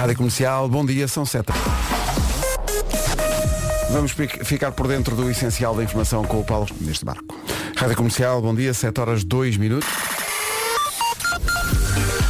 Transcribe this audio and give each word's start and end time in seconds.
Rádio 0.00 0.16
Comercial, 0.16 0.66
bom 0.66 0.82
dia, 0.82 1.06
são 1.06 1.26
sete. 1.26 1.52
Vamos 3.90 4.12
ficar 4.44 4.72
por 4.72 4.88
dentro 4.88 5.14
do 5.14 5.30
essencial 5.30 5.74
da 5.76 5.84
informação 5.84 6.24
com 6.24 6.40
o 6.40 6.44
Paulo 6.44 6.66
neste 6.80 7.04
barco. 7.04 7.38
Rádio 7.76 7.96
Comercial, 7.98 8.40
bom 8.40 8.54
dia, 8.54 8.72
7 8.72 8.98
horas 8.98 9.24
2 9.24 9.58
minutos. 9.58 9.86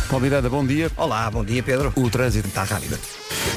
Paulo 0.09 0.25
Miranda, 0.25 0.51
bom 0.51 0.67
dia. 0.67 0.91
Olá, 0.97 1.31
bom 1.31 1.45
dia 1.45 1.63
Pedro. 1.63 1.93
O 1.95 2.11
trânsito 2.11 2.49
está 2.49 2.65
rápido. 2.65 2.99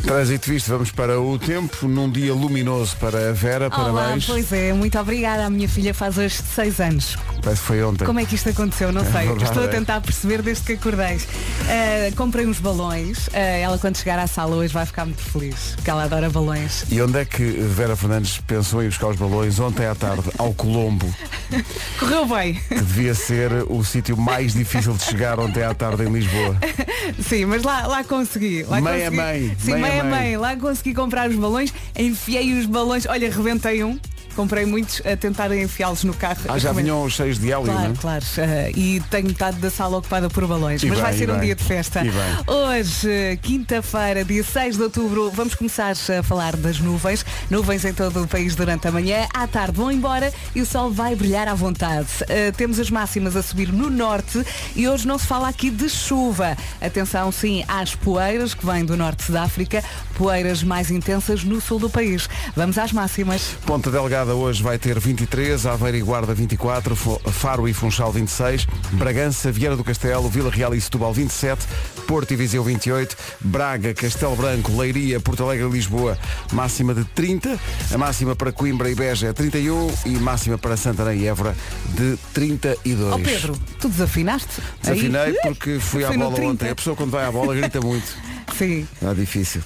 Trânsito 0.04 0.48
visto, 0.48 0.68
vamos 0.68 0.92
para 0.92 1.20
o 1.20 1.40
tempo, 1.40 1.88
num 1.88 2.08
dia 2.08 2.36
luminoso 2.36 2.96
para 2.98 3.30
a 3.30 3.32
Vera, 3.32 3.68
Olá, 3.76 3.94
parabéns. 3.94 4.28
pois 4.28 4.54
é, 4.54 4.74
muito 4.74 5.00
obrigada. 5.00 5.48
A 5.48 5.50
minha 5.50 5.68
filha 5.68 5.92
faz 5.92 6.20
hoje 6.20 6.36
6 6.54 6.80
anos. 6.80 7.18
Parece 7.44 7.62
que 7.62 7.68
foi 7.68 7.84
ontem. 7.84 8.06
Como 8.06 8.20
é 8.20 8.26
que 8.26 8.36
isto 8.36 8.50
aconteceu? 8.50 8.92
Não 8.92 9.02
É 9.04 9.12
sei. 9.12 9.30
Estou 9.44 9.66
a 9.66 9.68
tentar 9.68 10.00
perceber 10.02 10.42
desde 10.42 10.64
que 10.64 10.74
acordei. 10.74 11.18
Uh, 11.18 12.16
comprei 12.16 12.46
uns 12.48 12.60
balões. 12.60 13.28
Uh, 13.28 13.32
ela 13.62 13.78
quando 13.78 13.98
chegar 13.98 14.18
à 14.18 14.28
sala 14.28 14.56
hoje 14.56 14.74
vai 14.74 14.86
ficar 14.86 15.06
muito 15.06 15.22
feliz, 15.22 15.74
porque 15.76 15.90
ela 15.90 16.04
adora 16.06 16.30
balões. 16.30 16.86
E 16.90 17.02
onde 17.02 17.20
é 17.20 17.26
que 17.26 17.44
Vera 17.44 17.96
Fernandes 17.96 18.40
pensou 18.48 18.82
em 18.82 18.88
buscar 18.88 19.08
os 19.08 19.18
balões 19.18 19.60
ontem 19.60 19.86
à 19.86 19.94
tarde? 19.94 20.24
Ao 20.38 20.54
Colombo, 20.54 21.14
Correu 22.00 22.26
bem. 22.26 22.54
que 22.68 22.76
devia 22.76 23.14
ser 23.14 23.52
o 23.70 23.84
sítio 23.84 24.16
mais 24.18 24.54
difícil 24.54 24.94
de 24.94 25.04
chegar 25.04 25.40
ontem 25.40 25.64
à 25.64 25.74
tarde 25.74 26.04
em 26.04 26.12
Lisboa. 26.12 26.58
Sim, 27.28 27.46
mas 27.46 27.64
lá, 27.64 27.86
lá 27.88 28.04
consegui. 28.04 28.64
Lá 28.64 28.80
Meia 28.80 29.10
consegui. 29.12 29.16
mãe, 29.18 29.58
Sim, 29.60 29.72
meia 29.74 29.82
meia, 29.82 30.04
mãe. 30.04 30.12
mãe. 30.12 30.38
Lá 30.38 30.56
consegui 30.56 30.94
comprar 30.94 31.30
os 31.30 31.36
balões, 31.36 31.74
enfiei 31.98 32.58
os 32.58 32.66
balões. 32.66 33.06
Olha, 33.06 33.30
rebentei 33.30 33.84
um. 33.84 34.00
Comprei 34.36 34.66
muitos 34.66 35.02
a 35.06 35.16
tentar 35.16 35.52
enfiá-los 35.56 36.04
no 36.04 36.14
carro. 36.14 36.38
Ah, 36.48 36.58
já 36.58 36.70
Rebentei. 36.70 36.84
vinham 36.92 37.10
cheios 37.10 37.38
de 37.38 37.52
hélio, 37.52 37.66
Claro, 37.66 37.92
é? 37.94 37.96
claro. 38.02 38.26
Eh, 38.38 38.72
e 38.76 39.02
tenho 39.10 39.28
metade 39.28 39.58
da 39.58 39.70
sala 39.70 39.98
ocupada 39.98 40.30
por 40.30 40.46
balões. 40.48 40.82
E 40.84 40.88
mas 40.88 41.00
vai 41.00 41.12
bem, 41.12 41.20
ser 41.20 41.30
e 41.30 41.32
um 41.32 41.36
bem. 41.36 41.46
dia 41.46 41.56
de 41.56 41.64
festa. 41.64 42.02
Hoje, 42.48 43.40
quinta-feira, 43.42 44.24
dia 44.24 44.44
6 44.44 44.78
de 44.78 44.84
outubro, 44.84 45.30
vamos 45.32 45.56
começar 45.56 45.92
a 45.92 46.24
falar 46.24 46.56
das 46.56 46.80
nuvens. 46.80 47.26
Nuvens 47.50 47.84
em 47.86 47.94
todo 47.94 48.24
o 48.24 48.28
país 48.28 48.56
durante 48.56 48.88
a 48.88 48.92
manhã. 48.92 49.28
À 49.34 49.48
tarde 49.48 49.78
vão 49.78 49.92
embora 49.92 50.32
e 50.56 50.62
o 50.62 50.66
sol 50.66 50.92
vai 50.92 51.16
brilhar 51.16 51.48
à 51.48 51.54
vontade. 51.54 52.08
Eh, 52.30 52.52
temos 52.52 52.80
as 52.80 52.90
máximas 52.90 53.36
a 53.36 53.42
subir 53.44 53.72
no 53.72 53.90
norte 53.90 54.44
e 54.76 54.88
hoje 54.88 55.08
não 55.08 55.18
se 55.18 55.26
fala 55.26 55.48
aqui 55.50 55.70
de 55.70 55.90
chuva. 55.90 56.58
Atenção, 56.82 57.32
sim, 57.32 57.64
às 57.68 57.96
poeiras 57.96 58.54
que 58.54 58.66
vêm 58.66 58.86
do 58.86 58.96
norte 58.96 59.32
da 59.32 59.44
África, 59.44 59.84
poeiras 60.16 60.64
mais 60.64 60.92
intensas 60.92 61.44
no 61.44 61.60
sul 61.60 61.80
do 61.80 61.90
país. 61.90 62.30
Vamos 62.56 62.78
às 62.78 62.92
máximas. 62.92 63.56
Ponta 63.66 63.90
Hoje 64.32 64.64
vai 64.64 64.78
ter 64.80 64.98
23, 65.00 65.66
Aveiro 65.66 65.98
e 65.98 66.02
Guarda 66.02 66.34
24, 66.34 66.96
Fo- 66.96 67.20
Faro 67.32 67.68
e 67.68 67.74
Funchal 67.74 68.12
26, 68.12 68.66
Bragança, 68.94 69.52
Vieira 69.52 69.76
do 69.76 69.84
Castelo, 69.84 70.30
Vila 70.30 70.50
Real 70.50 70.74
e 70.74 70.80
Setúbal 70.80 71.12
27, 71.14 71.66
Porto 72.08 72.32
e 72.32 72.36
Viseu 72.38 72.64
28, 72.64 73.18
Braga, 73.42 73.94
Castelo 73.94 74.36
Branco, 74.36 74.72
Leiria, 74.78 75.20
Porto 75.20 75.44
Alegre 75.44 75.66
e 75.68 75.70
Lisboa, 75.72 76.18
máxima 76.54 76.94
de 76.94 77.04
30, 77.04 77.60
a 77.94 77.98
máxima 77.98 78.36
para 78.36 78.52
Coimbra 78.54 78.90
e 78.90 78.96
Beja 78.96 79.28
é 79.28 79.34
31 79.34 79.92
e 80.06 80.10
máxima 80.12 80.58
para 80.58 80.78
Santana 80.78 81.14
e 81.14 81.28
Évora 81.28 81.56
de 81.90 82.18
32. 82.34 83.14
Ó 83.14 83.18
Pedro, 83.20 83.58
tu 83.82 83.90
desafinaste? 83.90 84.62
Aí? 84.86 84.96
Desafinei 84.96 85.34
porque 85.44 85.80
fui 85.80 86.04
à 86.06 86.08
Fui 86.08 86.18
no 86.18 86.24
bola 86.26 86.36
30. 86.36 86.52
ontem. 86.54 86.70
A 86.70 86.76
pessoa 86.76 86.96
quando 86.96 87.12
vai 87.12 87.26
à 87.26 87.32
bola 87.32 87.54
grita 87.56 87.82
muito. 87.82 88.08
Sim. 88.58 88.88
Está 88.94 89.14
difícil. 89.14 89.62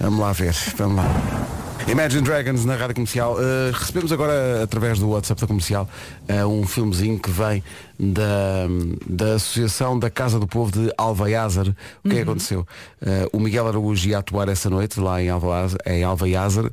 Vamos 0.00 0.18
lá 0.20 0.32
ver. 0.32 0.54
Vamos 0.76 0.96
lá. 0.96 1.46
Imagine 1.86 2.22
Dragons 2.22 2.64
na 2.64 2.76
rádio 2.76 2.94
comercial. 2.94 3.34
Uh, 3.34 3.70
recebemos 3.72 4.10
agora, 4.10 4.62
através 4.62 4.98
do 4.98 5.08
WhatsApp 5.10 5.40
da 5.40 5.46
comercial, 5.46 5.88
uh, 6.28 6.46
um 6.46 6.66
filmezinho 6.66 7.18
que 7.18 7.30
vem 7.30 7.62
da, 7.98 8.66
da 9.06 9.34
Associação 9.34 9.96
da 9.98 10.10
Casa 10.10 10.40
do 10.40 10.46
Povo 10.46 10.72
de 10.72 10.92
Alvaiázar. 10.96 11.68
O 12.02 12.08
que 12.08 12.14
é 12.14 12.16
que 12.16 12.22
aconteceu? 12.22 12.66
Uh, 13.00 13.36
o 13.36 13.38
Miguel 13.38 13.68
Araújo 13.68 14.08
ia 14.08 14.18
atuar 14.18 14.48
essa 14.48 14.70
noite 14.70 14.98
lá 14.98 15.22
em 15.22 15.28
Alvaiázar, 15.28 15.78
em 15.86 16.02
Alvaiázar 16.02 16.70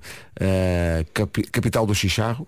capi- 1.13 1.43
capital 1.43 1.85
do 1.85 1.93
Chicharro, 1.93 2.47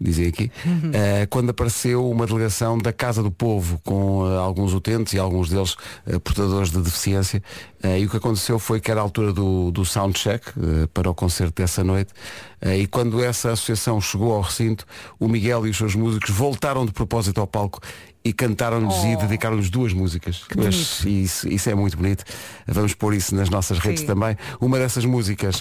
dizem 0.00 0.28
aqui, 0.28 0.50
uh, 0.66 1.28
quando 1.28 1.50
apareceu 1.50 2.08
uma 2.08 2.26
delegação 2.26 2.78
da 2.78 2.92
Casa 2.92 3.22
do 3.22 3.30
Povo 3.30 3.78
com 3.84 4.24
alguns 4.38 4.72
utentes 4.72 5.12
e 5.12 5.18
alguns 5.18 5.50
deles 5.50 5.76
portadores 6.22 6.70
de 6.70 6.78
deficiência. 6.78 7.42
E 7.82 8.06
o 8.06 8.08
que 8.08 8.16
aconteceu 8.16 8.58
foi 8.58 8.80
que 8.80 8.90
era 8.90 9.00
a 9.00 9.02
altura 9.02 9.30
do, 9.30 9.70
do 9.70 9.84
soundcheck 9.84 10.52
para 10.94 11.10
o 11.10 11.14
concerto 11.14 11.60
dessa 11.60 11.84
noite. 11.84 11.93
Uh, 12.02 12.70
e 12.74 12.86
quando 12.86 13.22
essa 13.22 13.52
associação 13.52 14.00
chegou 14.00 14.32
ao 14.32 14.40
recinto, 14.40 14.84
o 15.18 15.28
Miguel 15.28 15.66
e 15.66 15.70
os 15.70 15.76
seus 15.76 15.94
músicos 15.94 16.30
voltaram 16.30 16.84
de 16.84 16.92
propósito 16.92 17.40
ao 17.40 17.46
palco 17.46 17.80
e 18.24 18.32
cantaram-lhes 18.32 18.94
e 19.04 19.14
Oh. 19.16 19.20
dedicaram-lhes 19.20 19.68
duas 19.70 19.92
músicas. 19.92 20.42
Mas 20.56 21.04
isso, 21.04 21.46
isso 21.48 21.70
é 21.70 21.74
muito 21.74 21.96
bonito. 21.96 22.24
Vamos 22.66 22.94
pôr 22.94 23.14
isso 23.14 23.34
nas 23.34 23.50
nossas 23.50 23.78
redes 23.78 24.00
Sim. 24.00 24.06
também. 24.06 24.36
Uma 24.60 24.78
dessas 24.78 25.04
músicas 25.04 25.60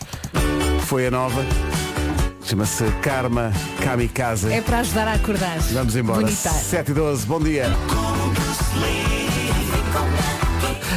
foi 0.86 1.08
a 1.08 1.12
nova. 1.12 1.46
Chama-se 2.46 2.84
Karma 3.02 3.52
Kamikaze. 3.84 4.52
É 4.52 4.62
para 4.62 4.80
ajudar 4.80 5.08
a 5.08 5.14
acordar. 5.14 5.58
Vamos 5.72 5.96
embora. 5.96 6.22
Bonita. 6.22 6.50
7 6.50 6.92
e 6.92 6.94
12, 6.94 7.26
bom 7.26 7.40
dia. 7.40 7.68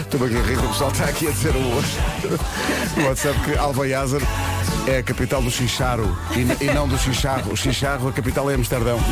Estou 0.01 0.25
aqui 0.27 0.37
a 0.37 0.43
rir, 0.43 0.59
o 0.59 0.69
pessoal 0.69 0.91
está 0.91 1.05
aqui 1.05 1.29
a 1.29 1.31
dizer 1.31 1.55
o 1.55 1.77
hoje. 1.77 1.99
WhatsApp 3.07 3.41
que 3.41 3.57
Alvaiázar 3.59 4.21
é 4.87 4.99
a 4.99 5.03
capital 5.03 5.43
do 5.43 5.51
Xixaro 5.51 6.17
e, 6.37 6.65
e 6.65 6.73
não 6.73 6.87
do 6.89 6.97
Xixarro. 6.99 7.53
O 7.53 7.57
Xixarro, 7.57 8.09
a 8.09 8.13
capital 8.13 8.51
é 8.51 8.55
Amsterdão. 8.55 8.99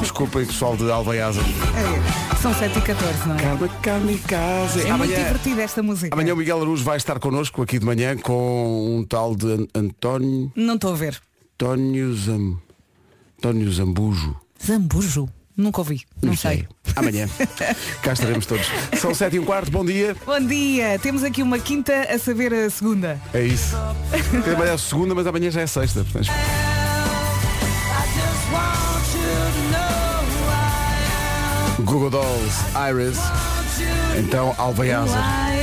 Desculpem, 0.00 0.46
pessoal 0.46 0.76
de 0.76 0.90
Alvaiázar. 0.90 1.44
É, 1.44 2.36
São 2.36 2.54
7 2.54 2.78
e 2.78 2.82
14, 2.82 3.28
não 3.28 3.36
é? 3.36 3.42
Karma 3.42 3.68
Kamikaze. 3.82 4.86
É 4.86 4.92
muito 4.92 5.14
divertida 5.14 5.62
esta 5.62 5.82
música. 5.82 6.14
Amanhã 6.14 6.34
o 6.34 6.36
Miguel 6.36 6.60
Araújo 6.60 6.84
vai 6.84 6.96
estar 6.96 7.18
connosco 7.18 7.62
aqui 7.62 7.78
de 7.78 7.84
manhã 7.84 8.16
com 8.16 8.96
um 8.98 9.04
tal 9.04 9.34
de 9.34 9.46
An- 9.46 9.66
António, 9.74 10.52
Não 10.54 10.74
estou 10.76 10.92
a 10.92 10.96
ver. 10.96 11.20
António, 11.54 12.14
Zam, 12.14 12.56
António 13.38 13.72
Zambujo. 13.72 14.36
Zambujo. 14.64 15.28
Nunca 15.58 15.80
ouvi. 15.80 16.02
Não, 16.22 16.36
sei. 16.36 16.68
Amanhã. 16.94 17.28
Cá 18.00 18.12
estaremos 18.12 18.46
todos. 18.46 18.64
São 18.96 19.12
sete 19.12 19.34
e 19.34 19.38
um 19.40 19.44
quarto, 19.44 19.72
bom 19.72 19.84
dia. 19.84 20.14
Bom 20.24 20.40
dia. 20.40 21.00
Temos 21.00 21.24
aqui 21.24 21.42
uma 21.42 21.58
quinta 21.58 22.06
a 22.08 22.16
saber 22.16 22.54
a 22.54 22.70
segunda. 22.70 23.20
É 23.34 23.42
isso. 23.42 23.74
Amanhã 24.54 24.74
é 24.74 24.78
segunda, 24.78 25.16
mas 25.16 25.26
amanhã 25.26 25.50
já 25.50 25.62
é 25.62 25.66
sexta. 25.66 26.04
portanto, 26.04 26.30
Google 31.80 32.10
Dolls, 32.10 32.54
Iris. 32.88 33.18
Então, 34.16 34.54
Alvaiázar. 34.58 35.57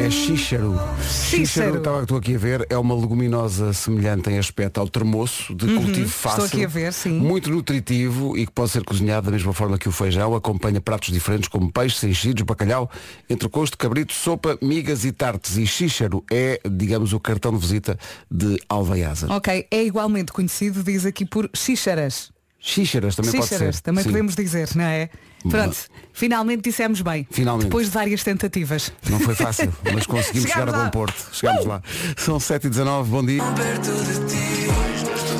É 0.00 0.08
xíxaro. 0.08 0.80
Xíxaro. 1.02 1.76
estava 1.76 2.00
estou 2.00 2.16
aqui 2.16 2.34
a 2.34 2.38
ver, 2.38 2.66
é 2.70 2.78
uma 2.78 2.94
leguminosa 2.94 3.74
semelhante 3.74 4.30
em 4.30 4.38
aspecto 4.38 4.80
ao 4.80 4.88
termoço, 4.88 5.54
de 5.54 5.66
cultivo 5.74 6.08
fácil. 6.08 6.40
Uhum. 6.40 6.46
aqui 6.46 6.64
a 6.64 6.68
ver, 6.68 6.92
sim. 6.94 7.10
Muito 7.10 7.50
nutritivo 7.50 8.34
e 8.34 8.46
que 8.46 8.52
pode 8.52 8.70
ser 8.70 8.82
cozinhado 8.82 9.26
da 9.26 9.32
mesma 9.32 9.52
forma 9.52 9.76
que 9.76 9.90
o 9.90 9.92
feijão. 9.92 10.34
Acompanha 10.34 10.80
pratos 10.80 11.12
diferentes 11.12 11.48
como 11.48 11.70
peixes, 11.70 12.02
enchidos, 12.02 12.42
bacalhau, 12.44 12.90
entrecosto, 13.28 13.76
cabrito, 13.76 14.14
sopa, 14.14 14.58
migas 14.62 15.04
e 15.04 15.12
tartes. 15.12 15.58
E 15.58 15.66
xíxaro 15.66 16.24
é, 16.30 16.58
digamos, 16.68 17.12
o 17.12 17.20
cartão 17.20 17.52
de 17.52 17.58
visita 17.58 17.98
de 18.30 18.58
Alvaiázar. 18.70 19.30
Ok, 19.30 19.66
é 19.70 19.84
igualmente 19.84 20.32
conhecido, 20.32 20.82
diz 20.82 21.04
aqui 21.04 21.26
por 21.26 21.50
xíxaras. 21.54 22.32
Xíxaras 22.58 23.16
também 23.16 23.32
pode 23.32 23.44
Xíxaras, 23.44 23.76
ser. 23.76 23.82
também 23.82 24.02
Sim. 24.02 24.10
podemos 24.10 24.34
dizer, 24.34 24.68
não 24.74 24.84
é? 24.84 25.10
Pronto, 25.48 25.76
finalmente 26.12 26.62
dissemos 26.62 27.00
bem. 27.00 27.26
Finalmente. 27.30 27.64
Depois 27.66 27.86
de 27.86 27.92
várias 27.92 28.22
tentativas. 28.22 28.92
Não 29.08 29.18
foi 29.20 29.34
fácil, 29.34 29.72
mas 29.92 30.06
conseguimos 30.06 30.50
chegar 30.50 30.68
a 30.68 30.72
bom 30.72 30.78
lá. 30.78 30.90
porto. 30.90 31.28
Chegámos 31.32 31.64
lá. 31.66 31.82
São 32.16 32.36
7h19, 32.38 33.04
bom 33.04 33.24
dia. 33.24 33.42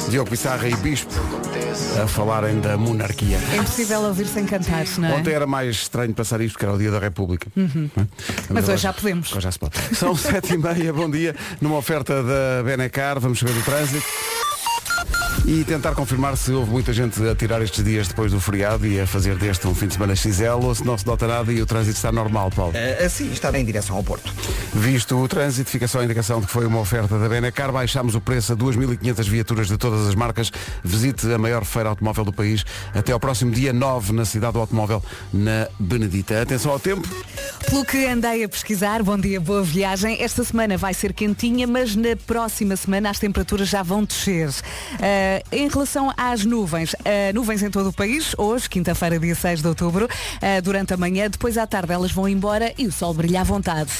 Diogo 0.08 0.30
Pissarra 0.30 0.68
e 0.68 0.74
Bispo 0.76 1.12
a 2.02 2.06
falarem 2.06 2.60
da 2.60 2.76
monarquia. 2.76 3.38
É 3.52 3.56
impossível 3.58 4.00
ouvir 4.02 4.26
sem 4.26 4.44
cantar, 4.46 4.84
não 4.98 5.08
é? 5.08 5.14
Ontem 5.14 5.32
era 5.32 5.46
mais 5.46 5.76
estranho 5.76 6.12
passar 6.14 6.40
isto, 6.40 6.54
porque 6.54 6.64
era 6.64 6.74
o 6.74 6.78
dia 6.78 6.90
da 6.90 6.98
República. 6.98 7.46
Não 7.54 7.66
é? 7.96 8.06
Mas 8.48 8.64
agora- 8.64 8.72
hoje 8.74 8.82
já 8.82 8.92
podemos. 8.92 9.28
Agora 9.28 9.40
já 9.42 9.52
se 9.52 9.58
pode. 9.58 9.74
São 9.94 10.16
sete 10.16 10.54
e 10.54 10.58
meia, 10.58 10.92
bom 10.92 11.08
dia. 11.10 11.36
Numa 11.60 11.76
oferta 11.76 12.22
da 12.22 12.62
Benecar, 12.64 13.20
vamos 13.20 13.38
saber 13.38 13.52
do 13.52 13.62
trânsito. 13.62 14.04
E 15.46 15.64
tentar 15.64 15.94
confirmar 15.94 16.36
se 16.36 16.52
houve 16.52 16.70
muita 16.70 16.92
gente 16.92 17.26
a 17.26 17.34
tirar 17.34 17.60
estes 17.62 17.82
dias 17.82 18.08
depois 18.08 18.30
do 18.30 18.40
feriado 18.40 18.86
e 18.86 19.00
a 19.00 19.06
fazer 19.06 19.36
deste 19.36 19.66
um 19.66 19.74
fim 19.74 19.86
de 19.86 19.94
semana 19.94 20.14
XL 20.14 20.62
ou 20.62 20.74
se 20.74 20.84
não 20.84 20.96
se 20.96 21.06
nota 21.06 21.26
nada 21.26 21.52
e 21.52 21.60
o 21.60 21.66
trânsito 21.66 21.96
está 21.96 22.12
normal, 22.12 22.50
Paulo. 22.50 22.72
Eh, 22.76 23.04
assim, 23.04 23.32
está 23.32 23.56
em 23.58 23.64
direção 23.64 23.96
ao 23.96 24.02
Porto. 24.02 24.32
Visto 24.72 25.16
o 25.16 25.26
trânsito, 25.26 25.68
fica 25.70 25.88
só 25.88 26.00
a 26.00 26.04
indicação 26.04 26.40
de 26.40 26.46
que 26.46 26.52
foi 26.52 26.66
uma 26.66 26.78
oferta 26.78 27.18
da 27.18 27.28
Benacar. 27.28 27.72
Baixámos 27.72 28.14
o 28.14 28.20
preço 28.20 28.52
a 28.52 28.56
2.500 28.56 29.28
viaturas 29.28 29.68
de 29.68 29.76
todas 29.76 30.06
as 30.06 30.14
marcas. 30.14 30.52
Visite 30.84 31.32
a 31.32 31.38
maior 31.38 31.64
feira 31.64 31.88
automóvel 31.88 32.24
do 32.24 32.32
país 32.32 32.64
até 32.94 33.12
ao 33.12 33.18
próximo 33.18 33.50
dia 33.50 33.72
9 33.72 34.12
na 34.12 34.24
cidade 34.24 34.52
do 34.52 34.60
automóvel, 34.60 35.02
na 35.32 35.66
Benedita. 35.78 36.40
Atenção 36.40 36.70
ao 36.70 36.78
tempo. 36.78 37.08
Pelo 37.68 37.84
que 37.84 38.06
andei 38.06 38.44
a 38.44 38.48
pesquisar, 38.48 39.02
bom 39.02 39.18
dia, 39.18 39.40
boa 39.40 39.62
viagem. 39.62 40.22
Esta 40.22 40.44
semana 40.44 40.76
vai 40.76 40.94
ser 40.94 41.12
quentinha, 41.12 41.66
mas 41.66 41.94
na 41.96 42.16
próxima 42.26 42.76
semana 42.76 43.10
as 43.10 43.18
temperaturas 43.18 43.68
já 43.68 43.82
vão 43.82 44.04
descer. 44.04 44.50
Eh, 44.98 45.42
em 45.52 45.68
relação 45.68 46.12
às 46.16 46.44
nuvens, 46.44 46.96
eh, 47.04 47.32
nuvens 47.32 47.62
em 47.62 47.70
todo 47.70 47.90
o 47.90 47.92
país, 47.92 48.34
hoje, 48.36 48.68
quinta-feira, 48.68 49.18
dia 49.18 49.34
6 49.34 49.62
de 49.62 49.68
outubro, 49.68 50.08
eh, 50.40 50.60
durante 50.60 50.92
a 50.94 50.96
manhã, 50.96 51.28
depois 51.28 51.56
à 51.56 51.66
tarde 51.66 51.92
elas 51.92 52.10
vão 52.10 52.28
embora 52.28 52.72
e 52.76 52.86
o 52.86 52.92
sol 52.92 53.14
brilha 53.14 53.40
à 53.40 53.44
vontade. 53.44 53.90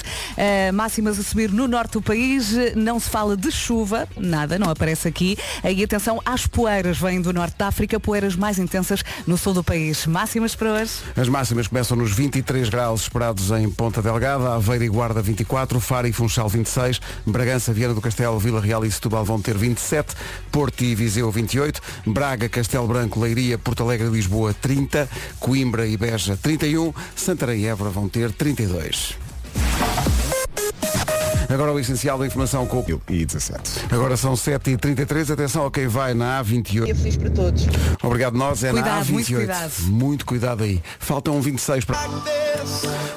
Máximas 0.73 1.19
a 1.19 1.23
subir 1.23 1.51
no 1.51 1.69
norte 1.69 1.93
do 1.93 2.03
país, 2.03 2.55
não 2.75 2.99
se 2.99 3.11
fala 3.11 3.37
de 3.37 3.51
chuva, 3.51 4.09
nada, 4.17 4.59
não 4.59 4.71
aparece 4.71 5.07
aqui. 5.07 5.37
E 5.63 5.85
atenção 5.85 6.21
às 6.25 6.47
poeiras, 6.47 6.99
vêm 6.99 7.21
do 7.21 7.33
norte 7.33 7.59
da 7.59 7.69
África, 7.69 8.01
poeiras 8.01 8.37
mais 8.37 8.59
intensas 8.59 9.03
no 9.27 9.37
sul 9.37 9.53
do 9.53 9.63
país. 9.63 10.07
Máximas 10.07 10.55
para 10.55 10.73
hoje? 10.73 10.93
As 11.17 11.29
máximas 11.29 11.67
começam 11.69 11.97
nos 11.97 12.13
23 12.13 12.69
graus 12.69 13.03
esperados 13.03 13.51
em 13.51 13.69
Ponta 13.71 14.01
Delgada, 14.01 14.55
Aveiro 14.55 14.85
e 14.85 14.89
Guarda 14.89 15.21
24, 15.21 15.79
Faro 15.79 16.07
e 16.07 16.13
Funchal 16.13 16.49
26, 16.49 17.01
Bragança, 17.27 17.73
Viana 17.73 17.95
do 17.95 18.01
Castelo, 18.01 18.39
Vila 18.39 18.61
Real 18.61 18.85
e 18.85 18.91
Setúbal 18.91 19.25
vão 19.25 19.41
ter 19.41 19.57
27, 19.57 20.15
Porto 20.51 20.80
e 20.85 20.95
Viseu 20.95 21.31
28, 21.31 21.81
Braga, 22.07 22.49
Castelo 22.49 22.87
Branco, 22.87 23.21
Leiria, 23.21 23.59
Porto 23.59 23.83
Alegre 23.83 24.09
e 24.09 24.11
Lisboa 24.11 24.55
30, 24.55 25.09
Coimbra 25.39 25.87
e 25.87 25.97
Beja 25.97 26.37
31, 26.37 26.93
Santarém 27.15 27.61
e 27.61 27.67
Évora 27.67 27.91
vão 27.91 28.09
ter 28.09 28.33
32. 28.33 29.17
Agora 31.53 31.73
o 31.73 31.79
essencial 31.81 32.17
da 32.19 32.27
informação 32.27 32.65
com 32.67 32.79
o... 32.79 33.03
E 33.09 33.25
17. 33.25 33.87
Agora 33.91 34.17
são 34.17 34.35
7h33, 34.35 35.33
atenção 35.33 35.67
a 35.67 35.71
quem 35.71 35.89
vai 35.89 36.15
na 36.15 36.43
A28. 36.43 36.85
Dia 36.85 36.95
feliz 36.95 37.17
para 37.17 37.31
todos. 37.31 37.67
Obrigado 38.03 38.37
nós, 38.37 38.63
é 38.63 38.73
na 38.73 38.81
Cuidado, 38.83 39.05
A28. 39.07 39.11
muito 39.13 39.35
cuidado. 39.35 39.73
Muito 39.83 40.27
cuidado 40.27 40.63
aí. 40.65 40.83
Faltam 40.99 41.41
26 41.41 41.85
para. 41.85 41.99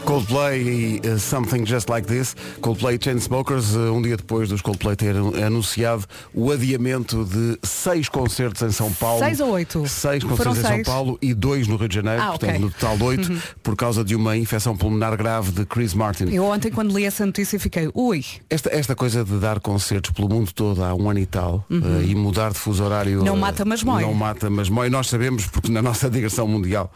Coldplay 0.06 0.62
e 1.04 1.08
uh, 1.08 1.20
Something 1.20 1.66
Just 1.66 1.88
Like 1.90 2.08
This. 2.08 2.36
Coldplay 2.62 2.98
Chainsmokers, 3.02 3.76
uh, 3.76 3.94
um 3.94 4.02
dia 4.02 4.18
depois 4.18 4.50
dos 4.50 4.62
Coldplay 4.62 4.96
ter 4.96 5.16
anunciado 5.16 6.06
o 6.34 6.52
adiamento 6.52 7.24
de 7.26 7.58
seis 7.64 8.10
concertos 8.10 8.62
em 8.62 8.72
São 8.72 8.92
Paulo. 8.94 9.20
Seis 9.20 9.40
ou 9.40 9.50
oito? 9.52 9.88
Seis 9.88 10.24
Foram 10.24 10.36
concertos 10.38 10.60
em 10.60 10.62
São 10.62 10.76
seis? 10.76 10.88
Paulo 10.88 11.18
e 11.22 11.34
dois 11.34 11.68
no 11.68 11.76
Rio 11.78 11.88
de 11.88 11.96
Janeiro, 11.96 12.22
Ah, 12.22 12.28
portanto 12.30 12.50
ok. 12.50 12.60
Uhum. 12.62 12.66
no 12.66 12.72
total 12.72 12.98
de 12.98 13.04
oito, 13.04 13.44
por 13.62 13.76
causa 13.76 14.04
de 14.04 14.16
uma 14.16 14.36
infecção 14.36 14.76
pulmonar 14.76 15.16
grave 15.18 15.52
de 15.52 15.66
Chris 15.66 15.94
Martin. 15.94 16.26
Eu 16.26 16.46
ontem 16.46 16.72
quando 16.72 16.96
li 16.98 17.06
essa 17.06 17.26
notícia 17.26 17.60
fiquei, 17.60 17.90
ui, 17.94 18.23
Esta, 18.50 18.70
esta 18.76 18.96
coisa 18.96 19.24
de 19.24 19.40
dar 19.40 19.60
concertos 19.60 20.12
pelo 20.12 20.30
mundo 20.30 20.52
todo 20.54 20.84
há 20.84 20.94
um 20.94 21.10
ano 21.10 21.20
e 21.20 21.26
tal 21.26 21.66
eh, 21.70 22.06
e 22.06 22.16
mudar 22.16 22.52
de 22.52 22.60
fuso 22.60 22.84
horário 22.84 23.20
Uhum. 23.20 23.26
Não 23.26 23.36
eh, 23.36 23.40
mata, 23.40 23.66
mas 23.66 23.84
mói. 23.84 24.02
Não 24.04 24.14
mata, 24.14 24.50
mas 24.50 24.70
mói. 24.70 24.90
Nós 24.90 25.08
sabemos 25.08 25.48
porque 25.48 25.72
na 25.72 25.82
nossa 25.82 26.10
digressão 26.12 26.48
mundial. 26.48 26.92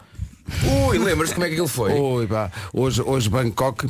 Ui, 0.90 0.98
lembras-te 0.98 1.34
como 1.36 1.46
é 1.46 1.50
que 1.50 1.56
aquilo 1.56 1.68
foi? 1.68 1.94
Oi, 1.94 2.28
pá. 2.28 2.52
Hoje, 2.74 3.02
hoje 3.02 3.30
Bangkok, 3.30 3.88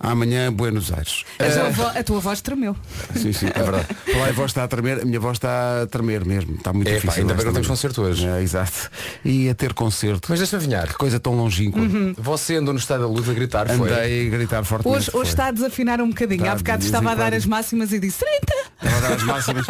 amanhã 0.00 0.52
Buenos 0.52 0.90
Aires. 0.92 1.24
a, 1.38 1.44
tua, 1.44 1.70
vo- 1.70 1.98
a 1.98 2.02
tua 2.02 2.20
voz 2.20 2.40
tremeu. 2.40 2.74
Sim, 3.14 3.32
sim, 3.32 3.46
é 3.54 3.62
verdade. 3.62 3.86
Falar, 4.12 4.28
a 4.28 4.32
voz 4.32 4.50
está 4.50 4.64
a 4.64 4.68
tremer, 4.68 5.02
a 5.02 5.04
minha 5.04 5.20
voz 5.20 5.36
está 5.36 5.82
a 5.82 5.86
tremer 5.86 6.24
mesmo. 6.24 6.54
Está 6.56 6.72
muito 6.72 6.88
É, 6.88 6.94
pá, 6.94 6.98
difícil. 7.00 7.22
ainda 7.22 7.34
bem 7.34 7.40
que 7.40 7.46
não 7.46 7.52
temos 7.52 7.68
concerto 7.68 8.02
hoje. 8.02 8.26
É, 8.26 8.42
exato. 8.42 8.90
E 9.24 9.48
a 9.48 9.54
ter 9.54 9.72
concerto. 9.74 10.26
Mas 10.30 10.38
deixa-me 10.40 10.62
adivinhar. 10.62 10.88
Que 10.88 10.94
coisa 10.94 11.20
tão 11.20 11.34
longínqua. 11.34 11.80
Você 12.18 12.56
andou 12.56 12.72
no 12.74 12.80
estado 12.80 13.00
da 13.02 13.06
luz 13.08 13.28
a 13.28 13.32
gritar, 13.34 13.68
foi? 13.68 13.90
Andei 13.92 14.26
a 14.26 14.30
gritar 14.30 14.64
fortemente. 14.64 14.98
Hoje, 14.98 15.10
hoje 15.12 15.30
está 15.30 15.46
a 15.46 15.50
desafinar 15.50 16.00
um 16.00 16.08
bocadinho. 16.08 16.40
Está, 16.40 16.52
Há 16.52 16.56
bocado 16.56 16.84
estava 16.84 17.10
a 17.12 17.14
dar 17.14 17.34
as 17.34 17.44
máximas 17.46 17.92
e 17.92 17.98
disse 17.98 18.24
30. 18.24 18.54
Estava 18.82 18.96
a 18.96 19.00
dar 19.08 19.16
as 19.16 19.22
máximas. 19.24 19.66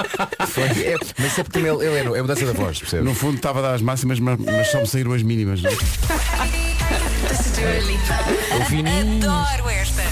Foi. 0.49 0.65
É, 0.65 0.97
mas 1.19 1.39
é 1.39 1.43
porque 1.43 1.59
ele, 1.59 1.69
ele 1.85 2.15
é, 2.15 2.19
é 2.19 2.23
mudança 2.23 2.47
da 2.47 2.53
voz, 2.53 2.79
percebe? 2.79 3.03
No 3.05 3.15
fundo 3.15 3.37
estava 3.37 3.59
a 3.59 3.63
dar 3.63 3.75
as 3.75 3.83
máximas, 3.83 4.21
mas, 4.21 4.39
mas 4.39 4.71
só 4.71 4.79
me 4.81 4.87
saíram 4.87 5.13
as 5.13 5.23
mínimas. 5.23 5.61
é? 7.31 8.57
O 8.57 8.65
fininho. 8.67 9.25
Adoro 9.25 9.69
esta. 9.71 10.03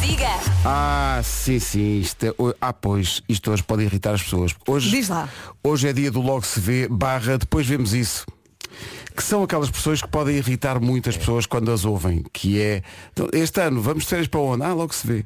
Siga. 0.00 0.28
Ah, 0.64 1.20
sim, 1.22 1.58
sim. 1.58 2.00
Isto 2.00 2.26
é, 2.26 2.34
ah, 2.60 2.72
pois, 2.72 3.22
isto 3.28 3.50
hoje 3.50 3.62
pode 3.62 3.84
irritar 3.84 4.14
as 4.14 4.22
pessoas. 4.22 4.54
Hoje, 4.66 4.90
Diz 4.90 5.08
lá. 5.08 5.28
Hoje 5.62 5.88
é 5.88 5.92
dia 5.92 6.10
do 6.10 6.20
logo 6.20 6.44
se 6.44 6.58
vê, 6.58 6.88
barra, 6.88 7.38
depois 7.38 7.66
vemos 7.66 7.94
isso. 7.94 8.26
Que 9.14 9.22
são 9.22 9.42
aquelas 9.42 9.70
pessoas 9.70 10.02
que 10.02 10.08
podem 10.08 10.36
irritar 10.36 10.80
muitas 10.80 11.16
pessoas 11.16 11.46
quando 11.46 11.70
as 11.70 11.84
ouvem. 11.84 12.24
Que 12.32 12.60
é, 12.60 12.82
então, 13.12 13.28
este 13.32 13.60
ano, 13.60 13.80
vamos 13.80 14.04
de 14.04 14.10
férias 14.10 14.28
para 14.28 14.40
onde? 14.40 14.64
Ah, 14.64 14.74
logo 14.74 14.92
se 14.92 15.06
vê. 15.06 15.24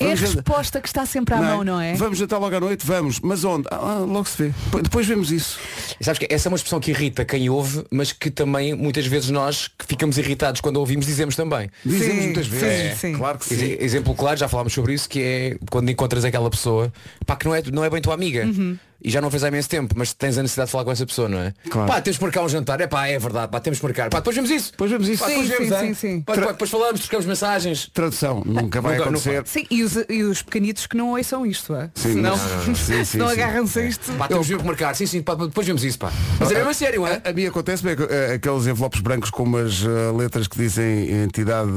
É 0.00 0.12
a 0.12 0.14
resposta 0.14 0.80
que 0.80 0.88
está 0.88 1.04
sempre 1.06 1.34
à 1.34 1.38
mão, 1.40 1.62
não 1.64 1.80
é? 1.80 1.94
Vamos 1.94 2.18
jantar 2.18 2.38
logo 2.38 2.54
à 2.56 2.60
noite? 2.60 2.84
Vamos. 2.86 3.20
Mas 3.20 3.44
onde? 3.44 3.68
Ah, 3.70 4.04
logo 4.06 4.24
se 4.24 4.44
vê. 4.44 4.54
Depois- 4.82 5.06
vemos 5.06 5.30
isso. 5.30 5.58
E 6.00 6.04
sabes 6.04 6.18
que 6.18 6.26
essa 6.32 6.48
é 6.48 6.50
uma 6.50 6.56
expressão 6.56 6.80
que 6.80 6.90
irrita 6.90 7.24
quem 7.24 7.48
ouve, 7.50 7.84
mas 7.90 8.12
que 8.12 8.30
também 8.30 8.74
muitas 8.74 9.06
vezes 9.06 9.30
nós 9.30 9.68
que 9.68 9.84
ficamos 9.86 10.16
irritados 10.18 10.60
quando 10.60 10.76
ouvimos 10.78 11.06
dizemos 11.06 11.36
também. 11.36 11.70
Dizemos 11.84 12.14
Sim, 12.14 12.22
muitas 12.24 12.46
sim, 12.46 12.50
vezes. 12.52 12.98
sim. 13.00 13.12
Claro 13.16 13.38
que 13.38 13.46
sim. 13.46 13.54
Exe- 13.54 13.78
Exemplo 13.80 14.14
claro, 14.14 14.36
já 14.36 14.48
falámos 14.48 14.72
sobre 14.72 14.94
isso, 14.94 15.08
que 15.08 15.20
é 15.20 15.56
quando 15.70 15.90
encontras 15.90 16.24
aquela 16.24 16.48
pessoa, 16.50 16.92
pá, 17.26 17.36
que 17.36 17.44
não 17.46 17.54
é, 17.54 17.62
não 17.72 17.84
é 17.84 17.90
bem 17.90 18.00
tua 18.00 18.14
amiga. 18.14 18.44
Uhum. 18.44 18.76
E 19.04 19.10
já 19.10 19.20
não 19.20 19.30
fez 19.30 19.42
há 19.42 19.48
imenso 19.48 19.68
tempo, 19.68 19.94
mas 19.96 20.12
tens 20.12 20.38
a 20.38 20.42
necessidade 20.42 20.68
de 20.68 20.72
falar 20.72 20.84
com 20.84 20.92
essa 20.92 21.04
pessoa, 21.04 21.28
não 21.28 21.38
é? 21.38 21.52
Claro. 21.68 21.88
Pá, 21.90 22.00
temos 22.00 22.18
que 22.18 22.22
marcar 22.24 22.42
um 22.44 22.48
jantar, 22.48 22.80
é 22.80 22.86
pá, 22.86 23.06
é 23.08 23.18
verdade, 23.18 23.50
pá, 23.50 23.58
temos 23.60 23.78
que 23.80 23.84
marcar. 23.84 24.10
Pá, 24.10 24.18
depois 24.18 24.36
vemos 24.36 24.50
isso. 24.50 24.70
Depois 24.70 24.90
vemos 24.90 25.08
isso. 25.08 25.22
Pá, 25.22 25.28
depois 25.28 25.48
Sim, 25.48 25.52
vemos, 25.54 25.68
sim, 25.68 25.74
hein? 25.86 25.94
sim, 25.94 26.08
sim. 26.16 26.20
Pá, 26.22 26.34
depois, 26.34 26.52
depois 26.52 26.70
falamos, 26.70 27.00
trocamos 27.00 27.26
mensagens. 27.26 27.90
Tradução. 27.92 28.42
Nunca 28.46 28.80
vai 28.80 28.96
Nunca- 28.96 29.08
acontecer. 29.10 29.42
Sim, 29.46 29.66
e 29.70 29.82
os, 29.82 29.96
e 30.08 30.22
os 30.22 30.42
pequenitos 30.42 30.86
que 30.86 30.96
não 30.96 31.10
ouçam 31.10 31.44
isto, 31.44 31.74
é? 31.74 31.90
Sim, 31.94 32.14
não, 32.14 32.36
não, 32.36 32.48
não. 32.48 32.64
Sim, 32.64 32.74
sim, 32.74 33.04
senão 33.04 33.26
sim. 33.28 33.32
agarram-se 33.34 33.78
a 33.80 33.84
isto. 33.84 34.12
Pá, 34.12 34.28
temos 34.28 34.46
que 34.46 34.54
marcar. 34.62 34.94
Sim, 34.94 35.06
sim, 35.06 35.20
pá, 35.22 35.34
depois 35.34 35.66
vemos 35.66 35.82
isso, 35.84 35.98
pá. 35.98 36.12
Mas 36.38 36.50
é 36.50 36.54
mesmo 36.54 36.70
a 36.70 36.74
sério, 36.74 37.06
é? 37.06 37.20
A, 37.24 37.30
a 37.30 37.32
mim 37.32 37.46
acontece 37.46 37.82
bem 37.82 37.96
eh, 38.08 38.34
aqueles 38.34 38.66
envelopes 38.66 39.00
brancos 39.00 39.30
com 39.30 39.42
umas 39.42 39.82
eh, 39.84 40.16
letras 40.16 40.46
que 40.46 40.56
dizem 40.56 41.10
entidade 41.24 41.70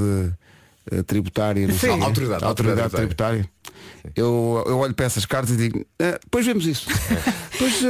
tributária. 1.05 1.67
não 1.67 1.73
Sim. 1.73 1.79
sei. 1.79 1.89
Autoridade, 1.91 2.43
autoridade 2.43 2.45
autoridade 2.81 2.95
tributária. 2.95 3.49
Eu, 4.15 4.63
eu 4.67 4.77
olho 4.77 4.93
para 4.93 5.05
essas 5.07 5.25
cartas 5.25 5.51
e 5.55 5.57
digo, 5.57 5.83
"Ah, 5.99 6.19
depois 6.23 6.45
vemos 6.45 6.65
isso. 6.65 6.87
Depois, 7.55 7.81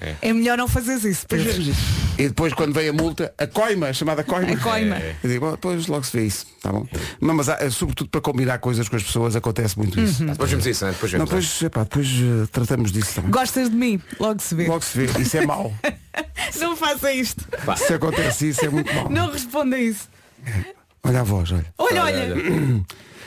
eh, 0.00 0.16
É 0.22 0.32
melhor 0.32 0.56
não 0.56 0.66
fazeres 0.66 1.04
isso. 1.04 1.22
depois 1.28 1.42
Pedro. 1.42 1.62
vemos 1.62 1.78
isso. 1.78 1.86
E 2.18 2.28
depois 2.28 2.54
quando 2.54 2.72
vem 2.72 2.88
a 2.88 2.92
multa, 2.94 3.32
a 3.36 3.46
coima, 3.46 3.88
a 3.88 3.92
chamada 3.92 4.24
coima. 4.24 4.52
A 4.52 4.56
coima. 4.56 4.96
Eu 5.22 5.28
digo, 5.30 5.44
"Bom, 5.44 5.52
depois 5.52 5.86
logo 5.86 6.02
se 6.04 6.16
vê 6.16 6.24
isso. 6.26 6.46
Tá 6.62 6.72
bom. 6.72 6.86
Não, 7.20 7.34
mas 7.34 7.48
há, 7.50 7.70
sobretudo 7.70 8.08
para 8.08 8.22
combinar 8.22 8.58
coisas 8.58 8.88
com 8.88 8.96
as 8.96 9.02
pessoas 9.02 9.36
acontece 9.36 9.76
muito 9.78 10.00
isso. 10.00 10.24
Depois 10.24 10.50
vemos 10.50 10.66
isso, 10.66 10.84
né? 10.86 10.92
Depois 10.92 11.12
Não, 11.12 11.26
vemos. 11.26 11.30
depois, 11.30 11.62
epá, 11.62 11.82
depois 11.84 12.08
eh, 12.08 12.46
tratamos 12.50 12.90
disso 12.90 13.14
também. 13.16 13.30
Gostas 13.30 13.68
de 13.70 13.76
mim? 13.76 14.00
Logo 14.18 14.40
se 14.40 14.54
vê. 14.54 14.66
Logo 14.66 14.82
se 14.82 14.98
vê. 15.06 15.20
Isso 15.22 15.36
é 15.36 15.46
mau. 15.46 15.72
Não 16.58 16.74
faça 16.74 17.12
isto. 17.12 17.44
Se 17.76 17.92
acontece 17.94 18.48
isso 18.48 18.64
é 18.64 18.68
muito 18.70 18.92
mau. 18.94 19.10
Não 19.10 19.30
responda 19.30 19.78
isso. 19.78 20.08
Olha 21.04 21.20
a 21.20 21.24
voz, 21.24 21.50
olha. 21.52 21.66
Olha, 21.78 22.02
Olha, 22.04 22.22
olha. 22.24 22.34
olha. 22.34 22.84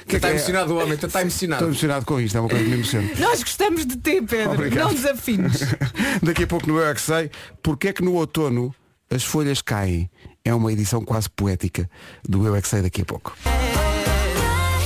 Que 0.07 0.16
é 0.16 0.18
Está 0.18 0.27
é? 0.27 0.31
emocionado 0.31 0.74
o 0.74 0.77
homem, 0.77 0.94
está 0.94 1.07
Estou 1.07 1.22
emocionado. 1.22 1.66
emocionado 1.66 2.06
com 2.06 2.19
isto, 2.22 2.38
é 2.38 2.39
uma 2.39 2.48
coisa 2.50 2.63
que 2.63 2.69
me 2.69 2.75
emociona. 2.77 3.10
Nós 3.18 3.44
gostamos 3.44 3.86
de 3.88 3.95
ti, 3.98 4.22
Pedro. 4.22 4.51
Obrigado. 4.54 4.86
Não 4.88 4.94
desafines. 4.94 5.62
Daqui 6.22 6.44
a 6.44 6.48
pouco 6.48 6.68
no 6.68 6.77
Eu 6.77 6.88
é 6.88 6.94
que 6.94 7.01
sei, 7.01 7.31
porque 7.63 7.88
é 7.88 7.94
que 7.94 8.04
no 8.04 8.13
outono 8.13 8.74
as 9.10 9.24
folhas 9.24 9.62
caem. 9.62 10.10
É 10.44 10.54
uma 10.54 10.72
edição 10.72 11.04
quase 11.04 11.27
poética 11.27 11.89
do 12.27 12.45
Eu 12.45 12.56
é 12.56 12.62
que 12.62 12.68
sei 12.68 12.83
daqui 12.83 13.01
a 13.01 13.06
pouco. 13.06 13.36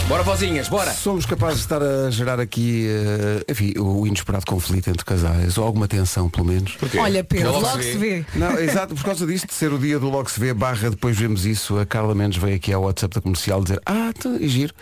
Bora, 0.09 0.23
vozinhas, 0.23 0.67
bora. 0.67 0.91
Somos 0.91 1.23
capazes 1.23 1.57
de 1.57 1.65
estar 1.65 1.83
a 1.83 2.09
gerar 2.09 2.39
aqui, 2.39 2.87
eh, 2.89 3.45
enfim, 3.47 3.73
o 3.77 4.07
inesperado 4.07 4.43
conflito 4.43 4.89
entre 4.89 5.05
casais, 5.05 5.55
ou 5.55 5.63
alguma 5.63 5.87
tensão, 5.87 6.27
pelo 6.27 6.47
menos. 6.47 6.75
Olha, 6.97 7.23
Pedro, 7.23 7.51
Logo 7.51 7.67
logo, 7.67 7.83
se 7.83 7.91
se 7.91 7.97
vê. 7.99 8.25
Não, 8.33 8.57
exato, 8.57 8.95
por 8.95 9.03
causa 9.03 9.27
disto, 9.27 9.45
de 9.45 9.53
ser 9.53 9.71
o 9.71 9.77
dia 9.77 9.99
do 9.99 10.09
Logo 10.09 10.27
se 10.27 10.39
vê, 10.39 10.51
barra, 10.51 10.89
depois 10.89 11.15
vemos 11.15 11.45
isso, 11.45 11.77
a 11.77 11.85
Carla 11.85 12.15
Mendes 12.15 12.41
veio 12.41 12.55
aqui 12.55 12.73
ao 12.73 12.81
WhatsApp 12.81 13.13
da 13.13 13.21
comercial 13.21 13.61
dizer, 13.61 13.79
ah, 13.85 14.11
então, 14.17 14.35
é 14.35 14.47
giro, 14.47 14.73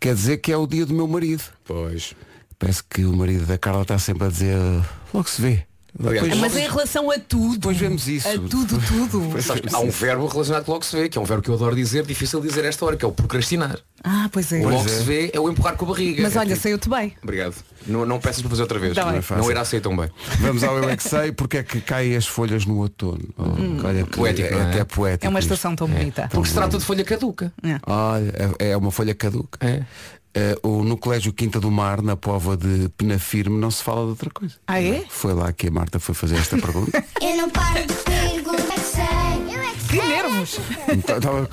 quer 0.00 0.12
dizer 0.12 0.38
que 0.38 0.50
é 0.50 0.56
o 0.56 0.66
dia 0.66 0.84
do 0.84 0.92
meu 0.92 1.06
marido. 1.06 1.44
Pois. 1.64 2.12
Parece 2.58 2.82
que 2.82 3.04
o 3.04 3.16
marido 3.16 3.46
da 3.46 3.56
Carla 3.56 3.82
está 3.82 3.96
sempre 3.96 4.26
a 4.26 4.28
dizer, 4.28 4.56
logo 5.14 5.30
se 5.30 5.40
vê. 5.40 5.64
Mas 6.40 6.56
em 6.56 6.68
relação 6.68 7.10
a 7.10 7.18
tudo. 7.18 7.54
Depois 7.54 7.76
vemos 7.76 8.08
isso. 8.08 8.28
A 8.28 8.32
tudo, 8.32 8.78
tudo. 8.80 9.42
Sabes, 9.42 9.72
há 9.72 9.78
um 9.78 9.90
verbo 9.90 10.26
relacionado 10.26 10.64
com 10.64 10.72
o 10.72 10.74
logo 10.74 10.84
se 10.84 10.96
vê, 10.96 11.08
que 11.08 11.16
é 11.16 11.20
um 11.20 11.24
verbo 11.24 11.42
que 11.42 11.48
eu 11.50 11.54
adoro 11.54 11.76
dizer, 11.76 12.04
difícil 12.04 12.40
de 12.40 12.48
dizer 12.48 12.64
esta 12.64 12.84
hora, 12.84 12.96
que 12.96 13.04
é 13.04 13.08
o 13.08 13.12
procrastinar. 13.12 13.78
Ah, 14.02 14.28
pois 14.32 14.52
é. 14.52 14.58
O 14.60 14.68
logo 14.68 14.84
é. 14.84 14.88
se 14.88 15.02
vê 15.04 15.30
é 15.32 15.40
o 15.40 15.48
empurrar 15.48 15.76
com 15.76 15.84
a 15.86 15.88
barriga. 15.88 16.22
Mas 16.22 16.34
É 16.36 16.38
olha, 16.40 16.48
tipo- 16.50 16.60
saiu-te 16.62 16.88
bem. 16.88 17.14
Obrigado. 17.22 17.54
Não, 17.86 18.04
não 18.04 18.18
peças 18.18 18.40
para 18.42 18.50
fazer 18.50 18.62
outra 18.62 18.78
vez. 18.78 18.94
Tá 18.94 19.04
não, 19.04 19.16
é 19.18 19.22
não 19.38 19.50
irá 19.50 19.64
sair 19.64 19.80
tão 19.80 19.96
bem. 19.96 20.10
Vamos 20.40 20.64
ao 20.64 20.76
Eu 20.78 20.88
é 20.90 20.96
que 20.96 21.02
sei, 21.08 21.32
porque 21.32 21.58
é 21.58 21.62
que 21.62 21.80
caem 21.80 22.16
as 22.16 22.26
folhas 22.26 22.66
no 22.66 22.78
outono. 22.78 23.20
Oh, 23.38 23.86
olha, 23.86 24.04
que- 24.04 24.16
Poético, 24.16 24.52
é, 24.54 24.58
é? 24.58 24.62
até 24.62 24.84
poético. 24.84 25.26
É 25.26 25.28
uma 25.28 25.38
estação 25.38 25.74
tão 25.76 25.86
bonita. 25.88 26.28
Porque 26.30 26.48
se 26.48 26.54
trata 26.54 26.76
de 26.76 26.84
folha 26.84 27.04
caduca. 27.04 27.52
É. 27.62 27.78
Olha, 27.86 28.54
é 28.58 28.70
é 28.70 28.76
uma 28.76 28.90
folha 28.90 29.14
caduca. 29.14 29.58
É. 30.34 30.52
Eh, 30.52 30.56
o, 30.62 30.82
no 30.82 30.96
Colégio 30.96 31.32
Quinta 31.32 31.60
do 31.60 31.70
Mar, 31.70 32.02
na 32.02 32.16
pova 32.16 32.56
de 32.56 32.88
Penafirme, 32.96 33.58
não 33.58 33.70
se 33.70 33.82
fala 33.82 34.02
de 34.02 34.10
outra 34.10 34.30
coisa. 34.30 34.56
Ah, 34.66 34.82
é? 34.82 35.04
Foi 35.08 35.32
lá 35.32 35.52
que 35.52 35.68
a 35.68 35.70
Marta 35.70 35.98
foi 35.98 36.14
fazer 36.14 36.36
esta 36.36 36.56
pergunta. 36.58 37.04
Eu 37.22 37.36
não 37.36 37.48
paro 37.48 37.86
de 37.86 37.93
que 40.00 40.06
nervos! 40.08 40.58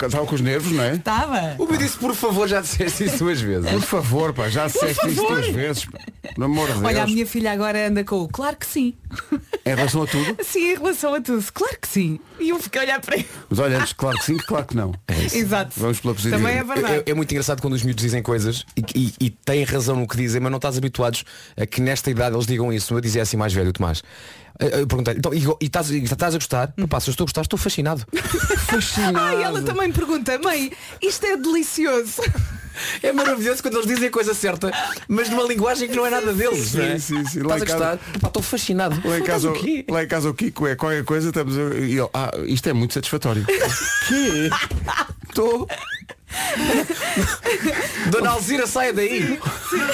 Estava 0.06 0.26
com 0.26 0.36
os 0.36 0.42
nervos, 0.42 0.72
não 0.72 0.84
é? 0.84 0.96
Estava. 0.96 1.56
O 1.58 1.66
meu 1.66 1.78
disse, 1.78 1.98
por 1.98 2.14
favor, 2.16 2.48
já 2.48 2.62
disseste 2.62 3.06
isso 3.06 3.18
duas 3.20 3.40
vezes. 3.42 3.70
Por 3.70 3.82
favor, 3.82 4.34
pá, 4.34 4.50
já 4.50 4.68
disseste 4.68 5.08
isso 5.10 5.22
duas 5.24 5.48
vezes. 5.48 5.86
Por 6.36 6.44
amor 6.44 6.68
de 6.68 6.74
Deus. 6.74 6.86
Olha, 6.86 7.04
a 7.04 7.08
minha 7.08 7.26
filha 7.26 7.52
agora 7.52 7.88
anda 7.88 8.04
com 8.04 8.18
o 8.22 8.28
claro 8.28 8.56
que 8.58 8.66
sim. 8.66 8.94
Em 9.66 9.76
relação 9.76 10.04
a 10.04 10.08
tudo? 10.08 10.38
Sim, 10.44 10.72
em 10.72 10.76
relação 10.78 11.14
a 11.14 11.22
tudo. 11.22 11.44
Claro 11.54 11.78
que 11.80 11.88
sim. 11.88 12.20
E 12.40 12.50
eu 12.50 12.60
fiquei 12.60 12.82
a 12.82 12.84
olhar 12.86 13.02
para 13.02 13.16
ele. 13.18 13.28
Mas 13.50 13.60
olha, 13.60 13.78
antes, 13.80 13.94
claro 13.94 14.18
que 14.18 14.26
sim, 14.26 14.38
claro 14.38 14.66
que 14.66 14.76
não. 14.76 14.94
Exato. 15.34 15.74
Vamos 15.78 16.00
pela 16.00 16.14
positiva. 16.14 16.38
Também 16.42 16.58
é 16.58 16.64
verdade. 16.64 17.04
É, 17.06 17.12
é 17.12 17.14
muito 17.14 17.30
engraçado 17.32 17.62
quando 17.62 17.74
os 17.74 17.84
miúdos 17.84 18.02
dizem 18.04 18.24
coisas 18.24 18.66
e, 18.76 18.84
e- 18.96 19.14
e 19.26 19.30
têm 19.30 19.64
razão 19.64 19.98
no 19.98 20.08
que 20.08 20.16
dizem, 20.18 20.40
mas 20.42 20.50
não 20.50 20.58
estás 20.58 20.78
habituados 20.78 21.24
a 21.58 21.66
que 21.66 21.82
nesta 21.82 22.10
idade 22.10 22.36
eles 22.36 22.48
digam 22.48 22.72
isso. 22.74 22.94
Eu 22.94 23.02
dizia 23.02 23.22
assim 23.22 23.36
mais 23.38 23.54
velho, 23.54 23.72
Tomás. 23.74 24.02
Eu- 24.60 24.70
Eu 24.82 24.88
perguntei, 24.88 25.16
então, 25.18 25.34
e, 25.34 25.38
e 25.62 25.66
estás, 25.66 25.90
e 25.92 26.04
estás 26.04 26.36
a 26.36 26.38
gostar? 26.38 26.74
Pá, 26.90 27.00
se 27.00 27.10
eu 27.10 27.12
estou 27.12 27.26
a 27.26 27.28
gostar, 27.28 27.42
estou 27.42 27.58
fascinado. 27.60 28.06
Fascinado. 28.68 29.18
Ai, 29.20 29.44
ela 29.44 29.62
também 29.62 29.92
pergunta, 29.92 30.38
mãe, 30.40 30.72
isto 31.02 31.26
é 31.26 31.36
delicioso. 31.38 32.22
É 33.04 33.12
maravilhoso 33.12 33.62
quando 33.62 33.76
eles 33.76 33.88
dizem 33.88 34.08
a 34.08 34.12
coisa 34.12 34.34
certa, 34.34 34.72
mas 35.08 35.30
numa 35.30 35.44
linguagem 35.44 35.90
que 35.90 35.96
não 35.96 36.06
é 36.06 36.10
nada 36.10 36.32
deles. 36.34 36.70
Sim, 36.70 36.78
não 36.78 36.86
é? 36.86 37.00
sim, 37.00 37.26
sim. 37.26 37.40
Lá 37.42 37.58
Estás 37.58 37.62
a 37.62 37.66
gostar? 37.98 37.98
Pá, 38.22 38.28
estou 38.30 38.42
fascinado. 38.42 38.96
Lá 39.08 39.18
em, 39.18 39.22
Estás 39.22 39.44
casa, 39.44 39.50
o 39.52 39.92
lá 39.94 40.04
em 40.04 40.08
casa 40.08 40.30
o 40.30 40.34
Kiko 40.34 40.66
é 40.68 40.76
qualquer 40.76 41.04
coisa, 41.04 41.28
estamos 41.30 41.58
a... 41.58 41.62
e 41.78 41.98
ele, 42.00 42.10
ah, 42.14 42.32
isto 42.46 42.70
é 42.70 42.74
muito 42.74 42.94
satisfatório. 42.94 43.46
que? 44.08 44.50
Estou. 45.28 45.68
Dona 48.10 48.32
Alzira, 48.32 48.68
saia 48.68 48.94
daí. 48.94 49.40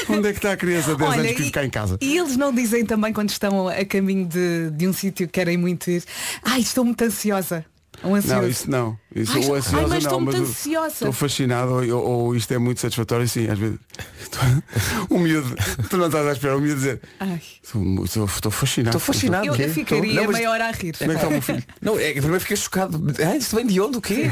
Onde 0.10 0.30
é 0.30 0.32
que 0.32 0.40
está 0.40 0.54
a 0.54 0.58
criança 0.58 0.92
de 0.92 0.98
10 0.98 1.14
anos 1.14 1.32
que 1.32 1.44
e, 1.44 1.52
cá 1.52 1.66
em 1.66 1.70
casa? 1.70 1.98
e 2.02 2.18
eles 2.18 2.38
não 2.38 2.54
dizem 2.54 2.86
também 2.86 3.14
quando 3.14 3.30
estão 3.30 3.68
a 3.68 3.86
caminho 3.86 4.26
de, 4.26 4.72
de 4.72 4.88
um 4.88 4.94
sítio 4.94 5.28
que 5.28 5.34
querem 5.34 5.58
muito 5.58 5.90
ir. 5.90 6.04
Ai, 6.44 6.60
estou 6.62 6.84
muito 6.86 7.02
ansiosa. 7.04 7.66
Ou 8.04 8.16
ansioso. 8.16 8.42
Não, 8.42 8.48
isso 8.50 8.72
não. 8.72 9.00
Isso 9.16 9.32
Ai, 9.34 9.46
ou 9.46 9.56
ai, 9.56 9.62
mas 9.62 9.90
não, 9.90 9.98
estou 9.98 10.22
muito 10.22 10.38
ansiosa. 10.42 10.88
Estou 10.94 11.14
fascinado 11.14 11.72
ou, 11.96 12.06
ou- 12.06 12.36
isto 12.36 12.52
é 12.54 12.58
muito 12.58 12.82
satisfatório, 12.82 13.28
sim, 13.28 13.48
às 13.48 13.58
vezes. 13.58 13.78
o 15.10 15.18
miúdo, 15.20 15.56
tu 15.90 15.98
não 15.98 16.08
estás 16.08 16.28
à 16.28 16.32
espera, 16.34 16.58
o 16.58 16.62
miúdo 16.62 16.76
dizer, 16.76 17.02
Ai. 17.20 17.42
estou, 17.64 18.04
estou, 18.06 18.26
estou 18.26 18.52
fascinado. 18.52 18.98
Estou 18.98 19.14
fascinado. 19.14 19.46
Eu, 19.48 19.56
eu 19.56 19.70
ficaria 19.74 20.14
Não, 20.14 20.24
mas- 20.26 20.36
meia 20.36 20.52
hora 20.52 20.66
a 20.68 20.72
rir. 20.72 20.94
Como 20.98 21.12
é 21.12 21.16
que 21.16 21.20
está 21.20 21.28
o 21.28 21.32
meu 21.32 21.42
filho? 21.42 21.64
Não, 21.82 21.98
é, 22.00 22.12
primeiro 22.14 22.40
fiquei 22.42 22.58
chocado. 22.58 23.02
Ah, 23.26 23.36
isso 23.38 23.56
vem 23.56 23.66
de 23.66 23.80
onde? 23.80 23.98
O 23.98 24.02
quê? 24.02 24.30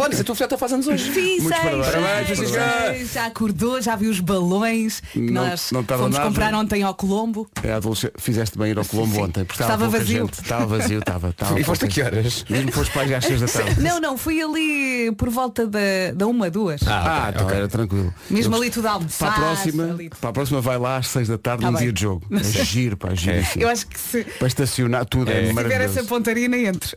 Olha, 0.00 0.20
a 0.20 0.24
tua 0.24 0.34
filha 0.34 0.58
faz 0.58 0.72
anos 0.72 0.86
hoje. 0.88 1.12
Sim, 1.12 1.40
Muitos 1.40 1.46
sei, 1.60 1.70
parabéns. 1.70 1.86
sei, 1.86 1.92
Parabéns, 2.02 2.26
sei, 2.26 2.36
Francisca. 2.36 3.14
Já 3.14 3.26
acordou, 3.26 3.80
já 3.80 3.96
viu 3.96 4.10
os 4.10 4.20
balões 4.20 5.00
que 5.12 5.20
Não- 5.20 5.46
nós 5.46 5.70
não 5.70 5.84
fomos 5.84 6.12
nada. 6.16 6.26
comprar 6.28 6.54
ontem 6.54 6.82
ao 6.82 6.94
Colombo. 6.94 7.48
É 7.62 7.72
adolescente. 7.72 8.14
Fizeste 8.18 8.58
bem 8.58 8.72
ir 8.72 8.78
ao 8.78 8.84
Colombo 8.84 9.14
sim. 9.14 9.22
ontem, 9.22 9.44
porque 9.44 9.62
Estava 9.62 9.88
vazio. 9.88 10.26
Estava 10.26 10.66
vazio, 10.66 10.98
estava. 10.98 11.28
estava 11.30 11.60
E 11.60 11.64
foste 11.64 11.84
a 11.84 11.88
que 11.88 12.02
horas? 12.02 12.44
Mesmo 12.50 12.72
foste 12.72 12.92
para 12.92 13.16
às 13.16 13.24
6 13.24 13.40
da 13.40 13.46
tarde. 13.48 13.75
Não, 13.78 14.00
não, 14.00 14.16
fui 14.16 14.40
ali 14.42 15.12
por 15.16 15.28
volta 15.28 15.66
da, 15.66 15.78
da 16.14 16.26
uma, 16.26 16.50
duas. 16.50 16.80
Ah, 16.86 17.30
então 17.34 17.48
era 17.50 17.68
tranquilo. 17.68 18.12
Mesmo 18.30 18.54
Eu- 18.54 18.60
ali 18.62 18.70
tudo 18.70 18.86
a 18.88 18.92
almoçar. 18.92 19.32
Para 19.34 19.36
a 19.36 19.46
próxima, 19.54 19.84
ali- 19.84 20.08
para 20.10 20.30
a 20.30 20.32
próxima 20.32 20.60
vai 20.60 20.78
lá 20.78 20.96
às 20.96 21.08
6 21.08 21.28
da 21.28 21.36
tarde 21.38 21.62
Tá 21.62 21.70
num 21.70 21.74
bem. 21.76 21.84
dia 21.84 21.92
de 21.92 22.00
jogo. 22.00 22.26
É 22.32 22.42
giro, 22.64 22.96
pá, 22.96 23.14
giro. 23.14 23.44
sim. 23.44 23.60
Eu 23.60 23.68
acho 23.68 23.86
que 23.86 23.98
se 23.98 24.24
Para 24.24 24.46
estacionar 24.48 25.04
tudo 25.04 25.30
é, 25.30 25.34
se 25.34 25.40
tiver 25.48 25.52
maravilhoso. 25.52 25.98
essa 25.98 26.08
pontaria 26.08 26.48
nem 26.48 26.66
entro. 26.66 26.90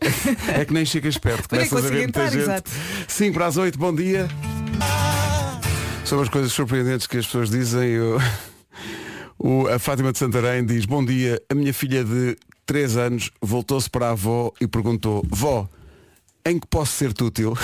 É 0.48 0.64
que 0.66 0.74
nem 0.74 0.86
chegas 0.86 1.18
perto, 1.18 1.54
Eu 1.54 1.60
nem 1.60 1.68
começas 1.70 1.90
a 1.92 1.94
ver 1.94 2.04
muita 2.04 2.20
entrar, 2.20 2.32
gente. 2.32 2.42
exato. 2.44 2.72
5 3.08 3.34
para 3.34 3.46
as 3.48 3.58
8, 3.58 3.78
bom 3.78 3.94
dia. 3.94 4.28
Sobre 6.06 6.24
as 6.24 6.30
coisas 6.30 6.52
surpreendentes 6.52 7.06
que 7.06 7.18
as 7.18 7.26
pessoas 7.26 7.50
dizem, 7.50 7.90
eu- 7.90 8.18
o- 9.38 9.68
a 9.68 9.78
Fátima 9.78 10.12
de 10.12 10.18
Santarém 10.18 10.66
diz, 10.66 10.86
bom 10.86 11.04
dia, 11.06 11.42
a 11.50 11.54
minha 11.54 11.74
filha 11.74 12.04
de 12.04 12.36
3 12.66 12.98
anos 12.98 13.30
voltou-se 13.42 13.90
para 13.90 14.08
a 14.08 14.12
avó 14.12 14.52
e 14.60 14.68
perguntou, 14.68 15.24
vó, 15.30 15.68
em 16.50 16.60
que 16.60 16.68
posso 16.68 16.92
ser-te 16.94 17.24
útil? 17.24 17.54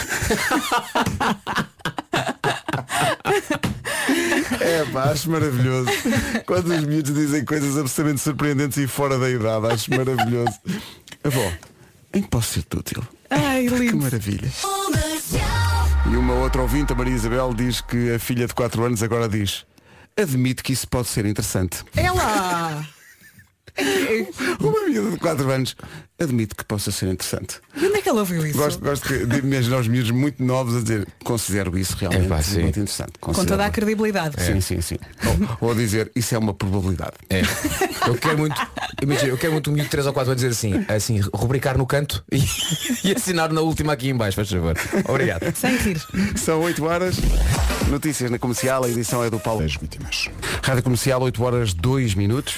É 4.60 4.86
pá, 4.92 5.12
acho 5.12 5.30
maravilhoso. 5.30 5.90
Quando 6.46 6.68
os 6.74 6.84
miúdos 6.84 7.14
dizem 7.14 7.44
coisas 7.46 7.78
absolutamente 7.78 8.22
surpreendentes 8.22 8.78
e 8.78 8.88
fora 8.88 9.18
da 9.18 9.30
idade, 9.30 9.68
acho 9.68 9.90
maravilhoso. 9.92 10.54
Avó, 11.24 11.52
em 12.14 12.22
que 12.22 12.28
posso 12.30 12.54
ser-te 12.54 12.78
útil? 12.78 13.04
Ai, 13.30 13.68
Que 13.68 13.76
lindo. 13.76 13.98
maravilha. 13.98 14.50
E 16.12 16.16
uma 16.16 16.34
outra 16.36 16.62
ouvinte, 16.62 16.94
a 16.94 16.96
Maria 16.96 17.14
Isabel, 17.16 17.54
diz 17.54 17.82
que 17.82 18.14
a 18.14 18.20
filha 18.20 18.48
de 18.48 18.54
4 18.54 18.84
anos 18.84 19.02
agora 19.04 19.28
diz 19.28 19.66
Admito 20.18 20.64
que 20.64 20.74
isso 20.74 20.88
pode 20.88 21.08
ser 21.08 21.26
interessante. 21.26 21.84
Ela! 21.96 22.86
Uma 24.60 24.88
miúda 24.88 25.12
de 25.12 25.18
4 25.18 25.52
anos 25.52 25.76
admito 26.18 26.56
que 26.56 26.64
possa 26.64 26.92
ser 26.92 27.08
interessante. 27.08 27.60
E 27.76 27.86
onde 27.86 27.98
é 27.98 28.02
que 28.02 28.08
ela 28.08 28.20
ouviu 28.22 28.46
isso? 28.46 28.58
Gosto, 28.58 28.80
gosto 28.82 29.06
que- 29.08 29.26
de 29.26 29.40
imaginar 29.40 29.80
os 29.80 29.88
miúdos 29.88 30.12
muito 30.12 30.42
novos 30.42 30.78
a 30.78 30.82
dizer 30.82 31.06
considero 31.26 31.78
isso 31.78 31.96
realmente 31.98 32.26
É 32.26 32.30
pá, 32.30 32.42
sim. 32.42 32.62
muito 32.62 32.80
interessante. 32.80 33.12
Com 33.20 33.34
toda 33.34 33.66
a 33.66 33.70
credibilidade. 33.70 34.42
Sim, 34.42 34.62
sim, 34.62 34.80
sim. 34.80 34.96
Ou, 35.60 35.68
ou 35.68 35.72
a 35.72 35.76
dizer 35.76 36.10
isso 36.16 36.34
é 36.34 36.38
uma 36.38 36.54
probabilidade. 36.54 37.14
É. 37.30 37.42
Eu 38.08 38.16
quero 38.16 38.38
muito, 38.38 38.56
imagina, 39.02 39.30
eu 39.30 39.38
quero 39.38 39.52
muito 39.54 39.70
um 39.70 39.74
miúdo 39.74 39.86
de 39.86 39.92
3 39.92 40.08
ou 40.08 40.14
4 40.14 40.32
a 40.32 40.36
dizer 40.36 40.48
assim, 40.50 40.86
assim, 40.88 41.20
rubricar 41.34 41.78
no 41.78 41.86
canto 41.86 42.24
e, 42.32 42.38
e 43.04 43.12
assinar 43.14 43.52
na 43.52 43.60
última 43.62 43.92
aqui 43.92 44.10
em 44.10 44.16
baixo, 44.16 44.38
faz 44.38 44.50
favor. 44.50 44.78
Obrigado. 45.10 45.54
Sem 45.56 45.76
rir. 45.78 46.02
São 46.38 46.62
8 46.62 46.84
horas. 46.86 47.18
Notícias 47.90 48.32
na 48.32 48.40
comercial, 48.40 48.84
a 48.86 48.90
edição 48.90 49.22
é 49.24 49.30
do 49.30 49.40
Paulo. 49.40 49.64
As 49.66 49.76
vítimas. 49.76 50.30
Rádio 50.64 50.82
Comercial, 50.84 51.22
8 51.22 51.44
horas 51.44 51.74
2 51.74 52.16
minutos. 52.16 52.56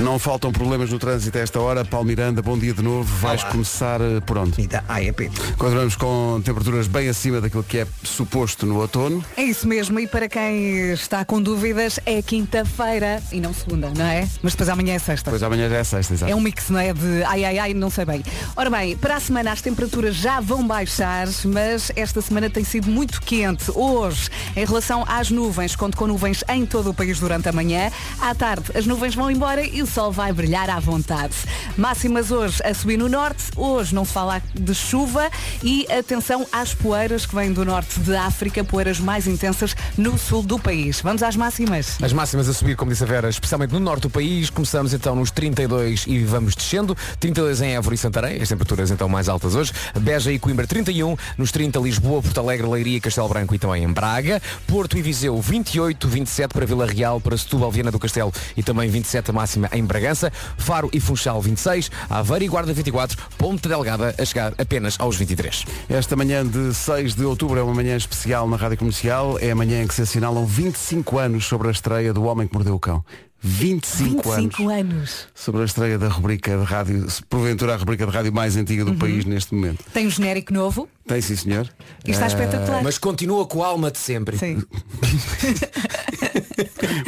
Não 0.00 0.18
faltam 0.18 0.50
problemas 0.50 0.90
no 0.90 0.98
trânsito 0.98 1.38
a 1.38 1.40
esta 1.40 1.60
hora. 1.60 1.84
Paulo 1.84 2.06
Miranda, 2.06 2.42
bom 2.42 2.58
dia 2.58 2.74
de 2.74 2.82
novo. 2.82 3.04
Vais 3.20 3.42
Olá. 3.42 3.52
começar 3.52 4.00
eh, 4.00 4.20
por 4.26 4.36
onde? 4.36 4.50
Avenida 4.50 4.84
AEP. 4.88 5.30
Continuamos 5.56 5.94
com 5.94 6.42
temperaturas 6.44 6.88
bem 6.88 7.08
acima 7.08 7.40
daquilo 7.40 7.62
que 7.62 7.78
é 7.78 7.86
suposto 8.02 8.66
no 8.66 8.80
outono. 8.80 9.24
É 9.36 9.42
isso 9.44 9.68
mesmo, 9.68 9.98
e 10.00 10.06
para 10.08 10.28
quem 10.28 10.90
está 10.92 11.24
com 11.24 11.40
dúvidas, 11.40 12.00
é 12.04 12.20
quinta-feira 12.20 13.22
e 13.30 13.40
não 13.40 13.54
segunda, 13.54 13.90
não 13.96 14.04
é? 14.04 14.28
Mas 14.42 14.52
depois 14.54 14.68
amanhã 14.68 14.94
é 14.94 14.98
sexta. 14.98 15.30
Pois 15.30 15.42
amanhã 15.44 15.68
já 15.70 15.76
é 15.76 15.84
sexta, 15.84 16.14
exato. 16.14 16.32
É 16.32 16.34
um 16.34 16.40
mix, 16.40 16.68
não 16.70 16.80
é? 16.80 16.92
De 16.92 17.22
ai 17.24 17.44
ai 17.44 17.58
ai, 17.58 17.74
não 17.74 17.88
sei 17.88 18.04
bem. 18.04 18.22
Ora 18.56 18.68
bem, 18.70 18.96
para 18.96 19.14
a 19.16 19.20
semana 19.20 19.52
as 19.52 19.62
temperaturas 19.62 20.16
já 20.16 20.40
vão 20.40 20.66
baixar, 20.66 21.28
mas 21.44 21.92
esta 21.94 22.20
semana 22.20 22.50
tem 22.50 22.64
sido 22.64 22.90
muito 22.90 23.22
quente. 23.22 23.70
Hoje, 23.72 24.28
em 24.56 24.64
relação 24.64 25.04
às 25.06 25.30
nuvens, 25.30 25.76
conto 25.76 25.96
com 25.96 26.06
nuvens 26.08 26.42
em 26.48 26.66
todo 26.66 26.90
o 26.90 26.94
país 26.94 27.20
durante 27.20 27.48
a 27.48 27.52
manhã. 27.52 27.90
À 28.20 28.34
tarde, 28.34 28.64
as 28.74 28.86
nuvens 28.86 29.14
vão 29.14 29.30
embora 29.30 29.64
e 29.64 29.82
o 29.84 29.86
sol 29.94 30.10
vai 30.10 30.32
brilhar 30.32 30.68
à 30.68 30.80
vontade. 30.80 31.34
Máximas 31.76 32.32
hoje 32.32 32.60
a 32.64 32.74
subir 32.74 32.96
no 32.96 33.08
norte. 33.08 33.44
Hoje 33.54 33.94
não 33.94 34.04
se 34.04 34.12
fala 34.12 34.42
de 34.52 34.74
chuva 34.74 35.30
e 35.62 35.86
atenção 35.88 36.44
às 36.50 36.74
poeiras 36.74 37.24
que 37.24 37.32
vêm 37.32 37.52
do 37.52 37.64
norte 37.64 38.00
de 38.00 38.16
África, 38.16 38.64
poeiras 38.64 38.98
mais 38.98 39.28
intensas 39.28 39.76
no 39.96 40.18
sul 40.18 40.42
do 40.42 40.58
país. 40.58 41.00
Vamos 41.00 41.22
às 41.22 41.36
máximas. 41.36 41.96
As 42.02 42.12
máximas 42.12 42.48
a 42.48 42.52
subir, 42.52 42.74
como 42.74 42.90
disse 42.90 43.04
a 43.04 43.06
Vera, 43.06 43.28
especialmente 43.28 43.70
no 43.70 43.78
norte 43.78 44.02
do 44.02 44.10
país. 44.10 44.50
Começamos 44.50 44.92
então 44.92 45.14
nos 45.14 45.30
32 45.30 46.06
e 46.08 46.24
vamos 46.24 46.56
descendo. 46.56 46.96
32 47.20 47.60
em 47.60 47.76
Évora 47.76 47.94
e 47.94 47.98
Santarém, 47.98 48.42
as 48.42 48.48
temperaturas 48.48 48.90
então 48.90 49.08
mais 49.08 49.28
altas 49.28 49.54
hoje. 49.54 49.72
Beja 50.00 50.32
e 50.32 50.40
Coimbra 50.40 50.66
31, 50.66 51.16
nos 51.38 51.52
30 51.52 51.78
Lisboa, 51.78 52.20
Porto 52.20 52.40
Alegre, 52.40 52.66
Leiria, 52.66 53.00
Castelo 53.00 53.28
Branco 53.28 53.54
e 53.54 53.60
também 53.60 53.84
em 53.84 53.92
Braga. 53.92 54.42
Porto 54.66 54.98
e 54.98 55.02
Viseu 55.02 55.40
28, 55.40 56.08
27 56.08 56.52
para 56.52 56.66
Vila 56.66 56.84
Real, 56.84 57.20
para 57.20 57.36
Setúbal, 57.36 57.70
Viana 57.70 57.92
do 57.92 57.98
Castelo 58.00 58.32
e 58.56 58.62
também 58.62 58.90
27 58.90 59.30
a 59.30 59.32
máxima 59.32 59.68
em 59.74 59.84
Bragança. 59.84 60.32
Faro 60.56 60.88
e 60.92 61.00
Funchal 61.00 61.40
26, 61.42 61.90
Aveiro 62.08 62.44
e 62.44 62.48
Guarda 62.48 62.72
24, 62.72 63.18
Ponte 63.36 63.68
Delgada 63.68 64.14
a 64.18 64.24
chegar 64.24 64.54
apenas 64.56 64.96
aos 64.98 65.16
23. 65.16 65.64
Esta 65.88 66.16
manhã 66.16 66.46
de 66.46 66.72
6 66.74 67.14
de 67.14 67.24
outubro 67.24 67.58
é 67.58 67.62
uma 67.62 67.74
manhã 67.74 67.96
especial 67.96 68.48
na 68.48 68.56
Rádio 68.56 68.78
Comercial. 68.78 69.38
É 69.40 69.50
a 69.50 69.54
manhã 69.54 69.82
em 69.82 69.86
que 69.86 69.94
se 69.94 70.02
assinalam 70.02 70.46
25 70.46 71.18
anos 71.18 71.44
sobre 71.44 71.68
a 71.68 71.70
estreia 71.70 72.12
do 72.12 72.22
Homem 72.24 72.46
que 72.46 72.54
Mordeu 72.54 72.74
o 72.74 72.80
Cão. 72.80 73.04
25, 73.46 74.22
25 74.22 74.70
anos 74.70 74.94
anos. 74.94 75.28
sobre 75.34 75.60
a 75.60 75.64
estreia 75.66 75.98
da 75.98 76.08
rubrica 76.08 76.56
de 76.56 76.64
rádio, 76.64 77.06
porventura 77.28 77.74
a 77.74 77.76
rubrica 77.76 78.06
de 78.06 78.10
rádio 78.12 78.32
mais 78.32 78.56
antiga 78.56 78.86
do 78.86 78.92
Uhum. 78.92 78.98
país 78.98 79.26
neste 79.26 79.54
momento. 79.54 79.84
Tem 79.92 80.06
um 80.06 80.10
genérico 80.10 80.50
novo 80.54 80.88
Tem 81.06 81.20
sim, 81.20 81.36
senhor. 81.36 81.68
e 82.06 82.10
está 82.12 82.24
Eh, 82.24 82.28
espetacular. 82.28 82.82
Mas 82.82 82.96
continua 82.96 83.44
com 83.46 83.62
a 83.62 83.66
alma 83.66 83.90
de 83.90 83.98
sempre. 83.98 84.38
Sim. 84.38 84.62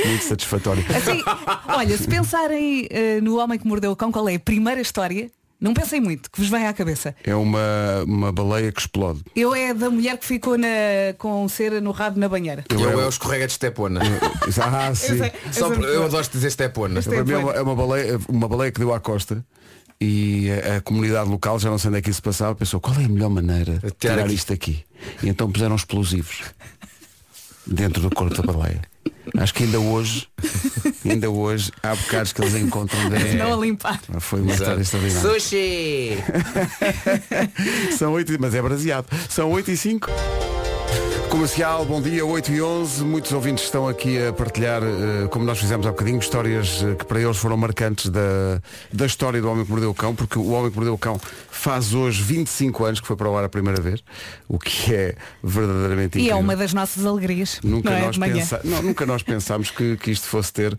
Muito 0.07 0.25
satisfatório. 0.25 0.85
Assim, 0.95 1.23
olha, 1.69 1.97
se 1.97 2.07
pensarem 2.09 2.87
eh, 2.91 3.21
no 3.21 3.39
Homem 3.39 3.59
que 3.59 3.67
Mordeu 3.67 3.91
o 3.93 3.97
Cão, 3.97 4.11
qual 4.13 4.29
é 4.29 4.35
a 4.35 4.41
primeira 4.41 4.81
história? 4.81 5.31
Não 5.59 5.73
pensem 5.73 6.03
muito, 6.03 6.31
que 6.31 6.39
vos 6.39 6.51
vem 6.51 6.67
à 6.67 6.73
cabeça. 6.75 7.17
É 7.25 7.35
uma, 7.35 7.59
uma 8.07 8.31
baleia 8.31 8.71
que 8.71 8.79
explode. 8.81 9.23
Eu 9.35 9.55
é 9.55 9.73
da 9.73 9.89
mulher 9.89 10.19
que 10.19 10.27
ficou 10.27 10.59
na, 10.59 10.69
com 11.17 11.49
cera 11.49 11.81
no 11.81 11.93
rabo 11.93 12.21
na 12.21 12.29
banheira. 12.29 12.63
Eu, 12.69 12.79
Eu- 12.79 13.01
é 13.01 13.07
o 13.07 13.09
escorrega 13.09 13.47
de 13.47 13.55
Stepona. 13.55 14.01
Ah, 14.63 14.95
sim. 14.95 15.17
sei. 15.17 15.33
Só 15.53 15.67
Essa 15.69 15.75
por- 15.75 15.85
eu 15.85 16.09
de 16.11 16.29
dizer 16.31 16.51
Stepona. 16.51 16.99
Este 16.99 17.09
Para 17.09 17.25
mim 17.25 17.33
é 17.33 17.39
uma, 17.39 17.53
é 17.53 17.63
uma 17.63 17.75
baleia, 17.75 18.21
uma 18.29 18.47
baleia 18.49 18.71
que 18.71 18.79
deu 18.79 18.93
à 18.93 19.01
costa 19.01 19.43
e 19.99 20.49
a, 20.51 20.77
a 20.77 20.81
comunidade 20.83 21.31
local, 21.31 21.59
já 21.59 21.71
não 21.71 21.79
sei 21.79 21.89
onde 21.89 22.01
é 22.01 22.03
que 22.03 22.11
isso 22.11 22.23
passava, 22.23 22.55
pensou 22.55 22.79
qual 22.79 22.95
é 23.01 23.05
a 23.07 23.09
melhor 23.09 23.31
maneira 23.31 23.79
de 23.79 23.91
Tirar 23.93 23.93
tirar 24.17 24.25
aqui. 24.27 24.35
isto 24.35 24.53
aqui. 24.53 24.85
E 25.23 25.29
então 25.31 25.51
puseram 25.51 25.75
explosivos 25.75 26.43
dentro 27.67 28.03
do 28.03 28.11
corpo 28.15 28.43
da 28.43 28.53
baleia. 28.53 28.83
Acho 29.39 29.55
que 29.55 29.65
ainda 29.65 29.79
hoje, 29.79 30.29
ainda 31.05 31.31
hoje, 31.31 31.71
há 31.83 31.95
bocados 31.95 32.33
que 32.33 32.41
eles 32.41 32.55
encontram 32.55 33.09
dentro. 33.11 33.37
Não 33.37 33.55
a 33.55 33.57
limpar. 33.65 34.01
Foi 34.21 34.41
uma 34.41 34.53
história 34.53 34.81
extraordinária. 34.81 35.31
Sushi! 35.31 36.17
São 37.99 38.13
8, 38.13 38.37
mas 38.41 38.55
é 38.55 38.63
braseado. 38.63 39.07
São 39.29 39.51
8 39.51 39.71
e 39.71 39.77
5. 39.77 40.11
Comercial, 41.31 41.85
bom 41.85 42.01
dia, 42.01 42.25
8 42.25 42.53
e 42.53 42.63
11. 42.63 43.05
Muitos 43.05 43.33
ouvintes 43.33 43.65
estão 43.65 43.87
aqui 43.89 44.25
a 44.25 44.33
partilhar, 44.33 44.83
eh, 44.83 45.27
como 45.29 45.45
nós 45.45 45.59
fizemos 45.59 45.87
há 45.87 45.91
bocadinho, 45.91 46.19
histórias 46.19 46.83
eh, 46.83 46.95
que 46.95 47.05
para 47.05 47.21
eles 47.21 47.37
foram 47.37 47.57
marcantes 47.57 48.09
da, 48.11 48.61
da 48.93 49.07
história 49.07 49.41
do 49.41 49.51
Homem 49.51 49.65
que 49.65 49.71
Mordeu 49.71 49.91
o 49.91 49.95
Cão, 49.95 50.15
porque 50.15 50.39
o 50.39 50.51
Homem 50.51 50.71
que 50.71 50.77
Mordeu 50.77 50.95
o 50.95 50.99
Cão 50.99 51.21
faz 51.51 51.93
hoje 51.95 52.23
25 52.23 52.85
anos 52.85 53.01
que 53.01 53.07
foi 53.07 53.17
para 53.17 53.29
o 53.29 53.37
ar 53.37 53.45
a 53.45 53.49
primeira 53.49 53.81
vez, 53.81 54.03
o 54.49 54.59
que 54.59 54.95
é 54.95 55.15
verdadeiramente 55.43 56.17
E 56.19 56.23
incrível. 56.23 56.37
é 56.37 56.41
uma 56.41 56.57
das 56.57 56.73
nossas 56.73 57.05
alegrias. 57.05 57.61
Nunca, 57.63 57.91
é? 57.91 58.01
nós 58.07 58.17
pensa... 58.17 58.61
não, 58.65 58.83
nunca 58.83 59.05
nós 59.05 59.23
pensámos 59.23 59.71
que, 59.71 59.97
que 59.97 60.11
isto 60.11 60.27
fosse 60.29 60.53
ter 60.53 60.79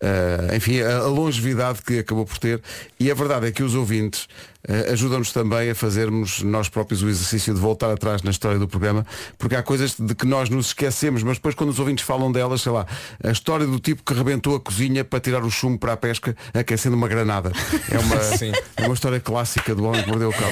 eh, 0.00 0.56
enfim, 0.56 0.80
a, 0.80 0.98
a 0.98 1.06
longevidade 1.06 1.80
que 1.82 1.98
acabou 1.98 2.26
por 2.26 2.38
ter. 2.38 2.60
E 3.00 3.10
a 3.10 3.14
verdade 3.14 3.46
é 3.46 3.52
que 3.52 3.62
os 3.62 3.74
ouvintes 3.74 4.28
eh, 4.68 4.92
ajudam-nos 4.92 5.32
também 5.32 5.70
a 5.70 5.74
fazermos 5.74 6.42
nós 6.42 6.68
próprios 6.68 7.02
o 7.02 7.08
exercício 7.08 7.54
de 7.54 7.60
voltar 7.60 7.90
atrás 7.90 8.22
na 8.22 8.30
história 8.30 8.58
do 8.58 8.66
programa 8.66 9.06
porque 9.38 9.54
há 9.54 9.62
coisas 9.62 9.94
de 9.98 10.14
que 10.14 10.26
nós 10.26 10.50
nos 10.50 10.68
esquecemos 10.68 11.22
mas 11.22 11.36
depois 11.36 11.54
quando 11.54 11.70
os 11.70 11.78
ouvintes 11.78 12.04
falam 12.04 12.32
delas 12.32 12.62
sei 12.62 12.72
lá, 12.72 12.84
a 13.22 13.30
história 13.30 13.64
do 13.64 13.78
tipo 13.78 14.02
que 14.02 14.12
rebentou 14.12 14.56
a 14.56 14.60
cozinha 14.60 15.04
para 15.04 15.20
tirar 15.20 15.44
o 15.44 15.50
chumbo 15.50 15.78
para 15.78 15.92
a 15.92 15.96
pesca 15.96 16.36
aquecendo 16.52 16.96
uma 16.96 17.06
granada. 17.06 17.52
É 17.90 17.98
uma, 17.98 18.16
é 18.76 18.86
uma 18.86 18.94
história 18.94 19.20
clássica 19.20 19.74
do 19.74 19.84
homem 19.84 20.02
que 20.02 20.08
mordeu 20.08 20.30
o 20.30 20.32
cão. 20.32 20.46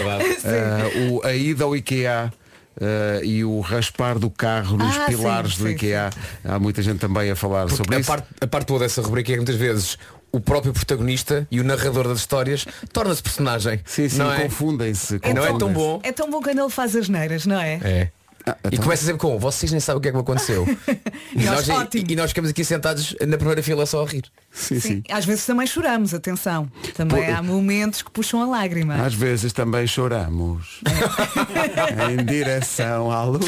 Eh, 0.45 1.11
o, 1.11 1.27
a 1.27 1.35
ida 1.35 1.65
ao 1.65 1.77
IKEA 1.77 2.33
eh, 2.81 3.21
e 3.25 3.45
o 3.45 3.61
raspar 3.61 4.19
do 4.19 4.31
carro 4.31 4.77
nos 4.77 4.97
Ah, 4.97 5.07
pilares 5.07 5.55
sim, 5.57 5.63
do 5.63 5.69
sim, 5.69 5.75
IKEA. 5.75 6.11
Há 6.45 6.59
muita 6.59 6.83
gente 6.83 6.99
também 6.99 7.31
a 7.31 7.37
falar 7.37 7.63
Porque 7.67 7.77
sobre 7.77 7.97
a 7.97 8.01
isso. 8.01 8.09
parte, 8.09 8.27
a 8.41 8.47
parte 8.47 8.69
boa 8.69 8.81
dessa 8.81 9.03
rubrica 9.03 9.31
é 9.31 9.35
que 9.35 9.39
muitas 9.39 9.57
vezes 9.57 9.99
o 10.33 10.41
próprio 10.41 10.73
protagonista 10.73 11.47
e 11.51 11.61
o 11.61 11.65
narrador 11.65 12.09
das 12.09 12.19
histórias 12.19 12.67
torna-se 12.93 13.23
personagem. 13.23 13.81
Sim, 13.85 14.09
sim, 14.09 14.19
não 14.19 14.33
é? 14.33 14.43
confundem-se. 14.43 15.21
E 15.25 15.33
não 15.33 15.45
é 15.45 15.57
tão 15.57 15.73
bom. 15.73 16.01
É 16.03 16.11
tão 16.13 16.29
bom 16.31 16.43
quando 16.43 16.59
ele 16.61 16.71
faz 16.71 16.97
as 16.97 17.09
neiras, 17.09 17.47
não 17.47 17.61
é? 17.61 17.75
É. 17.85 18.09
Ah, 18.47 18.57
E 18.65 18.69
então- 18.75 18.83
começa 18.85 19.05
sempre 19.05 19.21
com, 19.21 19.39
vocês 19.39 19.71
nem 19.73 19.81
sabem 19.81 19.99
o 19.99 20.01
que 20.03 20.09
é 20.09 20.11
que 20.11 20.17
me 20.17 20.23
aconteceu. 20.23 20.67
e, 21.35 21.45
Nós, 21.45 21.67
e, 21.95 22.13
e 22.13 22.17
nós 22.17 22.31
ficamos 22.31 22.51
aqui 22.51 22.63
sentados 22.65 23.17
na 23.27 23.37
primeira 23.39 23.63
fila 23.63 23.87
só 23.87 24.05
a 24.05 24.07
rir. 24.07 24.25
Sim, 24.53 24.81
sim. 24.81 25.03
Às 25.11 25.25
vezes 25.25 25.47
também 25.47 25.67
choramos, 25.67 26.13
atenção. 26.13 26.71
Também 26.95 27.25
Pô- 27.25 27.33
há 27.33 27.43
momentos 27.43 28.03
que 28.03 28.11
puxam 28.11 28.43
a 28.43 28.47
lágrima. 28.47 28.97
Às 28.97 29.15
vezes 29.15 29.53
também 29.53 29.87
choramos 29.87 30.81
em 32.13 32.25
direção 32.25 33.11
à 33.11 33.25
lua. 33.25 33.41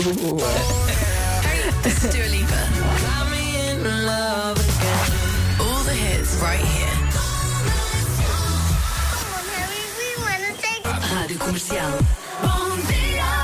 Rádio 11.10 11.38
Comercial. 11.38 11.98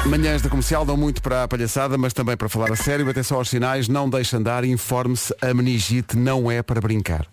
Manhãs 0.04 0.42
da 0.42 0.50
comercial 0.50 0.84
dão 0.84 0.96
muito 0.96 1.22
para 1.22 1.44
a 1.44 1.48
palhaçada, 1.48 1.96
mas 1.96 2.12
também 2.12 2.36
para 2.36 2.48
falar 2.48 2.72
a 2.72 2.76
sério. 2.76 3.08
Atenção 3.08 3.38
aos 3.38 3.48
sinais, 3.48 3.88
não 3.88 4.10
deixe 4.10 4.36
andar, 4.36 4.64
informe-se, 4.64 5.34
a 5.40 5.54
meningite 5.54 6.16
não 6.16 6.50
é 6.50 6.60
para 6.60 6.80
brincar. 6.80 7.31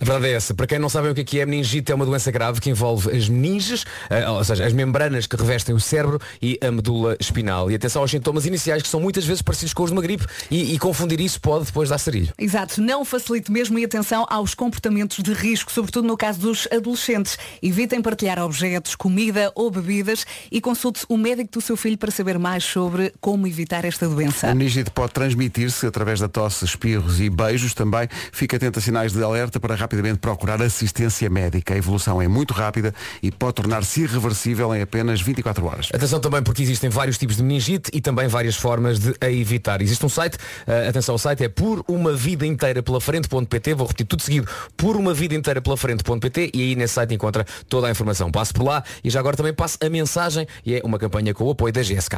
A 0.00 0.04
verdade 0.04 0.26
é 0.26 0.32
essa. 0.32 0.54
Para 0.54 0.66
quem 0.66 0.78
não 0.78 0.88
sabe 0.88 1.08
o 1.08 1.14
que 1.14 1.20
é 1.20 1.24
que 1.24 1.40
é, 1.40 1.42
a 1.42 1.46
meningite 1.46 1.90
é 1.90 1.94
uma 1.94 2.06
doença 2.06 2.30
grave 2.30 2.60
que 2.60 2.70
envolve 2.70 3.16
as 3.16 3.28
meninges, 3.28 3.84
eh, 4.10 4.28
ou 4.28 4.44
seja, 4.44 4.64
as 4.64 4.72
membranas 4.72 5.26
que 5.26 5.36
revestem 5.36 5.74
o 5.74 5.80
cérebro 5.80 6.20
e 6.40 6.58
a 6.62 6.70
medula 6.70 7.16
espinal. 7.20 7.70
E 7.70 7.74
atenção 7.74 8.02
aos 8.02 8.10
sintomas 8.10 8.46
iniciais 8.46 8.82
que 8.82 8.88
são 8.88 9.00
muitas 9.00 9.24
vezes 9.24 9.42
parecidos 9.42 9.72
com 9.72 9.82
os 9.82 9.90
de 9.90 9.92
uma 9.94 10.02
gripe 10.02 10.26
e, 10.50 10.74
e 10.74 10.78
confundir 10.78 11.20
isso 11.20 11.40
pode 11.40 11.66
depois 11.66 11.88
dar 11.88 11.98
sarilho. 11.98 12.32
Exato, 12.38 12.80
não 12.80 13.04
facilite 13.04 13.50
mesmo 13.50 13.78
e 13.78 13.84
atenção 13.84 14.26
aos 14.28 14.54
comportamentos 14.54 15.22
de 15.22 15.32
risco, 15.32 15.72
sobretudo 15.72 16.06
no 16.06 16.16
caso 16.16 16.40
dos 16.40 16.68
adolescentes. 16.70 17.38
Evitem 17.62 18.00
partilhar 18.02 18.38
objetos, 18.38 18.94
comida 18.94 19.50
ou 19.54 19.70
bebidas 19.70 20.26
e 20.50 20.60
consulte 20.60 21.04
o 21.08 21.16
médico 21.16 21.52
do 21.52 21.60
seu 21.60 21.76
filho 21.76 21.98
para 21.98 22.10
saber 22.10 22.38
mais 22.38 22.64
sobre 22.64 23.12
como 23.20 23.46
evitar 23.46 23.84
esta 23.84 24.06
A 24.06 24.08
doença. 24.08 24.54
meningite 24.54 24.90
pode 24.90 25.12
transmitir-se 25.12 25.86
através 25.86 26.20
da 26.20 26.28
tosse, 26.28 26.64
espirros 26.64 27.20
e 27.20 27.28
beijos 27.30 27.74
também. 27.74 28.08
Fique 28.32 28.56
atento 28.56 28.78
a 28.78 28.82
sinais 28.82 29.12
de 29.12 29.22
alerta 29.22 29.58
para 29.68 29.76
rapidamente 29.76 30.18
procurar 30.18 30.62
assistência 30.62 31.28
médica. 31.28 31.74
A 31.74 31.76
evolução 31.76 32.22
é 32.22 32.26
muito 32.26 32.54
rápida 32.54 32.94
e 33.22 33.30
pode 33.30 33.54
tornar-se 33.54 34.00
irreversível 34.00 34.74
em 34.74 34.80
apenas 34.80 35.20
24 35.20 35.64
horas. 35.66 35.88
Atenção 35.92 36.18
também 36.18 36.42
porque 36.42 36.62
existem 36.62 36.88
vários 36.88 37.18
tipos 37.18 37.36
de 37.36 37.42
meningite 37.42 37.90
e 37.92 38.00
também 38.00 38.26
várias 38.28 38.56
formas 38.56 38.98
de 38.98 39.14
a 39.20 39.30
evitar. 39.30 39.82
Existe 39.82 40.04
um 40.06 40.08
site, 40.08 40.38
eh, 40.66 40.88
atenção 40.88 41.14
ao 41.14 41.18
site, 41.18 41.44
é 41.44 41.48
por 41.48 41.84
uma 41.86 42.14
vida 42.14 42.46
inteira 42.46 42.82
pela 42.82 42.98
frente.pt, 42.98 43.74
vou 43.74 43.86
repetir 43.86 44.06
tudo 44.06 44.22
seguido, 44.22 44.48
por 44.74 44.96
uma 44.96 45.12
vida 45.12 45.34
inteira 45.34 45.60
pela 45.60 45.76
frente.pt 45.76 46.50
e 46.54 46.62
aí 46.62 46.74
nesse 46.74 46.94
site 46.94 47.14
encontra 47.14 47.44
toda 47.68 47.88
a 47.88 47.90
informação. 47.90 48.32
Passe 48.32 48.54
por 48.54 48.64
lá 48.64 48.82
e 49.04 49.10
já 49.10 49.20
agora 49.20 49.36
também 49.36 49.52
passe 49.52 49.76
a 49.84 49.90
mensagem 49.90 50.46
e 50.64 50.76
é 50.76 50.80
uma 50.82 50.98
campanha 50.98 51.34
com 51.34 51.44
o 51.44 51.50
apoio 51.50 51.74
da 51.74 51.82
GSK. 51.82 52.16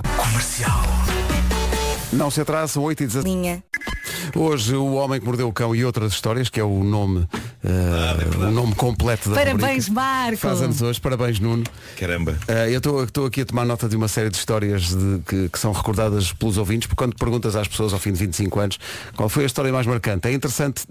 Não 2.12 2.30
se 2.30 2.40
atrasa, 2.40 2.78
8 2.78 3.02
e 3.02 3.06
17. 3.06 3.28
Linha. 3.28 3.62
Hoje 4.34 4.74
o 4.74 4.94
Homem 4.94 5.18
que 5.20 5.26
Mordeu 5.26 5.48
o 5.48 5.52
Cão 5.52 5.74
e 5.74 5.84
outras 5.84 6.12
histórias, 6.12 6.48
que 6.48 6.60
é 6.60 6.64
o 6.64 6.82
nome, 6.84 7.26
eh, 7.64 8.36
o 8.46 8.50
nome 8.50 8.74
completo 8.74 9.28
da 9.30 9.36
Parabéns, 9.36 9.88
rubrica. 9.88 9.92
Marco. 9.92 10.36
Faz 10.38 10.62
anos 10.62 10.80
hoje, 10.82 11.00
parabéns 11.00 11.40
Nuno. 11.40 11.64
Caramba. 11.98 12.36
Eh, 12.48 12.70
eu 12.72 13.04
estou 13.04 13.26
aqui 13.26 13.40
a 13.42 13.44
tomar 13.44 13.64
nota 13.64 13.88
de 13.88 13.96
uma 13.96 14.08
série 14.08 14.30
de 14.30 14.36
histórias 14.36 14.88
de- 14.94 15.20
que, 15.26 15.48
que 15.48 15.58
são 15.58 15.72
recordadas 15.72 16.32
pelos 16.32 16.56
ouvintes, 16.58 16.86
porque 16.86 16.98
quando 17.04 17.16
perguntas 17.16 17.56
às 17.56 17.66
pessoas 17.68 17.92
ao 17.92 17.98
fim 17.98 18.12
de 18.12 18.18
25 18.18 18.60
anos 18.60 18.78
qual 19.16 19.28
foi 19.28 19.42
a 19.44 19.46
história 19.46 19.72
mais 19.72 19.86
marcante, 19.86 20.28
é 20.28 20.32
interessante 20.32 20.82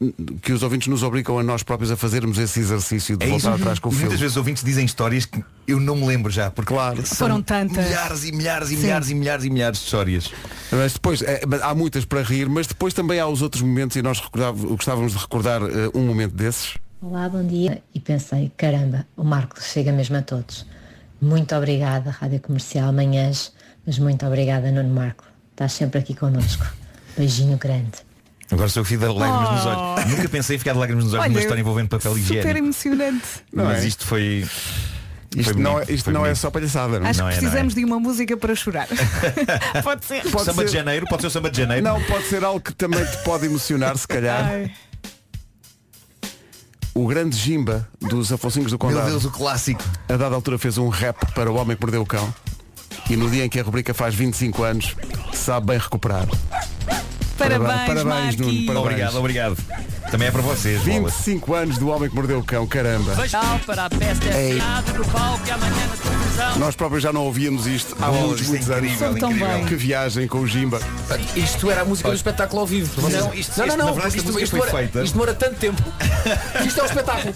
que 0.41 0.51
os 0.53 0.63
ouvintes 0.63 0.87
nos 0.87 1.03
obrigam 1.03 1.39
a 1.39 1.43
nós 1.43 1.63
próprios 1.63 1.91
a 1.91 1.97
fazerermos 1.97 2.37
esse 2.37 2.59
exercício 2.59 3.17
de 3.17 3.25
É 3.25 3.29
voltar 3.29 3.49
isso. 3.53 3.61
atrás 3.61 3.79
com 3.79 3.89
o 3.89 3.91
E 3.91 3.95
filme. 3.95 4.05
muitas 4.05 4.19
vezes 4.21 4.37
ouvintes 4.37 4.63
dizem 4.63 4.85
histórias 4.85 5.25
que 5.25 5.43
eu 5.67 5.79
não 5.79 5.95
me 5.95 6.05
lembro 6.07 6.31
já, 6.31 6.49
porque 6.49 6.73
Claro. 6.73 7.05
são 7.05 7.15
Foram 7.17 7.41
tantas. 7.41 7.85
milhares 7.85 8.23
e 8.23 8.31
milhares 8.31 8.69
e 8.71 8.75
Sim. 8.75 8.81
milhares 8.83 9.09
e 9.09 9.15
milhares 9.15 9.45
e 9.45 9.49
milhares 9.49 9.79
de 9.79 9.85
histórias. 9.85 10.31
Mas 10.71 10.93
depois, 10.93 11.23
mas 11.47 11.61
há 11.61 11.73
muitas 11.75 12.05
para 12.05 12.21
rir, 12.23 12.49
mas 12.49 12.65
depois 12.67 12.93
também 12.93 13.18
há 13.19 13.27
os 13.27 13.41
outros 13.41 13.61
momentos 13.61 13.95
e 13.97 14.01
nós 14.01 14.21
gostávamos 14.69 15.13
de 15.13 15.17
recordar 15.17 15.61
eh, 15.61 15.89
um 15.93 16.05
momento 16.05 16.33
desses. 16.35 16.75
Olá, 17.01 17.29
bom 17.29 17.43
dia. 17.45 17.81
E 17.93 17.99
pensei, 17.99 18.51
caramba, 18.57 19.05
o 19.15 19.23
Marco 19.23 19.61
chega 19.61 19.91
mesmo 19.91 20.17
a 20.17 20.21
todos. 20.21 20.65
Muito 21.21 21.55
obrigada, 21.55 22.09
Rádio 22.11 22.39
Comercial 22.39 22.91
Manhãs, 22.93 23.53
mas 23.85 23.99
muito 23.99 24.25
obrigada, 24.25 24.71
Nuno 24.71 24.93
Marco. 24.93 25.23
Estás 25.51 25.73
sempre 25.73 25.99
aqui 25.99 26.13
connosco. 26.13 26.65
Beijinho 27.17 27.57
grande. 27.57 27.91
Agora 28.51 28.67
sou 28.69 28.83
filho 28.83 29.01
de 29.01 29.19
lágrimas 29.19 29.51
nos 29.51 29.65
olhos. 29.65 30.05
Nunca 30.09 30.29
pensei 30.29 30.55
em 30.55 30.59
ficar 30.59 30.73
de 30.73 30.79
lágrimas 30.79 31.03
nos 31.05 31.13
olhos 31.13 31.27
numa 31.27 31.39
história 31.39 31.61
envolvendo 31.61 31.89
papel 31.89 32.15
super 32.15 32.21
higiênico. 32.37 32.57
emocionante. 32.57 33.27
Não 33.53 33.65
Mas 33.65 33.83
é? 33.83 33.87
isto 33.87 34.05
foi. 34.05 34.45
Isto 35.35 35.59
não, 35.59 35.79
é, 35.79 35.85
isto 35.89 36.09
não 36.11 36.21
é 36.21 36.29
bonito. 36.29 36.37
só 36.39 36.49
palhaçada, 36.49 36.99
não 36.99 37.05
é? 37.05 37.09
Acho 37.11 37.19
Não 37.19 37.27
que 37.29 37.33
é, 37.33 37.35
não 37.35 37.41
precisamos 37.41 37.73
é. 37.73 37.75
de 37.79 37.85
uma 37.85 37.99
música 37.99 38.35
para 38.35 38.55
chorar. 38.55 38.87
Pode 39.83 40.03
ser. 40.05 40.23
Pode 40.31 40.45
Samba 40.45 40.65
de 40.65 40.71
ser- 40.71 40.77
janeiro, 40.77 41.05
pode 41.07 41.21
ser 41.21 41.27
o 41.27 41.31
samba 41.31 41.51
de 41.51 41.57
janeiro. 41.57 41.83
Não, 41.83 42.01
pode 42.03 42.23
ser 42.25 42.43
algo 42.43 42.59
que 42.59 42.73
também 42.73 43.03
te 43.05 43.17
pode 43.23 43.45
emocionar, 43.45 43.95
se 43.97 44.07
calhar. 44.07 44.43
Ai. 44.43 44.71
O 46.95 47.05
grande 47.07 47.37
Jimba 47.37 47.87
dos 48.01 48.31
Afonsinhos 48.33 48.71
do 48.71 48.73
Meu 48.73 48.79
Condado, 48.79 49.09
Deus, 49.11 49.23
o 49.25 49.29
clássico. 49.31 49.83
a 50.09 50.17
dada 50.17 50.33
altura 50.35 50.57
fez 50.57 50.77
um 50.77 50.89
rap 50.89 51.15
para 51.33 51.51
o 51.51 51.55
Homem 51.55 51.77
que 51.77 51.81
Mordeu 51.83 52.01
o 52.01 52.05
Cão. 52.05 52.33
E 53.09 53.15
no 53.15 53.29
dia 53.29 53.45
em 53.45 53.49
que 53.49 53.59
a 53.59 53.63
rubrica 53.63 53.93
faz 53.93 54.13
25 54.15 54.63
anos, 54.63 54.95
sabe 55.33 55.67
bem 55.67 55.77
recuperar. 55.77 56.27
Parabéns, 57.39 57.85
parabéns. 58.03 58.35
Nuno, 58.35 58.65
parabéns. 58.65 58.77
Obrigado, 58.85 59.15
obrigado. 59.17 59.57
Também 60.11 60.27
é 60.27 60.31
para 60.31 60.41
vocês, 60.41 60.81
bolas. 60.83 61.13
25 61.13 61.53
anos 61.53 61.77
do 61.77 61.87
Homem 61.89 62.09
que 62.09 62.15
Mordeu 62.15 62.39
o 62.39 62.43
Cão, 62.43 62.65
caramba. 62.67 63.15
Tchau 63.27 63.59
para 63.65 63.85
a 63.85 63.89
peste 63.89 64.27
Ei. 64.27 64.55
teatro 64.55 64.97
no 64.97 65.05
palco 65.05 65.47
e 65.47 65.51
amanhã 65.51 65.73
na 65.87 65.95
televisão. 65.95 66.59
Nós 66.59 66.75
próprios 66.75 67.03
já 67.03 67.13
não 67.13 67.21
ouvíamos 67.25 67.67
isto 67.67 67.95
há 68.01 68.07
Bolas, 68.07 68.21
muitos, 68.21 68.41
isto 68.41 68.49
é 68.49 68.51
muitos 68.51 68.69
anos. 68.71 68.83
incrível, 68.91 69.07
São 69.11 69.19
tão 69.19 69.31
incrível. 69.31 69.55
bem. 69.55 69.65
Que 69.65 69.75
viagem 69.75 70.27
com 70.27 70.39
o 70.39 70.47
Jimba. 70.47 70.79
Isto 71.35 71.69
era 71.71 71.81
a 71.81 71.85
música 71.85 72.09
do 72.09 72.15
espetáculo 72.15 72.61
ao 72.61 72.67
vivo. 72.67 73.01
Não, 73.01 73.09
isto- 73.09 73.19
não, 73.23 73.33
isto, 73.35 73.59
não, 73.59 73.67
na 73.67 73.77
não, 73.77 73.93
verdade, 73.93 74.17
isto, 74.17 74.29
isto 74.39 74.49
foi 74.57 74.59
demora, 74.61 74.71
feita. 74.77 75.03
isto 75.03 75.13
demora 75.13 75.33
tanto 75.33 75.55
tempo. 75.55 75.81
Isto 76.65 76.79
é 76.79 76.83
um 76.83 76.85
espetáculo. 76.85 77.35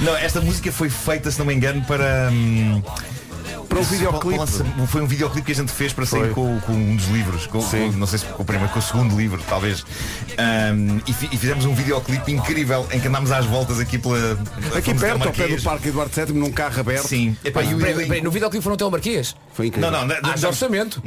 Não, 0.00 0.16
esta 0.16 0.40
música 0.40 0.70
foi 0.70 0.88
feita, 0.88 1.30
se 1.30 1.38
não 1.38 1.46
me 1.46 1.54
engano, 1.54 1.82
para. 1.84 2.28
hum, 2.32 2.82
Para 3.68 3.78
um 3.80 3.82
videoclipe. 3.82 4.86
Foi 4.88 5.02
um 5.02 5.06
videoclipe 5.06 5.46
que 5.46 5.52
a 5.52 5.54
gente 5.54 5.72
fez 5.72 5.92
para 5.92 6.06
sair 6.06 6.30
com, 6.32 6.58
com 6.60 6.72
um 6.72 6.96
dos 6.96 7.06
livros. 7.08 7.46
Com, 7.46 7.60
com- 7.62 7.92
não 7.92 8.06
sei 8.06 8.18
se 8.20 8.24
com 8.26 8.42
o 8.42 8.46
primeiro, 8.46 8.72
com 8.72 8.78
o 8.78 8.82
segundo 8.82 9.16
livro, 9.16 9.42
talvez. 9.48 9.84
Hum, 10.38 11.00
e, 11.06 11.12
fi- 11.12 11.28
e 11.32 11.36
fizemos 11.36 11.64
um 11.64 11.74
videoclipe 11.74 12.30
incrível 12.32 12.86
em 12.92 13.00
que 13.00 13.08
andámos 13.08 13.30
às 13.32 13.44
voltas 13.44 13.78
aqui 13.80 13.98
pela. 13.98 14.38
Aqui 14.76 14.94
perto, 14.94 15.26
ao 15.26 15.32
pé 15.32 15.48
do 15.48 15.62
Parque 15.62 15.88
Eduardo 15.88 16.12
VII, 16.14 16.32
num 16.38 16.50
carro 16.52 16.80
aberto. 16.80 17.08
Sim. 17.08 17.36
Epá, 17.44 17.62
e 17.62 17.74
o 17.74 17.78
Peraí, 17.78 17.92
elenco- 17.92 18.08
peraí, 18.08 18.22
no 18.22 18.30
videoclipe 18.30 18.62
foram 18.62 18.74
até 18.74 18.84
o 18.84 18.90
Marquês. 18.90 19.34
Foi 19.52 19.66
incrível. 19.68 19.90
Não, 19.90 20.00
não, 20.00 20.06
não, 20.08 20.30
Ah, 20.30 20.34
de 20.34 20.42
não, 20.42 20.48
orçamento. 20.50 21.02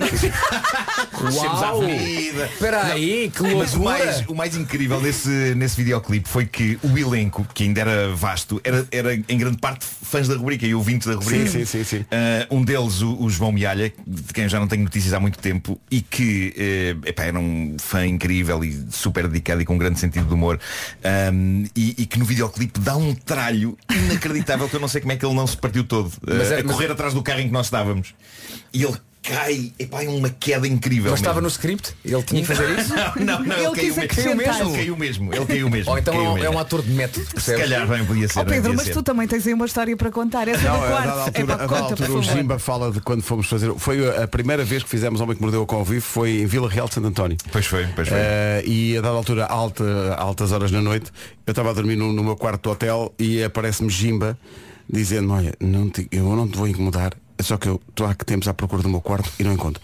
Uau. 1.21 1.83
Espera 1.83 2.83
aí, 2.85 3.31
que 3.33 3.41
Mas 3.43 3.73
o 3.73 3.79
loucura. 3.79 4.05
mais, 4.05 4.21
o 4.27 4.35
mais 4.35 4.55
incrível 4.55 4.99
desse, 5.01 5.53
nesse 5.55 5.75
videoclipe 5.77 6.27
foi 6.27 6.45
que 6.45 6.79
o 6.83 6.97
elenco, 6.97 7.45
que 7.53 7.63
ainda 7.63 7.81
era 7.81 8.09
vasto, 8.15 8.59
era, 8.63 8.85
era 8.91 9.13
em 9.15 9.37
grande 9.37 9.57
parte 9.57 9.85
fãs 9.85 10.27
da 10.27 10.35
rubrica 10.35 10.65
e 10.65 10.73
ouvintes 10.73 11.07
da 11.07 11.13
rubrica. 11.15 11.45
Sim, 11.49 11.65
sim, 11.65 11.65
sim, 11.65 11.83
sim. 11.83 12.05
Ah, 12.11 12.47
um 12.49 12.63
deles, 12.63 13.01
o, 13.01 13.21
o 13.21 13.29
João 13.29 13.51
Mialha, 13.51 13.93
de 14.05 14.33
quem 14.33 14.43
eu 14.45 14.49
já 14.49 14.59
não 14.59 14.67
tenho 14.67 14.83
notícias 14.83 15.13
há 15.13 15.19
muito 15.19 15.37
tempo, 15.39 15.79
e 15.89 16.01
que 16.01 16.53
eh, 16.57 17.09
epá, 17.09 17.23
era 17.23 17.39
um 17.39 17.75
fã 17.79 18.05
incrível 18.05 18.63
e 18.63 18.85
super 18.91 19.27
dedicado 19.27 19.61
e 19.61 19.65
com 19.65 19.75
um 19.75 19.77
grande 19.77 19.99
sentido 19.99 20.27
de 20.27 20.33
humor. 20.33 20.59
Ahm, 21.03 21.65
e, 21.75 21.95
e 21.97 22.05
que 22.05 22.17
no 22.19 22.25
videoclipe 22.25 22.79
dá 22.79 22.95
um 22.95 23.13
tralho 23.13 23.77
inacreditável 23.89 24.67
que 24.69 24.75
eu 24.75 24.79
não 24.79 24.87
sei 24.87 25.01
como 25.01 25.13
é 25.13 25.15
que 25.17 25.25
ele 25.25 25.35
não 25.35 25.47
se 25.47 25.57
partiu 25.57 25.83
todo. 25.83 26.11
Mas 26.25 26.51
ah, 26.51 26.55
é- 26.55 26.59
a 26.59 26.63
correr 26.63 26.91
atrás 26.91 27.13
do 27.13 27.21
carro 27.21 27.39
em 27.39 27.47
que 27.47 27.53
nós 27.53 27.67
estávamos. 27.67 28.13
E 28.73 28.83
ele 28.83 28.97
cai, 29.29 29.71
epá, 29.77 30.03
é 30.03 30.09
uma 30.09 30.29
queda 30.29 30.67
incrível. 30.67 31.11
Mas 31.11 31.19
estava 31.19 31.35
mesmo. 31.35 31.43
no 31.43 31.47
script? 31.49 31.93
Ele 32.03 32.23
tinha 32.23 32.41
que 32.41 32.47
fazer 32.47 32.69
isso? 32.79 32.93
Não, 33.23 33.39
não, 33.43 33.55
Ele 33.55 33.65
ele, 33.65 33.65
caiu 33.65 33.71
quis 33.73 33.83
mesmo. 33.95 34.01
Ele 34.01 34.07
caiu 34.77 34.97
mesmo, 34.97 35.33
ele 35.33 35.45
caiu 35.45 35.69
mesmo. 35.71 35.91
Ou 35.91 35.97
então 35.97 36.13
caiu 36.13 36.25
é 36.25 36.29
um- 36.29 36.33
mesmo. 36.33 36.47
é 36.47 36.49
um 36.49 36.59
ator 36.59 36.81
de 36.81 36.91
método, 36.91 37.25
Se 37.25 37.33
percebes? 37.33 37.61
calhar 37.61 37.87
bem 37.87 38.05
podia 38.05 38.27
ser. 38.27 38.39
Ó 38.39 38.43
bem 38.43 38.53
Pedro, 38.55 38.63
podia 38.71 38.77
mas 38.77 38.85
ser. 38.87 38.93
tu 38.93 39.03
também 39.03 39.27
tens 39.27 39.45
aí 39.47 39.53
uma 39.53 39.65
história 39.65 39.95
para 39.95 40.11
contar. 40.11 40.47
Essa 40.47 40.63
Não, 40.67 40.77
do 40.79 40.83
a 40.85 40.87
dada 40.89 41.01
quarto. 41.03 41.19
altura, 41.19 41.39
é 41.39 41.43
para 41.45 41.53
a 41.53 41.57
dada 41.57 41.67
conta, 41.69 41.83
altura 41.83 42.09
por 42.09 42.17
o. 42.19 42.23
Jimba 42.23 42.59
fala 42.59 42.91
de 42.91 43.01
quando 43.01 43.21
fomos 43.21 43.47
fazer. 43.47 43.73
Foi 43.77 44.23
a 44.23 44.27
primeira 44.27 44.63
vez 44.65 44.83
que 44.83 44.89
fizemos 44.89 45.21
Homem 45.21 45.35
que 45.35 45.41
Mordeu 45.41 45.61
o 45.61 45.67
Cão 45.67 45.79
ao 45.79 45.85
vivo, 45.85 46.01
foi 46.01 46.41
em 46.41 46.45
Vila 46.45 46.69
Real 46.69 46.87
de 46.87 46.95
Santo 46.95 47.07
António. 47.07 47.37
Pois 47.51 47.65
foi, 47.65 47.87
pois 47.95 48.07
foi. 48.07 48.17
Eh, 48.19 48.63
e 48.65 48.97
a 48.97 49.01
dada 49.01 49.15
altura, 49.15 49.45
alta, 49.45 49.83
altas 50.17 50.51
horas 50.51 50.71
da 50.71 50.81
noite, 50.81 51.11
eu 51.45 51.51
estava 51.51 51.69
a 51.69 51.73
dormir 51.73 51.95
no, 51.95 52.11
no 52.13 52.23
meu 52.23 52.35
quarto 52.35 52.63
do 52.63 52.71
hotel 52.71 53.13
e 53.19 53.43
aparece-me 53.43 53.89
Jimba 53.89 54.37
dizendo, 54.91 55.31
olha, 55.33 55.53
não 55.59 55.89
te- 55.89 56.07
eu 56.11 56.23
não 56.35 56.47
te 56.47 56.57
vou 56.57 56.67
incomodar, 56.67 57.13
é 57.13 57.28
só 57.41 57.57
que 57.57 57.67
eu 57.67 57.81
estou 57.89 58.07
há 58.07 58.15
que 58.15 58.25
tempos 58.25 58.47
à 58.47 58.53
procura 58.53 58.81
do 58.81 58.89
meu 58.89 59.01
quarto 59.01 59.31
e 59.39 59.43
não 59.43 59.53
encontro. 59.53 59.81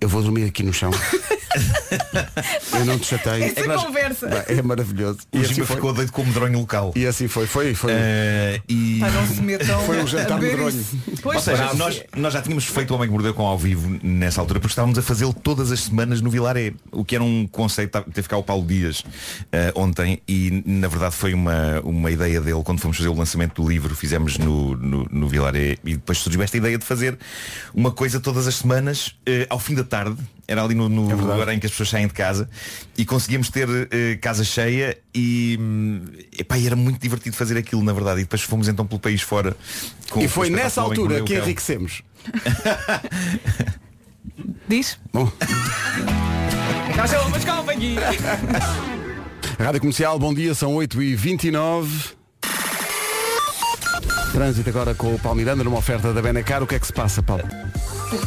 Eu 0.00 0.08
vou 0.08 0.22
dormir 0.22 0.44
aqui 0.44 0.62
no 0.62 0.72
chão. 0.72 0.90
eu 2.72 2.84
não 2.84 2.98
te 2.98 3.06
chateio. 3.06 3.46
Isso 3.46 3.58
é 3.58 3.76
conversa. 3.76 4.26
É 4.46 4.62
maravilhoso. 4.62 5.20
o 5.32 5.38
E 5.38 5.40
assim 5.40 5.64
foi. 5.64 5.76
ficou 5.76 5.92
doido 5.92 6.12
com 6.12 6.22
o 6.22 6.26
medronho 6.26 6.58
local. 6.58 6.92
E 6.94 7.06
assim 7.06 7.26
foi, 7.26 7.46
foi, 7.46 7.74
foi. 7.74 7.92
Eh, 7.92 8.60
e... 8.68 8.98
Pá, 9.00 9.10
não 9.10 9.26
se 9.26 9.40
metam 9.40 9.80
Foi 9.80 10.02
um 10.02 10.06
jantar 10.06 10.40
medronho. 10.40 10.84
Pois, 11.22 11.36
Ou 11.36 11.42
seja, 11.42 11.56
bravo. 11.56 11.78
nós, 11.78 12.04
nós 12.16 12.32
já 12.32 12.42
tínhamos 12.42 12.64
feito 12.64 12.92
o 12.92 12.94
Homem 12.94 13.08
que 13.08 13.12
Mordeu 13.12 13.34
com 13.34 13.44
ao 13.44 13.58
vivo 13.58 13.98
nessa 14.02 14.40
altura, 14.40 14.60
porque 14.60 14.72
estávamos 14.72 14.98
a 14.98 15.02
fazê-lo 15.02 15.32
todas 15.32 15.72
as 15.72 15.80
semanas 15.80 16.20
no 16.20 16.30
Vilaré, 16.30 16.74
o 16.92 17.04
que 17.04 17.14
era 17.14 17.24
um 17.24 17.46
conceito, 17.46 18.00
teve 18.12 18.28
cá 18.28 18.36
o 18.36 18.42
Paulo 18.42 18.64
Dias 18.66 19.02
eh, 19.50 19.72
ontem, 19.74 20.22
e 20.28 20.62
na 20.64 20.86
verdade 20.88 21.14
foi 21.14 21.34
uma, 21.34 21.80
uma 21.82 22.10
ideia 22.10 22.40
dele 22.40 22.62
quando 22.62 22.80
fomos 22.80 22.96
fazer 22.96 23.08
o 23.08 23.14
lançamento 23.14 23.60
do 23.60 23.68
livro, 23.68 23.94
fizemos 23.96 24.38
no, 24.38 24.76
no, 24.76 25.08
no 25.10 25.28
Vilaré, 25.28 25.76
e 25.84 25.94
depois 25.94 26.18
surgiu 26.18 26.42
esta 26.42 26.56
ideia 26.56 26.78
de 26.78 26.84
fazer 26.84 27.18
uma 27.74 27.90
coisa 27.90 28.20
todas 28.20 28.46
as 28.46 28.56
semanas, 28.56 29.16
eh, 29.26 29.46
ao 29.50 29.58
fim 29.58 29.74
da 29.74 29.84
tarde, 29.88 30.16
era 30.46 30.62
ali 30.62 30.74
no, 30.74 30.88
no 30.88 31.08
lugar 31.16 31.48
em 31.48 31.58
que 31.58 31.66
as 31.66 31.72
pessoas 31.72 31.88
saem 31.88 32.06
de 32.06 32.12
casa, 32.14 32.48
e 32.96 33.04
conseguíamos 33.04 33.50
ter 33.50 33.68
eh, 33.90 34.16
casa 34.20 34.44
cheia 34.44 34.96
e, 35.14 35.58
hum, 35.60 36.02
epá, 36.38 36.56
e 36.56 36.66
era 36.66 36.76
muito 36.76 37.00
divertido 37.00 37.34
fazer 37.34 37.58
aquilo, 37.58 37.82
na 37.82 37.92
verdade, 37.92 38.20
e 38.20 38.22
depois 38.22 38.42
fomos 38.42 38.68
então 38.68 38.86
pelo 38.86 39.00
país 39.00 39.22
fora. 39.22 39.56
com- 40.10 40.20
E 40.20 40.28
foi 40.28 40.50
nessa 40.50 40.80
altura 40.82 41.22
que 41.22 41.34
enriquecemos. 41.36 42.02
Diz? 44.68 44.98
Bom. 45.12 45.30
Rádio 49.58 49.80
Comercial, 49.80 50.18
bom 50.18 50.34
dia, 50.34 50.54
são 50.54 50.74
8h29. 50.74 52.17
Trânsito 54.38 54.70
agora 54.70 54.94
com 54.94 55.12
o 55.12 55.18
Paulo 55.18 55.36
Miranda 55.36 55.64
numa 55.64 55.78
oferta 55.78 56.14
da 56.14 56.22
Benecar. 56.22 56.62
O 56.62 56.66
que 56.68 56.76
é 56.76 56.78
que 56.78 56.86
se 56.86 56.92
passa, 56.92 57.20
Paulo? 57.20 57.42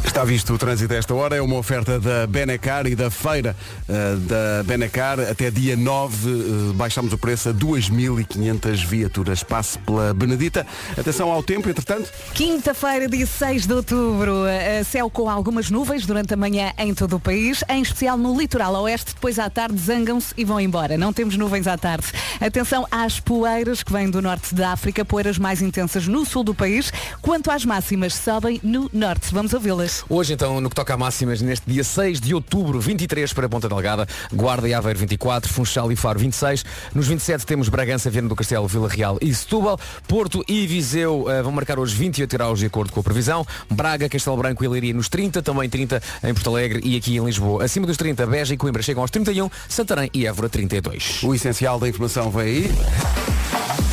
Está 0.04 0.22
visto 0.24 0.52
o 0.54 0.58
trânsito 0.58 0.92
a 0.92 0.96
esta 0.96 1.12
hora, 1.12 1.34
é 1.34 1.42
uma 1.42 1.56
oferta 1.56 1.98
da 1.98 2.24
Benecar 2.26 2.86
e 2.86 2.94
da 2.94 3.10
feira 3.10 3.56
eh, 3.88 4.16
da 4.16 4.62
Benecar. 4.62 5.18
Até 5.18 5.50
dia 5.50 5.74
9 5.74 6.30
eh, 6.30 6.72
baixamos 6.74 7.12
o 7.12 7.18
preço 7.18 7.48
a 7.48 7.54
2.500 7.54 8.86
viaturas. 8.86 9.42
Passe 9.42 9.78
pela 9.78 10.14
Benedita. 10.14 10.64
Atenção 10.96 11.32
ao 11.32 11.42
tempo, 11.42 11.68
entretanto. 11.68 12.10
Quinta-feira, 12.32 13.08
dia 13.08 13.26
6 13.26 13.66
de 13.66 13.72
outubro, 13.72 14.46
eh, 14.46 14.84
céu 14.84 15.10
com 15.10 15.28
algumas 15.28 15.68
nuvens 15.68 16.06
durante 16.06 16.34
a 16.34 16.36
manhã 16.36 16.72
em 16.78 16.94
todo 16.94 17.16
o 17.16 17.20
país, 17.20 17.64
em 17.68 17.82
especial 17.82 18.16
no 18.16 18.38
litoral 18.38 18.74
oeste, 18.82 19.14
depois 19.14 19.38
à 19.38 19.50
tarde 19.50 19.78
zangam-se 19.78 20.32
e 20.36 20.44
vão 20.44 20.60
embora. 20.60 20.96
Não 20.96 21.12
temos 21.12 21.36
nuvens 21.36 21.66
à 21.66 21.76
tarde. 21.76 22.06
Atenção 22.40 22.86
às 22.90 23.18
poeiras 23.18 23.82
que 23.82 23.92
vêm 23.92 24.08
do 24.08 24.22
norte 24.22 24.54
da 24.54 24.72
África, 24.72 25.04
poeiras 25.04 25.38
mais 25.38 25.60
intensas 25.60 26.01
no 26.06 26.24
sul 26.24 26.44
do 26.44 26.54
país, 26.54 26.92
quanto 27.20 27.50
às 27.50 27.64
máximas 27.64 28.14
sobem 28.14 28.60
no 28.62 28.90
norte. 28.92 29.32
Vamos 29.32 29.52
ouvi-las. 29.52 30.04
Hoje 30.08 30.32
então, 30.32 30.60
no 30.60 30.68
que 30.68 30.74
toca 30.74 30.94
a 30.94 30.96
máximas, 30.96 31.40
neste 31.40 31.70
dia 31.70 31.84
6 31.84 32.20
de 32.20 32.34
outubro, 32.34 32.80
23 32.80 33.32
para 33.32 33.48
Ponta 33.48 33.68
Delgada, 33.68 34.06
Guarda 34.32 34.68
e 34.68 34.74
Aveiro 34.74 34.98
24, 34.98 35.52
Funchal 35.52 35.90
e 35.92 35.96
Faro 35.96 36.18
26. 36.18 36.64
Nos 36.94 37.06
27 37.06 37.46
temos 37.46 37.68
Bragança, 37.68 38.10
Viana 38.10 38.28
do 38.28 38.36
Castelo, 38.36 38.66
Vila 38.66 38.88
Real 38.88 39.18
e 39.20 39.34
Setúbal. 39.34 39.78
Porto 40.06 40.44
e 40.48 40.66
Viseu 40.66 41.30
eh, 41.30 41.42
vão 41.42 41.52
marcar 41.52 41.78
hoje 41.78 41.94
28 41.94 42.30
graus 42.30 42.58
de 42.58 42.66
acordo 42.66 42.92
com 42.92 43.00
a 43.00 43.02
previsão. 43.02 43.46
Braga, 43.70 44.08
Castelo 44.08 44.36
Branco 44.36 44.64
e 44.64 44.68
Leiria 44.68 44.94
nos 44.94 45.08
30, 45.08 45.42
também 45.42 45.68
30 45.68 46.02
em 46.24 46.34
Porto 46.34 46.50
Alegre 46.50 46.80
e 46.84 46.96
aqui 46.96 47.16
em 47.16 47.24
Lisboa. 47.24 47.64
Acima 47.64 47.86
dos 47.86 47.96
30, 47.96 48.26
Beja 48.26 48.54
e 48.54 48.56
Coimbra 48.56 48.82
chegam 48.82 49.02
aos 49.02 49.10
31, 49.10 49.50
Santarém 49.68 50.10
e 50.12 50.26
Évora 50.26 50.48
32. 50.48 51.22
O 51.22 51.34
essencial 51.34 51.78
da 51.78 51.88
informação 51.88 52.30
vem 52.30 52.42
aí. 52.42 53.91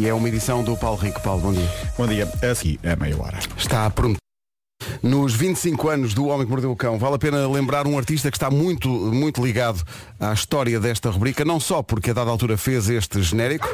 E 0.00 0.06
é 0.06 0.12
uma 0.12 0.28
edição 0.28 0.62
do 0.62 0.76
Paulo 0.76 0.98
Rico. 0.98 1.20
Paulo, 1.22 1.40
bom 1.40 1.52
dia. 1.52 1.68
Bom 1.96 2.06
dia, 2.06 2.30
a 2.42 2.54
seguir 2.54 2.78
é 2.82 2.94
meia 2.94 3.16
hora. 3.18 3.38
Está 3.56 3.88
pronto. 3.88 4.18
Nos 5.02 5.34
25 5.34 5.88
anos 5.88 6.12
do 6.12 6.26
Homem 6.26 6.44
que 6.44 6.50
Mordeu 6.50 6.70
o 6.70 6.76
Cão, 6.76 6.98
vale 6.98 7.14
a 7.14 7.18
pena 7.18 7.48
lembrar 7.48 7.86
um 7.86 7.96
artista 7.96 8.30
que 8.30 8.36
está 8.36 8.50
muito, 8.50 8.88
muito 8.88 9.44
ligado 9.44 9.82
à 10.20 10.32
história 10.32 10.78
desta 10.78 11.10
rubrica, 11.10 11.44
não 11.44 11.58
só 11.58 11.82
porque 11.82 12.10
a 12.10 12.12
dada 12.12 12.30
altura 12.30 12.58
fez 12.58 12.90
este 12.90 13.22
genérico, 13.22 13.68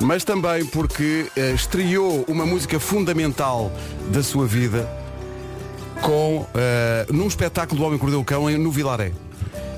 mas 0.00 0.24
também 0.24 0.66
porque 0.66 1.30
eh, 1.36 1.52
estreou 1.52 2.24
uma 2.26 2.44
música 2.44 2.80
fundamental 2.80 3.70
da 4.10 4.22
sua 4.22 4.46
vida 4.46 4.88
com, 6.00 6.44
eh, 6.54 7.06
num 7.10 7.28
espetáculo 7.28 7.80
do 7.80 7.86
Homem 7.86 7.98
que 7.98 8.04
Mordeu 8.04 8.20
o 8.20 8.24
Cão 8.24 8.50
no 8.50 8.70
Vilaré. 8.70 9.12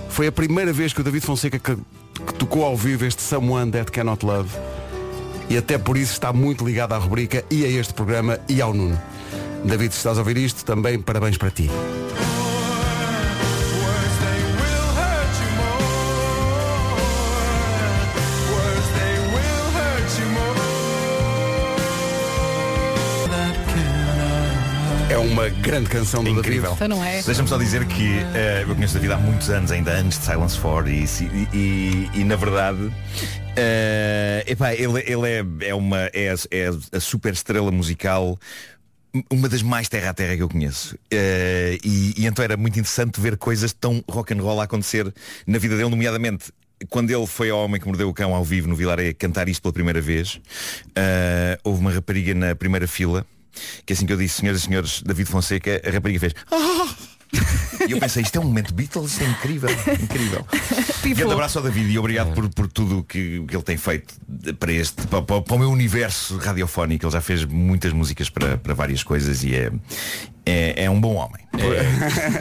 Foi 0.09 0.27
a 0.27 0.33
primeira 0.33 0.73
vez 0.73 0.93
que 0.95 1.01
o 1.01 1.05
David 1.05 1.27
Fonseca 1.27 1.59
tocou 2.45 2.63
ao 2.63 2.77
vivo 2.77 3.07
este 3.07 3.23
Someone 3.23 3.71
That 3.71 3.91
Cannot 3.91 4.23
Love 4.23 4.51
e 5.49 5.57
até 5.57 5.79
por 5.79 5.97
isso 5.97 6.13
está 6.13 6.31
muito 6.31 6.63
ligado 6.63 6.93
à 6.93 6.99
rubrica 6.99 7.43
e 7.51 7.65
a 7.65 7.69
este 7.69 7.95
programa 7.95 8.39
e 8.47 8.61
ao 8.61 8.75
Nuno. 8.75 9.01
David, 9.65 9.93
se 9.93 9.99
estás 9.99 10.19
a 10.19 10.21
ouvir 10.21 10.37
isto, 10.37 10.63
também 10.63 11.01
parabéns 11.01 11.39
para 11.39 11.51
ti. 11.51 11.71
Grande 25.65 25.89
canção 25.89 26.23
do 26.23 26.31
Incrível. 26.31 26.63
David. 26.75 26.75
Então 26.85 26.89
não 26.89 27.05
é? 27.05 27.23
Deixa-me 27.23 27.49
só 27.49 27.57
dizer 27.57 27.85
que 27.87 28.19
eh, 28.35 28.65
eu 28.69 28.75
conheço 28.75 28.97
a 28.97 29.01
vida 29.01 29.15
há 29.15 29.19
muitos 29.19 29.49
anos, 29.51 29.71
ainda 29.73 29.93
antes 29.93 30.19
de 30.19 30.25
Silence 30.25 30.59
4 30.59 30.91
e, 30.91 31.05
e, 31.05 31.49
e- 31.57 32.11
e, 32.21 32.25
na 32.25 32.37
verdade 32.37 32.91
eh, 33.57 34.45
epá, 34.47 34.75
ele, 34.75 35.01
ele 35.07 35.27
é, 35.29 35.69
é, 35.69 35.75
uma, 35.75 36.11
é, 36.13 36.31
a- 36.31 36.35
é 36.51 36.71
a 36.97 37.01
super 37.01 37.33
estrela 37.33 37.71
musical 37.71 38.39
uma 39.31 39.49
das 39.49 39.63
mais 39.63 39.89
terra 39.89 40.11
a 40.11 40.15
terra 40.15 40.37
que 40.37 40.43
eu 40.43 40.49
conheço 40.49 40.97
Eh, 41.11 41.79
e, 41.85 42.15
e 42.23 42.27
então 42.27 42.45
era 42.45 42.57
muito 42.57 42.79
interessante 42.79 43.21
ver 43.21 43.37
coisas 43.39 43.73
tão 43.73 44.05
rock 44.09 44.35
and 44.35 44.43
roll 44.43 44.61
a 44.61 44.65
acontecer 44.65 45.13
na 45.47 45.59
vida 45.59 45.77
dele, 45.77 45.89
nomeadamente 45.89 46.53
quando 46.91 47.11
ele 47.11 47.27
foi 47.27 47.49
ao 47.49 47.65
Homem 47.65 47.81
que 47.81 47.87
Mordeu 47.87 48.09
o 48.09 48.13
Cão 48.13 48.35
ao 48.35 48.45
vivo 48.45 48.69
no 48.69 48.75
Vilaré 48.77 49.13
cantar 49.15 49.49
isto 49.49 49.63
pela 49.63 49.73
primeira 49.73 50.01
vez 50.01 50.41
eh, 50.95 51.59
houve 51.65 51.81
uma 51.81 51.91
rapariga 51.93 52.35
na 52.35 52.55
primeira 52.55 52.87
fila 52.87 53.25
que 53.87 53.93
assim 53.93 54.07
que 54.07 54.13
eu 54.13 54.17
disse, 54.17 54.41
senhoras 54.41 54.61
e 54.63 54.65
senhores, 54.67 55.03
David 55.03 55.29
Fonseca, 55.31 55.81
a 55.87 55.91
rapariga 55.91 56.21
fez 56.21 56.35
"Ah!" 56.51 56.95
E 57.89 57.91
eu 57.91 57.99
pensei, 57.99 58.23
isto 58.23 58.37
é 58.37 58.41
um 58.41 58.45
momento 58.45 58.73
Beatles, 58.73 59.11
isto 59.13 59.25
é 59.25 59.27
incrível, 59.29 59.69
incrível. 60.01 60.47
Grande 61.03 61.33
abraço 61.33 61.59
ao 61.59 61.65
David 61.65 61.91
e 61.91 61.99
obrigado 61.99 62.33
por, 62.33 62.49
por 62.49 62.69
tudo 62.69 63.03
que, 63.03 63.45
que 63.47 63.57
ele 63.57 63.63
tem 63.65 63.77
feito 63.77 64.15
para 64.61 64.73
este, 64.73 65.05
para, 65.09 65.21
para- 65.21 65.43
para 65.43 65.57
o 65.57 65.59
meu 65.59 65.69
universo 65.71 66.37
radiofónico. 66.39 67.05
Ele 67.05 67.13
já 67.13 67.21
fez 67.21 67.45
muitas 67.45 67.93
músicas 67.93 68.31
para, 68.31 68.57
para 68.57 68.73
várias 68.73 69.03
coisas 69.03 69.43
e 69.43 69.53
é, 69.55 69.73
é, 70.47 70.85
é 70.85 70.91
um 70.91 71.01
bom 71.01 71.15
homem. 71.15 71.45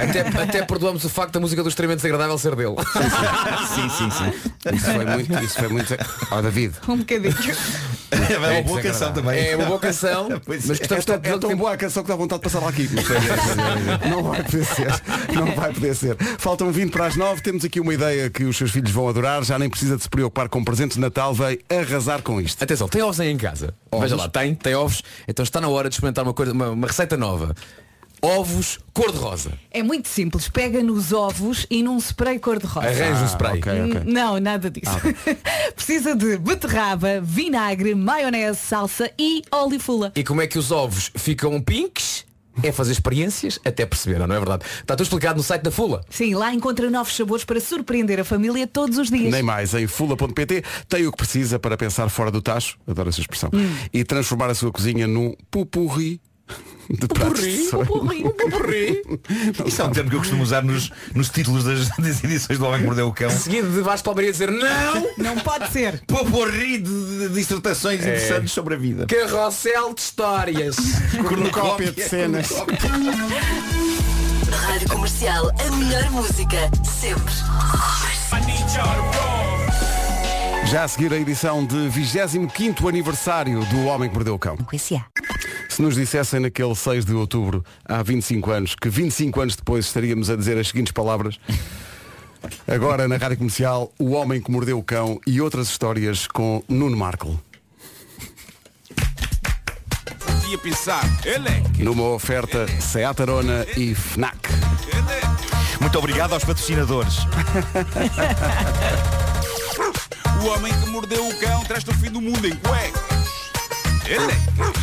até, 0.02 0.22
até 0.44 0.66
perdoamos 0.66 1.04
o 1.06 1.10
facto 1.10 1.34
da 1.34 1.40
música 1.40 1.64
do 1.64 1.70
extremamente 1.70 2.00
desagradável 2.00 2.38
ser 2.38 2.56
dele. 2.56 2.76
sim, 3.76 3.90
sim, 3.90 4.12
sim. 4.12 4.76
Isso 4.76 4.86
foi 4.86 5.06
muito, 5.06 5.44
isso 5.44 5.60
foi 5.60 5.68
muito. 5.70 5.96
Ó 6.32 6.42
David. 6.42 6.74
Um 6.88 6.98
bocadinho. 6.98 7.34
É 8.14 8.38
uma 8.38 8.62
boa 8.62 8.82
canção 8.82 9.14
também. 9.14 9.48
É 9.48 9.56
uma 9.56 9.66
boa 9.66 9.80
canção, 9.80 10.28
Pois 10.46 10.66
mas 10.66 10.80
é. 10.80 10.84
É 10.84 10.88
tão, 10.88 11.16
é 11.16 11.38
tão 11.38 11.56
boa 11.56 11.74
a 11.74 11.78
canção 11.78 12.04
que 12.04 12.10
dá 12.10 12.16
vontade 12.16 12.42
de 12.42 12.44
passar 12.44 12.60
lá 12.60 12.70
aqui. 12.70 12.90
Não 14.10 14.24
vai 14.24 14.44
poder 14.44 14.66
ser. 14.66 14.88
Não 15.34 15.56
vai 15.56 15.74
poder 15.74 15.96
ser. 15.96 16.18
Faltam 16.38 16.72
20 16.72 16.92
para 16.92 17.06
as 17.08 17.16
9. 17.16 17.42
Temos 17.42 17.66
aqui 17.66 17.80
uma 17.80 17.94
ideia 17.94 18.30
que 18.30 18.44
os 18.44 18.58
seus 18.58 18.72
filhos 18.72 18.92
vão 18.92 19.08
adorar. 19.08 19.44
Já 19.44 19.58
nem 19.58 19.70
precisa 19.70 19.98
de 19.98 20.04
se 20.04 20.10
preocupar 20.10 20.50
com 20.50 20.64
presentes 20.64 20.96
de 20.96 21.02
Natal. 21.02 21.34
Vai 21.34 21.60
arrasar 21.70 22.22
com 22.22 22.40
isto. 22.40 22.64
Atenção, 22.64 22.88
tem 22.88 23.02
ovos 23.02 23.20
aí 23.20 23.30
em 23.30 23.38
casa. 23.38 23.74
Ovos? 23.92 24.10
Veja 24.10 24.16
lá, 24.16 24.30
tem, 24.30 24.54
tem 24.54 24.76
ovos. 24.76 25.02
Então 25.28 25.44
está 25.44 25.60
na 25.60 25.68
hora 25.68 25.90
de 25.90 25.96
experimentar 25.96 26.24
uma, 26.24 26.34
coisa, 26.34 26.52
uma, 26.52 26.70
uma 26.70 26.88
receita 26.88 27.18
nova. 27.18 27.56
Ovos 28.24 28.80
cor-de-rosa. 28.94 29.52
É 29.70 29.84
muito 29.84 30.08
simples. 30.08 30.48
Pega 30.48 30.82
nos 30.82 31.12
ovos 31.12 31.68
e 31.70 31.84
num 31.84 31.98
spray 31.98 32.40
cor-de-rosa. 32.40 32.88
Arranja 32.88 33.22
um 33.22 33.28
spray. 33.28 33.60
ok, 33.60 33.72
ok. 33.82 34.02
N- 34.02 34.14
Não, 34.14 34.40
nada 34.40 34.70
disso. 34.72 34.96
Precisa 35.76 36.16
de 36.16 36.38
beterraba, 36.38 37.20
vinagre, 37.22 37.94
maionese, 37.94 38.60
salsa 38.60 39.12
e 39.20 39.42
olifula. 39.52 40.14
E 40.16 40.24
como 40.24 40.42
é 40.42 40.48
que 40.48 40.58
os 40.58 40.72
ovos 40.72 41.12
ficam 41.16 41.60
pinks? 41.62 42.26
é 42.62 42.72
fazer 42.72 42.92
experiências 42.92 43.58
até 43.66 43.84
perceber, 43.84 44.20
não 44.28 44.36
é 44.36 44.38
verdade? 44.38 44.64
Está 44.80 44.96
tudo 44.96 45.02
explicado 45.08 45.38
no 45.38 45.44
site 45.44 45.64
da 45.64 45.72
Fula. 45.72 46.06
Sim, 46.08 46.36
lá 46.36 46.54
encontra 46.54 46.88
novos 46.88 47.16
sabores 47.16 47.44
para 47.44 47.60
surpreender 47.60 48.20
a 48.20 48.24
família 48.24 48.68
todos 48.68 49.00
os 49.00 49.10
dias. 49.10 49.32
Nem 49.32 49.42
mais, 49.42 49.74
em 49.74 49.88
fula.pt 49.88 50.64
tem 50.88 51.08
o 51.08 51.12
que 51.12 51.18
precisa 51.18 51.58
para 51.58 51.76
pensar 51.76 52.08
fora 52.10 52.30
do 52.30 52.44
tacho, 52.44 52.78
adoro 52.88 53.10
essa 53.10 53.20
expressão, 53.20 53.50
Hum. 53.52 53.76
e 53.92 54.04
transformar 54.04 54.52
a 54.52 54.54
sua 54.54 54.72
cozinha 54.72 55.08
num 55.08 55.34
pupurri 55.50 56.22
de 56.90 57.08
pratos 57.08 57.42
de 57.42 57.58
sonho. 57.70 57.86
Isso 59.66 59.82
é 59.82 59.86
um 59.86 59.90
termo 59.92 60.10
que 60.10 60.16
eu 60.16 60.20
costumo 60.20 60.44
usar 60.44 60.62
nos, 60.64 60.92
nos 61.16 61.30
títulos 61.30 61.64
das, 61.64 61.90
das 61.98 62.24
edições 62.24 62.60
do 62.60 62.66
Homem 62.66 62.80
que 62.82 62.86
Mordeu 62.86 63.08
o 63.08 63.14
Cão. 63.14 63.30
Seguido 63.30 63.70
de 63.70 63.82
Vasco 63.82 64.06
Palmeiras 64.06 64.36
dizer 64.38 64.52
não! 64.52 65.08
Não 65.18 65.36
pode 65.40 65.72
ser. 65.72 66.02
Poporri 66.06 66.78
de, 66.80 67.20
de 67.20 67.30
dissertações 67.30 68.00
É. 68.02 68.04
interessantes 68.04 68.52
sobre 68.52 68.76
a 68.76 68.78
vida. 68.78 69.06
Carrossel 69.08 69.94
de 69.94 70.02
histórias. 70.02 70.76
Cornucópia 71.28 71.92
de 71.92 72.04
cenas. 72.04 72.50
Rádio 74.52 74.90
Comercial, 74.90 75.52
a 75.66 75.76
melhor 75.76 76.10
música, 76.12 76.58
sempre. 76.84 77.34
Já 80.66 80.84
a 80.86 80.88
seguir 80.88 81.14
a 81.14 81.18
edição 81.18 81.66
de 81.66 81.76
25º 81.76 82.88
aniversário 82.90 83.64
do 83.66 83.86
Homem 83.86 84.10
que 84.10 84.16
Mordeu 84.16 84.34
o 84.36 84.40
Cão. 84.40 84.58
Se 85.74 85.82
nos 85.82 85.96
dissessem 85.96 86.40
naquele 86.40 86.76
6 86.76 87.04
de 87.04 87.14
outubro, 87.14 87.66
há 87.84 88.04
25 88.04 88.52
anos, 88.52 88.76
que 88.76 88.90
25 88.90 89.42
anos 89.42 89.56
depois 89.56 89.88
estaríamos 89.88 90.30
a 90.30 90.36
dizer 90.36 90.56
as 90.56 90.68
seguintes 90.68 90.92
palavras. 90.92 91.40
Agora 92.68 93.08
na 93.08 93.18
Rádio 93.18 93.38
Comercial, 93.38 93.92
O 93.98 94.12
Homem 94.12 94.40
que 94.40 94.52
Mordeu 94.52 94.78
o 94.78 94.84
Cão 94.84 95.20
e 95.26 95.42
outras 95.42 95.70
histórias 95.70 96.28
com 96.28 96.64
Nuno 96.70 96.96
Marco. 96.96 97.42
Ia 100.48 100.58
pensar, 100.60 101.04
ele 101.26 101.50
é 101.50 101.64
Numa 101.84 102.10
oferta 102.10 102.68
Seat 102.80 103.20
Arona 103.20 103.66
e 103.76 103.96
FNAC. 103.96 104.50
Muito 105.82 105.98
obrigado 105.98 106.34
aos 106.34 106.44
patrocinadores. 106.44 107.16
o 110.40 110.46
homem 110.50 110.72
que 110.72 110.90
mordeu 110.92 111.28
o 111.28 111.40
cão, 111.40 111.64
traz-te 111.64 111.90
o 111.90 111.94
fim 111.96 112.12
do 112.12 112.22
mundo 112.22 112.48
em 112.48 112.56
cuecas. 112.58 113.13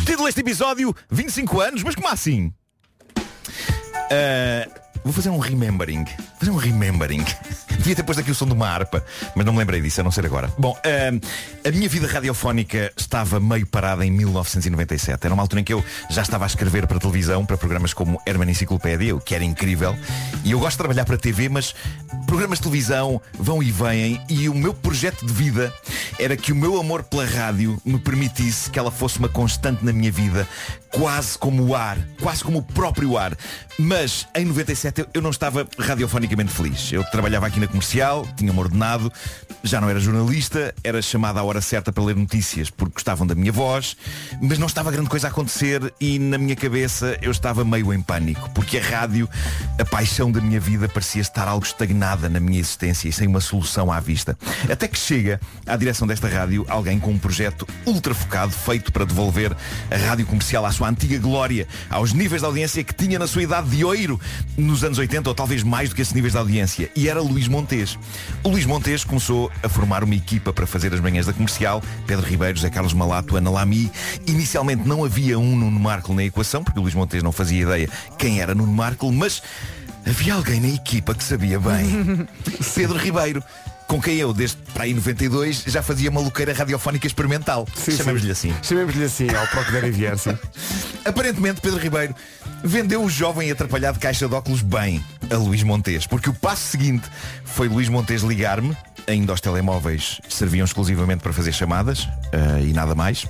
Título 0.05 0.25
deste 0.25 0.41
episódio, 0.41 0.95
25 1.09 1.61
anos, 1.61 1.83
mas 1.83 1.95
como 1.95 2.07
assim? 2.07 2.51
Ah, 4.09 4.67
vou 5.03 5.13
fazer 5.13 5.29
um 5.29 5.39
remembering. 5.39 6.05
Fazer 6.39 6.51
um 6.51 6.57
remembering. 6.57 7.25
Devia 7.77 7.95
ter 7.95 8.03
posto 8.03 8.19
aqui 8.19 8.29
o 8.29 8.35
som 8.35 8.45
de 8.45 8.53
uma 8.53 8.67
harpa, 8.67 9.03
mas 9.35 9.43
não 9.45 9.53
me 9.53 9.59
lembrei 9.59 9.81
disso, 9.81 10.01
a 10.01 10.03
não 10.03 10.11
ser 10.11 10.25
agora. 10.25 10.53
Bom, 10.57 10.77
ah, 10.85 11.67
a 11.67 11.71
minha 11.71 11.89
vida 11.89 12.05
radiofónica 12.05 12.93
estava 12.95 13.39
meio 13.39 13.65
parada 13.65 14.05
em 14.05 14.11
1997. 14.11 15.25
Era 15.25 15.33
uma 15.33 15.41
altura 15.41 15.61
em 15.61 15.63
que 15.63 15.73
eu 15.73 15.83
já 16.09 16.21
estava 16.21 16.45
a 16.45 16.47
escrever 16.47 16.85
para 16.85 16.99
televisão, 16.99 17.45
para 17.45 17.57
programas 17.57 17.93
como 17.93 18.21
Herman 18.25 18.51
Enciclopédia, 18.51 19.15
o 19.15 19.19
que 19.19 19.33
era 19.33 19.43
incrível. 19.43 19.97
E 20.43 20.51
eu 20.51 20.59
gosto 20.59 20.73
de 20.73 20.77
trabalhar 20.77 21.05
para 21.05 21.17
TV, 21.17 21.49
mas 21.49 21.73
programas 22.27 22.59
de 22.59 22.63
televisão 22.63 23.19
vão 23.33 23.63
e 23.63 23.71
vêm 23.71 24.21
e 24.29 24.47
o 24.47 24.53
meu 24.53 24.73
projeto 24.73 25.25
de 25.25 25.33
vida 25.33 25.73
era 26.19 26.37
que 26.37 26.51
o 26.51 26.55
meu 26.55 26.79
amor 26.79 27.03
pela 27.03 27.25
rádio 27.25 27.81
me 27.83 27.97
permitisse 27.99 28.69
que 28.69 28.77
ela 28.77 28.91
fosse 28.91 29.17
uma 29.17 29.29
constante 29.29 29.83
na 29.83 29.91
minha 29.91 30.11
vida, 30.11 30.47
quase 30.91 31.37
como 31.37 31.63
o 31.63 31.75
ar, 31.75 31.97
quase 32.21 32.43
como 32.43 32.59
o 32.59 32.63
próprio 32.63 33.17
ar. 33.17 33.35
Mas 33.79 34.27
em 34.35 34.45
97 34.45 34.90
eu- 35.13 35.21
não 35.21 35.29
estava 35.29 35.67
radiofonicamente 35.77 36.51
feliz. 36.51 36.91
Eu 36.91 37.03
trabalhava 37.05 37.47
aqui 37.47 37.59
na 37.59 37.67
comercial, 37.67 38.27
tinha-me 38.35 38.57
ordenado, 38.59 39.11
já 39.63 39.79
não 39.79 39.89
era 39.89 39.99
jornalista, 39.99 40.73
era 40.83 41.01
chamado 41.01 41.37
à 41.37 41.43
hora 41.43 41.61
certa 41.61 41.91
para 41.91 42.03
ler 42.03 42.15
notícias 42.15 42.69
porque 42.69 42.93
gostavam 42.95 43.25
da 43.27 43.35
minha 43.35 43.51
voz, 43.51 43.95
mas 44.41 44.57
não 44.57 44.67
estava 44.67 44.91
grande 44.91 45.09
coisa 45.09 45.27
a 45.27 45.29
acontecer 45.29 45.93
e 45.99 46.17
na 46.19 46.37
minha 46.37 46.55
cabeça 46.55 47.17
eu 47.21 47.31
estava 47.31 47.63
meio 47.63 47.93
em 47.93 48.01
pânico, 48.01 48.49
porque 48.51 48.77
a 48.79 48.81
rádio, 48.83 49.29
a 49.79 49.85
paixão 49.85 50.31
da 50.31 50.41
minha 50.41 50.59
vida, 50.59 50.89
parecia 50.89 51.21
estar 51.21 51.47
algo 51.47 51.65
estagnada 51.65 52.27
na 52.29 52.39
minha 52.39 52.59
existência 52.59 53.07
e 53.07 53.11
sem 53.13 53.27
uma 53.27 53.39
solução 53.39 53.91
à 53.91 53.99
vista. 53.99 54.37
Até 54.71 54.87
que 54.87 54.97
chega 54.97 55.39
à 55.65 55.75
direção 55.77 56.07
desta 56.07 56.27
rádio 56.27 56.65
alguém 56.67 56.99
com 56.99 57.11
um 57.11 57.17
projeto 57.19 57.67
ultra 57.85 58.13
focado, 58.13 58.51
feito 58.51 58.91
para 58.91 59.05
devolver 59.05 59.55
a 59.91 59.97
rádio 59.97 60.25
comercial 60.25 60.65
à 60.65 60.71
sua 60.71 60.89
antiga 60.89 61.17
glória, 61.19 61.67
aos 61.89 62.13
níveis 62.13 62.41
de 62.41 62.45
audiência 62.47 62.83
que 62.83 62.93
tinha 62.93 63.19
na 63.19 63.27
sua 63.27 63.43
idade 63.43 63.69
de 63.69 63.83
oiro 63.85 64.19
nos 64.57 64.80
anos 64.83 64.97
80, 64.97 65.29
ou 65.29 65.35
talvez 65.35 65.63
mais 65.63 65.89
do 65.89 65.95
que 65.95 66.01
esses 66.01 66.13
níveis 66.13 66.33
de 66.33 66.39
audiência. 66.39 66.89
E 66.95 67.07
era 67.07 67.21
Luís 67.21 67.47
Montes. 67.47 67.97
O 68.43 68.49
Luís 68.49 68.65
Montes 68.65 69.03
começou 69.03 69.51
a 69.63 69.69
formar 69.69 70.03
uma 70.03 70.15
equipa 70.15 70.51
para 70.51 70.65
fazer 70.67 70.93
as 70.93 70.99
manhãs 70.99 71.25
da 71.25 71.33
comercial. 71.33 71.81
Pedro 72.05 72.25
Ribeiro, 72.25 72.57
José 72.57 72.69
Carlos 72.69 72.93
Malato, 72.93 73.35
Ana 73.35 73.49
Lamy. 73.49 73.91
Inicialmente 74.27 74.87
não 74.87 75.03
havia 75.03 75.37
um 75.39 75.55
Nuno 75.55 75.79
Marco 75.79 76.13
na 76.13 76.23
equação, 76.23 76.63
porque 76.63 76.79
o 76.79 76.83
Luís 76.83 76.95
Montes 76.95 77.23
não 77.23 77.31
fazia 77.31 77.61
ideia 77.61 77.89
quem 78.17 78.41
era 78.41 78.53
Nuno 78.53 78.71
Marco, 78.71 79.11
mas 79.11 79.41
havia 80.05 80.35
alguém 80.35 80.59
na 80.59 80.69
equipa 80.69 81.13
que 81.13 81.23
sabia 81.23 81.59
bem. 81.59 82.27
Pedro 82.75 82.97
Ribeiro. 82.97 83.43
Com 83.91 84.01
quem 84.01 84.15
eu, 84.15 84.33
desde 84.33 84.55
para 84.73 84.85
aí 84.85 84.93
92, 84.93 85.65
já 85.67 85.83
fazia 85.83 86.09
maluqueira 86.09 86.53
radiofónica 86.53 87.05
experimental. 87.05 87.67
Chamemos-lhe 87.75 88.31
assim. 88.31 88.55
Chamemos-lhe 88.63 89.03
assim, 89.03 89.27
ao 89.35 89.85
e 89.85 89.91
vier, 89.91 90.17
sim. 90.17 90.33
Aparentemente, 91.03 91.59
Pedro 91.59 91.77
Ribeiro 91.77 92.15
vendeu 92.63 93.03
o 93.03 93.09
jovem 93.09 93.49
e 93.49 93.51
atrapalhado 93.51 93.99
caixa 93.99 94.29
de 94.29 94.33
óculos 94.33 94.61
bem 94.61 95.03
a 95.29 95.35
Luís 95.35 95.61
Montes, 95.61 96.07
porque 96.07 96.29
o 96.29 96.33
passo 96.33 96.69
seguinte 96.69 97.05
foi 97.43 97.67
Luís 97.67 97.89
Montes 97.89 98.21
ligar-me, 98.21 98.77
ainda 99.05 99.33
os 99.33 99.41
telemóveis 99.41 100.21
serviam 100.29 100.63
exclusivamente 100.63 101.21
para 101.21 101.33
fazer 101.33 101.51
chamadas 101.51 102.07
eh, 102.31 102.67
e 102.69 102.71
nada 102.71 102.95
mais, 102.95 103.27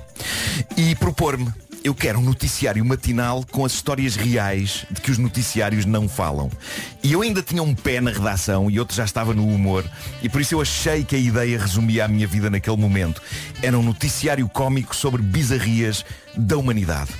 e 0.76 0.94
propor-me, 0.94 1.52
eu 1.84 1.94
quero 1.94 2.18
um 2.18 2.22
noticiário 2.22 2.84
matinal 2.84 3.44
com 3.50 3.64
as 3.64 3.72
histórias 3.72 4.14
reais 4.14 4.86
de 4.90 5.00
que 5.00 5.10
os 5.10 5.18
noticiários 5.18 5.84
não 5.84 6.08
falam. 6.08 6.50
E 7.02 7.12
eu 7.12 7.22
ainda 7.22 7.42
tinha 7.42 7.62
um 7.62 7.74
pé 7.74 8.00
na 8.00 8.10
redação 8.10 8.70
e 8.70 8.78
outro 8.78 8.94
já 8.94 9.04
estava 9.04 9.34
no 9.34 9.46
humor, 9.46 9.84
e 10.22 10.28
por 10.28 10.40
isso 10.40 10.54
eu 10.54 10.60
achei 10.60 11.04
que 11.04 11.16
a 11.16 11.18
ideia 11.18 11.58
resumia 11.58 12.04
a 12.04 12.08
minha 12.08 12.26
vida 12.26 12.48
naquele 12.48 12.76
momento. 12.76 13.20
Era 13.60 13.78
um 13.78 13.82
noticiário 13.82 14.48
cómico 14.48 14.94
sobre 14.94 15.22
bizarrias 15.22 16.04
da 16.36 16.56
humanidade. 16.56 17.10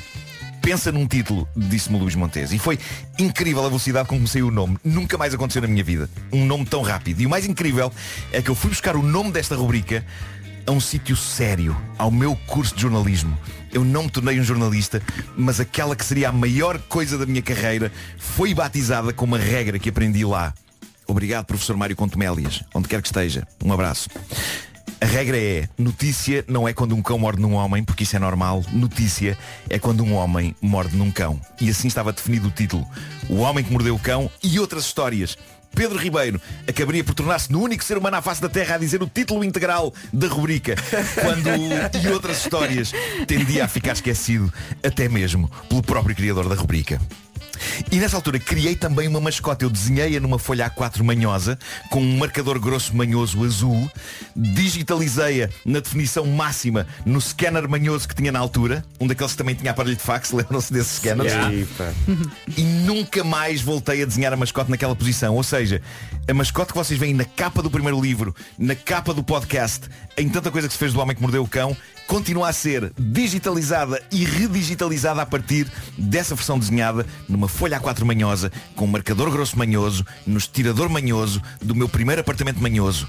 Pensa 0.60 0.92
num 0.92 1.08
título, 1.08 1.48
disse-me 1.56 1.98
Luís 1.98 2.14
Montes. 2.14 2.52
E 2.52 2.58
foi 2.58 2.78
incrível 3.18 3.64
a 3.64 3.68
velocidade 3.68 4.08
com 4.08 4.14
que 4.14 4.22
me 4.22 4.28
saiu 4.28 4.46
o 4.46 4.50
nome. 4.50 4.78
Nunca 4.84 5.18
mais 5.18 5.34
aconteceu 5.34 5.60
na 5.60 5.66
minha 5.66 5.82
vida. 5.82 6.08
Um 6.32 6.46
nome 6.46 6.64
tão 6.64 6.82
rápido. 6.82 7.20
E 7.20 7.26
o 7.26 7.28
mais 7.28 7.44
incrível 7.44 7.92
é 8.30 8.40
que 8.40 8.48
eu 8.48 8.54
fui 8.54 8.70
buscar 8.70 8.94
o 8.94 9.02
nome 9.02 9.32
desta 9.32 9.56
rubrica 9.56 10.06
a 10.64 10.70
um 10.70 10.78
sítio 10.78 11.16
sério, 11.16 11.76
ao 11.98 12.12
meu 12.12 12.36
curso 12.46 12.76
de 12.76 12.82
jornalismo. 12.82 13.36
Eu 13.72 13.84
não 13.84 14.04
me 14.04 14.10
tornei 14.10 14.38
um 14.38 14.44
jornalista, 14.44 15.02
mas 15.36 15.58
aquela 15.58 15.96
que 15.96 16.04
seria 16.04 16.28
a 16.28 16.32
maior 16.32 16.78
coisa 16.78 17.16
da 17.16 17.24
minha 17.24 17.42
carreira 17.42 17.90
foi 18.18 18.52
batizada 18.52 19.12
com 19.12 19.24
uma 19.24 19.38
regra 19.38 19.78
que 19.78 19.88
aprendi 19.88 20.24
lá. 20.24 20.52
Obrigado, 21.06 21.46
professor 21.46 21.76
Mário 21.76 21.96
Contumélias, 21.96 22.62
onde 22.74 22.88
quer 22.88 23.00
que 23.00 23.08
esteja. 23.08 23.46
Um 23.64 23.72
abraço. 23.72 24.08
A 25.00 25.04
regra 25.04 25.36
é, 25.36 25.68
notícia 25.76 26.44
não 26.46 26.68
é 26.68 26.72
quando 26.72 26.94
um 26.94 27.02
cão 27.02 27.18
morde 27.18 27.42
num 27.42 27.54
homem, 27.54 27.82
porque 27.82 28.04
isso 28.04 28.14
é 28.14 28.20
normal. 28.20 28.64
Notícia 28.72 29.36
é 29.68 29.76
quando 29.76 30.04
um 30.04 30.14
homem 30.14 30.54
morde 30.62 30.96
num 30.96 31.10
cão. 31.10 31.40
E 31.60 31.68
assim 31.68 31.88
estava 31.88 32.12
definido 32.12 32.46
o 32.46 32.50
título. 32.52 32.86
O 33.28 33.38
homem 33.38 33.64
que 33.64 33.72
mordeu 33.72 33.96
o 33.96 33.98
cão 33.98 34.30
e 34.42 34.60
outras 34.60 34.84
histórias. 34.84 35.36
Pedro 35.74 35.98
Ribeiro 35.98 36.40
acabaria 36.68 37.02
por 37.02 37.14
tornar-se 37.14 37.50
no 37.50 37.60
único 37.60 37.84
ser 37.84 37.98
humano 37.98 38.16
à 38.16 38.22
face 38.22 38.40
da 38.40 38.48
Terra 38.48 38.76
a 38.76 38.78
dizer 38.78 39.02
o 39.02 39.06
título 39.06 39.42
integral 39.44 39.92
da 40.12 40.28
rubrica, 40.28 40.74
quando 41.20 41.48
e 42.02 42.08
outras 42.08 42.38
histórias 42.38 42.92
tendia 43.26 43.64
a 43.64 43.68
ficar 43.68 43.92
esquecido, 43.92 44.52
até 44.82 45.08
mesmo 45.08 45.50
pelo 45.68 45.82
próprio 45.82 46.14
criador 46.14 46.48
da 46.48 46.54
rubrica. 46.54 47.00
E 47.90 47.96
nessa 47.96 48.16
altura 48.16 48.38
criei 48.38 48.74
também 48.74 49.08
uma 49.08 49.20
mascote. 49.20 49.64
Eu 49.64 49.70
desenhei-a 49.70 50.20
numa 50.20 50.38
folha 50.38 50.70
A4 50.70 51.02
manhosa, 51.02 51.58
com 51.90 52.00
um 52.00 52.18
marcador 52.18 52.58
grosso 52.58 52.96
manhoso 52.96 53.44
azul, 53.44 53.90
digitalizei-a 54.34 55.48
na 55.64 55.80
definição 55.80 56.26
máxima 56.26 56.86
no 57.04 57.20
scanner 57.20 57.68
manhoso 57.68 58.08
que 58.08 58.14
tinha 58.14 58.32
na 58.32 58.38
altura, 58.38 58.84
um 59.00 59.06
daqueles 59.06 59.32
que 59.32 59.38
também 59.38 59.54
tinha 59.54 59.70
aparelho 59.70 59.96
de 59.96 60.02
fax, 60.02 60.30
lembram-se 60.32 60.72
desse 60.72 60.96
scanner? 60.96 61.26
E 62.56 62.62
nunca 62.62 63.24
mais 63.24 63.62
voltei 63.62 64.02
a 64.02 64.06
desenhar 64.06 64.32
a 64.32 64.36
mascote 64.36 64.70
naquela 64.70 64.94
posição. 64.94 65.34
Ou 65.34 65.42
seja, 65.42 65.80
a 66.28 66.34
mascote 66.34 66.72
que 66.72 66.78
vocês 66.78 66.98
veem 66.98 67.14
na 67.14 67.24
capa 67.24 67.62
do 67.62 67.70
primeiro 67.70 68.00
livro, 68.00 68.34
na 68.58 68.74
capa 68.74 69.14
do 69.14 69.22
podcast, 69.22 69.88
em 70.16 70.28
tanta 70.28 70.50
coisa 70.50 70.68
que 70.68 70.74
se 70.74 70.78
fez 70.78 70.92
do 70.92 71.00
Homem 71.00 71.16
que 71.16 71.22
Mordeu 71.22 71.42
o 71.42 71.48
Cão, 71.48 71.76
continua 72.06 72.48
a 72.48 72.52
ser 72.52 72.92
digitalizada 72.98 74.02
e 74.10 74.24
redigitalizada 74.24 75.22
a 75.22 75.26
partir 75.26 75.70
dessa 75.96 76.34
versão 76.34 76.58
desenhada 76.58 77.06
numa 77.28 77.48
folha 77.48 77.80
A4 77.80 78.04
manhosa, 78.04 78.52
com 78.76 78.84
um 78.84 78.88
marcador 78.88 79.30
grosso 79.30 79.58
manhoso, 79.58 80.04
no 80.26 80.38
estirador 80.38 80.88
manhoso 80.88 81.42
do 81.60 81.74
meu 81.74 81.88
primeiro 81.88 82.20
apartamento 82.20 82.60
manhoso. 82.60 83.08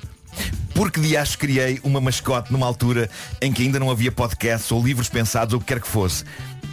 Porque 0.73 0.99
de 0.99 1.15
acho 1.15 1.37
criei 1.37 1.79
uma 1.83 2.01
mascote 2.01 2.51
numa 2.51 2.65
altura 2.65 3.09
em 3.41 3.51
que 3.51 3.61
ainda 3.61 3.79
não 3.79 3.91
havia 3.91 4.11
podcasts 4.11 4.71
ou 4.71 4.83
livros 4.83 5.07
pensados 5.07 5.53
ou 5.53 5.59
o 5.59 5.61
que 5.61 5.67
quer 5.67 5.79
que 5.79 5.87
fosse. 5.87 6.23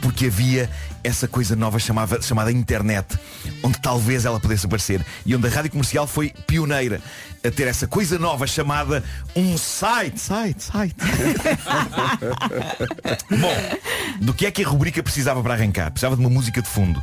Porque 0.00 0.26
havia 0.26 0.70
essa 1.04 1.28
coisa 1.28 1.54
nova 1.54 1.78
chamava, 1.78 2.20
chamada 2.22 2.50
internet, 2.50 3.18
onde 3.62 3.78
talvez 3.80 4.24
ela 4.24 4.40
pudesse 4.40 4.66
aparecer. 4.66 5.04
E 5.24 5.34
onde 5.34 5.46
a 5.46 5.50
rádio 5.50 5.70
comercial 5.70 6.06
foi 6.06 6.32
pioneira 6.46 7.00
a 7.44 7.50
ter 7.50 7.66
essa 7.66 7.86
coisa 7.86 8.18
nova 8.18 8.46
chamada 8.46 9.02
um 9.34 9.56
site. 9.56 10.18
Site, 10.20 10.62
site. 10.62 10.96
Bom, 13.30 14.24
Do 14.24 14.34
que 14.34 14.46
é 14.46 14.50
que 14.50 14.62
a 14.62 14.68
rubrica 14.68 15.02
precisava 15.02 15.42
para 15.42 15.54
arrancar? 15.54 15.90
Precisava 15.90 16.16
de 16.16 16.20
uma 16.20 16.30
música 16.30 16.60
de 16.60 16.68
fundo. 16.68 17.02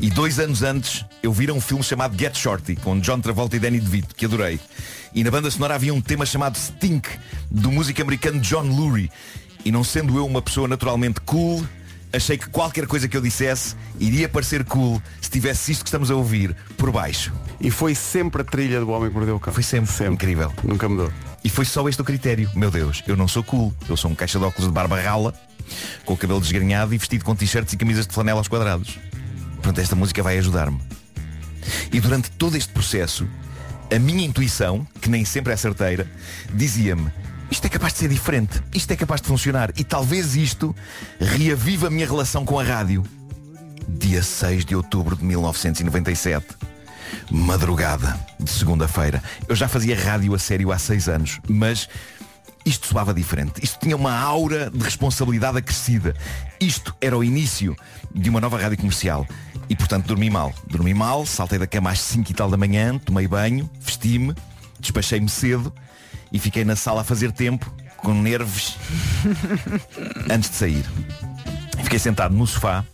E 0.00 0.10
dois 0.10 0.38
anos 0.38 0.62
antes 0.62 1.04
eu 1.22 1.32
vira 1.32 1.54
um 1.54 1.60
filme 1.60 1.82
chamado 1.82 2.18
Get 2.18 2.36
Shorty, 2.36 2.76
com 2.76 2.98
John 3.00 3.20
Travolta 3.20 3.56
e 3.56 3.58
Danny 3.58 3.80
DeVito, 3.80 4.14
que 4.14 4.26
adorei. 4.26 4.60
E 5.14 5.24
na 5.24 5.30
banda 5.30 5.50
sonora 5.50 5.74
havia 5.74 5.94
um 5.94 6.00
tema 6.00 6.26
chamado 6.26 6.56
Stink, 6.58 7.08
do 7.50 7.70
músico 7.72 8.02
americano 8.02 8.40
John 8.40 8.62
Lurie. 8.62 9.10
E 9.64 9.72
não 9.72 9.82
sendo 9.82 10.16
eu 10.16 10.26
uma 10.26 10.42
pessoa 10.42 10.68
naturalmente 10.68 11.20
cool, 11.22 11.66
achei 12.16 12.38
que 12.38 12.48
qualquer 12.48 12.86
coisa 12.86 13.06
que 13.06 13.16
eu 13.16 13.20
dissesse 13.20 13.76
iria 14.00 14.28
parecer 14.28 14.64
cool 14.64 15.00
se 15.20 15.30
tivesse 15.30 15.72
isto 15.72 15.84
que 15.84 15.88
estamos 15.88 16.10
a 16.10 16.14
ouvir 16.14 16.56
por 16.76 16.90
baixo. 16.90 17.32
E 17.60 17.70
foi 17.70 17.94
sempre 17.94 18.42
a 18.42 18.44
trilha 18.44 18.80
do 18.80 18.90
Homem 18.90 19.08
que 19.08 19.14
Mordeu 19.14 19.36
o 19.36 19.40
Cão. 19.40 19.52
Foi 19.52 19.62
sempre, 19.62 20.06
incrível. 20.06 20.52
Nunca 20.64 20.88
mudou. 20.88 21.12
E 21.44 21.48
foi 21.48 21.64
só 21.64 21.88
este 21.88 22.02
o 22.02 22.04
critério. 22.04 22.50
Meu 22.54 22.70
Deus, 22.70 23.02
eu 23.06 23.16
não 23.16 23.28
sou 23.28 23.42
cool. 23.42 23.72
Eu 23.88 23.96
sou 23.96 24.10
um 24.10 24.14
caixa 24.14 24.38
de 24.38 24.44
óculos 24.44 24.68
de 24.68 24.74
barba 24.74 25.00
rala, 25.00 25.34
com 26.04 26.14
o 26.14 26.16
cabelo 26.16 26.40
desgrenhado 26.40 26.94
e 26.94 26.98
vestido 26.98 27.24
com 27.24 27.34
t-shirts 27.34 27.72
e 27.72 27.76
camisas 27.76 28.06
de 28.06 28.12
flanela 28.12 28.40
aos 28.40 28.48
quadrados. 28.48 28.98
Portanto, 29.56 29.78
esta 29.78 29.94
música 29.94 30.22
vai 30.22 30.38
ajudar-me. 30.38 30.80
E 31.92 32.00
durante 32.00 32.30
todo 32.30 32.56
este 32.56 32.72
processo, 32.72 33.26
a 33.94 33.98
minha 33.98 34.24
intuição, 34.24 34.86
que 35.00 35.08
nem 35.08 35.24
sempre 35.24 35.52
é 35.52 35.56
certeira, 35.56 36.06
dizia-me 36.52 37.10
isto 37.50 37.64
é 37.64 37.68
capaz 37.68 37.92
de 37.92 38.00
ser 38.00 38.08
diferente, 38.08 38.62
isto 38.74 38.90
é 38.90 38.96
capaz 38.96 39.20
de 39.20 39.28
funcionar 39.28 39.70
e 39.76 39.84
talvez 39.84 40.34
isto 40.34 40.74
reaviva 41.20 41.86
a 41.86 41.90
minha 41.90 42.06
relação 42.06 42.44
com 42.44 42.58
a 42.58 42.64
rádio. 42.64 43.04
Dia 43.88 44.22
6 44.22 44.64
de 44.64 44.74
outubro 44.74 45.16
de 45.16 45.24
1997. 45.24 46.46
Madrugada 47.30 48.18
de 48.38 48.50
segunda-feira. 48.50 49.22
Eu 49.48 49.54
já 49.54 49.68
fazia 49.68 49.96
rádio 49.96 50.34
a 50.34 50.38
sério 50.38 50.72
há 50.72 50.78
seis 50.78 51.08
anos, 51.08 51.40
mas 51.48 51.88
isto 52.64 52.88
soava 52.88 53.14
diferente. 53.14 53.62
Isto 53.62 53.78
tinha 53.78 53.96
uma 53.96 54.18
aura 54.18 54.68
de 54.70 54.82
responsabilidade 54.82 55.58
acrescida. 55.58 56.16
Isto 56.60 56.92
era 57.00 57.16
o 57.16 57.22
início 57.22 57.76
de 58.12 58.28
uma 58.28 58.40
nova 58.40 58.58
rádio 58.58 58.78
comercial. 58.78 59.24
E 59.68 59.76
portanto 59.76 60.06
dormi 60.06 60.28
mal. 60.28 60.52
Dormi 60.66 60.92
mal, 60.92 61.24
saltei 61.24 61.60
da 61.60 61.66
cama 61.66 61.90
às 61.90 62.00
5 62.00 62.28
e 62.28 62.34
tal 62.34 62.50
da 62.50 62.56
manhã, 62.56 62.98
tomei 62.98 63.28
banho, 63.28 63.70
vesti-me, 63.80 64.34
despachei-me 64.80 65.28
cedo 65.28 65.72
e 66.32 66.38
fiquei 66.38 66.64
na 66.64 66.76
sala 66.76 67.00
a 67.00 67.04
fazer 67.04 67.32
tempo, 67.32 67.72
com 67.96 68.14
nervos, 68.14 68.76
antes 70.30 70.50
de 70.50 70.56
sair. 70.56 70.84
Fiquei 71.82 71.98
sentado 71.98 72.34
no 72.34 72.46
sofá, 72.46 72.84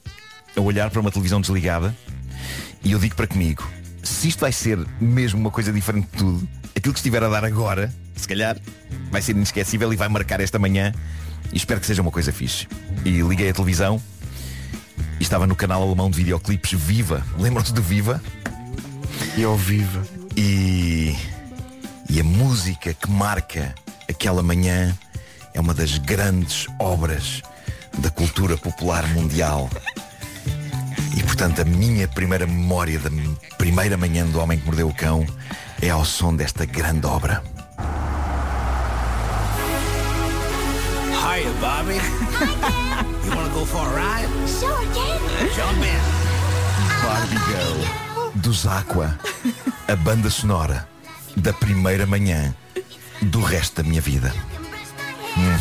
a 0.57 0.61
olhar 0.61 0.91
para 0.91 1.01
uma 1.01 1.11
televisão 1.11 1.41
desligada, 1.41 1.95
e 2.85 2.93
eu 2.93 2.99
digo 2.99 3.15
para 3.15 3.27
comigo, 3.27 3.69
se 4.03 4.29
isto 4.29 4.41
vai 4.41 4.53
ser 4.53 4.79
mesmo 5.01 5.41
uma 5.41 5.51
coisa 5.51 5.73
diferente 5.73 6.09
de 6.13 6.19
tudo, 6.19 6.49
aquilo 6.77 6.93
que 6.93 6.99
estiver 6.99 7.23
a 7.23 7.29
dar 7.29 7.45
agora, 7.45 7.93
se 8.17 8.27
calhar, 8.27 8.57
vai 9.11 9.23
ser 9.23 9.33
inesquecível 9.33 9.93
e 9.93 9.97
vai 9.97 10.09
marcar 10.09 10.41
esta 10.41 10.59
manhã, 10.59 10.93
e 11.53 11.57
espero 11.57 11.81
que 11.81 11.87
seja 11.87 12.03
uma 12.03 12.11
coisa 12.11 12.33
fixe. 12.33 12.67
E 13.05 13.21
liguei 13.21 13.51
a 13.51 13.53
televisão 13.53 14.01
e 15.19 15.23
estava 15.23 15.47
no 15.47 15.55
canal 15.55 15.83
alemão 15.83 16.11
de 16.11 16.17
videoclipes 16.17 16.73
Viva. 16.73 17.25
Lembram-se 17.39 17.73
do 17.73 17.83
Viva? 17.83 18.23
E 19.37 19.45
ao 19.45 19.57
Viva. 19.57 20.03
E 20.37 21.15
e 22.09 22.21
a 22.21 22.25
música 22.25 22.95
que 22.95 23.11
marca 23.11 23.75
aquela 24.09 24.43
manhã 24.43 24.97
é 25.55 25.61
uma 25.61 25.75
das 25.75 25.99
grandes 25.99 26.67
obras 26.79 27.43
da 27.99 28.11
cultura 28.11 28.57
popular 28.57 29.07
mundial. 29.09 29.69
E 31.17 31.23
portanto 31.23 31.61
a 31.61 31.65
minha 31.65 32.09
primeira 32.09 32.47
memória 32.47 32.99
da 32.99 33.11
primeira 33.57 33.97
manhã 33.97 34.27
do 34.27 34.41
Homem 34.41 34.59
que 34.59 34.67
Mordeu 34.67 34.89
o 34.89 34.95
Cão 34.95 35.27
é 35.81 35.91
ao 35.91 36.05
som 36.05 36.35
desta 36.35 36.65
grande 36.65 37.07
obra. 37.07 37.43
Hiya, 41.11 41.51
Bobby. 41.61 41.95
you 43.25 43.37
wanna 43.37 43.55
go 43.55 43.65
for 43.65 43.87
a 43.87 43.95
ride? 43.95 44.29
Sure 44.49 44.87
can. 44.95 45.49
Jump 45.55 45.83
in. 45.85 46.23
Barbie 47.03 47.39
Girl 47.47 48.03
dos 48.35 48.67
Aqua, 48.67 49.19
a 49.87 49.97
banda 49.97 50.31
sonora 50.31 50.92
da 51.37 51.53
primeira 51.53 52.07
manhã 52.07 52.55
do 53.23 53.41
resto 53.41 53.83
da 53.83 53.89
minha 53.89 54.01
vida. 54.01 54.33
Hum. 55.37 55.59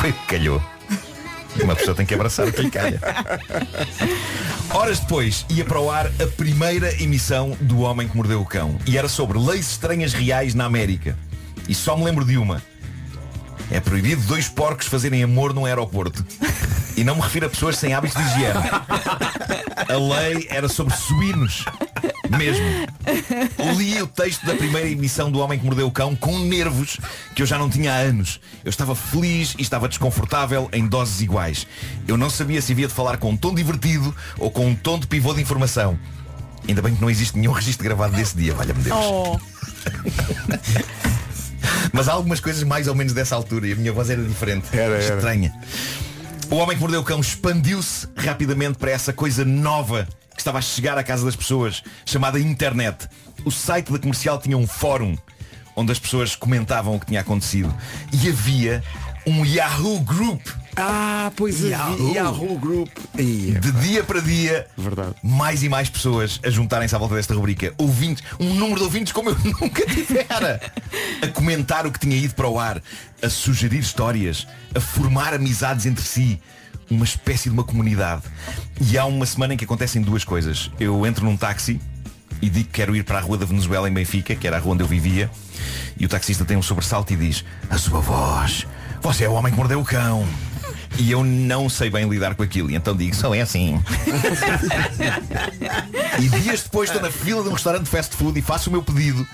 Foi 0.00 0.12
que 0.12 0.26
calhou. 0.26 0.62
Uma 1.62 1.76
pessoa 1.76 1.94
tem 1.94 2.04
que 2.04 2.14
abraçar 2.14 2.48
o 2.48 2.52
que 2.52 2.62
lhe 2.62 2.70
calha. 2.70 3.00
Horas 4.70 4.98
depois 4.98 5.46
ia 5.48 5.64
para 5.64 5.80
o 5.80 5.90
ar 5.90 6.06
a 6.06 6.26
primeira 6.36 6.92
emissão 7.00 7.56
do 7.60 7.80
Homem 7.80 8.08
que 8.08 8.16
Mordeu 8.16 8.40
o 8.40 8.44
Cão. 8.44 8.76
E 8.86 8.98
era 8.98 9.08
sobre 9.08 9.38
leis 9.38 9.70
estranhas 9.70 10.12
reais 10.12 10.54
na 10.54 10.64
América. 10.64 11.16
E 11.68 11.74
só 11.74 11.96
me 11.96 12.04
lembro 12.04 12.24
de 12.24 12.36
uma. 12.36 12.62
É 13.70 13.80
proibido 13.80 14.20
dois 14.22 14.48
porcos 14.48 14.86
fazerem 14.88 15.22
amor 15.22 15.54
num 15.54 15.64
aeroporto. 15.64 16.24
E 16.96 17.02
não 17.02 17.14
me 17.14 17.22
refiro 17.22 17.46
a 17.46 17.48
pessoas 17.50 17.76
sem 17.76 17.94
hábitos 17.94 18.16
de 18.16 18.28
higiene. 18.30 18.60
A 19.88 19.96
lei 19.96 20.46
era 20.50 20.68
sobre 20.68 20.94
suínos. 20.94 21.64
Mesmo. 22.36 22.64
Li 23.76 24.00
o 24.02 24.06
texto 24.06 24.44
da 24.46 24.54
primeira 24.54 24.88
emissão 24.88 25.30
do 25.30 25.38
Homem 25.38 25.58
que 25.58 25.64
Mordeu 25.64 25.86
o 25.86 25.90
Cão 25.90 26.14
com 26.16 26.38
nervos 26.38 26.98
que 27.34 27.42
eu 27.42 27.46
já 27.46 27.58
não 27.58 27.68
tinha 27.68 27.92
há 27.92 27.96
anos. 27.96 28.40
Eu 28.64 28.70
estava 28.70 28.94
feliz 28.94 29.54
e 29.58 29.62
estava 29.62 29.88
desconfortável 29.88 30.68
em 30.72 30.86
doses 30.86 31.20
iguais. 31.20 31.66
Eu 32.06 32.16
não 32.16 32.30
sabia 32.30 32.60
se 32.62 32.72
havia 32.72 32.88
de 32.88 32.94
falar 32.94 33.18
com 33.18 33.30
um 33.30 33.36
tom 33.36 33.54
divertido 33.54 34.14
ou 34.38 34.50
com 34.50 34.66
um 34.66 34.74
tom 34.74 34.98
de 34.98 35.06
pivô 35.06 35.34
de 35.34 35.42
informação. 35.42 35.98
Ainda 36.66 36.80
bem 36.80 36.94
que 36.94 37.00
não 37.00 37.10
existe 37.10 37.36
nenhum 37.38 37.52
registro 37.52 37.84
gravado 37.84 38.16
desse 38.16 38.36
dia, 38.36 38.54
valha-me 38.54 38.82
Deus. 38.82 38.96
Oh. 38.98 39.38
Mas 41.92 42.08
há 42.08 42.12
algumas 42.12 42.40
coisas 42.40 42.62
mais 42.62 42.88
ou 42.88 42.94
menos 42.94 43.12
dessa 43.12 43.36
altura 43.36 43.68
e 43.68 43.72
a 43.72 43.76
minha 43.76 43.92
voz 43.92 44.10
era 44.10 44.22
diferente. 44.22 44.66
Era, 44.72 44.94
era. 44.94 45.14
Estranha. 45.16 45.54
O 46.50 46.56
Homem 46.56 46.76
que 46.76 46.82
Mordeu 46.82 47.00
o 47.00 47.04
Cão 47.04 47.20
expandiu-se 47.20 48.08
rapidamente 48.16 48.78
para 48.78 48.90
essa 48.90 49.12
coisa 49.12 49.44
nova 49.44 50.08
que 50.34 50.40
estava 50.40 50.58
a 50.58 50.62
chegar 50.62 50.98
à 50.98 51.02
casa 51.02 51.24
das 51.24 51.36
pessoas, 51.36 51.82
chamada 52.04 52.38
internet. 52.38 53.08
O 53.44 53.50
site 53.50 53.92
da 53.92 53.98
comercial 53.98 54.38
tinha 54.38 54.56
um 54.56 54.66
fórum 54.66 55.16
onde 55.76 55.90
as 55.92 55.98
pessoas 55.98 56.36
comentavam 56.36 56.94
o 56.96 57.00
que 57.00 57.06
tinha 57.06 57.20
acontecido. 57.20 57.74
E 58.12 58.28
havia 58.28 58.82
um 59.26 59.44
Yahoo 59.44 60.00
Group. 60.00 60.46
Ah, 60.76 61.30
pois 61.36 61.64
é. 61.64 61.68
Yahoo. 61.68 62.14
Yahoo 62.14 62.58
Group. 62.58 62.90
Ia. 63.18 63.60
De 63.60 63.72
dia 63.72 64.02
para 64.04 64.20
dia, 64.20 64.66
Verdade. 64.76 65.14
mais 65.22 65.62
e 65.62 65.68
mais 65.68 65.88
pessoas 65.88 66.40
a 66.44 66.50
juntarem-se 66.50 66.94
à 66.94 66.98
volta 66.98 67.14
desta 67.14 67.34
rubrica. 67.34 67.72
Ouvintes, 67.78 68.22
um 68.40 68.54
número 68.54 68.76
de 68.78 68.82
ouvintes 68.84 69.12
como 69.12 69.30
eu 69.30 69.36
nunca 69.44 69.86
tivera. 69.86 70.60
A 71.22 71.28
comentar 71.28 71.86
o 71.86 71.92
que 71.92 71.98
tinha 72.00 72.16
ido 72.16 72.34
para 72.34 72.48
o 72.48 72.58
ar, 72.58 72.82
a 73.22 73.28
sugerir 73.30 73.78
histórias, 73.78 74.46
a 74.74 74.80
formar 74.80 75.32
amizades 75.34 75.86
entre 75.86 76.04
si. 76.04 76.40
Uma 76.90 77.04
espécie 77.04 77.48
de 77.48 77.54
uma 77.54 77.64
comunidade. 77.64 78.22
E 78.80 78.98
há 78.98 79.04
uma 79.04 79.26
semana 79.26 79.54
em 79.54 79.56
que 79.56 79.64
acontecem 79.64 80.02
duas 80.02 80.24
coisas. 80.24 80.70
Eu 80.78 81.06
entro 81.06 81.24
num 81.24 81.36
táxi 81.36 81.80
e 82.40 82.50
digo 82.50 82.66
que 82.66 82.72
quero 82.72 82.94
ir 82.94 83.04
para 83.04 83.18
a 83.18 83.20
Rua 83.20 83.38
da 83.38 83.46
Venezuela 83.46 83.88
em 83.88 83.92
Benfica, 83.92 84.34
que 84.34 84.46
era 84.46 84.56
a 84.56 84.60
rua 84.60 84.74
onde 84.74 84.82
eu 84.82 84.86
vivia, 84.86 85.30
e 85.98 86.04
o 86.04 86.08
taxista 86.08 86.44
tem 86.44 86.56
um 86.56 86.62
sobressalto 86.62 87.12
e 87.12 87.16
diz, 87.16 87.44
a 87.70 87.78
sua 87.78 88.00
voz, 88.00 88.66
você 89.00 89.24
é 89.24 89.28
o 89.28 89.32
homem 89.32 89.52
que 89.52 89.58
mordeu 89.58 89.80
o 89.80 89.84
cão. 89.84 90.26
E 90.96 91.10
eu 91.10 91.24
não 91.24 91.68
sei 91.68 91.90
bem 91.90 92.08
lidar 92.08 92.34
com 92.34 92.42
aquilo. 92.42 92.70
E 92.70 92.76
então 92.76 92.96
digo, 92.96 93.14
só 93.16 93.34
é 93.34 93.40
assim. 93.40 93.82
e 96.20 96.28
dias 96.40 96.62
depois 96.62 96.88
estou 96.88 97.02
na 97.02 97.10
fila 97.10 97.42
de 97.42 97.48
um 97.48 97.52
restaurante 97.52 97.84
de 97.84 97.90
fast 97.90 98.14
food 98.14 98.38
e 98.38 98.42
faço 98.42 98.70
o 98.70 98.72
meu 98.72 98.82
pedido. 98.82 99.26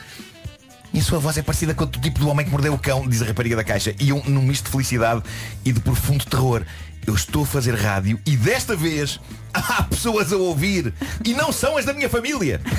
E 0.92 0.98
a 0.98 1.02
sua 1.02 1.18
voz 1.18 1.36
é 1.36 1.42
parecida 1.42 1.74
com 1.74 1.84
o 1.84 1.86
tipo 1.86 2.18
do 2.18 2.28
homem 2.28 2.44
que 2.44 2.50
mordeu 2.50 2.72
o 2.72 2.78
cão, 2.78 3.06
diz 3.06 3.22
a 3.22 3.26
rapariga 3.26 3.56
da 3.56 3.62
caixa. 3.62 3.94
E 4.00 4.08
eu, 4.08 4.22
num 4.26 4.42
misto 4.42 4.64
de 4.64 4.70
felicidade 4.70 5.22
e 5.64 5.72
de 5.72 5.80
profundo 5.80 6.24
terror, 6.24 6.62
eu 7.10 7.14
estou 7.16 7.42
a 7.42 7.46
fazer 7.46 7.74
rádio 7.74 8.20
e 8.24 8.36
desta 8.36 8.76
vez 8.76 9.18
há 9.52 9.82
pessoas 9.82 10.32
a 10.32 10.36
ouvir 10.36 10.94
e 11.24 11.34
não 11.34 11.50
são 11.50 11.76
as 11.76 11.84
da 11.84 11.92
minha 11.92 12.08
família. 12.08 12.60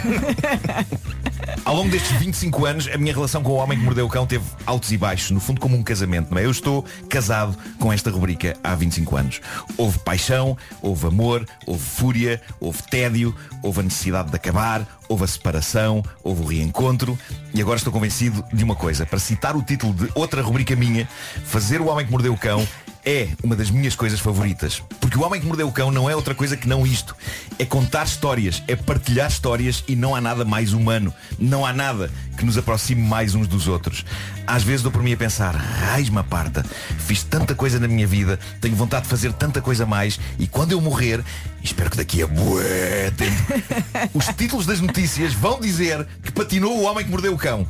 Ao 1.65 1.75
longo 1.75 1.89
destes 1.89 2.11
25 2.17 2.65
anos, 2.65 2.87
a 2.87 2.97
minha 2.97 3.13
relação 3.13 3.43
com 3.43 3.51
o 3.51 3.55
homem 3.55 3.77
que 3.77 3.83
mordeu 3.83 4.05
o 4.05 4.09
cão 4.09 4.25
teve 4.25 4.45
altos 4.65 4.89
e 4.91 4.97
baixos, 4.97 5.31
no 5.31 5.41
fundo 5.41 5.59
como 5.59 5.75
um 5.75 5.83
casamento. 5.83 6.31
Não 6.31 6.37
é? 6.37 6.45
Eu 6.45 6.51
estou 6.51 6.85
casado 7.09 7.57
com 7.77 7.91
esta 7.91 8.09
rubrica 8.09 8.55
há 8.63 8.73
25 8.73 9.17
anos. 9.17 9.41
Houve 9.77 9.99
paixão, 9.99 10.57
houve 10.81 11.07
amor, 11.07 11.45
houve 11.65 11.83
fúria, 11.83 12.41
houve 12.57 12.81
tédio, 12.83 13.35
houve 13.61 13.81
a 13.81 13.83
necessidade 13.83 14.29
de 14.29 14.35
acabar, 14.37 14.87
houve 15.09 15.25
a 15.25 15.27
separação, 15.27 16.01
houve 16.23 16.41
o 16.41 16.45
reencontro 16.45 17.19
e 17.53 17.61
agora 17.61 17.77
estou 17.77 17.91
convencido 17.91 18.45
de 18.53 18.63
uma 18.63 18.75
coisa. 18.75 19.05
Para 19.05 19.19
citar 19.19 19.57
o 19.57 19.61
título 19.61 19.93
de 19.93 20.09
outra 20.15 20.41
rubrica 20.41 20.73
minha, 20.73 21.07
fazer 21.43 21.81
o 21.81 21.87
homem 21.87 22.05
que 22.05 22.11
mordeu 22.11 22.33
o 22.33 22.37
cão 22.37 22.65
é 23.05 23.29
uma 23.43 23.55
das 23.55 23.69
minhas 23.69 23.95
coisas 23.95 24.19
favoritas. 24.19 24.81
Porque 24.99 25.17
o 25.17 25.21
Homem 25.21 25.41
que 25.41 25.47
Mordeu 25.47 25.67
o 25.67 25.71
Cão 25.71 25.91
não 25.91 26.09
é 26.09 26.15
outra 26.15 26.35
coisa 26.35 26.55
que 26.55 26.67
não 26.67 26.85
isto. 26.85 27.15
É 27.57 27.65
contar 27.65 28.05
histórias, 28.05 28.63
é 28.67 28.75
partilhar 28.75 29.29
histórias 29.29 29.83
e 29.87 29.95
não 29.95 30.15
há 30.15 30.21
nada 30.21 30.45
mais 30.45 30.73
humano. 30.73 31.13
Não 31.39 31.65
há 31.65 31.73
nada 31.73 32.11
que 32.37 32.45
nos 32.45 32.57
aproxime 32.57 33.01
mais 33.01 33.35
uns 33.35 33.47
dos 33.47 33.67
outros. 33.67 34.05
Às 34.45 34.63
vezes 34.63 34.81
dou 34.81 34.91
por 34.91 35.03
mim 35.03 35.13
a 35.13 35.17
pensar, 35.17 35.55
raiz-me 35.55 36.21
parta, 36.23 36.65
fiz 36.99 37.23
tanta 37.23 37.55
coisa 37.55 37.79
na 37.79 37.87
minha 37.87 38.05
vida, 38.07 38.39
tenho 38.59 38.75
vontade 38.75 39.03
de 39.03 39.09
fazer 39.09 39.31
tanta 39.33 39.61
coisa 39.61 39.85
mais 39.85 40.19
e 40.39 40.47
quando 40.47 40.71
eu 40.71 40.81
morrer, 40.81 41.23
espero 41.63 41.89
que 41.89 41.97
daqui 41.97 42.21
a 42.21 42.27
bué 42.27 43.11
tempo, 43.11 44.11
os 44.13 44.25
títulos 44.27 44.65
das 44.65 44.79
notícias 44.79 45.33
vão 45.33 45.59
dizer 45.59 46.07
que 46.23 46.31
patinou 46.31 46.77
o 46.77 46.83
Homem 46.83 47.05
que 47.05 47.11
Mordeu 47.11 47.33
o 47.33 47.37
Cão. 47.37 47.67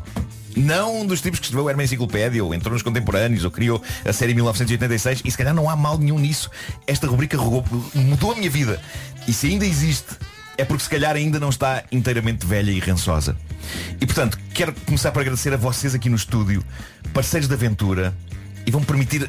Não 0.55 1.01
um 1.01 1.05
dos 1.05 1.21
tipos 1.21 1.39
que 1.39 1.45
escreveu 1.45 1.69
Herman 1.69 1.85
Enciclopédia 1.85 2.43
ou 2.43 2.53
entrou 2.53 2.73
nos 2.73 2.81
contemporâneos 2.83 3.43
ou 3.45 3.51
criou 3.51 3.81
a 4.05 4.13
série 4.13 4.33
1986 4.33 5.21
e 5.25 5.31
se 5.31 5.37
calhar 5.37 5.53
não 5.53 5.69
há 5.69 5.75
mal 5.75 5.97
nenhum 5.97 6.19
nisso. 6.19 6.49
Esta 6.85 7.07
rubrica 7.07 7.37
rogou- 7.37 7.63
mudou 7.95 8.31
a 8.33 8.35
minha 8.35 8.49
vida. 8.49 8.81
E 9.27 9.33
se 9.33 9.47
ainda 9.47 9.65
existe, 9.65 10.07
é 10.57 10.65
porque 10.65 10.83
se 10.83 10.89
calhar 10.89 11.15
ainda 11.15 11.39
não 11.39 11.49
está 11.49 11.83
inteiramente 11.91 12.45
velha 12.45 12.71
e 12.71 12.79
rançosa. 12.79 13.35
E 13.99 14.05
portanto, 14.05 14.37
quero 14.53 14.73
começar 14.85 15.11
por 15.11 15.21
agradecer 15.21 15.53
a 15.53 15.57
vocês 15.57 15.93
aqui 15.95 16.09
no 16.09 16.15
estúdio, 16.15 16.63
parceiros 17.13 17.47
de 17.47 17.53
aventura, 17.53 18.13
e 18.65 18.69
vão 18.71 18.83
permitir 18.83 19.27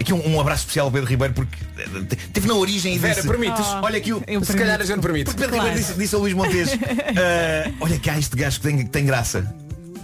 aqui 0.00 0.12
um, 0.12 0.34
um 0.34 0.40
abraço 0.40 0.60
especial 0.62 0.86
ao 0.86 0.92
Pedro 0.92 1.08
Ribeiro 1.08 1.34
porque 1.34 1.56
eh, 1.78 2.16
teve 2.32 2.46
na 2.46 2.54
origem 2.54 2.94
e 2.94 2.98
Vera, 2.98 3.14
disse, 3.14 3.26
permites? 3.26 3.64
Olha 3.82 3.98
aqui 3.98 4.12
o. 4.12 4.22
Se 4.44 4.54
calhar 4.56 4.80
a 4.80 4.84
gente 4.84 5.00
permite. 5.00 5.24
Porque 5.24 5.40
Pedro 5.40 5.56
Claro. 5.56 5.68
Ribeiro 5.70 5.88
disse, 5.88 5.98
disse 5.98 6.14
ao 6.14 6.20
Luís 6.20 6.34
Montes 6.34 6.68
"Ah, 7.16 7.70
Olha 7.80 7.98
cá 7.98 8.16
este 8.18 8.36
gajo 8.36 8.60
que 8.60 8.62
tem, 8.68 8.78
que 8.78 8.90
tem 8.90 9.04
graça 9.04 9.52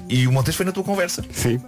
E 0.09 0.27
o 0.27 0.33
Montes 0.33 0.55
foi 0.57 0.65
na 0.67 0.73
tua 0.73 0.83
conversa 0.85 1.23
Sim. 1.33 1.61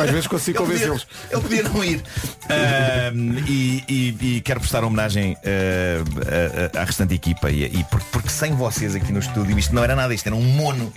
Às 0.00 0.10
vezes 0.10 0.26
consigo 0.26 0.58
convencê-los. 0.64 1.06
Ele 1.30 1.40
podia 1.40 1.62
não 1.62 1.84
ir 1.84 2.02
Ah, 2.48 3.12
e, 3.48 3.82
e- 3.88 4.36
e 4.36 4.40
quero 4.40 4.60
prestar 4.60 4.84
homenagem 4.84 5.36
ah, 5.44 6.80
à 6.80 6.84
restante 6.84 7.14
equipa 7.14 7.50
e, 7.50 7.64
e 7.64 7.84
por- 7.84 8.02
porque 8.12 8.28
sem 8.28 8.52
vocês 8.54 8.94
aqui 8.94 9.12
no 9.12 9.18
estúdio 9.20 9.58
Isto 9.58 9.74
não 9.74 9.82
era 9.84 9.94
nada, 9.96 10.12
isto 10.14 10.26
era 10.26 10.34
um 10.36 10.42
mono 10.42 10.92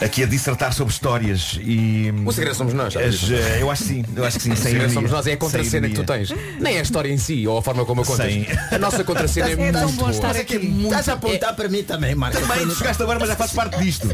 Aqui 0.00 0.22
a 0.22 0.26
dissertar 0.26 0.72
sobre 0.72 0.92
histórias 0.94 1.58
e 1.60 2.12
O 2.24 2.32
segredo 2.32 2.54
somos 2.56 2.72
nós, 2.72 2.96
As, 2.96 3.30
eh, 3.30 3.58
Eu 3.60 3.70
acho 3.70 3.82
que 3.82 3.88
sim, 3.88 4.04
eu 4.16 4.24
acho 4.24 4.38
que 4.38 4.44
sim 4.44 4.52
O 4.52 4.56
segredo 4.56 4.76
ironia. 4.76 4.94
somos 4.94 5.10
nós, 5.10 5.26
é 5.26 5.32
a 5.32 5.36
contracena 5.36 5.88
que 5.88 5.94
tu 5.94 6.04
tens. 6.04 6.30
Nem 6.58 6.76
é 6.76 6.78
a 6.80 6.82
história 6.82 7.12
em 7.12 7.18
si, 7.18 7.46
ou 7.46 7.58
a 7.58 7.62
forma 7.62 7.84
como 7.84 8.00
a 8.00 8.04
contas. 8.04 8.26
Sem- 8.32 8.46
A 8.72 8.78
nossa 8.78 9.04
contracena 9.04 9.48
é, 9.50 9.52
É 9.52 9.56
muito 9.56 9.78
bom 9.78 9.92
boa. 9.96 10.10
estar 10.10 10.34
é 10.34 10.38
é 10.38 10.40
aqui. 10.42 10.58
muito 10.58 10.86
Estás 10.86 11.08
a 11.10 11.12
apontar 11.14 11.54
para 11.54 11.68
mim 11.68 11.82
também, 11.82 12.14
Marco. 12.14 12.40
Também 12.40 12.70
chegaste 12.74 13.02
agora, 13.02 13.18
mas 13.18 13.28
já 13.28 13.36
faz 13.36 13.52
parte 13.52 13.78
disto 13.78 14.08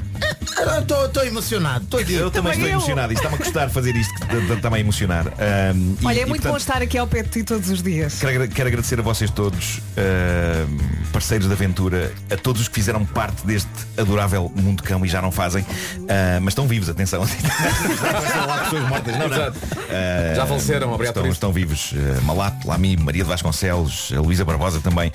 Estou 1.07 1.25
emocionado. 1.25 1.85
Estou 1.85 2.01
Eu 2.01 2.31
também 2.31 2.53
estou 2.53 2.67
eu. 2.69 2.75
emocionado. 2.77 3.13
Isto 3.13 3.23
está-me 3.25 3.41
a 3.41 3.45
custar 3.45 3.71
fazer 3.71 3.95
isto, 3.95 4.15
também 4.63 4.81
emocionar. 4.81 5.27
E- 5.27 6.05
Olha, 6.07 6.19
é 6.21 6.23
e, 6.23 6.27
muito 6.27 6.43
bom 6.43 6.49
portanto, 6.51 6.61
estar 6.61 6.83
aqui 6.83 6.97
ao 6.99 7.07
pé 7.07 7.23
de 7.23 7.29
ti 7.29 7.43
todos 7.45 7.69
os 7.71 7.83
dias. 7.83 8.19
Quero, 8.19 8.49
quero 8.49 8.69
agradecer 8.69 8.99
a 8.99 9.03
vocês 9.03 9.31
todos, 9.31 9.81
ahm, 9.97 10.79
parceiros 11.13 11.47
de 11.47 11.53
aventura, 11.53 12.13
a 12.31 12.37
todos 12.37 12.63
os 12.63 12.69
que 12.69 12.75
fizeram 12.75 13.05
parte 13.05 13.47
deste 13.47 13.69
adorável 13.97 14.51
mundo 14.57 14.83
cão 14.83 15.05
e 15.05 15.09
já 15.09 15.21
não 15.21 15.31
fazem, 15.31 15.65
Ah, 16.09 16.39
mas 16.41 16.53
estão 16.53 16.67
vivos, 16.67 16.89
atenção. 16.89 17.23
Estão 17.27 18.47
lá 18.47 18.59
pessoas 18.65 18.89
mortas, 18.89 19.17
não, 19.19 19.29
não. 19.29 19.37
Exato. 19.37 19.59
Ah, 19.91 20.35
Já 20.35 20.47
faleceram, 20.47 20.93
obrigado 20.93 21.13
estão, 21.13 21.23
por 21.23 21.29
isso. 21.29 21.37
estão 21.37 21.53
vivos. 21.53 21.95
Ah, 21.95 22.21
Malato, 22.23 22.67
Lami, 22.69 22.97
Maria 22.97 23.23
de 23.25 23.29
Vasconcelos, 23.29 24.11
Luísa 24.11 24.45
Barbosa 24.45 24.81
também. 24.81 25.13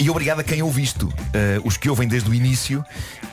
E 0.00 0.08
obrigado 0.08 0.40
a 0.40 0.44
quem 0.44 0.62
ouve 0.62 0.82
isto, 0.82 1.12
ah, 1.34 1.60
os 1.64 1.76
que 1.76 1.88
ouvem 1.90 2.06
desde 2.06 2.30
o 2.30 2.34
início 2.34 2.84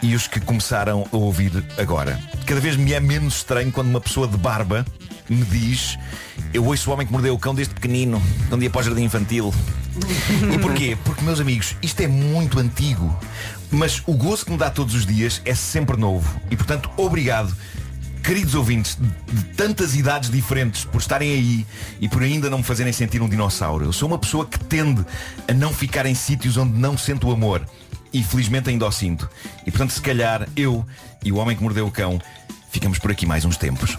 e 0.01 0.15
os 0.15 0.27
que 0.27 0.39
começaram 0.39 1.07
a 1.11 1.15
ouvir 1.17 1.63
agora. 1.77 2.19
Cada 2.45 2.59
vez 2.59 2.75
me 2.75 2.93
é 2.93 2.99
menos 2.99 3.37
estranho 3.37 3.71
quando 3.71 3.87
uma 3.87 4.01
pessoa 4.01 4.27
de 4.27 4.37
barba 4.37 4.85
me 5.29 5.43
diz 5.43 5.97
eu 6.55 6.63
ouço 6.65 6.89
o 6.89 6.93
homem 6.93 7.05
que 7.05 7.11
mordeu 7.11 7.33
o 7.33 7.37
cão 7.37 7.53
desde 7.53 7.73
pequenino, 7.73 8.21
um 8.49 8.57
dia 8.57 8.69
para 8.69 8.79
o 8.79 8.83
jardim 8.83 9.03
infantil. 9.03 9.53
e 10.53 10.57
porquê? 10.57 10.97
Porque, 11.03 11.21
meus 11.21 11.41
amigos, 11.41 11.75
isto 11.81 11.99
é 11.99 12.07
muito 12.07 12.59
antigo. 12.59 13.13
Mas 13.69 14.01
o 14.05 14.13
gozo 14.13 14.45
que 14.45 14.51
me 14.51 14.57
dá 14.57 14.69
todos 14.69 14.95
os 14.95 15.05
dias 15.05 15.41
é 15.43 15.53
sempre 15.53 15.97
novo. 15.97 16.39
E 16.49 16.55
portanto, 16.55 16.89
obrigado, 16.95 17.53
queridos 18.23 18.55
ouvintes 18.55 18.97
de 19.27 19.43
tantas 19.55 19.95
idades 19.95 20.29
diferentes, 20.29 20.85
por 20.85 21.01
estarem 21.01 21.29
aí 21.29 21.67
e 21.99 22.07
por 22.07 22.23
ainda 22.23 22.49
não 22.49 22.59
me 22.59 22.63
fazerem 22.63 22.93
sentir 22.93 23.21
um 23.21 23.27
dinossauro. 23.27 23.83
Eu 23.83 23.91
sou 23.91 24.07
uma 24.07 24.17
pessoa 24.17 24.45
que 24.45 24.57
tende 24.57 25.05
a 25.49 25.53
não 25.53 25.73
ficar 25.73 26.05
em 26.05 26.15
sítios 26.15 26.55
onde 26.55 26.77
não 26.79 26.97
sinto 26.97 27.27
o 27.27 27.31
amor. 27.33 27.65
E 28.13 28.23
felizmente 28.23 28.69
ainda 28.69 28.85
o 28.85 28.91
sinto. 28.91 29.29
E 29.65 29.71
portanto, 29.71 29.91
se 29.91 30.01
calhar, 30.01 30.47
eu 30.55 30.85
e 31.21 31.33
o 31.33 31.35
homem 31.35 31.57
que 31.57 31.61
mordeu 31.61 31.85
o 31.85 31.91
cão 31.91 32.17
ficamos 32.71 32.97
por 32.97 33.11
aqui 33.11 33.25
mais 33.25 33.43
uns 33.43 33.57
tempos. 33.57 33.97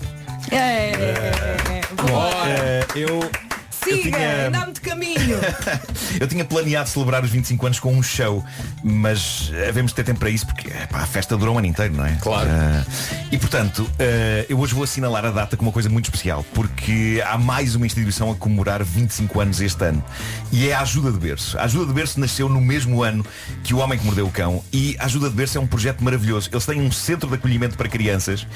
É, 0.50 0.56
é, 0.56 0.92
é, 0.92 1.56
é. 1.72 1.80
Eh, 2.08 2.86
eu. 2.94 3.45
Eu 3.90 4.02
Siga, 4.02 4.16
tinha- 4.18 4.50
há 4.60 4.64
muito 4.64 4.80
caminho. 4.80 5.36
Eu 6.18 6.26
tinha 6.26 6.44
planeado 6.46 6.88
celebrar 6.88 7.22
os 7.22 7.30
25 7.30 7.66
anos 7.66 7.78
com 7.80 7.92
um 7.94 8.02
show, 8.02 8.42
mas 8.82 9.50
havemos 9.68 9.90
de 9.92 9.96
ter 9.96 10.04
tempo 10.04 10.20
para 10.20 10.30
isso 10.30 10.46
porque 10.46 10.70
pá, 10.90 11.00
a 11.00 11.06
festa 11.06 11.36
durou 11.36 11.54
um 11.54 11.58
ano 11.58 11.66
inteiro, 11.66 11.94
não 11.94 12.06
é? 12.06 12.16
Claro. 12.22 12.48
Ah, 12.50 12.84
e 13.30 13.36
portanto, 13.36 13.88
ah, 13.98 14.46
eu 14.48 14.58
hoje 14.58 14.72
vou 14.74 14.84
assinalar 14.84 15.24
a 15.26 15.30
data 15.30 15.56
com 15.56 15.62
uma 15.64 15.72
coisa 15.72 15.88
muito 15.90 16.06
especial, 16.06 16.44
porque 16.54 17.22
há 17.26 17.36
mais 17.36 17.74
uma 17.74 17.84
instituição 17.84 18.30
a 18.30 18.34
comemorar 18.34 18.82
25 18.82 19.40
anos 19.40 19.60
este 19.60 19.84
ano. 19.84 20.02
E 20.50 20.68
é 20.68 20.74
a 20.74 20.80
Ajuda 20.80 21.12
de 21.12 21.18
Berço. 21.18 21.58
A 21.58 21.64
Ajuda 21.64 21.86
de 21.86 21.92
Berço 21.92 22.18
nasceu 22.18 22.48
no 22.48 22.60
mesmo 22.60 23.02
ano 23.02 23.24
que 23.62 23.74
o 23.74 23.78
Homem 23.78 23.98
que 23.98 24.04
Mordeu 24.04 24.26
o 24.26 24.30
Cão 24.30 24.64
e 24.72 24.96
a 24.98 25.04
Ajuda 25.04 25.28
de 25.28 25.34
Berço 25.36 25.58
é 25.58 25.60
um 25.60 25.66
projeto 25.66 26.02
maravilhoso. 26.02 26.48
Eles 26.50 26.64
têm 26.64 26.80
um 26.80 26.90
centro 26.90 27.28
de 27.28 27.34
acolhimento 27.34 27.76
para 27.76 27.88
crianças 27.88 28.46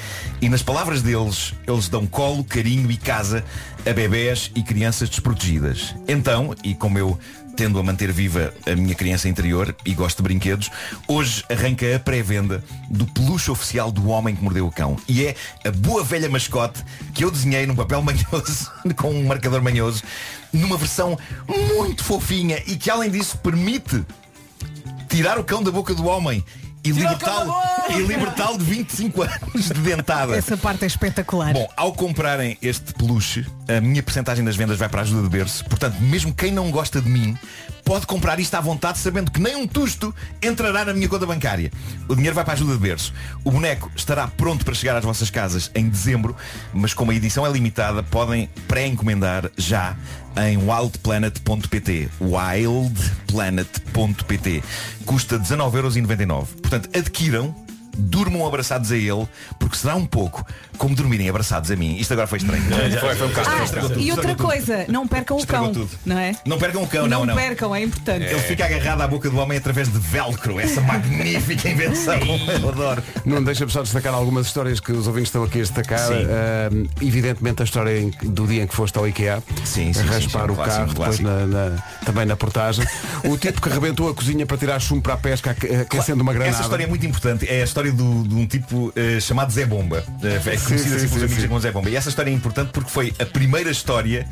e 0.41 0.49
nas 0.49 0.63
palavras 0.63 1.01
deles, 1.03 1.53
eles 1.67 1.87
dão 1.89 2.07
colo, 2.07 2.43
carinho 2.43 2.89
e 2.89 2.97
casa 2.97 3.43
a 3.85 3.93
bebés 3.93 4.51
e 4.55 4.63
crianças 4.63 5.09
desprotegidas. 5.21 5.95
Então, 6.07 6.55
e 6.63 6.73
como 6.73 6.97
eu 6.97 7.17
tendo 7.55 7.77
a 7.77 7.83
manter 7.83 8.11
viva 8.11 8.53
a 8.65 8.75
minha 8.75 8.95
criança 8.95 9.29
interior 9.29 9.75
e 9.85 9.93
gosto 9.93 10.17
de 10.17 10.23
brinquedos, 10.23 10.71
hoje 11.07 11.43
arranca 11.49 11.95
a 11.95 11.99
pré-venda 11.99 12.63
do 12.89 13.05
peluche 13.05 13.51
oficial 13.51 13.91
do 13.91 14.07
Homem 14.07 14.35
que 14.35 14.43
Mordeu 14.43 14.65
o 14.65 14.71
Cão. 14.71 14.97
E 15.07 15.25
é 15.25 15.35
a 15.63 15.71
boa 15.71 16.03
velha 16.03 16.29
mascote 16.29 16.83
que 17.13 17.23
eu 17.23 17.29
desenhei 17.29 17.67
num 17.67 17.75
papel 17.75 18.01
manhoso, 18.03 18.71
com 18.95 19.11
um 19.11 19.25
marcador 19.25 19.61
manhoso, 19.61 20.01
numa 20.51 20.77
versão 20.77 21.17
muito 21.75 22.03
fofinha 22.03 22.61
e 22.65 22.75
que 22.75 22.89
além 22.89 23.11
disso 23.11 23.37
permite 23.37 24.03
tirar 25.07 25.37
o 25.37 25.43
cão 25.43 25.61
da 25.61 25.71
boca 25.71 25.93
do 25.93 26.05
homem 26.05 26.43
e 26.83 26.91
libertá-lo 26.91 27.53
e 27.89 28.01
libertá-lo 28.03 28.57
de 28.57 28.63
25 28.63 29.21
anos 29.23 29.67
de 29.67 29.81
dentada. 29.81 30.35
Essa 30.35 30.57
parte 30.57 30.83
é 30.83 30.87
espetacular. 30.87 31.53
Bom, 31.53 31.67
ao 31.75 31.93
comprarem 31.93 32.57
este 32.61 32.93
peluche, 32.93 33.45
a 33.67 33.79
minha 33.79 34.01
porcentagem 34.01 34.43
das 34.43 34.55
vendas 34.55 34.77
vai 34.77 34.89
para 34.89 35.01
a 35.01 35.03
ajuda 35.03 35.23
de 35.23 35.29
berço. 35.29 35.63
Portanto, 35.65 35.95
mesmo 36.01 36.33
quem 36.33 36.51
não 36.51 36.71
gosta 36.71 37.01
de 37.01 37.09
mim, 37.09 37.37
pode 37.83 38.07
comprar 38.07 38.39
isto 38.39 38.55
à 38.55 38.61
vontade, 38.61 38.97
sabendo 38.97 39.31
que 39.31 39.39
nem 39.39 39.55
um 39.55 39.67
tusto 39.67 40.13
entrará 40.41 40.85
na 40.85 40.93
minha 40.93 41.07
conta 41.07 41.25
bancária. 41.25 41.71
O 42.07 42.15
dinheiro 42.15 42.35
vai 42.35 42.43
para 42.43 42.53
a 42.53 42.55
ajuda 42.55 42.73
de 42.73 42.79
berço. 42.79 43.13
O 43.43 43.51
boneco 43.51 43.91
estará 43.95 44.27
pronto 44.27 44.65
para 44.65 44.73
chegar 44.73 44.95
às 44.95 45.03
vossas 45.03 45.29
casas 45.29 45.69
em 45.75 45.87
dezembro, 45.87 46.35
mas 46.73 46.93
como 46.93 47.11
a 47.11 47.15
edição 47.15 47.45
é 47.45 47.51
limitada, 47.51 48.01
podem 48.01 48.49
pré-encomendar 48.67 49.51
já 49.57 49.95
em 50.37 50.57
wildplanet.pt 50.57 52.09
wildplanet.pt 52.21 54.63
Custa 55.05 55.39
19,99€. 55.39 56.45
Portanto, 56.61 56.89
adquiram 56.97 57.53
durmam 57.97 58.47
abraçados 58.47 58.91
a 58.91 58.97
ele, 58.97 59.27
porque 59.59 59.77
será 59.77 59.95
um 59.95 60.05
pouco 60.05 60.45
como 60.81 60.95
dormirem 60.95 61.29
abraçados 61.29 61.69
a 61.69 61.75
mim. 61.75 61.95
Isto 61.97 62.13
agora 62.13 62.25
foi 62.27 62.39
estranho. 62.39 62.63
Foi, 62.99 63.15
foi 63.15 63.27
um 63.27 63.29
bocado. 63.29 63.49
Ah, 63.51 63.99
e 63.99 64.11
outra 64.11 64.35
coisa, 64.35 64.85
não 64.87 65.07
percam 65.07 65.37
o 65.37 65.45
cão, 65.45 65.71
tudo. 65.71 65.89
não 66.03 66.17
é? 66.17 66.35
Não 66.43 66.57
percam 66.57 66.81
o 66.81 66.87
cão, 66.87 67.07
não, 67.07 67.23
não. 67.23 67.35
percam, 67.35 67.75
é 67.75 67.83
importante. 67.83 68.25
Ele 68.25 68.39
fica 68.39 68.65
agarrado 68.65 69.01
à 69.01 69.07
boca 69.07 69.29
do 69.29 69.37
homem 69.37 69.57
através 69.59 69.87
de 69.91 69.99
velcro, 69.99 70.59
essa 70.59 70.81
magnífica 70.81 71.69
invenção. 71.69 72.15
Eu 72.61 72.69
adoro. 72.69 73.03
Não 73.25 73.43
deixa-me 73.43 73.71
só 73.71 73.83
destacar 73.83 74.13
algumas 74.13 74.47
histórias 74.47 74.79
que 74.79 74.91
os 74.91 75.05
ouvintes 75.07 75.27
estão 75.29 75.43
aqui 75.43 75.59
a 75.59 75.61
destacar. 75.61 75.99
Sim. 76.07 76.25
Ah, 76.29 76.69
evidentemente 77.01 77.61
a 77.61 77.65
história 77.65 78.09
do 78.23 78.47
dia 78.47 78.63
em 78.63 78.67
que 78.67 78.75
foste 78.75 78.97
ao 78.97 79.07
IKEA. 79.07 79.43
Sim, 79.63 79.93
sim, 79.93 79.99
a 79.99 80.03
sim, 80.03 80.09
raspar 80.09 80.45
sim, 80.45 80.49
um 80.49 80.53
o 80.53 80.55
clássico, 80.55 80.75
carro, 80.77 80.87
depois 80.87 81.19
clássico. 81.19 81.27
na, 81.29 81.45
na- 81.69 81.77
também 82.05 82.25
na 82.25 82.35
portagem. 82.35 82.85
o 83.23 83.37
tipo 83.37 83.61
que 83.61 83.69
arrebentou 83.69 84.09
a 84.09 84.13
cozinha 84.15 84.45
para 84.47 84.57
tirar 84.57 84.79
chumbo 84.79 85.01
para 85.03 85.13
a 85.13 85.17
pesca, 85.17 85.51
aque- 85.51 85.67
aquecendo 85.75 86.23
uma 86.23 86.33
granada. 86.33 86.55
Essa 86.55 86.63
história 86.63 86.83
é 86.83 86.87
muito 86.87 87.05
importante. 87.05 87.47
É 87.47 87.61
a 87.61 87.63
história 87.63 87.91
do- 87.91 88.23
de 88.27 88.33
um 88.35 88.47
tipo 88.47 88.91
eh, 88.95 89.19
chamado 89.19 89.51
Zé 89.51 89.65
Bomba. 89.65 90.03
Eh, 90.23 90.39
é 90.73 90.77
sim, 90.77 90.95
assim 90.95 91.07
pelos 91.09 91.31
sim, 91.31 91.37
amigos 91.37 91.61
Zé 91.63 91.71
Bomba. 91.71 91.89
E 91.89 91.95
essa 91.95 92.09
história 92.09 92.29
é 92.29 92.33
importante 92.33 92.69
porque 92.71 92.89
foi 92.89 93.13
a 93.19 93.25
primeira 93.25 93.69
história 93.71 94.27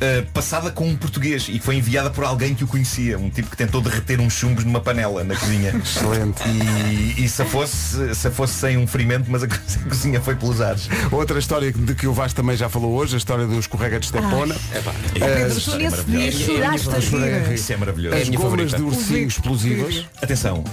eh, 0.00 0.24
passada 0.34 0.70
com 0.72 0.88
um 0.88 0.96
português 0.96 1.46
e 1.48 1.60
foi 1.60 1.76
enviada 1.76 2.10
por 2.10 2.24
alguém 2.24 2.54
que 2.54 2.64
o 2.64 2.66
conhecia. 2.66 3.16
Um 3.18 3.30
tipo 3.30 3.48
que 3.48 3.56
tentou 3.56 3.80
derreter 3.80 4.20
uns 4.20 4.32
chumbos 4.32 4.64
numa 4.64 4.80
panela 4.80 5.22
na 5.22 5.36
cozinha. 5.36 5.70
Excelente. 5.78 6.42
E, 6.48 7.24
e 7.24 7.28
se, 7.28 7.44
fosse, 7.44 8.12
se 8.14 8.30
fosse 8.30 8.54
sem 8.54 8.76
um 8.76 8.86
ferimento, 8.86 9.30
mas 9.30 9.44
a 9.44 9.48
co- 9.48 9.54
a 9.86 9.88
cozinha 9.88 10.20
foi 10.20 10.34
pelos 10.34 10.60
ares. 10.60 10.88
Outra 11.10 11.38
história 11.38 11.70
de 11.72 11.94
que 11.94 12.06
o 12.08 12.12
Vasco 12.12 12.34
também 12.36 12.56
já 12.56 12.68
falou 12.68 12.92
hoje, 12.94 13.14
a 13.14 13.18
história 13.18 13.46
do 13.46 13.58
escorrega 13.58 14.00
de 14.00 14.06
Estepona. 14.06 14.56
História 15.14 15.34
é 15.34 15.48
nesse 15.48 15.70
dia 15.70 15.90
maravilhosa. 15.90 16.38
choraste 16.38 16.88
a 16.88 16.98
rir. 16.98 17.52
Isso 17.54 17.72
é 17.72 17.76
maravilhoso. 17.76 18.16
As 18.16 18.28
minha 18.28 18.40
gomas 18.40 18.72
de 18.72 18.82
ursinhos 18.82 19.34
explosivos. 19.34 20.06
Atenção, 20.20 20.64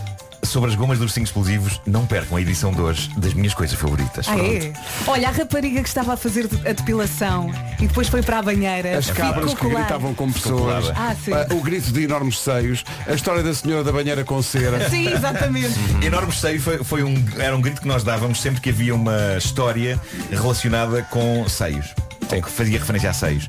sobre 0.43 0.69
as 0.69 0.75
gomas 0.75 0.97
de 0.97 1.03
ursinhos 1.03 1.29
explosivos, 1.29 1.81
não 1.85 2.05
percam 2.05 2.37
a 2.37 2.41
edição 2.41 2.71
de 2.71 2.81
hoje 2.81 3.09
das 3.17 3.33
minhas 3.33 3.53
coisas 3.53 3.77
favoritas. 3.77 4.27
Ah, 4.29 4.37
é? 4.37 4.73
Olha, 5.07 5.29
a 5.29 5.31
rapariga 5.31 5.81
que 5.81 5.87
estava 5.87 6.13
a 6.13 6.17
fazer 6.17 6.49
a 6.65 6.71
depilação 6.71 7.51
e 7.79 7.87
depois 7.87 8.07
foi 8.07 8.21
para 8.21 8.39
a 8.39 8.41
banheira. 8.41 8.97
As 8.97 9.09
cabras 9.11 9.53
que 9.53 9.67
gritavam 9.67 10.13
com 10.13 10.31
pessoas. 10.31 10.89
Ah. 10.95 11.15
Ah, 11.31 11.53
o 11.53 11.61
grito 11.61 11.91
de 11.91 12.03
enormes 12.03 12.39
seios. 12.39 12.83
A 13.07 13.13
história 13.13 13.43
da 13.43 13.53
senhora 13.53 13.83
da 13.83 13.91
banheira 13.91 14.23
com 14.23 14.41
cera. 14.41 14.87
Sim, 14.89 15.07
exatamente. 15.07 15.77
Enorme 16.01 16.33
seio 16.33 16.61
foi, 16.61 16.83
foi 16.83 17.03
um, 17.03 17.15
era 17.37 17.55
um 17.55 17.61
grito 17.61 17.81
que 17.81 17.87
nós 17.87 18.03
dávamos 18.03 18.41
sempre 18.41 18.61
que 18.61 18.69
havia 18.69 18.95
uma 18.95 19.37
história 19.37 19.99
relacionada 20.31 21.03
com 21.03 21.47
seios. 21.47 21.93
Que 22.29 22.49
fazia 22.49 22.77
referência 22.77 23.09
a 23.09 23.13
seios. 23.13 23.47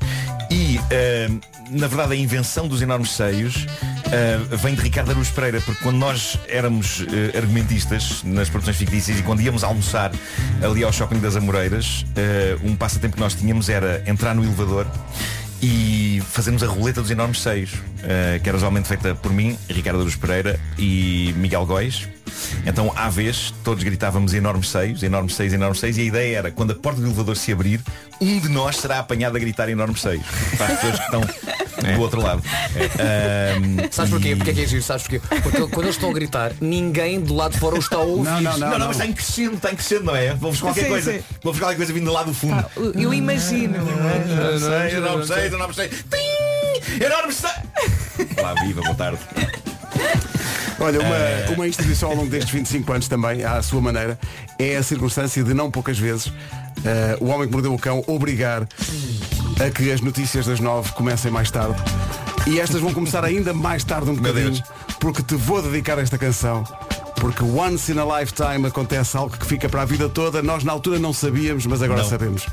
E, 0.49 0.79
ahm, 0.79 1.39
na 1.69 1.87
verdade, 1.87 2.13
a 2.13 2.15
invenção 2.15 2.67
dos 2.67 2.81
enormes 2.81 3.11
seios 3.11 3.67
uh, 4.11 4.57
vem 4.57 4.75
de 4.75 4.81
Ricardo 4.81 5.11
Aruz 5.11 5.29
Pereira, 5.29 5.61
porque 5.61 5.81
quando 5.83 5.97
nós 5.97 6.37
éramos 6.47 7.01
uh, 7.01 7.05
argumentistas 7.37 8.21
nas 8.23 8.49
produções 8.49 8.77
fictícias 8.77 9.19
e 9.19 9.23
quando 9.23 9.41
íamos 9.41 9.63
almoçar 9.63 10.11
ali 10.63 10.83
ao 10.83 10.91
Shopping 10.91 11.19
das 11.19 11.35
Amoreiras, 11.35 12.05
uh, 12.11 12.67
um 12.67 12.75
passatempo 12.75 13.15
que 13.15 13.21
nós 13.21 13.33
tínhamos 13.33 13.69
era 13.69 14.03
entrar 14.05 14.35
no 14.35 14.43
elevador 14.43 14.85
e 15.61 16.21
fazermos 16.31 16.63
a 16.63 16.67
roleta 16.67 17.01
dos 17.01 17.11
enormes 17.11 17.39
seios, 17.39 17.69
que 18.41 18.49
era 18.49 18.57
usualmente 18.57 18.87
feita 18.87 19.13
por 19.13 19.31
mim, 19.31 19.55
Ricardo 19.69 19.99
Aruz 20.01 20.15
Pereira 20.15 20.59
e 20.75 21.35
Miguel 21.37 21.67
Góis. 21.67 22.09
Então, 22.65 22.91
à 22.95 23.09
vez, 23.09 23.53
todos 23.63 23.83
gritávamos 23.83 24.33
enormes 24.33 24.69
seios, 24.69 25.01
enormes 25.03 25.35
seios, 25.35 25.53
enormes 25.53 25.79
seios, 25.79 25.97
e 25.97 26.01
a 26.01 26.03
ideia 26.05 26.37
era, 26.37 26.51
quando 26.51 26.71
a 26.71 26.75
porta 26.75 26.99
do 27.01 27.07
elevador 27.07 27.35
se 27.37 27.51
abrir, 27.51 27.79
um 28.19 28.39
de 28.39 28.49
nós 28.49 28.77
será 28.77 28.99
apanhado 28.99 29.35
a 29.35 29.39
gritar 29.39 29.67
enormes 29.69 30.01
seios. 30.01 30.23
Para 30.57 30.67
as 30.67 30.73
pessoas 30.79 30.99
que 30.99 31.05
estão 31.05 31.21
do 31.95 32.01
outro 32.01 32.21
lado. 32.21 32.43
Um, 32.45 33.87
Sabes 33.91 34.11
porquê? 34.11 34.29
e- 34.29 34.35
Porque 34.35 34.51
é 34.51 34.53
que 34.53 34.61
é 34.61 34.65
giro? 34.67 34.83
Sabes 34.83 35.03
porquê? 35.03 35.19
Porque 35.41 35.57
quando 35.67 35.83
eles 35.85 35.95
estão 35.95 36.09
a 36.09 36.13
gritar, 36.13 36.51
ninguém 36.61 37.19
do 37.19 37.33
lado 37.33 37.53
de 37.53 37.59
fora 37.59 37.75
os 37.75 37.85
está 37.85 37.97
a 37.97 38.01
ouvir. 38.01 38.29
Não, 38.41 38.57
não, 38.57 38.79
mas 38.79 38.91
está 38.91 39.05
em 39.05 39.13
crescendo, 39.13 39.55
está 39.55 39.71
em 39.71 39.75
crescendo, 39.75 40.03
não 40.05 40.15
é? 40.15 40.33
Vamos 40.35 40.59
qualquer 40.61 40.83
Sim, 40.83 40.89
coisa. 40.89 41.13
sim. 41.13 41.23
Vamos 41.43 41.59
qualquer 41.59 41.77
coisa 41.77 41.93
vindo 41.93 42.11
lá 42.11 42.23
do 42.23 42.33
fundo. 42.33 42.63
Eu 42.95 43.13
imagino. 43.13 43.75
Enorme 43.77 44.59
seio, 44.59 44.97
enorme 44.97 45.25
seio, 45.27 45.53
enorme 45.55 45.73
seio. 45.75 45.89
Tim! 45.89 47.03
Enorme 47.03 47.33
seio! 47.33 47.53
Lá 48.41 48.53
viva, 48.63 48.81
boa 48.81 48.95
tarde. 48.95 49.19
Olha, 50.79 50.99
uma, 50.99 51.53
uma 51.55 51.67
instituição 51.67 52.09
ao 52.09 52.15
longo 52.15 52.29
destes 52.29 52.51
25 52.51 52.91
anos 52.91 53.07
também, 53.07 53.43
à 53.43 53.61
sua 53.61 53.79
maneira, 53.81 54.17
é 54.57 54.77
a 54.77 54.83
circunstância 54.83 55.43
de 55.43 55.53
não 55.53 55.69
poucas 55.69 55.97
vezes 55.99 56.31
eh, 56.83 57.17
o 57.21 57.27
homem 57.27 57.47
que 57.47 57.53
mordeu 57.53 57.71
o 57.73 57.77
cão 57.77 58.03
obrigar 58.07 58.67
a 59.63 59.69
que 59.69 59.91
as 59.91 60.01
notícias 60.01 60.47
das 60.47 60.59
nove 60.59 60.91
comecem 60.93 61.29
mais 61.29 61.51
tarde. 61.51 61.75
E 62.47 62.59
estas 62.59 62.81
vão 62.81 62.91
começar 62.93 63.23
ainda 63.23 63.53
mais 63.53 63.83
tarde 63.83 64.09
um 64.09 64.15
bocadinho, 64.17 64.61
porque 64.99 65.21
te 65.21 65.35
vou 65.35 65.61
dedicar 65.61 65.99
esta 65.99 66.17
canção. 66.17 66.63
Porque 67.17 67.43
once 67.43 67.91
in 67.91 67.99
a 67.99 68.19
lifetime 68.19 68.65
acontece 68.65 69.15
algo 69.15 69.37
que 69.37 69.45
fica 69.45 69.69
para 69.69 69.83
a 69.83 69.85
vida 69.85 70.09
toda. 70.09 70.41
Nós 70.41 70.63
na 70.63 70.71
altura 70.71 70.97
não 70.97 71.13
sabíamos, 71.13 71.67
mas 71.67 71.83
agora 71.83 72.01
Não. 72.01 72.09
sabemos. 72.09 72.47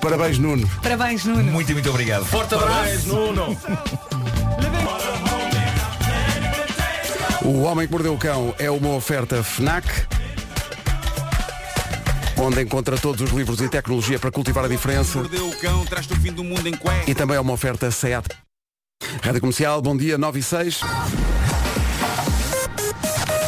Parabéns, 0.00 0.38
Nuno. 0.38 0.66
Parabéns, 0.82 1.26
Nuno. 1.26 1.42
Muito, 1.52 1.70
muito 1.74 1.90
obrigado. 1.90 2.24
Forte 2.24 2.54
abraço. 2.54 3.06
Nuno. 3.08 3.54
O 7.48 7.62
Homem 7.62 7.86
que 7.86 7.92
Mordeu 7.94 8.12
o 8.12 8.18
Cão 8.18 8.54
é 8.58 8.70
uma 8.70 8.90
oferta 8.90 9.42
FNAC 9.42 9.88
onde 12.36 12.60
encontra 12.60 12.98
todos 12.98 13.22
os 13.22 13.30
livros 13.30 13.62
e 13.62 13.68
tecnologia 13.70 14.18
para 14.18 14.30
cultivar 14.30 14.66
a 14.66 14.68
diferença 14.68 15.18
Mordeu 15.18 15.48
o 15.48 15.56
cão, 15.56 15.82
traz-te 15.86 16.12
o 16.12 16.16
fim 16.16 16.30
do 16.30 16.44
mundo 16.44 16.68
em 16.68 16.76
cueca. 16.76 17.10
e 17.10 17.14
também 17.14 17.38
é 17.38 17.40
uma 17.40 17.54
oferta 17.54 17.90
SEAT. 17.90 18.26
Rádio 19.22 19.40
Comercial, 19.40 19.80
bom 19.80 19.96
dia, 19.96 20.18
9 20.18 20.40
e 20.40 20.42
6. 20.42 20.80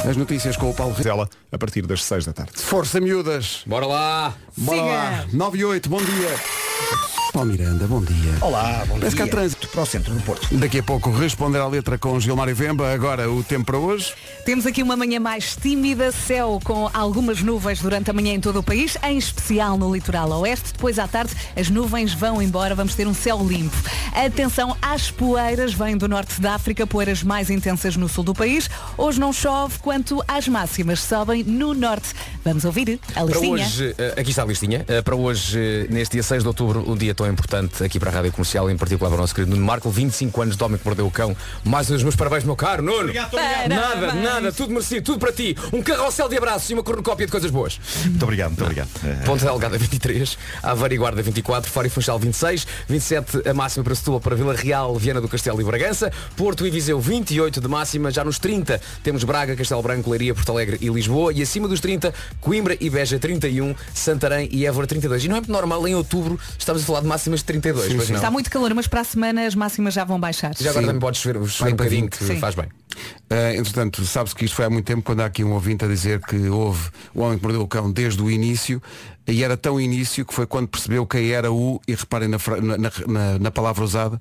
As 0.09 0.17
notícias 0.17 0.57
com 0.57 0.71
o 0.71 0.75
Paulo 0.75 0.95
Rico. 0.95 1.07
Ela 1.07 1.29
a 1.53 1.59
partir 1.59 1.83
das 1.83 2.03
6 2.03 2.25
da 2.25 2.33
tarde. 2.33 2.53
Força 2.55 3.03
miúdas. 3.03 3.65
Bora 3.67 3.85
lá. 3.85 4.33
Bora 4.57 4.81
lá. 4.81 5.27
9 5.31 5.59
e 5.59 5.65
8, 5.67 5.91
bom 5.91 6.03
dia. 6.03 7.20
Paulo 7.33 7.49
Miranda, 7.53 7.87
bom 7.87 8.03
dia. 8.03 8.33
Olá, 8.41 8.85
bom 8.89 8.99
Parece 8.99 9.15
que 9.15 9.23
há 9.23 9.25
dia. 9.25 9.33
trânsito. 9.33 9.69
Para 9.69 9.83
o 9.83 9.87
centro 9.87 10.13
do 10.13 10.21
Porto. 10.23 10.49
Daqui 10.53 10.81
a 10.81 10.83
pouco 10.83 11.11
responder 11.13 11.59
à 11.59 11.67
letra 11.69 11.97
com 11.97 12.19
Gilmar 12.19 12.49
e 12.49 12.53
Vemba. 12.55 12.93
Agora 12.93 13.31
o 13.31 13.43
tempo 13.45 13.67
para 13.67 13.79
hoje. 13.79 14.13
Temos 14.45 14.67
aqui 14.67 14.83
uma 14.83 14.97
manhã 14.97 15.21
mais 15.21 15.55
tímida, 15.55 16.11
céu 16.11 16.59
com 16.65 16.91
algumas 16.93 17.41
nuvens 17.41 17.81
durante 17.81 18.11
a 18.11 18.13
manhã 18.13 18.33
em 18.35 18.41
todo 18.41 18.59
o 18.59 18.63
país, 18.65 18.97
em 19.05 19.17
especial 19.17 19.79
no 19.79 19.95
litoral 19.95 20.29
oeste. 20.41 20.73
Depois 20.73 20.99
à 20.99 21.07
tarde 21.07 21.33
as 21.57 21.71
nuvens 21.71 22.13
vão 22.13 22.43
embora, 22.43 22.75
vamos 22.75 22.97
ter 22.97 23.07
um 23.07 23.15
céu 23.15 23.39
limpo. 23.47 23.77
Atenção 24.13 24.77
às 24.83 25.09
poeiras, 25.11 25.73
vêm 25.73 25.97
do 25.97 26.09
norte 26.09 26.41
da 26.41 26.55
África, 26.55 26.85
poeiras 26.85 27.23
mais 27.23 27.49
intensas 27.49 27.95
no 27.97 28.09
sul 28.09 28.25
do 28.25 28.35
país. 28.35 28.69
Hoje 28.99 29.21
não 29.21 29.33
chove, 29.33 29.79
quanto 29.79 30.21
às 30.27 30.49
máximas 30.49 31.01
sobem 31.01 31.45
no 31.45 31.75
norte. 31.75 32.09
Vamos 32.45 32.65
ouvir 32.65 32.99
a 33.11 33.13
Para 33.21 33.25
listinha. 33.27 33.53
hoje, 33.53 33.95
eh, 33.99 34.15
aqui 34.19 34.31
está 34.31 34.43
a 34.43 34.47
listinha. 34.47 34.85
Eh, 34.89 35.01
Para 35.01 35.15
hoje, 35.15 35.59
eh, 35.59 35.87
neste 35.91 36.13
dia 36.15 36.23
6 36.25 36.43
de 36.43 36.49
outubro, 36.49 36.85
um 36.91 36.97
dia 36.97 37.15
tão 37.21 37.31
importante 37.31 37.85
aqui 37.85 38.01
para 38.01 38.11
a 38.11 38.15
Rádio 38.15 38.33
Comercial, 38.33 38.71
em 38.71 38.77
particular 38.79 39.11
para 39.11 39.19
o 39.19 39.21
nosso 39.21 39.35
querido 39.35 39.55
Nuno 39.55 39.67
Marco, 39.67 39.91
25 39.91 40.41
anos 40.41 40.57
de 40.57 40.65
homem 40.65 40.79
que 40.79 40.87
mordeu 40.87 41.07
o 41.07 41.11
cão. 41.11 41.37
Mais 41.63 41.91
os 41.91 42.03
meus 42.03 42.17
parabéns, 42.17 42.45
meu 42.45 42.57
caro 42.57 42.83
Nuno. 42.83 43.01
Obrigado, 43.01 43.35
obrigado. 43.35 43.69
Nada, 43.69 44.13
nada, 44.15 44.53
tudo 44.53 44.73
merecido, 44.73 45.05
tudo 45.05 45.19
para 45.19 45.31
ti. 45.31 45.55
Um 45.71 45.83
carrossel 45.83 46.31
de 46.31 46.39
abraços 46.39 46.71
e 46.71 46.75
uma 46.75 46.83
cornucópia 46.83 47.27
de 47.27 47.33
coisas 47.33 47.51
boas. 47.51 47.79
Muito 48.07 48.23
obrigado, 48.23 48.49
muito 48.49 48.63
obrigado. 48.63 48.89
Ponta 49.27 49.45
Delgada 49.45 49.77
23, 49.77 50.39
Aveiro 50.63 50.95
e 50.95 50.97
Guarda 50.97 51.21
24, 51.21 51.71
Faro 51.71 51.87
e 51.87 51.91
Funchal 51.91 52.19
26, 52.19 52.67
27 52.89 53.49
a 53.51 53.53
máxima 53.53 53.85
para 53.85 53.95
Setúbal, 53.95 54.21
para 54.21 54.35
Vila 54.35 54.55
Real, 54.55 54.97
Viana 54.97 55.21
do 55.21 55.29
Castelo 55.29 55.61
e 55.61 55.65
Bragança, 55.65 56.11
Porto 56.37 56.67
e 56.67 56.71
Viseu 56.71 56.99
28 56.99 57.61
de 57.61 57.69
máxima, 57.69 58.11
já 58.11 58.25
nos 58.25 58.39
30 58.39 58.81
temos 59.03 59.25
Braga, 59.25 59.55
Castelo 59.55 59.83
Branco, 59.83 60.09
Leiria, 60.09 60.35
Porto 60.35 60.53
Alegre 60.53 60.79
e 60.81 60.89
Lisboa 60.89 61.35
e 61.35 61.43
acima 61.43 61.69
dos 61.69 61.81
30 61.81 62.15
Coimbra 62.41 62.79
e 62.81 62.89
Beja 62.89 63.19
31, 63.19 63.75
Santarém 63.93 64.49
e 64.51 64.65
Évora 64.65 64.87
32. 64.87 65.25
E 65.25 65.29
não 65.29 65.37
é 65.37 65.41
muito 65.41 65.53
normal 65.53 65.87
em 65.87 65.95
outubro 65.95 66.41
estamos 66.59 66.83
a 66.83 66.87
falar 66.87 67.01
de 67.01 67.07
máximas 67.11 67.41
de 67.41 67.45
32, 67.47 67.95
pois 67.95 68.09
não. 68.09 68.17
Está 68.17 68.31
muito 68.31 68.51
calor, 68.51 68.73
mas 68.75 68.87
para 68.87 69.01
a 69.01 69.05
semana 69.05 69.47
as 69.47 69.55
máximas 69.55 69.93
já 69.93 70.05
vão 70.05 70.19
baixar. 70.21 70.55
Já 70.59 70.71
agora 70.71 70.87
também 70.87 71.01
podes 71.01 71.21
chover, 71.21 71.45
chover 71.49 71.73
um 71.73 71.77
para 71.77 71.85
bocadinho 71.87 72.03
20. 72.05 72.19
que 72.19 72.25
Sim. 72.25 72.39
faz 72.39 72.55
bem. 72.55 72.67
Uh, 72.67 73.59
entretanto, 73.59 74.05
sabe-se 74.05 74.35
que 74.35 74.45
isto 74.45 74.55
foi 74.55 74.65
há 74.65 74.71
muito 74.71 74.87
tempo 74.87 75.03
quando 75.03 75.21
há 75.21 75.27
aqui 75.27 75.43
um 75.45 75.53
ouvinte 75.53 75.85
a 75.85 75.89
dizer 75.89 76.21
que 76.21 76.37
houve 76.49 76.89
o 77.15 77.21
homem 77.23 77.37
que 77.39 77.43
mordeu 77.45 77.63
o 77.63 77.69
cão 77.69 77.91
desde 77.91 78.23
o 78.23 78.31
início 78.31 78.81
e 79.27 79.43
era 79.45 79.57
tão 79.57 79.81
início 79.81 80.25
que 80.25 80.33
foi 80.35 80.47
quando 80.47 80.69
percebeu 80.69 81.07
quem 81.07 81.31
era 81.31 81.51
o, 81.53 81.81
e 81.87 81.95
reparem 81.95 82.29
na, 82.29 82.39
na- 82.63 82.79
na- 82.79 82.91
na- 83.07 83.39
na 83.39 83.51
palavra 83.51 83.85
usada, 83.85 84.21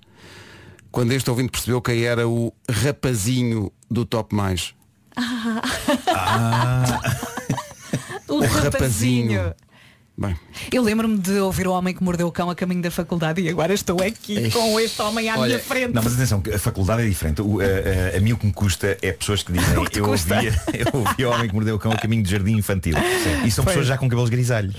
quando 0.91 1.11
este 1.11 1.29
ouvinte 1.29 1.51
percebeu 1.51 1.81
quem 1.81 2.03
era 2.03 2.27
o 2.27 2.53
rapazinho 2.69 3.71
do 3.89 4.05
Top 4.05 4.35
Mais. 4.35 4.73
O 8.27 8.39
rapazinho. 8.45 9.53
Bem, 10.21 10.35
Eu 10.69 10.83
lembro-me 10.83 11.17
de 11.17 11.39
ouvir 11.39 11.65
o 11.65 11.71
homem 11.71 11.93
que 11.93 12.03
mordeu 12.03 12.27
o 12.27 12.31
cão 12.31 12.49
a 12.49 12.55
caminho 12.55 12.81
da 12.81 12.91
faculdade 12.91 13.39
e 13.41 13.47
agora 13.47 13.73
estou 13.73 14.01
aqui 14.03 14.51
com 14.51 14.77
este 14.77 15.01
homem 15.01 15.29
à 15.29 15.37
Olha, 15.37 15.47
minha 15.47 15.59
frente. 15.59 15.93
Não, 15.93 16.03
mas 16.03 16.13
atenção, 16.13 16.41
que 16.41 16.51
a 16.51 16.59
faculdade 16.59 17.03
é 17.03 17.05
diferente. 17.07 17.41
O, 17.41 17.61
a, 17.61 17.63
a- 17.63 18.17
a 18.17 18.19
mim 18.19 18.33
o 18.33 18.37
que 18.37 18.45
me 18.45 18.51
custa 18.51 18.97
é 19.01 19.13
pessoas 19.13 19.43
que 19.43 19.53
dizem 19.53 19.69
te 19.87 19.99
eu 19.99 20.09
ouvia, 20.09 20.61
eu 20.75 20.99
ouvia 20.99 21.29
o 21.29 21.31
homem 21.31 21.47
que 21.47 21.53
mordeu 21.55 21.75
o 21.75 21.79
cão 21.79 21.93
a 21.93 21.95
caminho 21.97 22.21
de 22.21 22.29
jardim 22.31 22.51
infantil. 22.57 22.95
E 23.45 23.49
são 23.49 23.63
Foi. 23.63 23.71
pessoas 23.71 23.87
já 23.87 23.97
com 23.97 24.09
cabelos 24.09 24.29
grisalhos. 24.29 24.75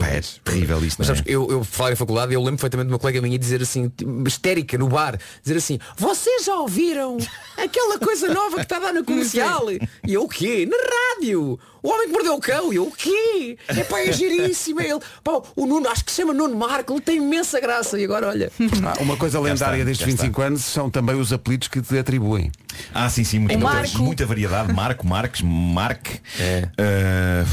Pá, 0.00 0.06
é 0.08 0.22
terrível 0.42 0.82
isto. 0.82 0.96
Mas 1.00 1.08
não 1.08 1.14
é? 1.14 1.16
sabes, 1.18 1.30
eu, 1.30 1.50
eu 1.50 1.62
falar 1.62 1.92
em 1.92 1.96
faculdade, 1.96 2.32
eu 2.32 2.40
lembro 2.40 2.56
perfeitamente 2.56 2.86
de 2.88 2.92
uma 2.94 2.98
colega 2.98 3.20
minha 3.20 3.38
dizer 3.38 3.60
assim, 3.60 3.92
histérica 4.26 4.78
no 4.78 4.88
bar, 4.88 5.18
dizer 5.42 5.58
assim, 5.58 5.78
vocês 5.94 6.46
já 6.46 6.54
ouviram 6.56 7.18
aquela 7.58 7.98
coisa 7.98 8.32
nova 8.32 8.56
que 8.56 8.62
está 8.62 8.78
a 8.78 8.80
dar 8.80 8.92
na 8.94 9.02
comercial? 9.04 9.70
E 9.70 9.80
eu 10.14 10.22
o 10.22 10.28
quê? 10.28 10.66
Na 10.66 10.76
rádio! 11.20 11.58
O 11.82 11.88
homem 11.88 12.06
que 12.06 12.12
mordeu 12.12 12.34
o 12.34 12.40
cão, 12.40 12.72
e 12.72 12.76
eu 12.76 12.86
o 12.86 12.92
quê? 12.92 13.58
É 13.66 13.82
pá, 13.82 14.00
é 14.00 14.10
giríssimo 14.12 14.80
é 14.80 14.90
ele. 14.90 15.00
Pá, 15.24 15.42
o 15.56 15.66
Nuno, 15.66 15.88
acho 15.88 16.04
que 16.04 16.12
se 16.12 16.20
chama 16.22 16.32
Nuno 16.32 16.56
Marco, 16.56 16.92
ele 16.92 17.00
tem 17.00 17.16
imensa 17.16 17.60
graça. 17.60 17.98
E 17.98 18.04
agora 18.04 18.28
olha. 18.28 18.52
ah, 18.86 19.02
uma 19.02 19.16
coisa 19.16 19.40
lendária 19.40 19.76
está, 19.76 19.84
destes 19.84 20.06
já 20.06 20.12
está. 20.12 20.22
25 20.22 20.42
anos 20.42 20.64
são 20.64 20.88
também 20.88 21.16
os 21.16 21.32
apelidos 21.32 21.68
que 21.68 21.82
te 21.82 21.98
atribuem. 21.98 22.52
Ah, 22.94 23.08
sim, 23.10 23.24
sim, 23.24 23.40
muita, 23.40 23.58
muita, 23.98 24.24
variedade. 24.24 24.72
Marco, 24.72 25.06
Marques, 25.06 25.42
Marque. 25.42 26.20
É. 26.38 26.68
Ah, 26.78 27.44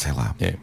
sei 0.00 0.12
lá. 0.12 0.34
É. 0.40 0.54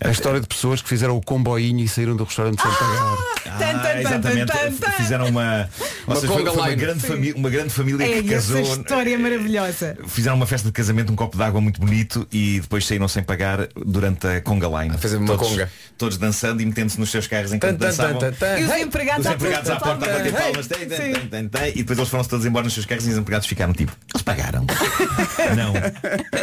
A 0.00 0.10
história 0.10 0.40
de 0.40 0.46
pessoas 0.46 0.80
que 0.82 0.88
fizeram 0.88 1.16
o 1.16 1.20
comboinho 1.22 1.80
e 1.84 1.88
saíram 1.88 2.16
do 2.16 2.24
restaurante 2.24 2.60
sem 2.62 2.70
pagar. 2.70 3.16
Tan, 3.58 3.78
tan, 3.78 3.88
Ah, 3.88 4.00
exatamente. 4.00 4.52
tan, 4.52 4.72
tan. 4.72 4.90
Fizeram 4.92 5.26
uma. 5.28 5.68
ou 6.06 6.14
Uma 6.14 6.16
seja, 6.16 6.26
foi, 6.32 6.36
conga 6.38 6.50
foi 6.52 6.60
uma, 6.62 6.68
line. 6.70 6.80
grande 6.80 7.00
famí- 7.06 7.32
uma 7.32 7.50
grande 7.50 7.70
família 7.70 8.04
É 8.04 8.22
que 8.22 8.34
essa 8.34 8.54
casou. 8.54 8.76
história 8.76 9.18
maravilhosa. 9.18 9.96
Fizeram 10.08 10.36
uma 10.36 10.46
festa 10.46 10.66
de 10.68 10.72
casamento, 10.72 11.12
um 11.12 11.16
copo 11.16 11.36
de 11.36 11.42
água 11.42 11.60
muito 11.60 11.80
bonito 11.80 12.26
e 12.32 12.60
depois 12.60 12.86
saíram 12.86 13.06
sem 13.08 13.22
pagar 13.22 13.68
durante 13.76 14.26
a 14.26 14.40
conga 14.40 14.66
line. 14.82 14.94
A 14.94 14.98
fazer 14.98 15.16
uma 15.16 15.26
todos, 15.26 15.48
conga. 15.48 15.70
Todos 15.98 16.18
dançando 16.18 16.60
e 16.62 16.66
metendo-se 16.66 16.98
nos 16.98 17.10
seus 17.10 17.26
carros 17.26 17.52
enquanto 17.52 17.78
tan, 17.78 17.86
dançavam. 17.86 18.18
tan, 18.18 18.32
tan, 18.32 18.36
tan. 18.54 18.58
E 18.60 18.64
os 18.64 18.70
empregados, 18.76 19.26
Os 19.26 19.32
empregados 19.32 19.70
à 19.70 19.76
porta 19.76 20.06
a 20.06 20.12
bater 20.18 20.32
palmas 20.32 20.66
tem, 20.66 20.78
tem, 20.86 20.96
Sim. 20.98 21.12
tem, 21.12 21.28
tem, 21.28 21.48
tem. 21.48 21.68
e 21.70 21.74
depois 21.76 21.98
eles 21.98 22.10
foram-se 22.10 22.30
todos 22.30 22.46
embora 22.46 22.64
nos 22.64 22.74
seus 22.74 22.86
carros 22.86 23.06
e 23.06 23.10
os 23.10 23.18
empregados 23.18 23.46
ficaram 23.46 23.72
tipo, 23.72 23.92
eles 24.12 24.22
pagaram. 24.22 24.64
Não. 25.56 25.72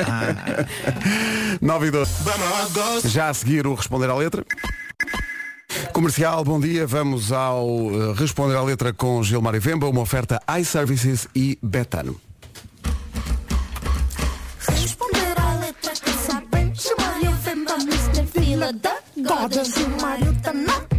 Ah, 0.08 0.66
9 1.62 1.88
e 1.88 1.92
12. 1.92 2.12
Já 3.06 3.30
a 3.30 3.34
seguir 3.34 3.68
o 3.68 3.74
Responder 3.74 4.10
à 4.10 4.16
Letra. 4.16 4.46
Comercial, 5.92 6.44
bom 6.44 6.60
dia. 6.60 6.86
Vamos 6.88 7.32
ao 7.32 7.68
eh, 7.68 8.14
Responder 8.16 8.56
à 8.56 8.62
Letra 8.62 8.94
com 8.94 9.24
Gilmar 9.24 9.60
Vemba, 9.60 9.88
uma 9.88 10.02
oferta 10.02 10.42
iServices 10.60 11.28
e 11.36 11.58
Betano. 11.62 12.20
Responder 14.68 15.40
à 15.40 15.54
letra 15.60 15.94
o 17.28 17.32
Vemba, 17.44 17.74
Mr. 17.76 18.26
Fila 18.26 18.74
da 18.74 18.96
Goda. 19.18 19.64
Na 20.54 20.93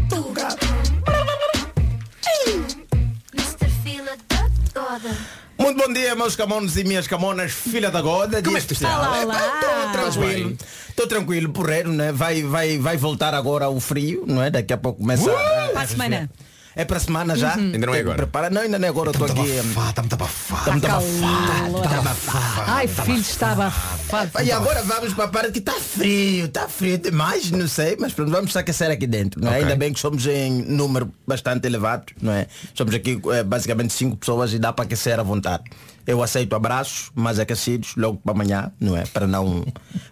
Muito 5.64 5.82
bom 5.82 5.90
dia, 5.94 6.14
meus 6.14 6.36
camones 6.36 6.76
e 6.76 6.84
minhas 6.84 7.06
camonas, 7.06 7.50
filha 7.50 7.90
da 7.90 8.02
goda. 8.02 8.42
Como 8.42 8.54
é 8.54 8.60
que 8.60 8.66
tu 8.66 8.84
olá. 8.84 9.22
Estou 9.22 9.92
tranquilo. 9.92 10.56
Estou 10.90 11.06
tranquilo, 11.06 11.52
porreiro, 11.54 11.90
né? 11.90 12.12
Vai, 12.12 12.42
vai, 12.42 12.76
vai 12.76 12.98
voltar 12.98 13.32
agora 13.32 13.70
o 13.70 13.80
frio, 13.80 14.24
não 14.26 14.42
é? 14.42 14.50
Daqui 14.50 14.74
a 14.74 14.76
pouco 14.76 15.00
começa 15.00 15.30
a, 15.32 15.68
Para 15.72 15.80
a 15.80 15.86
semana. 15.86 16.30
É 16.76 16.84
para 16.84 16.96
a 16.96 17.00
semana 17.00 17.36
já? 17.36 17.54
Ainda 17.54 17.86
não 17.86 17.94
é 17.94 18.00
agora. 18.00 18.16
Preparar. 18.16 18.50
Não, 18.50 18.62
ainda 18.62 18.78
não 18.78 18.86
é 18.86 18.88
agora. 18.88 19.10
Estou 19.10 19.26
aqui. 19.26 19.40
Está 19.42 20.02
muito 20.02 20.14
abafado. 20.14 20.60
Está 20.60 20.72
muito 20.72 20.86
abafado. 20.86 21.62
Calor. 21.62 21.84
Está 21.84 21.98
abafado. 21.98 22.70
Ai, 22.70 22.88
filho, 22.88 23.20
estava 23.20 23.66
abafado. 23.66 24.44
E 24.44 24.52
agora 24.52 24.82
vamos 24.82 25.14
para 25.14 25.24
a 25.24 25.28
parte 25.28 25.52
que 25.52 25.58
está 25.60 25.74
frio, 25.74 26.46
está 26.46 26.68
frio 26.68 26.98
demais, 26.98 27.50
não 27.50 27.68
sei, 27.68 27.96
mas 27.98 28.12
pronto, 28.12 28.30
vamos 28.30 28.56
aquecer 28.56 28.90
aqui 28.90 29.06
dentro. 29.06 29.40
Não 29.40 29.52
é? 29.52 29.58
Ainda 29.58 29.76
bem 29.76 29.92
que 29.92 30.00
somos 30.00 30.26
em 30.26 30.50
número 30.62 31.12
bastante 31.26 31.66
elevado, 31.66 32.12
não 32.20 32.32
é? 32.32 32.46
Somos 32.74 32.94
aqui 32.94 33.20
eh, 33.32 33.42
basicamente 33.44 33.92
cinco 33.92 34.16
pessoas 34.16 34.52
e 34.52 34.58
dá 34.58 34.72
para 34.72 34.84
aquecer 34.84 35.18
à 35.18 35.22
vontade. 35.22 35.62
Eu 36.06 36.22
aceito 36.22 36.54
abraços 36.54 37.10
mais 37.14 37.38
aquecidos 37.38 37.94
logo 37.96 38.18
para 38.18 38.32
amanhã, 38.32 38.72
não 38.80 38.96
é? 38.96 39.04
Para 39.06 39.26
não, 39.26 39.64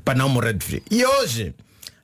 para 0.04 0.14
não 0.14 0.28
morrer 0.28 0.54
de 0.54 0.64
frio. 0.64 0.82
E 0.90 1.04
hoje, 1.04 1.54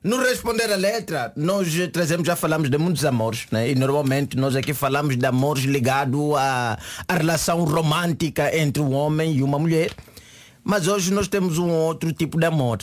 no 0.03 0.17
responder 0.17 0.71
a 0.71 0.77
letra, 0.77 1.33
nós 1.35 1.67
trazemos, 1.91 2.25
já 2.25 2.35
falamos 2.35 2.69
de 2.69 2.77
muitos 2.77 3.03
amores, 3.03 3.47
né? 3.51 3.69
E 3.69 3.75
normalmente 3.75 4.37
nós 4.37 4.55
aqui 4.55 4.73
falamos 4.73 5.17
de 5.17 5.25
amores 5.25 5.63
ligados 5.63 6.35
à, 6.37 6.79
à 7.07 7.13
relação 7.15 7.63
romântica 7.65 8.55
entre 8.57 8.81
um 8.81 8.93
homem 8.93 9.35
e 9.35 9.43
uma 9.43 9.59
mulher. 9.59 9.91
Mas 10.63 10.87
hoje 10.87 11.11
nós 11.11 11.27
temos 11.27 11.57
um 11.57 11.69
outro 11.69 12.13
tipo 12.13 12.39
de 12.39 12.45
amor. 12.45 12.79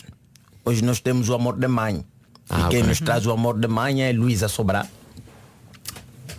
Hoje 0.64 0.84
nós 0.84 1.00
temos 1.00 1.28
o 1.28 1.34
amor 1.34 1.58
de 1.58 1.68
mãe. 1.68 2.04
Ah, 2.50 2.66
e 2.66 2.68
quem 2.70 2.82
nos 2.82 3.00
traz 3.00 3.26
o 3.26 3.32
amor 3.32 3.58
de 3.58 3.66
mãe 3.66 4.02
é 4.02 4.12
Luísa 4.12 4.48
Sobrar. 4.48 4.86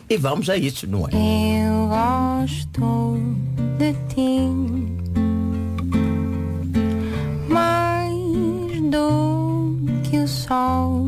E 0.10 0.16
vamos 0.16 0.50
a 0.50 0.56
isso, 0.58 0.88
não 0.88 1.08
é? 1.08 1.12
Eu 1.12 1.88
gosto 1.88 3.18
de 3.78 3.94
ti 4.14 5.27
que 10.10 10.18
o 10.18 10.28
sol. 10.28 11.08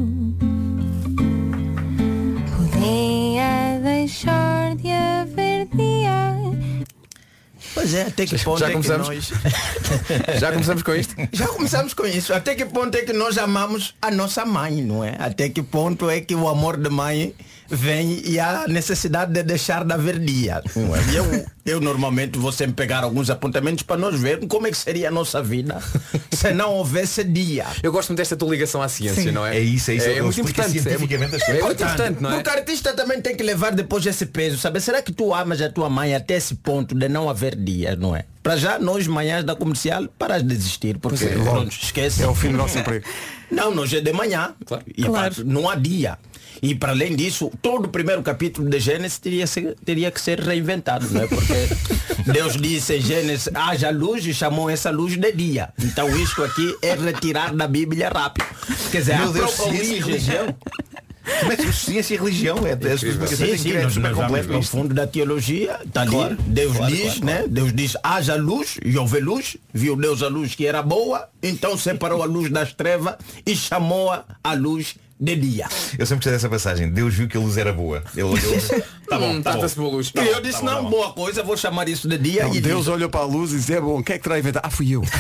Podia 2.56 3.80
deixar 3.82 4.76
de 4.76 4.92
haver 4.92 5.68
dia. 5.74 6.36
Pois 7.74 7.94
é, 7.94 8.04
até 8.04 8.26
que 8.26 8.38
ponto 8.44 8.60
Já 8.60 8.66
é 8.66 8.70
que 8.70 8.74
começamos? 8.74 9.08
nós... 9.08 9.32
Já 10.40 10.52
começamos 10.52 10.84
com 10.84 10.94
isto? 10.94 11.16
Já 11.32 11.48
começamos 11.48 11.94
com 11.94 12.06
isso. 12.06 12.34
Até 12.34 12.56
que 12.56 12.66
ponto 12.66 12.96
é 12.98 13.02
que 13.04 13.14
nós 13.14 13.38
amamos 13.38 13.96
a 14.02 14.12
nossa 14.12 14.46
mãe, 14.46 14.82
não 14.82 15.04
é? 15.04 15.16
Até 15.18 15.50
que 15.50 15.62
ponto 15.64 16.10
é 16.10 16.20
que 16.20 16.36
o 16.36 16.48
amor 16.50 16.76
de 16.78 16.90
mãe 16.90 17.34
vem 17.70 18.22
e 18.26 18.40
há 18.40 18.66
necessidade 18.68 19.32
de 19.34 19.44
deixar 19.44 19.84
de 19.84 19.94
haver 19.94 20.20
dia. 20.20 20.62
Não 20.76 20.96
é? 20.96 21.00
E 21.12 21.16
eu, 21.16 21.46
eu 21.66 21.80
normalmente 21.82 22.38
vou 22.40 22.52
sempre 22.52 22.74
pegar 22.74 23.04
alguns 23.04 23.30
apontamentos 23.30 23.84
para 23.84 23.98
nós 23.98 24.20
vermos 24.20 24.48
como 24.48 24.68
é 24.68 24.72
que 24.72 24.78
seria 24.78 25.08
a 25.10 25.12
nossa 25.12 25.42
vida 25.42 25.82
se 26.32 26.52
não 26.54 26.74
houvesse 26.74 27.24
dia. 27.24 27.66
Eu 27.84 27.92
gosto 27.92 28.10
muito 28.10 28.18
desta 28.20 28.36
tua 28.36 28.50
ligação 28.50 28.82
à 28.82 28.90
ciência, 28.90 29.24
Sim. 29.24 29.32
não 29.32 29.46
é? 29.46 29.58
É 29.58 29.60
isso, 29.60 29.92
é 29.92 29.96
isso. 29.96 30.08
É, 30.08 30.12
Ele 30.14 30.22
muito 30.22 30.42
importante. 30.42 30.78
É, 30.80 30.98
muito- 30.98 31.14
é 31.14 31.18
muito 31.62 31.84
importante, 31.84 32.22
não 32.22 32.32
é? 32.32 32.34
Porque 32.36 32.50
o 32.50 32.54
artista 32.54 32.94
também 32.94 33.22
tem 33.22 33.36
que 33.36 33.44
levar 33.44 33.72
depois 33.72 34.06
esse 34.06 34.26
peso, 34.26 34.58
sabe? 34.58 34.80
Será 34.82 35.02
que 35.02 35.12
tu 35.12 35.34
amas 35.34 35.62
a 35.62 35.70
tua 35.70 35.90
mãe 35.90 36.16
até 36.16 36.36
esse 36.36 36.56
ponto 36.56 36.96
de 36.96 37.08
não 37.08 37.30
haver 37.30 37.56
dia, 37.56 37.96
não 37.96 38.16
é? 38.16 38.26
Para 38.42 38.56
já, 38.56 38.80
nós 38.80 39.06
manhãs 39.06 39.44
da 39.44 39.56
comercial, 39.56 40.08
paras 40.18 40.42
de 40.42 40.54
existir, 40.54 40.98
porque 40.98 41.24
é, 41.26 41.28
pronto, 41.30 41.72
esquece. 41.72 42.24
É 42.24 42.28
o 42.28 42.34
fim 42.34 42.52
do 42.52 42.58
nosso 42.58 42.80
emprego. 42.80 43.06
Não, 43.52 43.74
nós 43.74 43.92
é 43.94 44.00
de 44.00 44.14
manhã. 44.14 44.54
Claro. 44.66 44.84
E 44.96 45.04
Claro. 45.04 45.36
pá, 45.36 45.42
não 45.46 45.68
há 45.70 45.76
dia. 45.76 46.18
E 46.62 46.76
para 46.76 46.92
além 46.92 47.16
disso, 47.16 47.52
todo 47.62 47.86
o 47.86 47.90
primeiro 47.90 48.22
capítulo 48.22 48.70
de 48.70 48.80
Gênesis 48.80 49.18
teria, 49.18 49.46
teria 49.86 50.12
que 50.12 50.20
ser 50.20 50.40
reinventado, 50.40 51.08
não 51.12 51.22
é? 51.22 51.28
Porque 51.28 51.54
Deus 52.32 52.58
disse 52.58 52.96
em 52.98 53.02
Gênesis, 53.02 53.50
haja 53.54 53.90
luz 53.90 54.26
e 54.26 54.34
chamou 54.34 54.70
essa 54.70 54.90
luz 54.92 55.18
de 55.18 55.32
dia. 55.32 55.70
Então 55.82 56.10
isto 56.18 56.44
aqui 56.44 56.76
é 56.82 56.94
retirar 56.96 57.54
da 57.54 57.68
Bíblia 57.68 58.10
rápido. 58.10 58.46
Quer 58.92 59.00
dizer, 59.00 59.18
Meu 59.20 59.30
a 59.30 59.32
Deus, 59.32 59.56
própria 59.56 59.74
ciência 59.84 59.94
e 59.96 60.04
origem- 60.04 60.12
religião. 60.12 60.56
Como 61.42 61.52
é 61.52 61.58
ciência 61.72 62.16
e 62.16 62.18
religião 62.18 62.58
é? 62.66 62.72
As 62.74 63.04
explicações 63.04 63.62
Sim, 63.62 63.72
sim, 63.72 63.74
nós, 63.78 63.96
nós 63.98 64.46
vamos 64.48 64.68
fundo 64.68 64.96
da 64.96 65.06
teologia, 65.06 65.80
está 65.86 66.02
ali, 66.02 66.12
Claro, 66.12 66.38
Deus 66.48 66.76
claro, 66.78 66.96
diz, 66.96 67.04
claro, 67.20 67.26
né? 67.26 67.46
Deus 67.48 67.72
diz, 67.74 67.98
haja 68.04 68.36
luz, 68.36 68.78
e 68.84 68.98
houve 68.98 69.20
luz, 69.20 69.56
viu 69.72 69.96
Deus 69.96 70.24
a 70.24 70.28
luz 70.28 70.56
que 70.56 70.66
era 70.66 70.82
boa, 70.82 71.30
então 71.44 71.78
separou 71.78 72.24
a 72.24 72.26
luz 72.26 72.50
das 72.52 72.74
trevas 72.74 73.16
e 73.46 73.56
chamou-a 73.56 74.26
a 74.44 74.54
luz 74.56 74.96
de 75.20 75.36
dia. 75.36 75.68
Eu 75.98 76.06
sempre 76.06 76.16
gostei 76.18 76.32
dessa 76.34 76.48
passagem. 76.50 76.90
Deus 76.90 77.14
viu 77.14 77.28
que 77.28 77.36
a 77.36 77.40
luz 77.40 77.58
era 77.58 77.74
boa. 77.74 78.02
Ele 78.14 78.24
olhou. 78.24 78.58
Tá 79.10 79.18
bom, 79.20 79.32
Hum, 79.34 79.42
tá 79.42 79.56
de 79.58 79.76
boa 79.76 79.92
luz. 79.92 80.12
Tá 80.12 80.22
e 80.24 80.26
bom, 80.26 80.32
eu 80.32 80.42
disse, 80.42 80.54
tá 80.54 80.60
bom, 80.62 80.66
tá 80.68 80.76
não, 80.76 80.84
bom. 80.84 80.90
boa 80.92 81.14
coisa, 81.14 81.44
vou 81.44 81.58
chamar 81.58 81.90
isso 81.90 82.08
de 82.08 82.18
dia. 82.18 82.44
Não, 82.46 82.56
e 82.56 82.62
Deus 82.62 82.86
diz- 82.86 82.88
olhou 82.88 83.10
para 83.10 83.22
a 83.22 83.26
luz 83.26 83.52
e 83.52 83.58
disse, 83.58 83.74
é 83.74 83.82
bom, 83.82 84.02
quem 84.02 84.16
é 84.16 84.18
que 84.18 84.24
terá 84.24 84.40
inventado? 84.40 84.64
Ah, 84.66 84.70
fui 84.70 84.92
eu. 84.92 85.04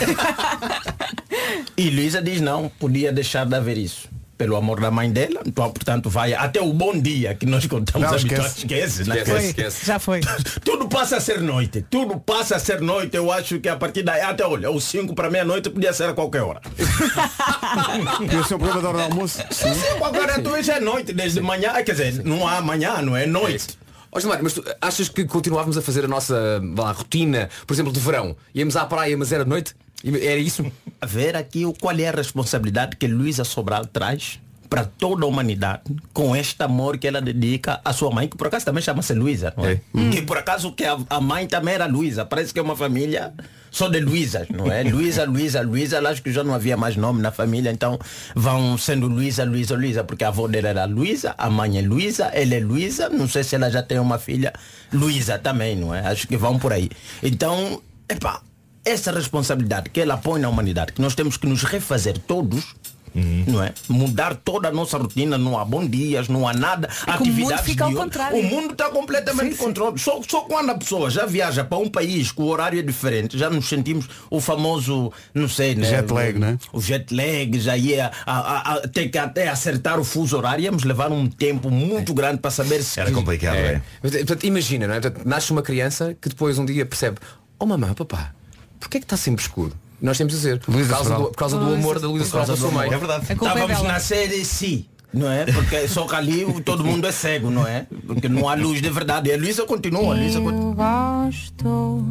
E 1.75 1.89
Luísa 1.89 2.21
diz, 2.21 2.41
não, 2.41 2.69
podia 2.79 3.11
deixar 3.11 3.45
de 3.45 3.55
haver 3.55 3.77
isso. 3.77 4.07
Pelo 4.39 4.55
amor 4.55 4.79
da 4.79 4.89
mãe 4.89 5.11
dela, 5.11 5.41
então, 5.45 5.69
portanto, 5.69 6.09
vai 6.09 6.33
até 6.33 6.61
o 6.61 6.71
bom 6.71 6.97
dia 6.97 7.35
que 7.35 7.45
nós 7.45 7.67
contamos 7.67 8.07
Não, 8.09 8.15
habituados. 8.17 8.55
esquece. 8.57 9.01
Esquece, 9.03 9.09
né? 9.09 9.17
Esquece, 9.17 9.31
Foi, 9.31 9.45
esquece. 9.49 9.85
já 9.85 9.99
foi. 9.99 10.21
Tudo 10.63 10.87
passa 10.87 11.17
a 11.17 11.19
ser 11.19 11.41
noite. 11.41 11.85
Tudo 11.89 12.17
passa 12.17 12.55
a 12.55 12.59
ser 12.59 12.79
noite. 12.79 13.17
Eu 13.17 13.29
acho 13.33 13.59
que 13.59 13.67
a 13.67 13.75
partir 13.75 14.01
daí, 14.01 14.21
até 14.21 14.45
olha, 14.45 14.71
os 14.71 14.85
5 14.85 15.13
para 15.13 15.29
meia-noite 15.29 15.69
podia 15.69 15.91
ser 15.91 16.05
a 16.07 16.13
qualquer 16.13 16.41
hora. 16.43 16.61
Podia 18.17 18.43
ser 18.45 18.55
um 18.55 18.59
programa 18.59 18.81
da 18.81 18.87
hora 18.89 18.97
do 18.99 19.03
almoço. 19.11 19.39
Sim, 19.51 19.73
sim, 19.73 19.87
agora 20.01 20.41
tu 20.41 20.63
já 20.63 20.75
é 20.77 20.79
noite, 20.79 21.11
desde 21.11 21.41
manhã, 21.41 21.73
quer 21.83 21.91
dizer, 21.91 22.23
não 22.23 22.47
há 22.47 22.61
manhã, 22.61 23.01
não 23.01 23.17
é 23.17 23.25
noite. 23.25 23.77
Ó 24.11 24.19
Gilmar, 24.19 24.39
mas 24.41 24.53
tu 24.53 24.63
achas 24.81 25.07
que 25.09 25.25
continuávamos 25.25 25.77
a 25.77 25.81
fazer 25.81 26.05
a 26.05 26.07
nossa 26.07 26.61
lá, 26.77 26.91
rotina, 26.91 27.49
por 27.67 27.73
exemplo, 27.73 27.91
de 27.91 27.99
verão? 27.99 28.35
Íamos 28.53 28.75
à 28.75 28.85
praia, 28.85 29.15
mas 29.15 29.31
era 29.31 29.45
noite? 29.45 29.75
Era 30.03 30.37
isso? 30.37 30.65
A 30.99 31.05
ver 31.05 31.35
aqui 31.35 31.63
qual 31.79 31.97
é 31.97 32.07
a 32.07 32.11
responsabilidade 32.11 32.95
que 32.95 33.07
Luísa 33.07 33.43
Sobral 33.43 33.85
traz 33.85 34.39
para 34.69 34.85
toda 34.85 35.25
a 35.25 35.27
humanidade 35.27 35.81
com 36.13 36.35
este 36.35 36.61
amor 36.63 36.97
que 36.97 37.07
ela 37.07 37.19
dedica 37.21 37.81
à 37.83 37.91
sua 37.91 38.11
mãe, 38.11 38.27
que 38.27 38.37
por 38.37 38.47
acaso 38.47 38.65
também 38.65 38.83
chama-se 38.83 39.13
Luísa, 39.13 39.53
não 39.57 39.65
é? 39.65 39.81
Que 40.11 40.21
por 40.21 40.37
acaso 40.37 40.71
que 40.73 40.85
a, 40.85 40.97
a 41.09 41.19
mãe 41.19 41.47
também 41.47 41.73
era 41.73 41.87
Luísa, 41.87 42.23
parece 42.23 42.53
que 42.53 42.59
é 42.59 42.61
uma 42.61 42.75
família 42.75 43.33
só 43.71 43.87
de 43.87 43.99
Luísas, 43.99 44.47
não 44.49 44.71
é? 44.71 44.83
Luísa, 44.89 45.25
Luísa, 45.25 45.61
Luísa, 45.61 46.09
acho 46.09 46.21
que 46.21 46.31
já 46.31 46.43
não 46.43 46.53
havia 46.53 46.77
mais 46.77 46.95
nome 46.95 47.21
na 47.21 47.31
família, 47.31 47.71
então 47.71 47.99
vão 48.35 48.77
sendo 48.77 49.07
Luísa, 49.07 49.43
Luísa, 49.43 49.75
Luísa, 49.75 50.03
porque 50.03 50.23
a 50.23 50.29
avó 50.29 50.47
dela 50.47 50.69
era 50.69 50.85
Luísa, 50.85 51.35
a 51.37 51.49
mãe 51.49 51.77
é 51.77 51.81
Luísa, 51.81 52.25
ela 52.25 52.55
é 52.55 52.59
Luísa, 52.59 53.09
não 53.09 53.27
sei 53.27 53.43
se 53.43 53.55
ela 53.55 53.69
já 53.69 53.83
tem 53.83 53.99
uma 53.99 54.17
filha 54.19 54.53
Luísa 54.91 55.37
também, 55.37 55.75
não 55.75 55.93
é? 55.93 56.01
Acho 56.01 56.27
que 56.27 56.37
vão 56.37 56.57
por 56.57 56.73
aí. 56.73 56.89
Então, 57.21 57.81
epá, 58.07 58.41
essa 58.83 59.11
responsabilidade 59.11 59.89
que 59.89 60.01
ela 60.01 60.17
põe 60.17 60.39
na 60.39 60.49
humanidade, 60.49 60.93
que 60.93 61.01
nós 61.01 61.15
temos 61.15 61.37
que 61.37 61.47
nos 61.47 61.63
refazer 61.63 62.17
todos, 62.17 62.75
não 63.15 63.63
é? 63.63 63.73
Mudar 63.87 64.35
toda 64.35 64.67
a 64.67 64.71
nossa 64.71 64.97
rotina, 64.97 65.37
não 65.37 65.57
há 65.57 65.65
bom 65.65 65.85
dias, 65.85 66.27
não 66.27 66.47
há 66.47 66.53
nada, 66.53 66.89
É 67.07 67.17
que 67.17 67.23
o 67.23 67.25
mundo 67.27 67.53
atividades. 67.53 68.33
O 68.33 68.43
mundo 68.43 68.71
está 68.73 68.89
completamente 68.89 69.55
controlado. 69.55 69.99
Só, 69.99 70.21
só 70.27 70.41
quando 70.41 70.69
a 70.71 70.77
pessoa 70.77 71.09
já 71.09 71.25
viaja 71.25 71.63
para 71.63 71.77
um 71.77 71.89
país 71.89 72.31
que 72.31 72.41
o 72.41 72.45
horário 72.45 72.79
é 72.79 72.81
diferente, 72.81 73.37
já 73.37 73.49
nos 73.49 73.67
sentimos 73.67 74.07
o 74.29 74.39
famoso, 74.39 75.11
não 75.33 75.47
sei, 75.47 75.75
né? 75.75 75.89
Jet 75.89 76.11
lag, 76.11 76.35
o, 76.35 76.39
né? 76.39 76.57
O 76.73 76.81
jet 76.81 77.13
lag, 77.13 77.59
já 77.59 77.75
ia 77.77 78.11
a, 78.25 78.39
a, 78.39 78.73
a, 78.73 78.87
ter 78.87 79.09
que 79.09 79.17
até 79.17 79.47
acertar 79.47 79.99
o 79.99 80.03
fuso 80.03 80.37
horário, 80.37 80.63
íamos 80.63 80.83
levar 80.83 81.11
um 81.11 81.27
tempo 81.27 81.69
muito 81.69 82.13
grande 82.13 82.39
para 82.39 82.51
saber 82.51 82.83
se 82.83 82.99
Era 82.99 83.11
complicado, 83.11 83.55
É. 83.55 83.81
é. 84.03 84.09
Portanto, 84.09 84.43
imagina, 84.45 84.87
não 84.87 84.95
é? 84.95 84.99
Portanto, 84.99 85.25
nasce 85.25 85.51
uma 85.51 85.61
criança 85.61 86.15
que 86.19 86.29
depois 86.29 86.57
um 86.57 86.65
dia 86.65 86.85
percebe, 86.85 87.17
oh 87.57 87.65
mamãe, 87.65 87.93
papá, 87.93 88.33
porquê 88.79 88.97
é 88.97 88.99
que 88.99 89.05
está 89.05 89.17
sempre 89.17 89.41
escuro? 89.41 89.73
Nós 90.01 90.17
temos 90.17 90.33
a 90.33 90.37
dizer, 90.37 90.59
por 90.59 90.87
causa, 90.87 91.15
do, 91.15 91.23
por 91.25 91.35
causa 91.35 91.57
do 91.57 91.73
amor 91.73 91.99
da 91.99 92.07
Luísa 92.07 92.25
Sobral 92.25 92.45
pela 92.45 92.57
sua 92.57 92.71
mãe. 92.71 92.87
É 92.91 92.97
verdade. 92.97 93.25
É 93.29 93.33
Estávamos 93.33 93.81
na 93.83 93.99
série 93.99 94.45
C, 94.45 94.85
não 95.13 95.29
é? 95.29 95.45
Porque 95.45 95.87
só 95.89 96.05
que 96.07 96.15
ali 96.15 96.45
o- 96.45 96.61
todo 96.61 96.83
mundo 96.85 97.05
é 97.05 97.11
cego, 97.11 97.49
não 97.51 97.67
é? 97.67 97.85
Porque 98.07 98.29
não 98.29 98.47
há 98.47 98.55
luz 98.55 98.81
de 98.81 98.89
verdade. 98.89 99.29
E 99.29 99.33
a 99.33 99.37
Luísa 99.37 99.65
continua, 99.65 100.13
a 100.13 100.17
Luísa 100.17 100.39
continua. 100.39 100.69
Eu 100.69 100.73
gosto 100.73 102.01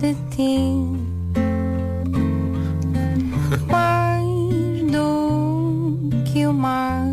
de 0.00 0.14
ti 0.34 0.58
mais 3.66 4.92
do 4.92 6.10
que 6.24 6.46
o 6.46 6.52
mar. 6.52 7.04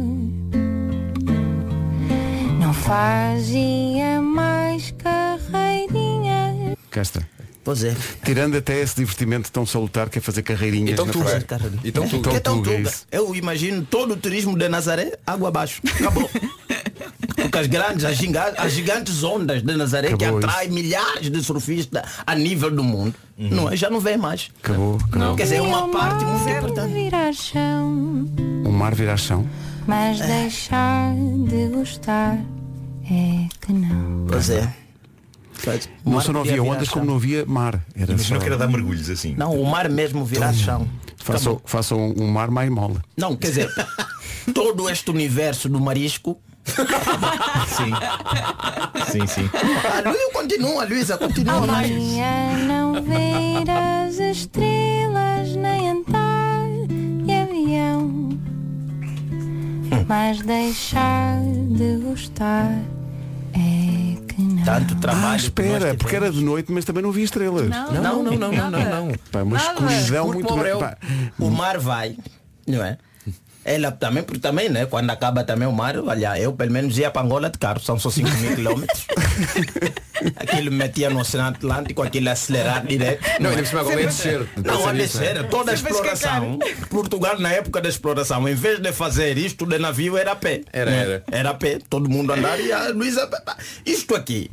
Não 2.60 2.74
fazia 2.74 4.22
mais 4.22 4.92
carreirinha. 4.98 6.76
Cá 6.90 7.02
está. 7.02 7.22
Pois 7.66 7.84
é. 7.84 7.94
Tirando 8.24 8.56
até 8.56 8.80
esse 8.80 8.96
divertimento 8.96 9.52
tão 9.52 9.66
salutar 9.66 10.08
que 10.08 10.20
é 10.20 10.22
fazer 10.22 10.44
carreirinhas 10.44 10.92
Então 10.94 11.06
na 11.08 11.12
tu, 11.12 11.20
praia. 11.20 11.38
então 11.84 12.08
tu. 12.08 12.16
Então 12.18 12.32
Que 12.32 12.38
é 12.38 12.40
tão 12.40 12.58
tuga, 12.62 12.78
tuga. 12.78 12.90
isso. 12.90 13.06
Eu 13.12 13.36
imagino 13.36 13.84
todo 13.84 14.14
o 14.14 14.16
turismo 14.16 14.56
de 14.58 14.70
Nazaré, 14.70 15.18
água 15.26 15.48
abaixo. 15.50 15.82
Acabou. 16.00 16.30
Porque 17.36 17.58
as 17.58 17.68
grandes, 17.68 18.06
as 18.06 18.16
gigantes, 18.18 18.54
as 18.58 18.72
gigantes 18.72 19.24
ondas 19.24 19.62
de 19.64 19.76
Nazaré 19.76 20.08
Acabou 20.10 20.40
que 20.40 20.46
atraem 20.46 20.70
milhares 20.72 21.30
de 21.30 21.44
surfistas 21.44 22.04
a 22.26 22.36
nível 22.36 22.72
do 22.72 22.84
mundo, 22.84 23.14
não 23.38 23.70
é? 23.72 23.76
Já 23.76 23.90
não 23.90 24.00
vem 24.00 24.18
mais. 24.18 24.50
Acabou. 24.64 24.98
acabou. 25.10 25.36
Quer 25.36 25.44
dizer, 25.44 25.56
é 25.58 25.62
uma 25.62 25.90
parte 25.90 26.24
muito 26.24 26.50
importante. 26.50 26.94
virar 26.94 27.34
chão, 27.34 28.26
O 28.66 28.72
mar 28.72 28.94
virar 28.96 29.18
chão. 29.18 29.46
mas 29.88 30.20
deixar 30.20 31.14
de 31.16 31.68
gostar 31.68 32.38
é 33.10 33.48
que 33.62 33.74
não. 33.74 34.26
Pois 34.28 34.50
é. 34.50 34.72
Não 36.06 36.22
só 36.22 36.32
não 36.32 36.42
havia 36.42 36.64
ondas 36.64 36.90
como 36.90 37.06
não 37.06 37.16
havia 37.16 37.46
mar. 37.46 37.84
Era 37.96 38.18
só... 38.18 38.38
que 38.38 38.46
era 38.46 38.58
dar 38.58 38.68
mergulhos 38.68 39.10
assim. 39.10 39.36
Não, 39.36 39.60
o 39.60 39.66
mar 39.70 39.90
mesmo 39.90 40.24
virar 40.26 40.54
chão. 40.54 40.88
Façam, 41.18 41.60
façam 41.66 42.14
um 42.18 42.28
mar 42.28 42.52
mais 42.52 42.70
mole. 42.70 43.00
Não, 43.18 43.36
quer 43.36 43.48
dizer, 43.48 43.70
todo 44.54 44.90
este 44.90 45.10
universo 45.10 45.68
do 45.68 45.80
marisco 45.80 46.40
Sim. 47.68 47.92
Sim, 49.12 49.28
sim. 49.28 49.50
A 49.54 50.10
Luísa 50.10 50.32
continua, 50.34 50.86
Luísa, 50.86 51.18
continua. 51.18 51.58
Amanhã 51.58 52.58
não 52.68 52.94
ver 53.04 53.70
as 53.70 54.20
estrelas 54.20 55.56
nem 55.56 55.92
andar 55.92 56.66
de 57.24 57.34
avião, 57.34 58.30
mas 60.08 60.42
deixar 60.42 61.40
de 61.44 61.98
gostar 61.98 62.72
é 62.72 62.78
não. 62.80 62.95
Tanto 64.66 64.96
trabalho. 64.96 65.28
Ah, 65.28 65.36
espera, 65.36 65.96
porque 65.96 66.16
era 66.16 66.32
de 66.32 66.44
noite, 66.44 66.72
mas 66.72 66.84
também 66.84 67.04
não 67.04 67.12
vi 67.12 67.22
estrelas. 67.24 67.70
Não, 67.70 67.92
não, 67.94 68.24
não, 68.24 68.38
não, 68.38 68.52
não, 68.52 68.70
não. 68.72 69.12
Pá, 69.32 69.44
uma 69.44 69.58
escuridão 69.58 70.28
muito 70.28 70.56
grande. 70.56 70.80
Pá, 70.80 70.98
O 71.40 71.50
mar 71.52 71.78
vai, 71.78 72.18
não 72.68 72.84
é? 72.84 72.98
Ela 73.66 73.92
também, 73.92 74.22
porque 74.22 74.40
também, 74.40 74.70
né? 74.70 74.86
Quando 74.86 75.10
acaba 75.10 75.44
também 75.44 75.68
o 75.68 75.72
mar, 75.72 75.98
olha, 75.98 76.40
eu 76.40 76.54
pelo 76.54 76.72
menos 76.72 76.96
ia 77.00 77.10
para 77.10 77.24
Angola 77.24 77.50
de 77.50 77.58
carro, 77.58 77.80
são 77.80 77.98
só 77.98 78.12
5 78.12 78.30
mil 78.38 78.56
quilómetros. 78.56 79.08
aquilo 80.38 80.72
me 80.72 80.78
metia 80.78 81.10
no 81.10 81.20
Oceano 81.20 81.50
Atlântico, 81.50 82.04
aquilo 82.04 82.30
acelerado 82.30 82.88
direto. 82.88 83.26
Não, 83.40 83.50
ainda 83.50 83.66
cima 83.66 83.82
agora 83.82 84.00
é 84.00 84.06
descer. 84.06 84.48
Não, 84.64 84.88
a 84.88 84.94
descer, 84.94 85.48
toda 85.50 85.72
a 85.72 85.74
exploração. 85.74 86.60
Portugal 86.92 87.40
na 87.40 87.54
época 87.54 87.82
da 87.82 87.90
exploração, 87.90 88.48
em 88.48 88.54
vez 88.54 88.80
de 88.80 88.94
fazer 88.94 89.36
isto 89.36 89.66
de 89.66 89.80
navio, 89.80 90.16
era 90.16 90.34
a 90.34 90.36
pé. 90.36 90.62
Era, 90.72 90.92
né? 90.92 91.02
era. 91.02 91.24
Era 91.32 91.50
a 91.50 91.54
pé, 91.56 91.80
todo 91.90 92.08
mundo 92.08 92.34
andar 92.34 92.60
e 92.60 92.72
a 92.72 92.90
Luísa. 92.90 93.28
Isto 93.84 94.16
aqui. 94.16 94.52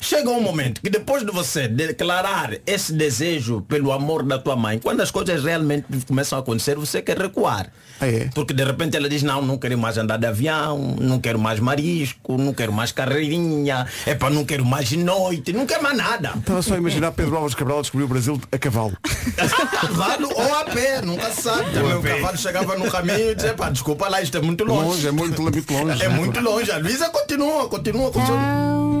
Chega 0.00 0.30
um 0.30 0.40
momento 0.40 0.80
que 0.80 0.88
depois 0.88 1.24
de 1.24 1.32
você 1.32 1.66
declarar 1.66 2.52
esse 2.66 2.92
desejo 2.92 3.62
pelo 3.62 3.92
amor 3.92 4.22
da 4.22 4.38
tua 4.38 4.54
mãe, 4.54 4.78
quando 4.78 5.00
as 5.00 5.10
coisas 5.10 5.42
realmente 5.42 5.86
começam 6.06 6.38
a 6.38 6.40
acontecer, 6.40 6.76
você 6.76 7.02
quer 7.02 7.18
recuar. 7.18 7.72
Ah, 8.00 8.06
é? 8.06 8.30
Porque 8.32 8.54
de 8.54 8.62
repente 8.62 8.96
ela 8.96 9.08
diz, 9.08 9.22
não, 9.24 9.42
não 9.42 9.58
quero 9.58 9.76
mais 9.76 9.98
andar 9.98 10.16
de 10.16 10.26
avião, 10.26 10.96
não 11.00 11.18
quero 11.18 11.38
mais 11.38 11.58
marisco, 11.58 12.38
não 12.38 12.54
quero 12.54 12.72
mais 12.72 12.92
carreirinha, 12.92 13.86
é 14.06 14.14
para 14.14 14.30
não 14.30 14.44
quero 14.44 14.64
mais 14.64 14.92
noite, 14.92 15.52
não 15.52 15.66
quero 15.66 15.82
mais 15.82 15.96
nada. 15.96 16.32
Estava 16.36 16.62
só 16.62 16.74
a 16.74 16.78
imaginar 16.78 17.10
Pedro 17.12 17.34
Álvares 17.34 17.56
Cabral 17.56 17.82
descobriu 17.82 18.06
o 18.06 18.08
Brasil 18.08 18.40
a 18.52 18.58
cavalo. 18.58 18.96
cavalo 19.80 20.28
ou 20.32 20.54
a 20.54 20.64
pé, 20.64 21.02
nunca 21.02 21.30
se 21.32 21.42
sabe. 21.42 21.72
Também 21.72 21.96
o 21.96 22.02
cavalo 22.02 22.38
chegava 22.38 22.76
no 22.76 22.90
caminho 22.90 23.32
e 23.32 23.34
dizia, 23.34 23.54
pá, 23.54 23.68
desculpa 23.68 24.08
lá, 24.08 24.22
isto 24.22 24.36
é 24.38 24.40
muito 24.40 24.64
longe. 24.64 24.88
Longe, 24.88 25.08
é 25.08 25.10
muito, 25.10 25.42
muito 25.42 25.72
longe. 25.72 26.02
É 26.04 26.08
muito 26.08 26.40
longe. 26.40 26.70
A 26.70 26.78
Luísa 26.78 27.10
continua, 27.10 27.68
continua 27.68 28.12
com 28.12 28.97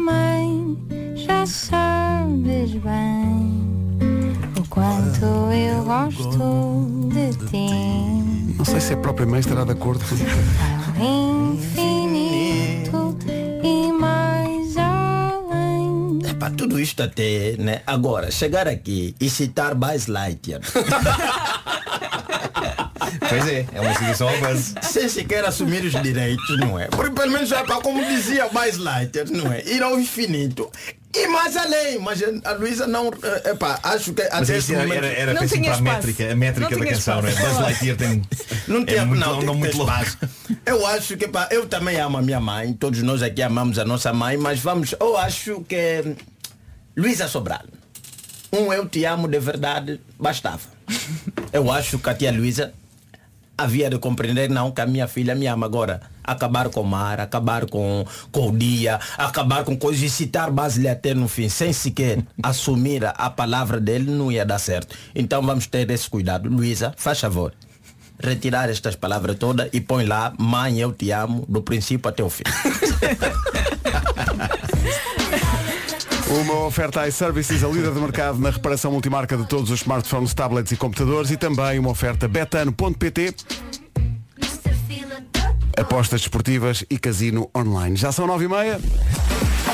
mãe, 0.00 0.78
já 1.14 1.46
sabes 1.46 2.72
bem 2.72 3.60
o 4.58 4.66
quanto 4.68 5.24
eu 5.52 5.84
gosto 5.84 7.08
de 7.12 7.32
ti. 7.46 8.54
Não 8.56 8.64
sei 8.64 8.80
se 8.80 8.94
a 8.94 8.96
própria 8.96 9.26
mãe 9.26 9.40
estará 9.40 9.64
de 9.64 9.72
acordo. 9.72 10.02
Ao 10.98 11.54
infinito 11.54 13.16
e 13.62 13.92
mais 13.92 14.76
além. 14.76 16.18
É 16.28 16.34
para 16.34 16.50
tudo 16.54 16.80
isto 16.80 17.02
até, 17.02 17.56
né? 17.58 17.82
Agora, 17.86 18.30
chegar 18.30 18.66
aqui 18.66 19.14
e 19.20 19.28
citar 19.28 19.74
Buzz 19.74 20.06
Lightyear. 20.06 20.60
Pois 23.28 23.48
é, 23.48 23.66
é 23.72 23.80
uma 23.80 23.92
situação 23.92 24.28
ao 24.28 24.38
buzz. 24.38 24.74
Sem 24.82 25.08
sequer 25.08 25.44
assumir 25.44 25.84
os 25.84 26.00
direitos, 26.02 26.58
não 26.58 26.78
é? 26.78 26.86
Porque 26.86 27.10
pelo 27.14 27.32
menos 27.32 27.48
já 27.48 27.64
para, 27.64 27.80
como 27.80 28.04
dizia 28.06 28.48
Buzz 28.48 28.76
Lightyear, 28.76 29.30
não 29.30 29.52
é? 29.52 29.62
Ir 29.64 29.82
ao 29.82 29.98
infinito. 29.98 30.70
E 31.12 31.26
mais 31.26 31.56
além, 31.56 31.98
mas 31.98 32.22
a 32.44 32.52
Luísa 32.52 32.86
não, 32.86 33.10
é 33.44 33.54
pá, 33.54 33.80
acho 33.82 34.12
que 34.12 34.22
até 34.22 34.56
esse 34.56 34.72
era, 34.72 34.84
momento 34.84 35.04
era, 35.04 35.12
era 35.12 35.32
Não 35.34 35.48
para 35.48 35.56
a 35.56 35.60
espaço. 35.60 35.82
métrica, 35.82 36.32
a 36.32 36.36
métrica 36.36 36.70
Não 36.70 36.78
da 36.78 36.86
canção, 36.86 37.20
não 37.22 37.28
é? 37.28 37.32
espaço. 37.32 37.48
Buzz 37.48 37.60
Lightyear 37.62 37.96
tem. 37.96 38.22
Não 38.68 38.84
tem 38.84 38.96
é 38.96 39.04
muito, 39.04 39.20
não, 39.20 39.32
não, 39.32 39.38
tem 39.40 39.48
que 39.48 39.56
muito 39.56 39.78
espaço. 39.80 40.18
Eu 40.64 40.86
acho 40.86 41.16
que 41.16 41.26
pá, 41.26 41.48
eu 41.50 41.66
também 41.66 41.98
amo 41.98 42.18
a 42.18 42.22
minha 42.22 42.38
mãe, 42.38 42.72
todos 42.74 43.02
nós 43.02 43.22
aqui 43.22 43.42
amamos 43.42 43.76
a 43.80 43.84
nossa 43.84 44.12
mãe, 44.12 44.36
mas 44.36 44.60
vamos, 44.60 44.94
eu 45.00 45.16
acho 45.16 45.62
que 45.62 46.14
Luísa 46.96 47.26
Sobral, 47.26 47.64
um 48.52 48.72
eu 48.72 48.88
te 48.88 49.04
amo 49.04 49.26
de 49.26 49.40
verdade 49.40 50.00
bastava. 50.16 50.60
Eu 51.52 51.72
acho 51.72 51.98
que 51.98 52.08
a 52.08 52.14
tia 52.14 52.30
Luísa 52.30 52.72
havia 53.62 53.90
de 53.90 53.98
compreender 53.98 54.48
não 54.48 54.70
que 54.70 54.80
a 54.80 54.86
minha 54.86 55.06
filha 55.06 55.34
me 55.34 55.46
ama 55.46 55.66
agora. 55.66 56.00
Acabar 56.24 56.68
com 56.68 56.80
o 56.80 56.84
mar, 56.84 57.20
acabar 57.20 57.66
com, 57.66 58.04
com 58.32 58.48
o 58.48 58.56
dia, 58.56 58.98
acabar 59.18 59.64
com 59.64 59.76
coisas 59.76 60.02
e 60.02 60.08
citar 60.08 60.50
base 60.50 60.88
até 60.88 61.12
no 61.14 61.28
fim, 61.28 61.48
sem 61.48 61.72
sequer 61.72 62.24
assumir 62.42 63.04
a, 63.04 63.10
a 63.10 63.30
palavra 63.30 63.80
dele, 63.80 64.10
não 64.10 64.32
ia 64.32 64.44
dar 64.44 64.58
certo. 64.58 64.96
Então 65.14 65.42
vamos 65.42 65.66
ter 65.66 65.90
esse 65.90 66.08
cuidado. 66.08 66.48
Luísa, 66.48 66.94
faz 66.96 67.20
favor. 67.20 67.52
Retirar 68.22 68.68
estas 68.68 68.96
palavras 68.96 69.36
todas 69.36 69.68
e 69.72 69.80
põe 69.80 70.04
lá, 70.04 70.32
mãe, 70.38 70.78
eu 70.78 70.92
te 70.92 71.10
amo, 71.10 71.44
do 71.48 71.62
princípio 71.62 72.08
até 72.08 72.22
o 72.22 72.30
fim. 72.30 72.44
Uma 76.30 76.64
oferta 76.64 77.06
iServices, 77.08 77.64
a 77.64 77.68
líder 77.68 77.90
do 77.90 78.00
mercado 78.00 78.38
na 78.38 78.50
reparação 78.50 78.92
multimarca 78.92 79.36
de 79.36 79.44
todos 79.46 79.70
os 79.70 79.80
smartphones, 79.80 80.32
tablets 80.32 80.70
e 80.70 80.76
computadores 80.76 81.30
e 81.30 81.36
também 81.36 81.78
uma 81.78 81.90
oferta 81.90 82.28
betano.pt 82.28 83.34
apostas 85.80 86.20
desportivas 86.20 86.84
e 86.88 86.98
casino 86.98 87.50
online. 87.56 87.96
Já 87.96 88.12
são 88.12 88.26
nove 88.26 88.44
e 88.44 88.48
meia. 88.48 88.80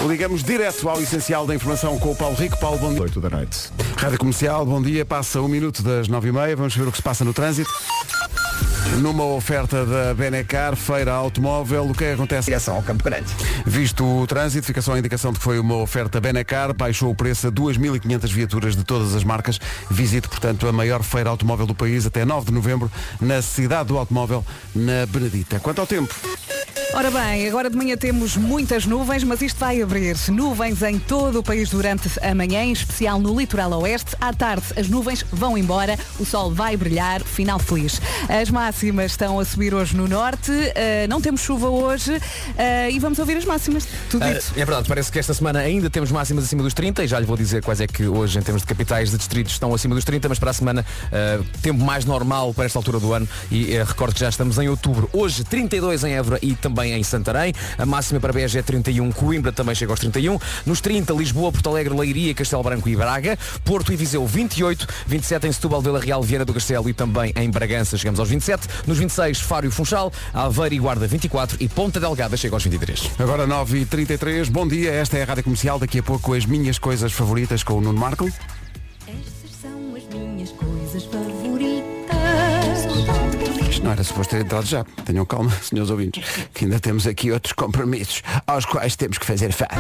Ligamos 0.07 0.43
direto 0.43 0.89
ao 0.89 1.01
essencial 1.01 1.47
da 1.47 1.55
informação 1.55 1.99
com 1.99 2.13
o 2.13 2.17
Paulo 2.17 2.37
Rico. 2.37 2.59
Paulo, 2.59 2.79
bom 2.79 2.93
dia. 2.93 3.03
8 3.03 3.21
da 3.21 3.31
noite. 3.31 3.71
Rádio 3.97 4.19
Comercial, 4.19 4.65
bom 4.65 4.81
dia. 4.81 5.05
Passa 5.05 5.41
um 5.41 5.49
minuto 5.49 5.83
das 5.83 6.09
nove 6.09 6.29
e 6.29 6.33
meia. 6.33 6.55
Vamos 6.55 6.77
ver 6.77 6.87
o 6.87 6.91
que 6.91 6.99
se 6.99 7.03
passa 7.03 7.25
no 7.25 7.35
trânsito. 7.35 7.71
Numa 8.95 9.25
oferta 9.25 9.85
da 9.85 10.15
Benecar, 10.15 10.75
feira 10.75 11.13
automóvel, 11.13 11.91
o 11.91 11.95
que 11.95 12.05
é 12.05 12.09
que 12.09 12.15
acontece? 12.15 12.47
Direção 12.47 12.77
ao 12.77 12.83
Campo 12.83 13.05
Grande. 13.05 13.27
Visto 13.67 14.05
o 14.05 14.27
trânsito, 14.27 14.67
fica 14.67 14.81
só 14.81 14.95
a 14.95 14.99
indicação 14.99 15.33
de 15.33 15.39
que 15.39 15.45
foi 15.45 15.59
uma 15.59 15.77
oferta 15.77 16.21
Benecar, 16.21 16.73
baixou 16.73 17.11
o 17.11 17.15
preço 17.15 17.49
a 17.49 17.53
2.500 17.53 18.33
viaturas 18.33 18.75
de 18.77 18.85
todas 18.85 19.15
as 19.15 19.23
marcas. 19.23 19.61
Visite, 19.91 20.29
portanto, 20.29 20.67
a 20.67 20.73
maior 20.73 21.03
feira 21.03 21.29
automóvel 21.29 21.67
do 21.67 21.75
país 21.75 22.07
até 22.07 22.25
9 22.25 22.47
de 22.47 22.53
novembro, 22.53 22.91
na 23.21 23.43
cidade 23.43 23.89
do 23.89 23.99
automóvel, 23.99 24.45
na 24.75 25.05
Benedita. 25.07 25.61
Quanto 25.61 25.81
ao 25.81 25.87
tempo, 25.87 26.15
Ora 26.95 27.11
bem, 27.11 27.47
agora 27.47 27.69
de 27.69 27.77
manhã 27.77 27.97
temos 27.97 28.37
muitas 28.37 28.87
nuvens, 28.87 29.23
mas 29.23 29.43
isto 29.43 29.59
vai 29.59 29.83
abrir 29.83 30.17
nuvens 30.29 30.83
em 30.83 30.99
todo 30.99 31.41
o 31.41 31.43
país 31.43 31.69
durante 31.69 32.09
a 32.23 32.35
manhã, 32.35 32.63
em 32.65 32.73
especial 32.73 33.21
no 33.21 33.39
litoral 33.39 33.71
oeste. 33.83 34.17
À 34.21 34.33
tarde 34.33 34.65
as 34.77 34.89
nuvens 34.89 35.25
vão 35.31 35.59
embora, 35.59 35.99
o 36.19 36.25
sol 36.25 36.51
vai 36.51 36.75
brilhar, 36.77 37.23
final 37.23 37.59
feliz. 37.59 38.01
As 38.29 38.51
máximas 38.51 39.11
estão 39.13 39.39
a 39.39 39.45
subir 39.45 39.75
hoje 39.75 39.95
no 39.97 40.09
norte, 40.09 40.51
eh, 40.75 41.07
não 41.07 41.21
temos 41.21 41.43
chuva 41.43 41.69
hoje 41.69 42.19
eh, 42.57 42.91
e 42.91 42.99
vamos 42.99 43.19
ouvir 43.19 43.37
as 43.37 43.45
máximas. 43.45 43.87
Tudo 44.11 44.25
Ah, 44.25 44.33
dito. 44.33 44.53
é 44.55 44.65
verdade, 44.65 44.89
parece 44.89 45.13
que 45.13 45.19
esta 45.19 45.35
semana 45.35 45.59
ainda 45.61 45.91
temos 45.91 46.11
máximas 46.11 46.45
acima 46.45 46.63
dos 46.63 46.73
30 46.73 47.05
e 47.05 47.09
já 47.09 47.21
lhe 47.21 47.27
vou 47.27 47.37
dizer 47.37 47.63
quais 47.63 47.81
é 47.81 47.87
que 47.87 48.07
hoje 48.07 48.39
em 48.39 48.43
termos 48.43 48.63
de 48.63 48.67
capitais 48.69 49.11
de 49.11 49.19
distritos 49.19 49.53
estão 49.53 49.75
acima 49.75 49.95
dos 49.95 50.05
30, 50.05 50.29
mas 50.31 50.39
para 50.39 50.51
a 50.51 50.55
semana 50.55 50.85
ah, 51.13 51.43
tempo 51.61 51.83
mais 51.85 52.05
normal 52.07 52.55
para 52.55 52.65
esta 52.65 52.79
altura 52.79 52.99
do 52.99 53.13
ano 53.13 53.29
e 53.51 53.75
eh, 53.75 53.85
recordo 53.85 54.15
que 54.15 54.21
já 54.21 54.29
estamos 54.31 54.57
em 54.59 54.69
outubro. 54.69 55.11
Hoje 55.13 55.45
32 55.45 56.05
em 56.05 56.13
Évora 56.15 56.39
e 56.41 56.55
também 56.67 56.93
em 56.95 57.03
Santarém. 57.05 57.55
A 57.79 57.87
máxima 57.87 58.19
para 58.19 58.33
Beja 58.33 58.59
é 58.59 58.63
31, 58.63 59.13
Coimbra 59.13 59.53
também 59.53 59.75
chega 59.75 59.93
aos 59.93 60.01
31. 60.01 60.39
Nos 60.67 60.81
30, 60.81 61.13
Lisboa, 61.15 61.53
Porto 61.53 61.69
Alegre, 61.69 61.95
Leiria, 61.95 62.35
Castelo 62.35 62.63
Branco 62.63 62.89
e 62.89 62.97
Braga. 62.97 63.39
Porto 63.65 63.93
e 63.93 63.97
Viseu 63.97 64.27
28, 64.27 64.87
27 65.07 65.47
em 65.47 65.53
Setúbal, 65.53 65.81
Vila 65.81 66.01
Real, 66.01 66.23
Viana 66.23 66.45
do 66.45 66.53
Castelo 66.53 66.89
e 66.89 66.93
também 66.93 67.33
em 67.37 67.49
Bragança 67.51 67.97
chegamos 67.97 68.19
aos 68.19 68.29
27. 68.29 68.67
Nos 68.87 68.99
26, 68.99 69.41
Faro 69.41 69.67
e 69.67 69.71
Funchal, 69.71 70.13
Aveiro 70.35 70.75
e 70.75 70.79
Guarda 70.79 71.07
24 71.07 71.57
e 71.61 71.69
Ponta 71.69 72.01
Delgada 72.01 72.37
chega 72.37 72.57
aos 72.57 72.65
23. 72.65 73.11
agora 73.19 73.47
9h33. 73.47 74.51
Bom 74.51 74.67
dia, 74.67 74.91
esta 74.91 75.17
é 75.17 75.23
a 75.23 75.27
Rádio 75.27 75.45
Comercial. 75.45 75.79
Daqui 75.79 76.01
a 76.01 76.03
pouco 76.03 76.35
as 76.35 76.45
minhas 76.45 76.79
coisas 76.79 77.13
favoritas 77.13 77.63
com 77.63 77.75
o 77.75 77.81
Nuno 77.81 77.99
Marco. 77.99 78.27
Estas 79.07 79.51
são 79.63 79.95
as 79.95 80.05
minhas 80.13 80.51
coisas 80.51 81.05
favoritas. 81.05 81.26
Isto 83.77 83.85
não 83.85 83.93
era 83.93 84.03
suposto 84.03 84.35
ter 84.35 84.41
entrado 84.43 84.65
já. 84.65 84.85
Tenham 85.05 85.27
calma, 85.27 85.51
senhores 85.61 85.91
ouvintes, 85.91 86.25
que 86.55 86.65
ainda 86.65 86.81
temos 86.81 87.07
aqui 87.07 87.31
outros 87.31 87.53
compromissos 87.53 88.23
aos 88.47 88.65
quais 88.65 88.97
temos 88.97 89.19
que 89.19 89.27
fazer 89.27 89.53
face. 89.53 89.75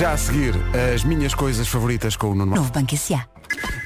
Já 0.00 0.12
a 0.12 0.16
seguir, 0.16 0.52
as 0.92 1.04
minhas 1.04 1.32
coisas 1.32 1.68
favoritas 1.68 2.16
com 2.16 2.26
o 2.26 2.34
Nuno 2.34 2.46
Marco. 2.46 2.58
Novo 2.64 2.72
Banco 2.72 2.96
S.A. 2.96 3.24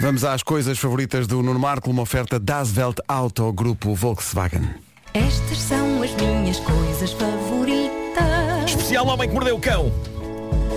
Vamos 0.00 0.24
às 0.24 0.42
coisas 0.42 0.78
favoritas 0.78 1.26
do 1.26 1.42
Nuno 1.42 1.60
Marco, 1.60 1.90
uma 1.90 2.00
oferta 2.00 2.40
Das 2.40 2.74
Welt 2.74 3.00
Auto, 3.06 3.52
grupo 3.52 3.94
Volkswagen. 3.94 4.66
Estas 5.12 5.58
são 5.58 6.02
as 6.02 6.14
minhas 6.14 6.58
coisas 6.60 7.12
favoritas. 7.12 8.64
Especial 8.66 9.06
Homem 9.08 9.28
que 9.28 9.34
Mordeu 9.34 9.56
o 9.56 9.60
Cão. 9.60 9.92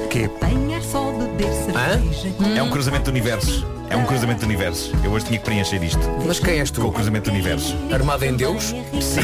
Que? 0.09 0.25
Apanhar 0.25 0.81
só 0.81 1.09
beber 1.13 1.53
cerveja. 1.53 2.35
É 2.53 2.61
um 2.61 2.69
cruzamento 2.69 3.05
de 3.05 3.11
universos. 3.11 3.65
É 3.89 3.95
um 3.97 4.05
cruzamento 4.05 4.39
de 4.39 4.45
universos. 4.45 4.91
Eu 5.03 5.11
hoje 5.11 5.25
tinha 5.25 5.39
que 5.39 5.45
preencher 5.45 5.81
isto. 5.83 5.99
Mas 6.25 6.39
quem 6.39 6.59
és 6.59 6.69
Com 6.71 6.81
tu? 6.81 6.87
o 6.87 6.91
cruzamento 6.91 7.29
de 7.29 7.35
universos. 7.37 7.75
Armado 7.93 8.25
em 8.25 8.35
Deus? 8.35 8.63
Sim. 9.01 9.21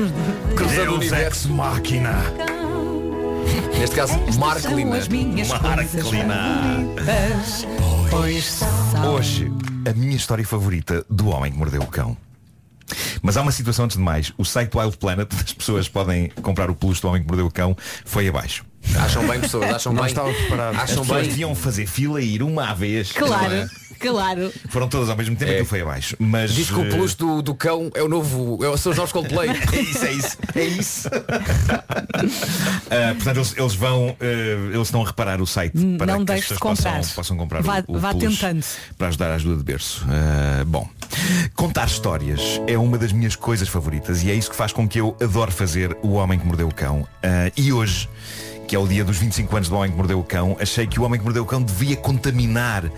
Cruzando 0.56 0.82
o 0.82 0.84
Deus 0.84 0.96
universo. 0.98 1.48
ex 1.48 1.56
máquina. 1.56 2.14
Neste 3.78 3.96
caso, 3.96 4.14
Marcelina. 4.38 5.00
favoritas. 5.00 5.50
Pois 8.10 8.44
são. 8.44 9.14
Hoje, 9.14 9.50
a 9.88 9.92
minha 9.92 10.16
história 10.16 10.46
favorita 10.46 11.04
do 11.10 11.28
Homem 11.28 11.52
que 11.52 11.58
Mordeu 11.58 11.82
o 11.82 11.86
Cão. 11.86 12.16
Mas 13.22 13.36
há 13.36 13.42
uma 13.42 13.52
situação 13.52 13.86
antes 13.86 13.96
de 13.96 14.02
mais. 14.02 14.32
O 14.36 14.44
site 14.44 14.76
Wild 14.76 14.96
Planet, 14.98 15.28
as 15.42 15.52
pessoas 15.52 15.88
podem 15.88 16.28
comprar 16.42 16.70
o 16.70 16.74
peluche 16.74 17.00
do 17.00 17.08
homem 17.08 17.22
que 17.22 17.28
mordeu 17.28 17.46
o 17.46 17.50
cão, 17.50 17.74
foi 18.04 18.28
abaixo. 18.28 18.64
Acham 18.96 19.26
bem, 19.26 19.40
pessoas, 19.40 19.70
acham 19.74 19.92
Não 19.94 20.02
bem. 20.02 20.10
estava 20.10 20.30
preparado. 20.32 20.74
As 20.76 20.82
Acham 20.82 20.98
pessoas 21.02 21.20
bem. 21.22 21.30
deviam 21.30 21.54
fazer 21.54 21.86
fila 21.86 22.20
e 22.20 22.34
ir 22.34 22.42
uma 22.42 22.68
à 22.70 22.74
vez. 22.74 23.12
Claro, 23.12 23.48
Não 23.48 23.56
é? 23.56 23.68
Claro. 23.98 24.52
Foram 24.68 24.88
todas 24.88 25.08
ao 25.08 25.16
mesmo 25.16 25.34
tempo 25.36 25.50
e 25.50 25.54
É. 25.54 25.56
aquilo 25.56 25.68
foi 25.68 25.80
abaixo. 25.82 26.16
Mas, 26.18 26.52
Diz 26.52 26.68
que 26.70 26.76
o 26.78 26.84
eh, 26.84 26.88
peluche 26.90 27.16
do, 27.16 27.42
do 27.42 27.54
cão 27.54 27.90
é 27.94 28.02
o 28.02 28.08
novo. 28.08 28.58
É, 28.64 28.76
são 28.76 28.92
os 28.92 28.98
novos 28.98 29.12
Coldplay. 29.12 29.50
É 29.74 29.80
isso, 29.80 30.04
é 30.04 30.12
isso, 30.12 30.38
é 30.54 30.64
isso. 30.64 31.08
Ah, 32.90 33.14
portanto, 33.14 33.36
eles, 33.38 33.54
eles 33.56 33.74
vão, 33.74 34.16
eh, 34.20 34.56
eles 34.72 34.88
estão 34.88 35.02
a 35.02 35.06
reparar 35.06 35.40
o 35.40 35.46
site 35.46 35.76
N- 35.76 35.98
para 35.98 36.06
não 36.12 36.24
que 36.24 36.32
as 36.32 36.40
pessoas 36.42 36.58
comprar. 36.60 36.96
possam, 36.98 37.14
possam 37.14 37.36
comprar 37.36 37.62
Vá- 37.62 37.84
o, 37.86 37.96
o 37.96 37.98
vá 37.98 38.14
tentando. 38.14 38.64
para 38.96 39.08
ajudar 39.08 39.30
a 39.32 39.34
ajuda 39.34 39.56
de 39.58 39.64
berço. 39.64 40.04
Ah, 40.08 40.64
bom, 40.66 40.88
contar 41.54 41.86
histórias 41.86 42.40
é 42.66 42.78
uma 42.78 42.96
das 42.98 43.12
minhas 43.12 43.34
coisas 43.36 43.68
favoritas 43.68 44.22
e 44.22 44.30
é 44.30 44.34
isso 44.34 44.50
que 44.50 44.56
faz 44.56 44.72
com 44.72 44.88
que 44.88 45.00
eu 45.00 45.16
adore 45.20 45.50
fazer 45.50 45.96
O 46.02 46.12
Homem 46.12 46.38
que 46.38 46.46
Mordeu 46.46 46.68
o 46.68 46.74
Cão. 46.74 47.06
Ah, 47.22 47.50
e 47.56 47.72
hoje, 47.72 48.08
que 48.74 48.76
é 48.76 48.80
o 48.80 48.88
dia 48.88 49.04
dos 49.04 49.18
25 49.18 49.54
anos 49.56 49.68
do 49.68 49.76
Homem 49.76 49.88
que 49.92 49.96
Mordeu 49.96 50.18
o 50.18 50.24
Cão, 50.24 50.56
achei 50.58 50.84
que 50.84 50.98
o 50.98 51.04
Homem 51.04 51.16
que 51.16 51.24
Mordeu 51.24 51.44
o 51.44 51.46
Cão 51.46 51.62
devia 51.62 51.94
contaminar 51.94 52.90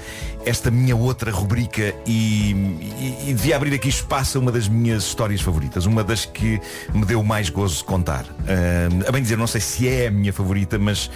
esta 0.47 0.71
minha 0.71 0.97
outra 0.97 1.31
rubrica 1.31 1.95
e, 2.07 2.53
e- 2.53 3.17
e 3.29 3.35
devia 3.35 3.57
abrir 3.57 3.75
aqui 3.75 3.91
espaço 3.91 4.39
a 4.39 4.41
uma 4.41 4.51
das 4.51 4.69
minhas 4.69 5.03
histórias 5.05 5.43
favoritas, 5.43 5.85
uma 5.85 6.03
das 6.03 6.25
que 6.25 6.59
me 6.95 7.05
deu 7.05 7.23
mais 7.23 7.51
gozo 7.51 7.77
de 7.77 7.85
contar. 7.85 8.25
Ah, 8.49 9.07
a 9.07 9.13
bem 9.13 9.21
dizer, 9.21 9.37
não 9.37 9.47
sei 9.47 9.61
se 9.61 9.87
é 9.87 10.07
a 10.07 10.11
minha 10.11 10.33
favorita, 10.33 10.79
mas 10.79 11.11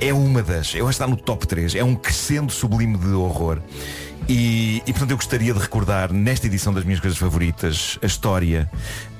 é 0.00 0.12
uma 0.12 0.42
das. 0.42 0.74
Eu 0.74 0.88
acho 0.88 0.98
que 0.98 1.04
está 1.04 1.06
no 1.06 1.16
top 1.16 1.46
3. 1.46 1.76
É 1.76 1.84
um 1.84 1.94
crescendo 1.94 2.50
sublime 2.50 2.98
de 2.98 3.10
horror. 3.10 3.60
E, 4.28 4.82
e, 4.86 4.92
portanto 4.92 5.10
eu 5.12 5.16
gostaria 5.16 5.52
de 5.54 5.58
recordar 5.58 6.12
nesta 6.12 6.46
edição 6.46 6.72
das 6.74 6.84
minhas 6.84 7.00
coisas 7.00 7.18
favoritas 7.18 7.98
a 8.02 8.06
história 8.06 8.70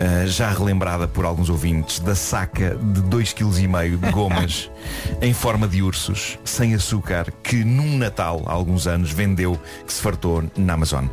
ah, 0.01 0.27
já 0.27 0.51
relembrada 0.51 1.07
por 1.07 1.25
alguns 1.25 1.49
ouvintes 1.51 1.99
da 2.01 2.15
saca 2.15 2.75
de 2.77 3.03
2,5 3.03 3.35
kg 3.35 3.97
de 3.99 4.11
gomas 4.13 4.71
em 5.21 5.33
forma 5.33 5.69
de 5.69 5.83
ursos 5.83 6.39
sem 6.45 6.75
açúcar 6.75 7.31
que 7.43 7.63
num 7.65 7.97
Natal 7.99 8.43
há 8.47 8.53
alguns 8.53 8.87
anos 8.87 9.11
vendeu 9.13 9.61
que 9.87 9.93
se 9.93 10.01
fartou 10.01 10.43
na 10.57 10.73
Amazon. 10.75 11.07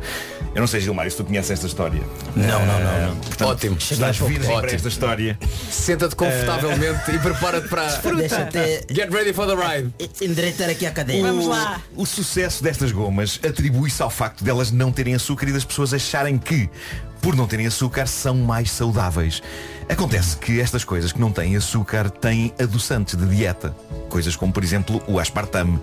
Eu 0.54 0.60
não 0.60 0.66
sei 0.66 0.80
Gilmar, 0.80 1.08
se 1.10 1.16
tu 1.16 1.24
conheces 1.24 1.50
esta 1.50 1.66
história. 1.66 2.00
Não, 2.34 2.46
não, 2.46 2.66
não, 2.66 2.88
Ah, 2.88 3.06
não. 3.08 3.16
portanto, 3.16 3.48
Ótimo. 3.50 3.76
Estás 3.78 4.18
virgem 4.18 4.40
para 4.46 4.54
Ótimo. 4.56 4.74
esta 4.74 4.88
história. 4.88 5.38
Senta-te 5.70 6.16
confortavelmente 6.16 7.10
e 7.10 7.18
prepara-te 7.18 7.68
para. 7.68 7.86
Deixa-te 8.16 8.86
Get 8.92 9.10
ready 9.12 9.32
for 9.32 9.46
the 9.46 9.54
ride. 9.54 9.92
endireitar 10.20 10.70
aqui 10.70 10.86
a 10.86 10.90
cadeira. 10.90 11.28
Vamos 11.28 11.46
lá. 11.46 11.80
O 11.94 12.06
sucesso 12.06 12.62
destas 12.62 12.90
gomas 12.90 13.38
atribui-se 13.46 14.02
ao 14.02 14.10
facto 14.10 14.42
delas 14.42 14.70
não 14.72 14.90
terem 14.90 15.14
açúcar 15.14 15.48
e 15.48 15.52
das 15.52 15.64
pessoas 15.64 15.92
acharem 15.92 16.38
que, 16.38 16.68
por 17.20 17.36
não 17.36 17.46
terem 17.46 17.66
açúcar, 17.66 18.06
são 18.06 18.36
mais 18.36 18.70
saudáveis. 18.70 19.42
Acontece 19.88 20.36
que 20.36 20.60
estas 20.60 20.84
coisas 20.84 21.12
que 21.12 21.20
não 21.20 21.32
têm 21.32 21.56
açúcar 21.56 22.10
têm 22.10 22.52
adoçantes 22.60 23.16
de 23.16 23.26
dieta. 23.26 23.74
Coisas 24.08 24.36
como, 24.36 24.52
por 24.52 24.62
exemplo, 24.62 25.02
o 25.06 25.18
aspartame, 25.18 25.80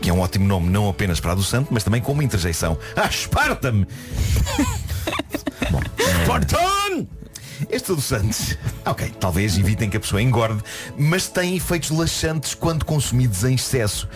que 0.00 0.10
é 0.10 0.12
um 0.12 0.20
ótimo 0.20 0.46
nome 0.46 0.70
não 0.70 0.88
apenas 0.88 1.20
para 1.20 1.32
adoçante, 1.32 1.68
mas 1.70 1.82
também 1.82 2.00
como 2.00 2.22
interjeição. 2.22 2.78
Aspartame! 2.96 3.86
Bom, 5.70 5.80
Aspartame! 6.22 7.08
Estes 7.68 7.90
adoçantes, 7.90 8.58
ok, 8.86 9.12
talvez 9.18 9.58
evitem 9.58 9.90
que 9.90 9.96
a 9.96 10.00
pessoa 10.00 10.22
engorde, 10.22 10.62
mas 10.96 11.26
têm 11.26 11.56
efeitos 11.56 11.90
laxantes 11.90 12.54
quando 12.54 12.84
consumidos 12.84 13.42
em 13.42 13.54
excesso. 13.54 14.08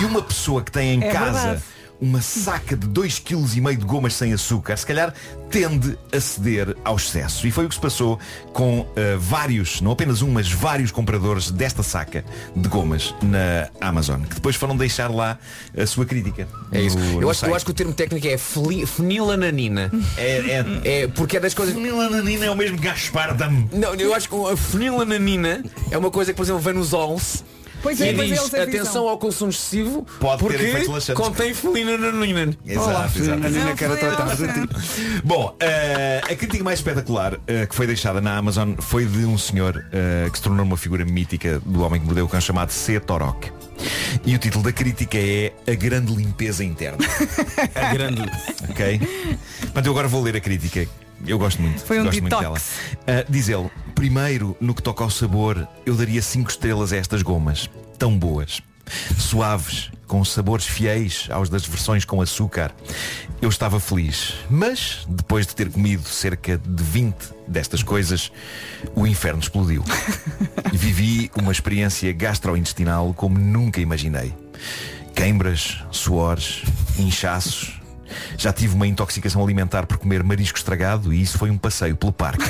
E 0.00 0.04
uma 0.04 0.22
pessoa 0.22 0.62
que 0.62 0.72
tem 0.72 0.94
em 0.94 1.04
É 1.04 1.12
casa 1.12 1.40
verdade. 1.40 1.62
Uma 2.02 2.20
saca 2.20 2.76
de 2.76 2.88
2,5 2.88 3.22
kg 3.22 3.76
de 3.78 3.84
gomas 3.86 4.14
sem 4.14 4.32
açúcar, 4.32 4.76
se 4.76 4.84
calhar 4.84 5.14
tende 5.48 5.96
a 6.12 6.20
ceder 6.20 6.76
ao 6.84 6.96
excesso. 6.96 7.46
E 7.46 7.52
foi 7.52 7.64
o 7.66 7.68
que 7.68 7.76
se 7.76 7.80
passou 7.80 8.18
com 8.52 8.84
eh, 8.96 9.16
vários, 9.20 9.80
não 9.80 9.92
apenas 9.92 10.20
um, 10.20 10.30
mas 10.32 10.50
vários 10.50 10.90
compradores 10.90 11.50
desta 11.52 11.82
saca 11.84 12.24
de 12.56 12.68
gomas 12.68 13.14
na 13.22 13.68
Amazon, 13.80 14.20
que 14.22 14.34
depois 14.34 14.56
foram 14.56 14.76
deixar 14.76 15.08
lá 15.12 15.38
a 15.78 15.86
sua 15.86 16.04
crítica. 16.04 16.48
É 16.72 16.80
isso. 16.82 16.98
no- 16.98 17.22
Eu 17.22 17.30
acho, 17.30 17.46
eu 17.46 17.54
acho 17.54 17.64
que 17.64 17.70
o 17.70 17.74
termo 17.74 17.92
técnico 17.92 18.26
é 18.26 18.36
fenilananina. 18.86 19.90
É, 20.16 20.64
é, 20.84 21.02
É 21.02 21.08
porque 21.08 21.36
é 21.36 21.40
das 21.40 21.54
coisas. 21.54 21.72
Fenilananina 21.74 22.46
é 22.46 22.50
o 22.50 22.56
mesmo 22.56 22.78
Gaspardam. 22.78 23.68
Não, 23.72 23.94
eu 23.94 24.12
acho 24.14 24.28
que 24.28 24.34
a 24.34 24.56
fenilananina 24.56 25.62
é 25.90 25.96
uma 25.96 26.10
coisa 26.10 26.32
que, 26.32 26.36
por 26.36 26.42
exemplo, 26.42 26.60
vem 26.60 26.74
nos 26.74 26.92
OLS. 26.92 27.44
Pois 27.82 27.98
e 28.00 28.08
é, 28.08 28.12
pois 28.14 28.28
diz, 28.28 28.38
avisam. 28.38 28.62
atenção 28.62 29.08
ao 29.08 29.18
consumo 29.18 29.50
excessivo 29.50 30.06
Pode 30.20 30.38
ter 30.38 30.48
porque 30.48 30.62
efeitos 30.64 30.88
laxantes. 30.88 31.22
contém 31.24 31.52
felinananina. 31.52 32.56
Exato, 32.64 33.18
exato. 33.18 33.46
A 33.46 33.50
Nina 33.50 33.74
quer 33.74 33.98
tratar 33.98 34.36
de 34.36 34.46
ti. 34.48 35.20
Bom, 35.24 35.54
eh, 35.60 36.20
a 36.22 36.34
crítica 36.36 36.62
mais 36.62 36.78
espetacular 36.78 37.38
eh, 37.46 37.66
que 37.66 37.74
foi 37.74 37.86
deixada 37.86 38.20
na 38.20 38.36
Amazon 38.36 38.74
foi 38.78 39.04
de 39.04 39.24
um 39.24 39.36
senhor 39.36 39.84
eh, 39.92 40.28
que 40.30 40.38
se 40.38 40.44
tornou 40.44 40.64
uma 40.64 40.76
figura 40.76 41.04
mítica 41.04 41.60
do 41.66 41.82
homem 41.82 42.00
que 42.00 42.06
mordeu 42.06 42.24
o 42.24 42.28
cão 42.28 42.40
chamado 42.40 42.70
C. 42.70 43.00
Torok. 43.00 43.50
E 44.24 44.34
o 44.34 44.38
título 44.38 44.62
da 44.62 44.72
crítica 44.72 45.18
é 45.18 45.52
A 45.66 45.74
Grande 45.74 46.14
Limpeza 46.14 46.62
Interna. 46.62 46.98
A 47.74 47.92
grande. 47.92 48.22
ok? 48.70 49.00
Portanto, 49.62 49.86
eu 49.86 49.90
agora 49.92 50.06
vou 50.06 50.22
ler 50.22 50.36
a 50.36 50.40
crítica. 50.40 50.86
Eu 51.26 51.38
gosto 51.38 51.62
muito. 51.62 51.80
Foi 51.84 52.00
um 52.00 52.04
gosto 52.04 52.20
muito 52.20 52.36
detox. 52.36 52.62
dela. 53.06 53.20
Ah, 53.20 53.26
diz 53.28 53.48
ele, 53.48 53.70
primeiro, 53.94 54.56
no 54.60 54.74
que 54.74 54.82
toca 54.82 55.04
ao 55.04 55.10
sabor, 55.10 55.66
eu 55.86 55.94
daria 55.94 56.20
5 56.20 56.50
estrelas 56.50 56.92
a 56.92 56.96
estas 56.96 57.22
gomas. 57.22 57.70
Tão 57.98 58.18
boas. 58.18 58.60
Suaves, 59.16 59.90
com 60.06 60.24
sabores 60.24 60.66
fiéis 60.66 61.28
aos 61.30 61.48
das 61.48 61.64
versões 61.64 62.04
com 62.04 62.20
açúcar. 62.20 62.74
Eu 63.40 63.48
estava 63.48 63.78
feliz. 63.80 64.34
Mas, 64.50 65.06
depois 65.08 65.46
de 65.46 65.54
ter 65.54 65.70
comido 65.70 66.06
cerca 66.08 66.58
de 66.58 66.82
20 66.82 67.14
destas 67.46 67.82
coisas, 67.82 68.30
o 68.94 69.06
inferno 69.06 69.40
explodiu. 69.40 69.84
Vivi 70.72 71.30
uma 71.40 71.52
experiência 71.52 72.12
gastrointestinal 72.12 73.14
como 73.14 73.38
nunca 73.38 73.80
imaginei. 73.80 74.34
Queimbras, 75.14 75.78
suores, 75.90 76.62
inchaços. 76.98 77.80
Já 78.36 78.52
tive 78.52 78.74
uma 78.74 78.86
intoxicação 78.86 79.42
alimentar 79.42 79.86
por 79.86 79.98
comer 79.98 80.22
marisco 80.22 80.58
estragado 80.58 81.12
e 81.12 81.22
isso 81.22 81.38
foi 81.38 81.50
um 81.50 81.58
passeio 81.58 81.96
pelo 81.96 82.12
parque. 82.12 82.44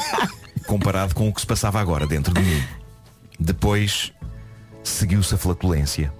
Comparado 0.66 1.14
com 1.14 1.28
o 1.28 1.32
que 1.32 1.40
se 1.40 1.46
passava 1.46 1.80
agora 1.80 2.06
dentro 2.06 2.32
de 2.32 2.40
mim. 2.40 2.62
Depois 3.38 4.12
seguiu-se 4.82 5.34
a 5.34 5.38
flatulência. 5.38 6.12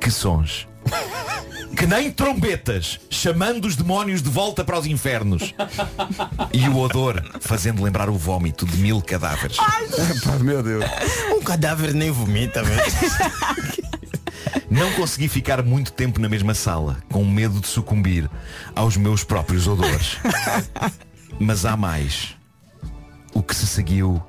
Que 0.00 0.10
sons. 0.10 0.68
Que 1.76 1.86
nem 1.86 2.10
trombetas, 2.10 3.00
chamando 3.10 3.66
os 3.66 3.74
demónios 3.74 4.22
de 4.22 4.30
volta 4.30 4.62
para 4.64 4.78
os 4.78 4.86
infernos. 4.86 5.54
E 6.52 6.68
o 6.68 6.78
odor, 6.78 7.22
fazendo 7.40 7.82
lembrar 7.82 8.08
o 8.08 8.16
vómito 8.16 8.64
de 8.64 8.76
mil 8.76 9.02
cadáveres. 9.02 9.56
Pá, 9.56 10.38
meu 10.40 10.62
Deus. 10.62 10.84
Um 11.30 11.42
cadáver 11.42 11.92
nem 11.92 12.10
vomita, 12.10 12.62
velho. 12.62 12.82
Não 14.70 14.92
consegui 14.92 15.28
ficar 15.28 15.62
muito 15.62 15.92
tempo 15.92 16.20
na 16.20 16.28
mesma 16.28 16.54
sala, 16.54 16.98
com 17.10 17.24
medo 17.24 17.60
de 17.60 17.66
sucumbir 17.66 18.28
aos 18.74 18.96
meus 18.96 19.24
próprios 19.24 19.66
odores. 19.66 20.16
Mas 21.38 21.64
há 21.64 21.76
mais. 21.76 22.34
O 23.32 23.42
que 23.42 23.54
se 23.54 23.66
seguiu 23.66 24.22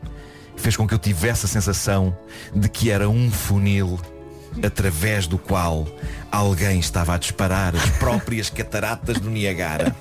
fez 0.55 0.75
com 0.75 0.87
que 0.87 0.93
eu 0.93 0.99
tivesse 0.99 1.45
a 1.45 1.49
sensação 1.49 2.17
de 2.53 2.67
que 2.69 2.89
era 2.89 3.09
um 3.09 3.29
funil 3.31 3.99
através 4.63 5.27
do 5.27 5.37
qual 5.37 5.87
alguém 6.31 6.79
estava 6.79 7.13
a 7.13 7.17
disparar 7.17 7.75
as 7.75 7.89
próprias 7.91 8.49
cataratas 8.49 9.19
do 9.19 9.29
Niagara. 9.29 9.95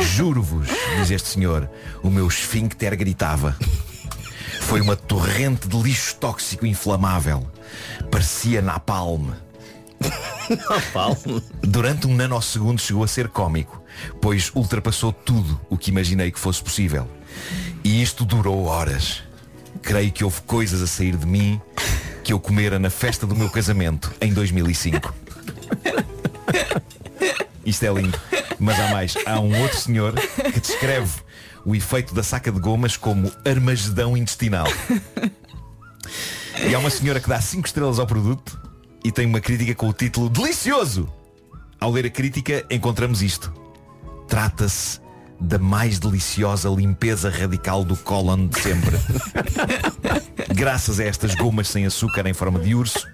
Juro-vos, 0.00 0.68
diz 0.98 1.10
este 1.10 1.28
senhor, 1.28 1.68
o 2.02 2.10
meu 2.10 2.26
esfíncter 2.26 2.96
gritava. 2.96 3.56
Foi 4.66 4.80
uma 4.80 4.96
torrente 4.96 5.68
de 5.68 5.80
lixo 5.80 6.16
tóxico 6.16 6.66
inflamável. 6.66 7.48
Parecia 8.10 8.60
napalm. 8.60 9.30
Napalm? 10.68 11.40
Durante 11.62 12.08
um 12.08 12.14
nanosegundo 12.14 12.80
chegou 12.80 13.04
a 13.04 13.08
ser 13.08 13.28
cómico, 13.28 13.80
pois 14.20 14.50
ultrapassou 14.54 15.12
tudo 15.12 15.58
o 15.70 15.78
que 15.78 15.90
imaginei 15.90 16.32
que 16.32 16.38
fosse 16.38 16.62
possível. 16.62 17.08
E 17.84 18.02
isto 18.02 18.24
durou 18.24 18.64
horas. 18.64 19.22
Creio 19.82 20.10
que 20.10 20.24
houve 20.24 20.40
coisas 20.42 20.82
a 20.82 20.86
sair 20.88 21.16
de 21.16 21.26
mim 21.26 21.60
que 22.24 22.32
eu 22.32 22.40
comera 22.40 22.76
na 22.76 22.90
festa 22.90 23.24
do 23.24 23.36
meu 23.36 23.48
casamento 23.48 24.12
em 24.20 24.32
2005. 24.32 25.14
Isto 27.64 27.84
é 27.84 27.92
lindo. 27.92 28.18
Mas 28.58 28.78
há 28.80 28.88
mais. 28.90 29.14
Há 29.26 29.40
um 29.40 29.60
outro 29.60 29.78
senhor 29.78 30.14
que 30.52 30.60
descreve 30.60 31.20
o 31.64 31.74
efeito 31.74 32.14
da 32.14 32.22
saca 32.22 32.50
de 32.50 32.60
gomas 32.60 32.96
como 32.96 33.30
armagedão 33.44 34.16
intestinal. 34.16 34.66
E 36.68 36.74
há 36.74 36.78
uma 36.78 36.90
senhora 36.90 37.20
que 37.20 37.28
dá 37.28 37.40
5 37.40 37.66
estrelas 37.66 37.98
ao 37.98 38.06
produto 38.06 38.58
e 39.04 39.12
tem 39.12 39.26
uma 39.26 39.40
crítica 39.40 39.74
com 39.74 39.88
o 39.88 39.92
título 39.92 40.30
Delicioso! 40.30 41.08
Ao 41.78 41.90
ler 41.90 42.06
a 42.06 42.10
crítica 42.10 42.64
encontramos 42.70 43.22
isto. 43.22 43.52
Trata-se 44.26 45.00
da 45.38 45.58
mais 45.58 45.98
deliciosa 45.98 46.68
limpeza 46.70 47.28
radical 47.28 47.84
do 47.84 47.96
cólon 47.96 48.46
de 48.46 48.58
sempre. 48.58 48.96
Graças 50.54 50.98
a 50.98 51.04
estas 51.04 51.34
gomas 51.34 51.68
sem 51.68 51.84
açúcar 51.84 52.26
em 52.26 52.32
forma 52.32 52.58
de 52.58 52.74
urso, 52.74 53.06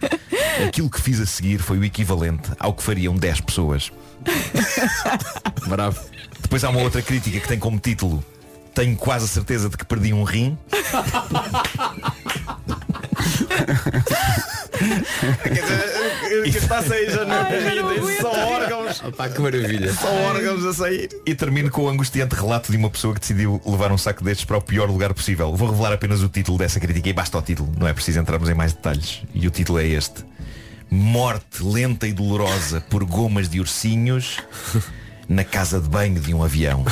aquilo 0.66 0.88
que 0.88 1.00
fiz 1.00 1.20
a 1.20 1.26
seguir 1.26 1.58
foi 1.58 1.78
o 1.78 1.84
equivalente 1.84 2.50
ao 2.58 2.72
que 2.72 2.82
fariam 2.82 3.16
10 3.16 3.40
pessoas. 3.40 3.90
Bravo. 5.68 6.00
Depois 6.40 6.64
há 6.64 6.70
uma 6.70 6.80
outra 6.80 7.00
crítica 7.02 7.40
que 7.40 7.48
tem 7.48 7.58
como 7.58 7.78
título 7.78 8.22
Tenho 8.74 8.96
quase 8.96 9.24
a 9.24 9.28
certeza 9.28 9.68
de 9.68 9.76
que 9.76 9.84
perdi 9.84 10.12
um 10.12 10.24
rim. 10.24 10.58
que 16.42 16.58
está 16.58 16.78
a 16.78 16.82
sair 16.82 17.10
já 17.10 17.24
não 17.24 17.36
São 18.20 18.30
órgãos. 18.30 19.02
Pá, 19.16 19.28
que 19.28 19.40
maravilha. 19.40 19.92
São 19.92 20.14
órgãos 20.24 20.64
a 20.64 20.72
sair. 20.72 21.08
E 21.26 21.34
termino 21.34 21.70
com 21.70 21.82
o 21.82 21.88
angustiante 21.88 22.34
relato 22.34 22.70
de 22.70 22.78
uma 22.78 22.90
pessoa 22.90 23.14
que 23.14 23.20
decidiu 23.20 23.60
levar 23.64 23.92
um 23.92 23.98
saco 23.98 24.24
destes 24.24 24.44
para 24.44 24.56
o 24.56 24.62
pior 24.62 24.88
lugar 24.88 25.12
possível. 25.14 25.54
Vou 25.54 25.70
revelar 25.70 25.92
apenas 25.92 26.22
o 26.22 26.28
título 26.28 26.58
dessa 26.58 26.80
crítica 26.80 27.08
e 27.08 27.12
basta 27.12 27.38
o 27.38 27.42
título. 27.42 27.72
Não 27.78 27.86
é 27.86 27.92
preciso 27.92 28.20
entrarmos 28.20 28.48
em 28.48 28.54
mais 28.54 28.72
detalhes. 28.72 29.22
E 29.34 29.46
o 29.46 29.50
título 29.50 29.78
é 29.78 29.86
este. 29.86 30.24
Morte 30.94 31.64
lenta 31.64 32.06
e 32.06 32.12
dolorosa 32.12 32.82
por 32.82 33.02
gomas 33.02 33.48
de 33.48 33.58
ursinhos 33.58 34.36
na 35.26 35.42
casa 35.42 35.80
de 35.80 35.88
banho 35.88 36.20
de 36.20 36.34
um 36.34 36.44
avião. 36.44 36.84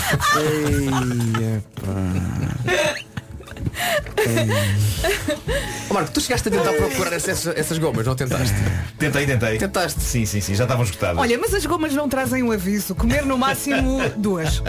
Marco, 5.92 6.10
tu 6.12 6.20
chegaste 6.20 6.48
a 6.48 6.50
tentar 6.52 6.72
procurar 6.72 7.12
essas, 7.12 7.46
essas 7.48 7.78
gomas, 7.78 8.06
não 8.06 8.14
tentaste? 8.14 8.54
Tentei, 8.98 9.26
tentei. 9.26 9.58
Tentaste? 9.58 10.00
Sim, 10.00 10.24
sim, 10.24 10.40
sim. 10.40 10.54
Já 10.54 10.64
estavam 10.64 10.84
esgotadas. 10.84 11.18
Olha, 11.18 11.38
mas 11.38 11.52
as 11.54 11.64
gomas 11.66 11.92
não 11.94 12.08
trazem 12.08 12.42
um 12.42 12.52
aviso. 12.52 12.94
Comer 12.94 13.24
no 13.24 13.36
máximo 13.36 14.00
duas. 14.16 14.62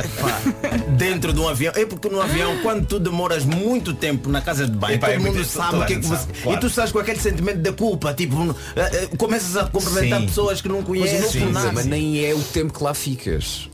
Dentro 0.97 1.31
de 1.33 1.39
um 1.39 1.47
avião. 1.47 1.73
É 1.75 1.85
porque 1.85 2.09
no 2.09 2.21
avião, 2.21 2.57
quando 2.63 2.85
tu 2.85 2.99
demoras 2.99 3.45
muito 3.45 3.93
tempo 3.93 4.29
na 4.29 4.41
casa 4.41 4.65
de 4.65 4.71
banho, 4.75 4.95
Epá, 4.95 5.09
é 5.09 5.13
todo 5.13 5.23
mundo 5.25 5.35
muito- 5.35 5.47
sabe 5.49 5.71
toda 5.71 5.83
o 5.83 5.87
que 5.87 5.93
a 5.93 5.97
é 5.97 5.99
que 5.99 6.07
gente 6.07 6.17
você. 6.17 6.25
sabe, 6.27 6.41
claro. 6.41 6.57
E 6.57 6.59
tu 6.61 6.67
estás 6.67 6.91
com 6.91 6.99
aquele 6.99 7.19
sentimento 7.19 7.57
de 7.59 7.71
culpa, 7.73 8.13
tipo, 8.13 8.55
eh, 8.75 8.89
eh, 9.03 9.09
começas 9.17 9.55
a 9.57 9.65
cumprimentar 9.65 10.19
Sim. 10.21 10.25
pessoas 10.27 10.61
que 10.61 10.67
não 10.69 10.77
Mas, 10.77 10.85
conheces. 10.87 11.35
não, 11.35 11.41
por 11.47 11.53
nada. 11.53 11.71
mas 11.73 11.85
nem 11.85 12.25
é 12.25 12.33
o 12.33 12.39
tempo 12.41 12.73
que 12.73 12.83
lá 12.83 12.93
ficas. 12.93 13.69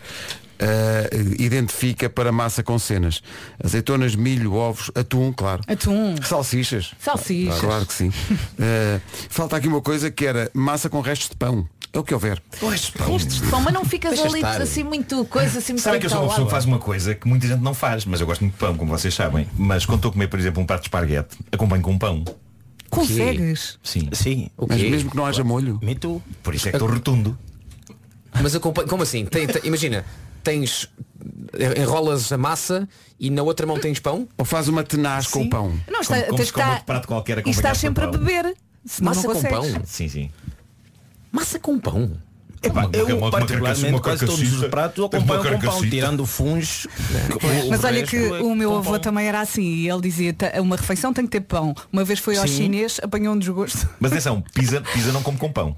eh, 0.59 1.09
identifica 1.39 2.09
para 2.09 2.31
massa 2.31 2.63
com 2.63 2.77
cenas. 2.79 3.21
Azeitonas, 3.63 4.15
milho, 4.15 4.53
ovos, 4.53 4.89
atum, 4.95 5.31
claro. 5.33 5.61
Atum. 5.67 6.15
Salsichas. 6.23 6.91
Salsichas. 6.99 7.59
Claro 7.59 7.85
que 7.85 7.93
sim. 7.93 8.11
Eh, 8.59 8.99
falta 9.29 9.57
aqui 9.57 9.67
uma 9.67 9.81
coisa 9.81 10.09
que 10.09 10.25
era 10.25 10.49
massa 10.53 10.89
com 10.89 11.01
restos 11.01 11.29
de 11.29 11.35
pão. 11.35 11.67
É 11.93 11.99
o 11.99 12.03
que 12.03 12.13
houver. 12.13 12.41
Restos 13.07 13.41
de 13.41 13.47
pão, 13.47 13.61
mas 13.61 13.73
não 13.73 13.85
ficas 13.85 14.11
Deixa 14.11 14.27
ali 14.27 14.37
estar. 14.39 14.61
assim 14.61 14.83
muito 14.83 15.23
coisa, 15.25 15.59
assim 15.59 15.73
muito 15.73 15.83
Sabem 15.83 15.99
que 15.99 16.05
eu 16.05 16.09
sou 16.09 16.19
uma 16.19 16.27
pessoa 16.29 16.45
que 16.45 16.51
faz 16.51 16.65
uma 16.65 16.77
coisa 16.79 17.15
que 17.15 17.25
muita 17.27 17.47
gente 17.47 17.61
não 17.61 17.73
faz, 17.73 18.03
mas 18.05 18.19
eu 18.19 18.27
gosto 18.27 18.41
muito 18.41 18.53
de 18.53 18.59
pão, 18.59 18.75
como 18.75 18.91
vocês 18.97 19.13
sabem. 19.13 19.47
Mas 19.57 19.85
quando 19.85 19.99
estou 19.99 20.09
a 20.09 20.11
comer, 20.13 20.27
por 20.27 20.37
exemplo, 20.39 20.61
um 20.61 20.65
prato 20.65 20.81
de 20.81 20.87
esparguete, 20.87 21.37
acompanho 21.53 21.81
com 21.81 21.97
pão. 21.97 22.23
Consegues? 22.89 23.77
Sim. 23.83 24.09
Sim, 24.11 24.49
Mas 24.67 24.81
mesmo 24.81 25.09
que 25.11 25.17
não 25.17 25.25
haja 25.25 25.43
molho. 25.43 25.79
me 25.81 25.95
too. 25.95 26.21
Por 26.43 26.53
isso 26.55 26.67
é 26.67 26.71
que 26.71 26.77
estou 26.77 26.89
rotundo. 26.89 27.37
Mas 28.41 28.55
acompanha. 28.55 28.87
Como 28.87 29.03
assim? 29.03 29.25
Tem- 29.25 29.47
tem- 29.47 29.61
imagina, 29.65 30.05
tens. 30.45 30.89
enrolas 31.77 32.31
a 32.31 32.37
massa 32.37 32.87
e 33.19 33.29
na 33.29 33.41
outra 33.41 33.65
mão 33.65 33.79
tens 33.79 33.99
pão? 33.99 34.27
Ou 34.37 34.45
faz 34.45 34.67
uma 34.67 34.83
tenaz 34.83 35.27
com 35.27 35.41
o 35.43 35.49
pão. 35.49 35.73
Não, 35.89 36.01
está, 36.01 36.15
Como- 36.15 36.25
como 36.27 36.37
tens 36.37 36.47
se 36.47 36.53
come 36.53 36.65
que 36.65 36.71
outro 36.71 36.85
prato 36.85 37.07
qualquer 37.07 37.43
E 37.47 37.49
estás 37.49 37.77
sempre 37.77 38.03
a 38.03 38.07
pão. 38.09 38.19
beber. 38.19 38.55
Massa 39.01 39.21
não 39.27 39.33
com 39.33 39.41
consegues. 39.41 39.71
pão? 39.73 39.81
Sim, 39.85 40.07
sim. 40.09 40.31
Massa 41.31 41.57
com 41.59 41.79
pão? 41.79 42.11
Epá, 42.61 42.89
eu 42.93 43.05
uma- 43.05 43.15
uma 43.17 43.31
particularmente 43.31 43.81
carcaça- 43.91 44.01
quase 44.01 44.25
uma 44.25 44.31
todos 44.37 44.61
os 44.63 44.67
pratos 44.69 44.97
uma 44.99 45.05
acompanho 45.07 45.59
com 45.59 45.67
pão, 45.67 45.81
tirando 45.89 46.25
funge. 46.25 46.87
Mas 47.69 47.83
olha 47.83 48.03
que 48.05 48.17
o 48.17 48.55
meu 48.55 48.75
avô 48.75 48.97
também 48.99 49.27
era 49.27 49.39
assim 49.41 49.61
e 49.61 49.89
ele 49.89 50.01
dizia 50.01 50.33
"Ta- 50.33 50.51
uma 50.61 50.75
refeição 50.75 51.13
tem 51.13 51.25
que 51.25 51.31
ter 51.31 51.41
pão. 51.41 51.75
Uma 51.93 52.03
vez 52.03 52.19
foi 52.19 52.37
ao 52.37 52.47
Sim. 52.47 52.55
chinês, 52.57 52.99
apanhou 53.03 53.35
um 53.35 53.39
desgosto. 53.39 53.87
Mas 53.99 54.11
atenção, 54.11 54.41
pizza, 54.53 54.81
pizza 54.81 55.11
não 55.11 55.21
como 55.21 55.37
com 55.37 55.51
pão. 55.51 55.75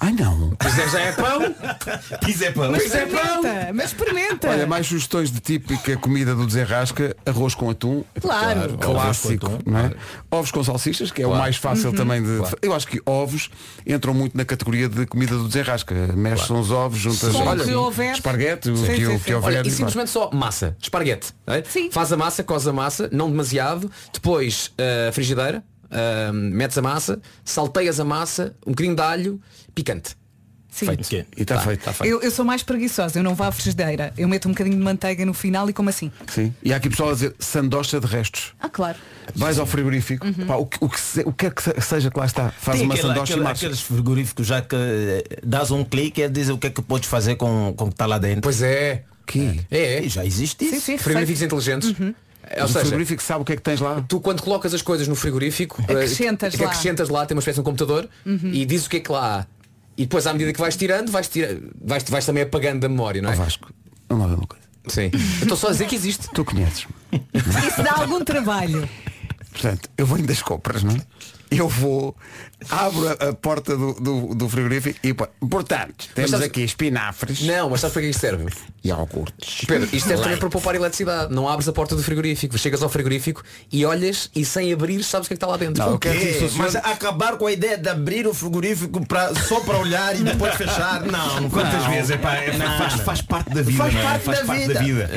Ai 0.00 0.12
não. 0.12 0.50
Pois 0.58 0.74
já 0.92 1.00
é 1.00 1.12
pão? 1.12 1.40
Pizza 2.24 2.46
é 2.46 2.50
pão. 2.52 2.70
Mas 2.70 2.84
experimenta, 2.84 3.72
mas 3.74 3.84
experimenta. 3.86 4.48
Olha, 4.48 4.66
mais 4.66 4.86
sugestões 4.86 5.30
de 5.30 5.40
típica 5.40 5.96
comida 5.96 6.34
do 6.36 6.46
desenrasca, 6.46 7.16
arroz 7.26 7.54
com 7.54 7.68
atum. 7.68 8.04
Claro. 8.20 8.78
Clássico, 8.78 9.50
com 9.64 9.70
não 9.70 9.78
é? 9.80 9.92
Ovos 10.30 10.52
com 10.52 10.62
salsichas, 10.62 11.10
que 11.10 11.20
é 11.20 11.26
o 11.26 11.30
Claro. 11.30 11.42
mais 11.42 11.56
fácil 11.56 11.90
Uhum. 11.90 11.96
também 11.96 12.22
de. 12.22 12.40
Eu 12.62 12.72
acho 12.74 12.86
que 12.86 13.00
ovos 13.04 13.50
entram 13.84 14.14
muito 14.14 14.36
na 14.36 14.44
categoria 14.44 14.88
de 14.88 15.04
comida 15.06 15.36
do 15.36 15.48
desenrasca. 15.48 15.94
Mexes 16.14 16.48
uns 16.50 16.70
ovos, 16.70 16.98
juntas 17.00 17.32
Com 17.32 17.42
o 17.42 17.46
olha, 17.46 17.64
que 17.64 17.74
houver. 17.74 18.12
esparguete, 18.14 18.70
o 18.70 18.76
Sim, 18.76 18.86
que, 18.86 18.96
sim, 18.96 19.06
o 19.06 19.10
sim. 19.12 19.18
que 19.18 19.34
houver. 19.34 19.58
Olha, 19.58 19.66
e 19.66 19.70
simplesmente 19.70 20.10
só 20.10 20.30
massa, 20.30 20.76
esparguete. 20.80 21.32
é? 21.46 21.62
Sim. 21.64 21.90
Faz 21.90 22.12
a 22.12 22.16
massa, 22.16 22.44
cose 22.44 22.68
a 22.68 22.72
massa, 22.72 23.08
não 23.10 23.28
demasiado, 23.28 23.90
depois 24.12 24.72
a 25.08 25.12
frigideira, 25.12 25.64
ah, 25.90 26.30
metes 26.32 26.76
a 26.78 26.82
massa, 26.82 27.20
salteias 27.44 27.98
a 27.98 28.04
massa, 28.04 28.54
um 28.66 28.70
bocadinho 28.70 28.94
de 28.94 29.02
alho, 29.02 29.40
picante. 29.82 30.16
Sim. 30.70 30.86
Feito. 30.86 31.14
E 31.36 31.42
está 31.42 31.54
Tá, 31.56 31.60
feito. 31.62 31.82
tá 31.82 31.92
feito. 31.92 32.10
Eu, 32.12 32.20
eu 32.20 32.30
sou 32.30 32.44
mais 32.44 32.62
preguiçosa, 32.62 33.18
eu 33.18 33.22
não 33.22 33.34
vou 33.34 33.46
à 33.46 33.50
frigideira. 33.50 34.12
Eu 34.18 34.28
meto 34.28 34.48
um 34.48 34.52
bocadinho 34.52 34.76
de 34.76 34.82
manteiga 34.82 35.24
no 35.24 35.32
final 35.32 35.68
e 35.68 35.72
como 35.72 35.88
assim? 35.88 36.12
Sim. 36.28 36.52
E 36.62 36.72
há 36.72 36.76
aqui 36.76 36.90
pessoal 36.90 37.08
a 37.10 37.12
dizer 37.14 37.34
sandocha 37.38 37.98
de 37.98 38.06
restos. 38.06 38.52
Ah, 38.60 38.68
claro. 38.68 38.98
Vais 39.34 39.58
ao 39.58 39.66
frigorífico, 39.66 40.26
Uhum. 40.26 40.46
pá, 40.46 40.56
o, 40.56 40.66
que, 40.66 40.76
o, 40.82 40.88
que 40.88 41.00
se- 41.00 41.22
o 41.22 41.32
que 41.32 41.46
é 41.46 41.50
que 41.50 41.62
se- 41.62 41.80
seja 41.80 42.10
que 42.10 42.18
lá 42.18 42.26
está, 42.26 42.50
faz 42.50 42.78
Tem 42.78 42.86
uma 42.86 42.94
aquele- 42.94 43.08
sandocha 43.08 43.32
aquele- 43.32 43.40
e 43.40 43.44
marcha. 43.44 43.66
aqueles 43.66 43.80
frigoríficos 43.80 44.46
já 44.46 44.60
que 44.60 44.76
eh, 44.76 45.24
dás 45.42 45.70
um 45.70 45.82
clique 45.84 46.20
e 46.20 46.28
diz 46.28 46.48
o 46.50 46.58
que 46.58 46.66
é 46.66 46.70
que 46.70 46.82
podes 46.82 47.08
fazer 47.08 47.36
com, 47.36 47.72
com 47.76 47.84
o 47.84 47.88
que 47.88 47.94
está 47.94 48.06
lá 48.06 48.18
dentro. 48.18 48.42
Pois 48.42 48.60
é. 48.62 49.04
Que? 49.26 49.60
É, 49.70 50.04
é. 50.04 50.08
Já 50.08 50.24
existe 50.24 50.64
isso. 50.66 50.74
Sim, 50.74 50.80
sim, 50.80 50.98
Frigoríficos 50.98 51.42
inteligentes. 51.42 51.94
É, 52.50 52.60
Ou 52.60 52.66
o 52.66 52.68
seja, 52.68 52.80
frigorífico 52.80 53.22
sabe 53.22 53.42
o 53.42 53.44
que 53.44 53.52
é 53.52 53.56
que 53.56 53.62
tens 53.62 53.80
lá. 53.80 54.02
tu 54.08 54.20
quando 54.20 54.42
colocas 54.42 54.72
as 54.72 54.80
coisas 54.82 55.08
no 55.08 55.14
frigorífico, 55.14 55.82
Acrescentas 55.82 56.54
eh, 56.54 56.58
lá. 56.62 56.66
acrescentas 56.66 57.08
lá, 57.08 57.26
tem 57.26 57.34
uma 57.34 57.40
espécie 57.40 57.56
de 57.56 57.60
um 57.60 57.64
computador 57.64 58.08
e 58.24 58.64
diz 58.64 58.86
o 58.86 58.90
que 58.90 58.98
é 58.98 59.00
que 59.00 59.10
lá 59.12 59.40
há. 59.40 59.57
E 59.98 60.02
depois 60.02 60.26
à 60.28 60.32
medida 60.32 60.52
que 60.52 60.60
vais 60.60 60.76
tirando, 60.76 61.10
vais, 61.10 61.26
tira... 61.28 61.60
vais, 61.82 62.04
vais 62.08 62.24
também 62.24 62.44
apagando 62.44 62.80
da 62.80 62.88
memória, 62.88 63.20
não 63.20 63.30
Ó 63.30 63.32
é? 63.32 63.36
Vasco, 63.36 63.70
vamos 64.08 64.24
lá 64.24 64.30
ver 64.30 64.38
uma 64.38 64.46
coisa. 64.46 64.64
Sim. 64.86 65.10
Eu 65.12 65.42
estou 65.42 65.56
só 65.56 65.68
a 65.68 65.70
dizer 65.72 65.86
que 65.86 65.96
existe. 65.96 66.28
Tu 66.32 66.44
conheces. 66.44 66.86
Isso 67.66 67.82
dá 67.82 67.96
algum 67.96 68.24
trabalho. 68.24 68.88
Portanto, 69.50 69.90
eu 69.98 70.06
venho 70.06 70.26
das 70.26 70.40
compras, 70.40 70.84
não 70.84 70.94
é? 70.94 71.00
Eu 71.50 71.66
vou, 71.68 72.14
abro 72.70 73.08
a, 73.08 73.12
a 73.30 73.32
porta 73.32 73.74
do, 73.76 73.94
do, 73.94 74.34
do 74.34 74.48
frigorífico 74.48 74.98
e 75.02 75.14
pô, 75.14 75.26
portanto, 75.48 76.06
temos 76.14 76.30
sabes- 76.30 76.46
aqui 76.46 76.62
espinafres. 76.62 77.40
Não, 77.42 77.70
mas 77.70 77.80
sabes 77.80 77.94
para 77.94 78.02
que 78.02 78.08
isto 78.08 78.20
serve? 78.20 78.46
Iogurtes. 78.84 79.64
Pedro, 79.66 79.88
isto 79.92 80.08
serve 80.08 80.22
também 80.22 80.38
para 80.38 80.48
poupar 80.50 80.74
eletricidade. 80.74 81.34
Não 81.34 81.48
abres 81.48 81.66
a 81.68 81.72
porta 81.72 81.96
do 81.96 82.02
frigorífico, 82.02 82.56
chegas 82.58 82.82
ao 82.82 82.88
frigorífico 82.88 83.42
e 83.72 83.84
olhas 83.84 84.30
e 84.34 84.44
sem 84.44 84.72
abrir 84.72 85.02
sabes 85.02 85.26
o 85.26 85.28
que 85.28 85.34
é 85.34 85.36
que 85.36 85.44
está 85.44 85.46
lá 85.46 85.56
dentro. 85.56 85.82
Não, 85.84 85.98
que 85.98 86.08
É, 86.08 86.48
mas 86.56 86.76
acabar 86.76 87.36
com 87.38 87.46
a 87.46 87.52
ideia 87.52 87.78
de 87.78 87.88
abrir 87.88 88.26
o 88.26 88.34
frigorífico 88.34 89.04
pra, 89.06 89.34
só 89.34 89.60
para 89.60 89.78
olhar 89.78 90.14
e 90.14 90.22
depois 90.22 90.54
fechar, 90.54 91.02
não, 91.06 91.48
Quantas 91.50 91.82
não. 91.84 91.90
vezes? 91.90 92.10
Epá, 92.10 92.36
é- 92.36 92.56
Não, 92.56 92.78
faz, 92.78 92.94
faz 93.00 93.22
parte 93.22 93.54
da 93.54 93.62
vida, 93.62 93.78
Faz 93.78 93.94
não 93.94 94.00
é? 94.00 94.04
parte 94.04 94.24
faz 94.24 94.38
da 94.40 94.44
parte 94.44 94.60
vida. 94.62 94.74
da 94.74 94.80
vida. 94.80 95.10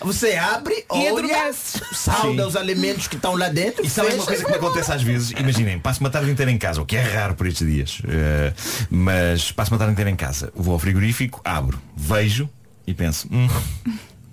Você 0.00 0.34
abre, 0.36 0.74
E 0.94 1.12
olha, 1.12 1.52
sauda 1.52 2.42
Sim. 2.42 2.48
os 2.48 2.56
alimentos 2.56 3.08
que 3.08 3.16
estão 3.16 3.36
lá 3.36 3.48
dentro. 3.48 3.84
E 3.84 3.90
sabem 3.90 4.12
uma 4.14 4.24
fecha 4.24 4.26
coisa 4.26 4.44
que 4.44 4.50
me 4.50 4.56
acontece 4.56 4.92
às 4.92 5.02
vezes? 5.02 5.30
Imaginem, 5.32 5.78
passo 5.78 6.00
uma 6.00 6.10
tarde 6.10 6.30
inteira 6.30 6.50
em 6.50 6.58
casa, 6.58 6.80
o 6.80 6.86
que 6.86 6.96
é 6.96 7.02
raro 7.02 7.34
por 7.34 7.46
estes 7.46 7.66
dias. 7.66 8.00
eh, 8.08 8.52
mas 8.90 9.50
passo 9.52 9.72
uma 9.72 9.78
tarde 9.78 9.92
inteira 9.92 10.10
em 10.10 10.16
casa. 10.16 10.52
Vou 10.54 10.72
ao 10.74 10.78
frigorífico, 10.78 11.40
abro, 11.44 11.80
vejo 11.96 12.48
e 12.86 12.94
penso, 12.94 13.28
"Hum, 13.30 13.48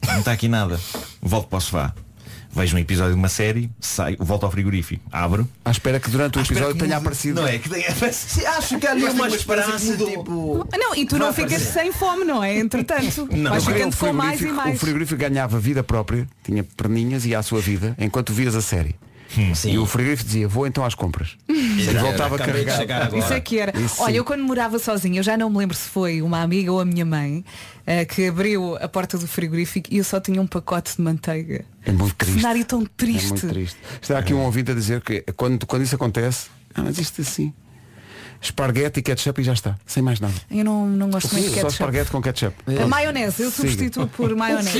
não 0.07 0.19
está 0.19 0.31
aqui 0.31 0.47
nada. 0.47 0.79
Volto 1.21 1.47
para 1.47 1.57
o 1.57 1.61
sofá. 1.61 1.93
Vejo 2.55 2.75
um 2.77 2.79
episódio 2.79 3.11
de 3.13 3.19
uma 3.19 3.27
série, 3.27 3.69
saio, 3.81 4.15
volto 4.19 4.45
ao 4.45 4.51
frigorífico, 4.51 5.03
abro. 5.11 5.47
À 5.65 5.71
espera 5.71 5.99
que 5.99 6.09
durante 6.09 6.37
o 6.37 6.41
episódio 6.41 6.73
que 6.75 6.79
tenha 6.83 6.97
aparecido. 6.97 7.41
Não 7.41 7.47
é? 7.47 7.57
Que 7.57 7.69
tenha 7.69 7.91
Se 8.13 8.45
acho 8.45 8.79
que 8.79 8.87
ali 8.87 9.01
é 9.03 9.05
Mas 9.07 9.15
uma 9.15 9.27
esperança 9.27 9.85
mudou. 9.91 10.09
tipo... 10.09 10.67
Não, 10.77 10.95
e 10.95 11.05
tu 11.05 11.17
não 11.17 11.33
Vai 11.33 11.43
ficas 11.45 11.61
sem 11.63 11.91
fome, 11.91 12.23
não 12.23 12.41
é? 12.43 12.57
Entretanto, 12.57 13.27
Não. 13.35 13.51
vais 13.51 13.65
ficando 13.65 13.95
com 13.97 14.13
mais 14.13 14.39
e 14.41 14.45
O 14.45 14.53
mais. 14.55 14.79
frigorífico 14.79 15.19
ganhava 15.19 15.59
vida 15.59 15.83
própria, 15.83 16.27
tinha 16.43 16.63
perninhas 16.63 17.25
e 17.25 17.35
à 17.35 17.43
sua 17.43 17.59
vida, 17.59 17.93
enquanto 17.99 18.31
vias 18.31 18.55
a 18.55 18.61
série. 18.61 18.95
E 19.65 19.77
o 19.77 19.85
frigorífico 19.85 20.27
dizia, 20.27 20.47
vou 20.47 20.65
então 20.67 20.83
às 20.85 20.95
compras. 20.95 21.37
E 21.49 21.83
voltava 21.99 22.37
carregado. 22.37 23.17
Isso 23.17 23.33
é 23.33 23.39
que 23.39 23.59
era. 23.59 23.77
Isso 23.79 24.01
Olha, 24.01 24.11
sim. 24.13 24.17
eu 24.17 24.23
quando 24.25 24.43
morava 24.43 24.79
sozinha, 24.79 25.19
eu 25.19 25.23
já 25.23 25.35
não 25.37 25.49
me 25.49 25.57
lembro 25.57 25.75
se 25.75 25.89
foi 25.89 26.21
uma 26.21 26.41
amiga 26.41 26.71
ou 26.71 26.79
a 26.79 26.85
minha 26.85 27.05
mãe 27.05 27.43
eh, 27.85 28.05
que 28.05 28.27
abriu 28.27 28.75
a 28.77 28.87
porta 28.87 29.17
do 29.17 29.27
frigorífico 29.27 29.89
e 29.91 29.97
eu 29.97 30.03
só 30.03 30.19
tinha 30.19 30.41
um 30.41 30.47
pacote 30.47 30.95
de 30.95 31.01
manteiga. 31.01 31.65
É 31.85 31.91
muito 31.91 32.15
Que 32.15 32.25
triste. 32.25 32.41
cenário 32.41 32.65
tão 32.65 32.85
triste. 32.85 33.25
É 33.25 33.29
muito 33.29 33.47
triste. 33.49 33.77
Está 34.01 34.19
aqui 34.19 34.33
um 34.33 34.41
ouvinte 34.41 34.71
a 34.71 34.73
dizer 34.73 35.01
que 35.01 35.21
quando, 35.35 35.65
quando 35.65 35.83
isso 35.83 35.95
acontece, 35.95 36.47
ah, 36.73 36.81
mas 36.83 36.97
isto 36.97 37.21
assim. 37.21 37.53
Esparguete 38.41 38.99
e 38.99 39.03
ketchup 39.03 39.41
e 39.41 39.43
já 39.43 39.53
está. 39.53 39.75
Sem 39.85 40.03
mais 40.03 40.19
nada. 40.19 40.33
Eu 40.51 40.63
não, 40.63 40.85
não 40.87 41.09
gosto 41.09 41.31
muito 41.33 41.43
de 41.45 41.49
Só 41.49 41.55
ketchup. 41.55 41.71
esparguete 41.73 42.11
com 42.11 42.21
ketchup. 42.21 42.55
A 42.81 42.87
maionese, 42.87 43.41
eu 43.43 43.49
Siga. 43.51 43.67
substituo 43.69 44.07
por 44.07 44.33
maionese. 44.37 44.77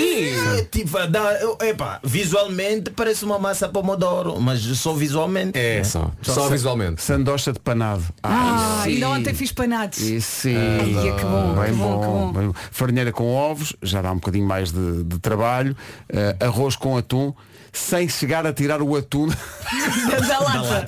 É, 0.60 0.64
tipo, 0.66 0.92
dá, 1.08 1.34
eu- 1.42 1.58
epa, 1.62 2.00
visualmente 2.04 2.92
parece 2.92 3.26
uma 3.26 3.40
massa 3.40 3.68
pomodoro, 3.68 4.40
mas 4.40 4.60
só 4.62 4.94
visualmente. 4.94 5.58
É, 5.58 5.84
só. 5.84 6.12
Só 6.22 6.48
visualmente. 6.50 7.02
Sandocha 7.02 7.52
de 7.54 7.60
panado. 7.60 8.04
Ah, 8.22 8.82
sim. 8.84 8.94
ainda 8.96 9.10
ontem 9.10 9.34
fiz 9.34 9.52
panados. 9.52 10.00
E 10.00 10.22
sim. 10.22 10.56
Ai, 10.56 11.16
que 11.18 11.26
bom, 11.26 11.54
bem 11.56 11.66
que 11.72 11.78
bom, 11.80 12.00
que 12.02 12.06
bom. 12.08 12.34
bem 12.34 12.48
bom. 12.48 12.54
Farinheira 12.72 13.12
com 13.12 13.34
ovos, 13.34 13.74
já 13.82 14.02
dá 14.02 14.12
um 14.12 14.16
bocadinho 14.16 14.46
mais 14.48 14.72
de, 14.72 15.04
de 15.04 15.20
trabalho. 15.20 15.76
Eh, 16.10 16.36
arroz 16.40 16.76
com 16.76 16.98
atum, 16.98 17.34
sem 17.78 18.08
chegar 18.10 18.46
a 18.46 18.54
tirar 18.54 18.82
o 18.82 18.96
atum. 18.96 19.28
Da 20.28 20.40
lata. 20.40 20.86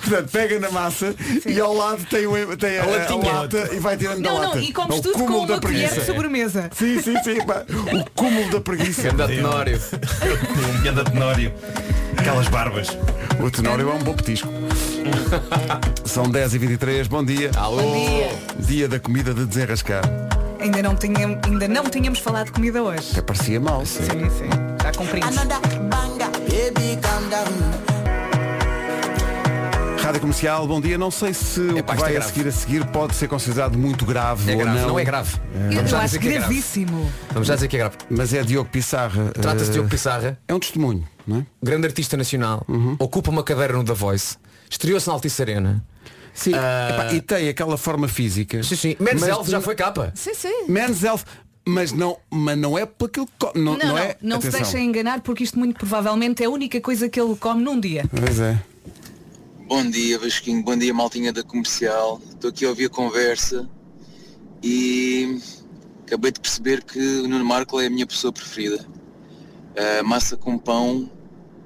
Portanto, 0.00 0.30
pega 0.30 0.60
na 0.60 0.70
massa 0.70 1.14
e 1.46 1.58
ao 1.60 1.72
lado 1.74 2.04
tem, 2.06 2.26
o, 2.26 2.56
tem 2.56 2.78
a, 2.78 2.82
a 2.82 2.86
latinha. 2.86 3.32
lata 3.32 3.70
e 3.72 3.78
vai 3.78 3.96
tirando 3.96 4.22
da 4.22 4.30
Não, 4.30 4.38
lata. 4.38 4.56
não, 4.56 4.62
e 4.62 4.72
comes 4.72 4.96
É 4.96 4.98
o 4.98 5.02
tudo 5.02 5.18
com 5.18 5.26
da 5.26 5.32
uma 5.32 5.46
colher 5.46 5.60
preguiça. 5.60 6.00
de 6.00 6.06
sobremesa. 6.06 6.70
Sim, 6.74 7.00
sim, 7.02 7.16
sim. 7.22 7.44
pá. 7.46 7.64
O 7.92 8.10
cúmulo 8.10 8.50
da 8.50 8.60
preguiça. 8.60 9.02
Ganda 9.02 9.26
tenório. 9.28 9.80
Ganda 10.82 11.04
tenório. 11.04 11.52
Aquelas 12.16 12.48
barbas. 12.48 12.88
O 13.40 13.50
tenório 13.50 13.90
é 13.90 13.94
um 13.94 13.98
bom 13.98 14.14
petisco. 14.14 14.48
São 16.04 16.24
10h23, 16.30 17.08
bom 17.08 17.24
dia. 17.24 17.50
Alô. 17.56 17.80
Dia 18.58 18.88
da 18.88 18.98
comida 18.98 19.32
de 19.34 19.44
desenrascar. 19.46 20.02
Ainda 20.60 20.82
não, 20.82 20.96
tínhamos, 20.96 21.38
ainda 21.44 21.68
não 21.68 21.84
tínhamos 21.84 22.18
falado 22.18 22.46
de 22.46 22.52
comida 22.52 22.82
hoje. 22.82 23.08
Até 23.12 23.22
parecia 23.22 23.60
mal. 23.60 23.84
Sim, 23.86 24.02
sim. 24.30 24.48
Já 24.48 24.75
cumprimos. 24.96 25.36
Rádio 30.02 30.20
Comercial, 30.20 30.66
bom 30.68 30.80
dia. 30.80 30.96
Não 30.96 31.10
sei 31.10 31.34
se 31.34 31.58
o 31.60 31.78
Epá, 31.78 31.94
que 31.94 31.98
isto 31.98 32.00
vai 32.00 32.12
é 32.14 32.16
a 32.16 32.20
grave. 32.20 32.32
seguir 32.34 32.48
a 32.48 32.52
seguir 32.52 32.86
pode 32.86 33.14
ser 33.16 33.26
considerado 33.28 33.76
muito 33.76 34.04
grave 34.06 34.50
É 34.52 34.54
ou 34.54 34.60
grave. 34.62 34.78
não. 34.80 34.88
Não 34.88 34.98
é 34.98 35.04
grave. 35.04 35.36
Eu, 35.54 35.72
Vamos 35.76 35.90
já 35.90 35.98
acho 35.98 36.06
dizer 36.06 36.18
que 36.20 36.28
é 36.28 36.30
grave. 36.32 36.44
gravíssimo. 36.46 37.12
Vamos 37.32 37.48
já 37.48 37.54
dizer 37.56 37.68
que 37.68 37.76
é 37.76 37.78
grave. 37.80 37.96
Mas 38.08 38.32
é 38.32 38.42
Diogo 38.42 38.70
Pissarra. 38.70 39.30
Trata-se 39.32 39.64
de 39.64 39.70
eh, 39.70 39.72
Diogo 39.74 39.88
Pissarra, 39.88 40.38
É 40.46 40.54
um 40.54 40.60
testemunho, 40.60 41.06
não 41.26 41.38
é? 41.38 41.46
grande 41.62 41.86
artista 41.86 42.16
nacional, 42.16 42.64
ocupa 42.98 43.30
uma 43.30 43.42
cadeira 43.42 43.72
no 43.72 43.82
The 43.84 43.94
Voice, 43.94 44.36
estreou-se 44.70 45.06
na 45.08 45.14
Altice 45.14 45.42
Arena. 45.42 45.84
Sim. 46.32 46.52
Ah. 46.54 46.88
Epá, 46.90 47.14
e 47.14 47.20
tem 47.22 47.48
aquela 47.48 47.78
forma 47.78 48.06
física. 48.08 48.62
Sim, 48.62 48.76
sim. 48.76 48.96
Menos 49.00 49.22
Mas 49.22 49.30
Elf 49.30 49.48
já 49.48 49.58
foi 49.60 49.74
capa. 49.74 50.12
Sim, 50.14 50.34
sim. 50.34 50.66
Men's 50.68 51.02
Health. 51.02 51.22
Mas 51.68 51.90
não, 51.92 52.16
mas 52.30 52.56
não 52.56 52.78
é 52.78 52.86
por 52.86 53.06
aquilo 53.06 53.26
que 53.26 53.32
co- 53.38 53.52
não, 53.56 53.76
Não, 53.76 53.88
não 53.88 53.98
é. 53.98 54.16
não 54.22 54.40
se 54.40 54.50
deixem 54.50 54.84
enganar 54.86 55.20
porque 55.20 55.42
isto 55.42 55.58
muito 55.58 55.76
provavelmente 55.76 56.42
é 56.42 56.46
a 56.46 56.50
única 56.50 56.80
coisa 56.80 57.08
que 57.08 57.20
ele 57.20 57.34
come 57.36 57.62
num 57.62 57.78
dia. 57.80 58.04
Pois 58.08 58.38
é. 58.38 58.62
Bom 59.66 59.84
dia 59.90 60.16
Vasquinho, 60.16 60.62
bom 60.62 60.76
dia 60.76 60.94
maltinha 60.94 61.32
da 61.32 61.42
comercial. 61.42 62.20
Estou 62.30 62.50
aqui 62.50 62.64
a 62.64 62.68
ouvir 62.68 62.84
a 62.86 62.88
conversa 62.88 63.68
e 64.62 65.38
acabei 66.06 66.30
de 66.30 66.38
perceber 66.40 66.84
que 66.84 66.98
o 67.00 67.28
Nuno 67.28 67.44
Marco 67.44 67.80
é 67.80 67.86
a 67.86 67.90
minha 67.90 68.06
pessoa 68.06 68.32
preferida. 68.32 68.86
A 69.98 70.04
massa 70.04 70.36
com 70.36 70.56
pão 70.56 71.10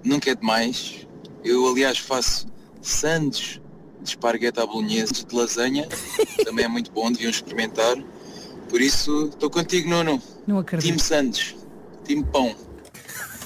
nunca 0.02 0.30
é 0.30 0.34
demais. 0.34 1.06
Eu 1.44 1.68
aliás 1.68 1.98
faço 1.98 2.46
sandes 2.80 3.60
de 4.02 4.08
esparguete 4.08 4.58
à 4.58 4.64
bolonhesa, 4.64 5.12
de 5.28 5.34
lasanha, 5.36 5.86
também 6.42 6.64
é 6.64 6.68
muito 6.68 6.90
bom, 6.90 7.12
deviam 7.12 7.30
experimentar. 7.30 7.96
Por 8.70 8.80
isso 8.80 9.26
estou 9.26 9.50
contigo 9.50 9.90
Nuno. 9.90 10.22
Não 10.46 10.58
acredito. 10.58 10.86
Time 10.86 10.98
sandes, 11.00 11.56
time 12.06 12.24
pão. 12.24 12.54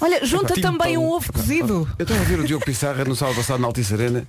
Olha, 0.01 0.25
junta 0.25 0.55
também 0.61 0.95
pão. 0.95 1.05
um 1.05 1.09
ovo 1.09 1.33
cozido. 1.33 1.89
Eu 1.99 2.03
estava 2.03 2.21
a 2.21 2.25
ver 2.25 2.41
o 2.41 2.45
Diogo 2.45 2.65
Pissarra 2.65 3.05
no 3.05 3.17
sábado 3.17 3.37
passado 3.37 3.61
na 3.61 3.67
Altice 3.67 3.95
Arena. 3.95 4.27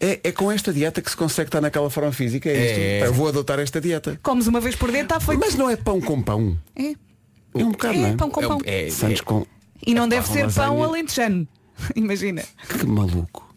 É, 0.00 0.20
é 0.24 0.32
com 0.32 0.50
esta 0.50 0.72
dieta 0.72 1.00
que 1.00 1.10
se 1.10 1.16
consegue 1.16 1.48
estar 1.48 1.60
naquela 1.60 1.88
forma 1.90 2.12
física. 2.12 2.48
É 2.48 2.66
isto. 2.66 2.78
É. 2.80 3.00
Pá, 3.00 3.06
Eu 3.06 3.12
vou 3.14 3.28
adotar 3.28 3.58
esta 3.60 3.80
dieta. 3.80 4.18
Comes 4.22 4.46
uma 4.46 4.60
vez 4.60 4.74
por 4.74 4.90
dia, 4.90 5.02
está 5.02 5.20
feito. 5.20 5.38
Mas 5.38 5.54
não 5.54 5.68
é 5.70 5.76
pão 5.76 6.00
com 6.00 6.20
pão. 6.22 6.58
É, 6.74 6.94
É 7.54 7.64
um 7.64 7.70
bocado, 7.72 7.98
não 7.98 8.06
é 8.06 8.10
é? 8.10 8.16
pão 8.16 8.30
com 8.30 8.40
pão. 8.40 8.58
É, 8.64 8.90
Santos 8.90 9.20
com. 9.20 9.46
E 9.86 9.94
não 9.94 10.08
deve 10.08 10.26
ser 10.26 10.50
pão 10.52 10.78
lasanha. 10.78 10.84
alentejano. 10.84 11.48
Imagina. 11.94 12.42
Que 12.68 12.86
maluco. 12.86 13.53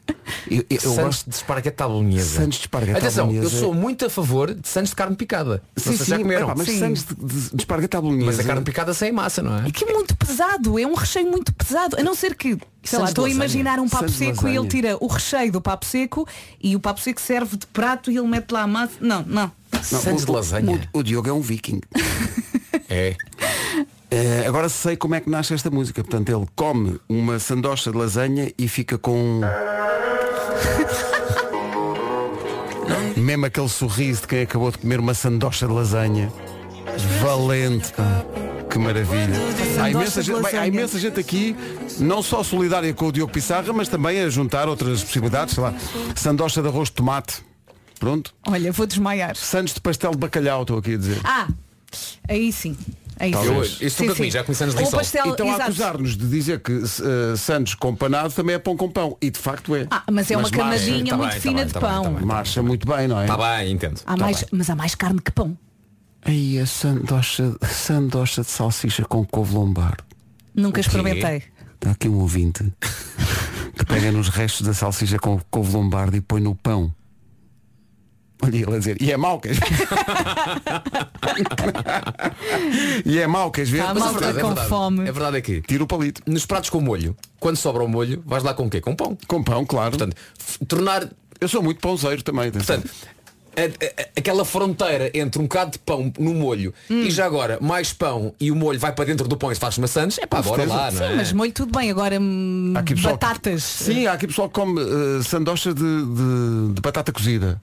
Eu, 0.50 0.58
eu, 0.60 0.66
eu 0.70 0.80
Santos 0.80 0.96
gosto 1.04 1.30
de 1.30 1.36
esparguete 1.36 1.84
à 1.84 1.88
bolonhesa. 1.88 2.40
Santos 2.42 2.58
de 2.58 2.64
esparguete 2.64 2.96
à 2.96 3.00
Atenção, 3.00 3.26
eu 3.28 3.34
bolonhesa. 3.34 3.60
sou 3.60 3.74
muito 3.74 4.06
a 4.06 4.10
favor 4.10 4.54
de 4.54 4.68
Santos 4.68 4.90
de 4.92 4.96
carne 4.96 5.16
picada. 5.16 5.62
Sim, 5.76 5.98
se 5.98 6.06
já 6.06 6.16
sim, 6.18 6.22
comeram. 6.24 6.48
epá, 6.48 6.56
mas 6.58 6.68
Sim. 6.68 6.80
Santos 6.80 7.04
de, 7.06 7.16
de, 7.16 7.50
de 7.50 7.62
esparguete 7.62 7.98
à 7.98 8.02
bolonhesa. 8.02 8.26
Mas 8.28 8.40
a 8.40 8.44
carne 8.44 8.64
picada 8.64 8.94
sem 8.94 9.12
massa, 9.12 9.42
não 9.42 9.58
é? 9.60 9.68
E 9.68 9.72
que 9.72 9.84
é 9.84 9.94
muito 9.94 10.16
pesado, 10.16 10.80
é 10.80 10.86
um 10.88 10.94
recheio 10.94 11.30
muito 11.30 11.54
pesado. 11.54 11.98
A 12.00 12.04
não 12.04 12.16
ser 12.16 12.36
que, 12.36 12.58
sei 12.84 13.00
lá, 13.00 13.06
estou 13.06 13.26
a 13.26 13.30
imaginar 13.30 13.80
um 13.80 13.90
papo 13.90 14.04
Sandes 14.10 14.18
de 14.20 14.26
seco 14.36 14.48
e 14.48 14.56
ele 14.56 14.68
tira 14.68 14.98
o 15.02 15.08
recheio 15.08 15.52
do 15.52 15.60
papo 15.62 15.86
seco 15.86 16.28
e 16.62 16.76
o 16.76 16.80
papo 16.80 17.02
seco 17.02 17.20
serve 17.20 17.58
de 17.58 17.68
prato 17.68 18.10
e 18.12 18.18
ele 18.18 18.28
mete 18.28 18.52
lá 18.52 18.62
a 18.64 18.68
massa. 18.68 18.94
Não, 19.02 19.24
não. 19.24 19.52
Não, 19.72 19.84
Santos 19.84 20.24
o- 20.24 20.26
de 20.28 20.32
lasanha. 20.32 20.90
O, 20.94 21.00
o 21.00 21.04
Diogo 21.04 21.28
é 21.30 21.34
um 21.34 21.42
viking. 21.42 21.82
É. 22.90 23.16
Eh, 24.10 24.46
agora 24.48 24.70
sei 24.70 24.96
como 24.96 25.16
é 25.16 25.22
que 25.22 25.30
nasce 25.30 25.54
esta 25.54 25.70
música. 25.70 26.04
Portanto, 26.04 26.30
ele 26.30 26.48
come 26.56 27.00
uma 27.10 27.40
sandocha 27.40 27.92
de 27.92 27.98
lasanha 27.98 28.52
e 28.58 28.68
fica 28.68 28.98
com. 28.98 29.42
Mesmo 33.18 33.46
aquele 33.46 33.70
sorriso 33.70 34.22
de 34.22 34.28
quem 34.28 34.42
acabou 34.44 34.72
de 34.72 34.78
comer 34.78 35.00
uma 35.00 35.14
sandocha 35.14 35.68
de 35.68 35.74
lasanha. 35.74 36.32
Valente, 37.22 37.92
pá. 37.94 38.26
Que 38.70 38.78
maravilha. 38.78 39.34
Há 39.82 39.90
imensa, 39.90 40.22
gente, 40.22 40.42
bem, 40.42 40.60
há 40.60 40.68
imensa 40.68 41.00
gente 41.00 41.20
aqui, 41.20 41.56
não 42.00 42.22
só 42.22 42.44
solidária 42.44 42.94
com 42.94 43.08
o 43.08 43.12
Diogo 43.12 43.32
Pissarra, 43.32 43.72
mas 43.74 43.88
também 43.88 44.22
a 44.22 44.30
juntar 44.30 44.68
outras 44.68 45.04
possibilidades, 45.04 45.56
sei 45.56 45.64
lá. 45.64 45.74
Sandocha 46.16 46.62
de 46.62 46.68
arroz 46.68 46.90
de 46.90 46.96
tomate. 46.96 47.42
Pronto. 48.00 48.34
Olha, 48.46 48.72
vou 48.72 48.86
desmaiar. 48.86 49.36
Santos 49.36 49.74
de 49.74 49.82
pastel 49.82 50.12
de 50.12 50.18
bacalhau, 50.18 50.62
estou 50.62 50.78
aqui 50.78 50.94
a 50.94 50.98
dizer. 50.98 51.20
Ah, 51.24 51.48
aí 52.28 52.52
sim. 52.52 52.78
Sim. 53.20 53.86
Isso 53.86 54.04
nunca 54.04 54.16
comi, 54.16 54.32
já 54.32 54.44
comi 54.44 54.56
Santos 54.56 54.76
de 54.76 54.82
Lissol. 54.82 55.00
pastel, 55.00 55.28
Então 55.28 55.48
a 55.48 55.50
exato. 55.56 55.64
acusar-nos 55.64 56.18
de 56.18 56.28
dizer 56.28 56.60
que 56.62 56.72
eh, 56.74 57.36
Santos 57.36 57.74
com 57.76 57.96
panado 57.96 58.34
também 58.34 58.56
é 58.56 58.60
pão 58.60 58.78
com 58.78 58.90
pão. 58.92 59.18
E 59.22 59.30
de 59.32 59.40
facto 59.40 59.76
é. 59.76 59.88
Ah, 59.90 60.04
mas 60.12 60.30
é 60.30 60.36
uma 60.36 60.44
marcha. 60.44 60.58
camadinha 60.58 61.06
tá 61.12 61.18
muito 61.18 61.30
bem, 61.32 61.36
tá 61.36 61.42
fina 61.42 61.56
bem, 61.58 61.66
de 61.68 61.74
tá 61.74 61.80
bem, 61.80 61.90
pão. 61.90 62.04
tá 62.04 62.10
bem. 62.12 62.26
Marcha 62.26 62.62
muito 62.64 62.88
bem, 62.88 63.08
não 63.08 63.20
é? 63.20 63.24
Está 63.26 63.38
bem, 63.38 63.72
entendo. 63.72 64.02
Há 64.06 64.16
Tá 64.16 64.24
mais, 64.24 64.38
bem. 64.42 64.48
mas 64.52 64.70
há 64.70 64.76
mais 64.76 64.96
carne 64.96 65.22
que 65.22 65.32
pão. 65.32 65.58
Aí 66.24 66.60
a 66.60 66.66
sandocha, 66.66 67.56
sandocha 67.70 68.42
de 68.42 68.50
salsicha 68.50 69.06
com 69.06 69.26
couve 69.26 69.54
lombardo. 69.56 70.04
Nunca 70.54 70.80
experimentei. 70.82 71.44
Está 71.76 71.92
aqui 71.92 72.10
um 72.10 72.16
ouvinte 72.20 72.64
que 73.76 73.86
pega 73.86 74.12
nos 74.12 74.30
restos 74.30 74.66
da 74.66 74.74
salsicha 74.74 75.18
com 75.20 75.40
couve 75.50 75.74
lombardo 75.74 76.18
e 76.18 76.22
põe 76.22 76.42
no 76.42 76.56
pão. 76.56 76.94
Olha 78.42 78.56
ele 78.56 78.76
a 78.76 78.78
dizer, 78.78 79.02
e 79.02 79.12
é 79.12 79.18
mau, 79.18 79.40
queres 79.40 79.58
ver? 79.58 79.68
e 83.06 83.20
é 83.20 83.28
mau, 83.28 83.52
queres 83.52 83.70
ver? 83.70 83.84
Tá, 83.84 83.94
Mas 83.94 84.04
a 84.04 84.12
verdade, 84.12 84.34
com 84.34 84.40
é 84.40 84.44
verdade. 84.50 84.70
fome. 84.70 85.10
A 85.10 85.12
verdade 85.12 85.38
é 85.38 85.42
que 85.42 85.62
Tira 85.62 85.84
o 85.84 85.88
palito. 85.88 86.22
nos 86.26 86.46
pratos 86.46 86.70
com 86.70 86.80
molho, 86.82 87.16
quando 87.40 87.58
sobra 87.58 87.84
o 87.84 87.88
molho, 87.88 88.22
vais 88.26 88.44
lá 88.44 88.54
com 88.54 88.66
o 88.68 88.70
quê? 88.70 88.82
Com 88.82 88.96
pão. 88.96 89.18
Com 89.28 89.44
pão, 89.44 89.66
claro. 89.66 89.92
Portanto, 89.98 90.16
tornar. 90.68 91.08
Eu 91.40 91.48
sou 91.48 91.62
muito 91.62 91.80
pãozeiro 91.80 92.24
também. 92.24 92.52
Portanto, 92.52 92.90
a- 93.56 93.62
a- 94.02 94.06
aquela 94.18 94.44
fronteira 94.46 95.12
entre 95.14 95.40
um 95.40 95.44
bocado 95.44 95.72
de 95.72 95.80
pão 95.80 96.12
no 96.20 96.34
molho 96.34 96.74
Hum. 96.90 97.02
e 97.04 97.12
já 97.12 97.26
agora 97.26 97.58
mais 97.62 97.92
pão 97.94 98.34
e 98.40 98.52
o 98.52 98.56
molho 98.56 98.80
vai 98.80 98.92
para 98.92 99.06
dentro 99.06 99.28
do 99.28 99.36
pão 99.38 99.52
e 99.52 99.56
se 99.56 99.62
faz 99.62 99.78
maçãs, 99.80 100.18
é 100.20 100.26
pá, 100.28 100.42
bora 100.42 100.66
lá, 100.66 100.92
não 100.92 101.04
é? 101.04 101.10
Sim, 101.10 101.16
mas 101.16 101.32
molho 101.34 101.52
tudo 101.52 101.76
bem. 101.78 101.90
Agora 101.92 102.20
hum, 102.20 102.74
Há 102.76 102.80
aqui 102.80 102.96
pessoal 102.96 103.18
que- 103.18 103.26
batatas. 103.26 103.64
Sim, 103.64 104.06
há 104.08 104.14
aqui 104.14 104.28
pessoal 104.28 104.48
que 104.50 104.56
come 104.56 104.80
uh, 104.82 105.24
sandocha 105.24 105.74
de, 105.74 105.82
de- 105.82 106.74
de 106.74 106.82
batata 106.82 107.12
cozida. 107.12 107.62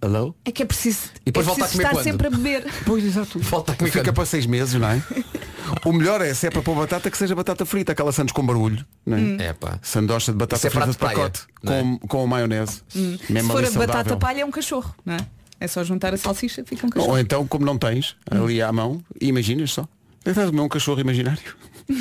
Hello? 0.00 0.34
É 0.44 0.52
que 0.52 0.62
é 0.62 0.66
preciso, 0.66 1.10
E 1.26 1.32
depois 1.32 1.44
é 1.44 1.48
volta 1.48 1.64
a 1.64 1.68
comer 1.68 1.82
estar 1.82 1.94
quando? 1.96 2.04
sempre 2.04 2.26
a 2.28 2.30
beber. 2.30 2.64
Pois, 2.86 3.04
exato. 3.04 3.38
Volta 3.40 3.72
a 3.72 3.74
comer 3.74 3.90
Fica 3.90 4.04
quando? 4.04 4.14
para 4.14 4.26
seis 4.26 4.46
meses, 4.46 4.74
não 4.74 4.88
é? 4.88 5.02
O 5.84 5.92
melhor 5.92 6.22
é, 6.22 6.32
se 6.32 6.46
é 6.46 6.50
para 6.50 6.62
pôr 6.62 6.74
batata, 6.74 7.10
que 7.10 7.16
seja 7.18 7.34
batata 7.34 7.66
frita, 7.66 7.92
aquela 7.92 8.10
sandes 8.10 8.32
com 8.32 8.44
barulho. 8.46 8.86
Não 9.04 9.16
é? 9.18 9.20
Hum. 9.20 9.36
É 9.38 9.52
pá. 9.52 9.78
Sandocha 9.82 10.32
de 10.32 10.38
batata 10.38 10.66
é 10.66 10.70
frita 10.70 10.90
de 10.90 10.96
praia, 10.96 11.16
pacote, 11.16 11.42
é? 11.64 11.66
com, 11.66 11.98
com 11.98 12.26
maionese. 12.26 12.80
Hum. 12.96 13.18
Se 13.18 13.42
for 13.42 13.58
a 13.64 13.70
batata 13.70 13.92
saudável. 13.92 14.16
palha 14.18 14.40
é 14.40 14.44
um 14.46 14.50
cachorro, 14.50 14.94
não 15.04 15.14
é? 15.14 15.18
É 15.60 15.66
só 15.66 15.84
juntar 15.84 16.14
a 16.14 16.16
salsicha, 16.16 16.64
fica 16.64 16.86
um 16.86 16.90
cachorro. 16.90 17.12
Ou 17.12 17.18
então, 17.18 17.46
como 17.46 17.66
não 17.66 17.76
tens, 17.76 18.16
ali 18.30 18.62
à 18.62 18.72
mão, 18.72 19.02
imaginas 19.20 19.72
só. 19.72 19.86
Estás 20.24 20.38
a 20.46 20.50
comer 20.50 20.62
um 20.62 20.68
cachorro 20.68 21.00
imaginário. 21.00 21.42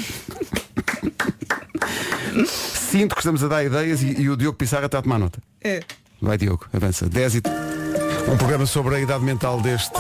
Sinto 2.48 3.16
que 3.16 3.22
estamos 3.22 3.44
a 3.44 3.48
dar 3.48 3.64
ideias 3.66 4.02
e, 4.02 4.22
e 4.22 4.30
o 4.30 4.38
Diogo 4.38 4.58
Pissarra 4.58 4.86
está 4.86 5.00
a 5.00 5.02
tomar 5.02 5.20
nota. 5.20 5.42
É. 5.62 5.82
Vai 6.22 6.38
Diogo, 6.38 6.68
avança. 6.72 7.08
10 7.08 7.36
e... 7.36 7.42
Um 8.32 8.38
programa 8.38 8.66
sobre 8.66 8.96
a 8.96 9.00
idade 9.00 9.24
mental 9.24 9.62
deste. 9.62 9.98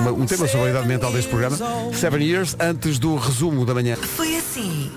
uma- 0.00 0.12
um 0.12 0.26
tema 0.26 0.48
sobre 0.48 0.68
a 0.68 0.70
idade 0.70 0.88
mental 0.88 1.12
deste 1.12 1.28
programa. 1.28 1.56
Seven 1.92 2.22
Years, 2.24 2.56
antes 2.58 2.98
do 2.98 3.16
resumo 3.16 3.64
da 3.66 3.74
manhã. 3.74 3.96
Foi 3.96 4.36
assim. 4.36 4.90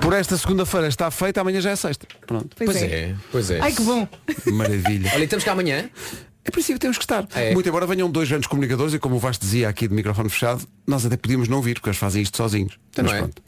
Por 0.00 0.12
esta 0.12 0.36
segunda-feira 0.36 0.88
está 0.88 1.10
feita, 1.10 1.40
amanhã 1.40 1.60
já 1.60 1.70
é 1.70 1.76
sexta. 1.76 2.06
Pronto. 2.26 2.48
Pois, 2.56 2.70
Pois 2.70 2.82
é. 2.82 2.86
é, 2.86 3.14
pois 3.30 3.50
é. 3.50 3.60
Ai 3.60 3.72
que 3.72 3.82
bom. 3.82 4.06
Maravilha. 4.46 5.10
Olha, 5.14 5.24
e 5.24 5.28
temos 5.28 5.44
cá 5.44 5.52
amanhã. 5.52 5.88
Em 6.46 6.50
princípio 6.50 6.78
temos 6.78 6.96
que 6.96 7.04
estar. 7.04 7.26
É. 7.34 7.52
Muito 7.54 7.68
embora 7.68 7.86
venham 7.86 8.08
dois 8.10 8.28
grandes 8.28 8.46
comunicadores 8.48 8.94
e 8.94 8.98
como 8.98 9.16
o 9.16 9.18
Vasco 9.18 9.42
dizia 9.44 9.68
aqui 9.68 9.88
de 9.88 9.94
microfone 9.94 10.28
fechado, 10.28 10.66
nós 10.86 11.04
até 11.04 11.16
podíamos 11.16 11.48
não 11.48 11.60
vir, 11.60 11.74
porque 11.74 11.88
eles 11.88 11.98
fazem 11.98 12.22
isto 12.22 12.36
sozinhos. 12.36 12.78
Então 12.90 13.04
Mas 13.04 13.12
não 13.12 13.18
é? 13.18 13.22
pronto. 13.22 13.42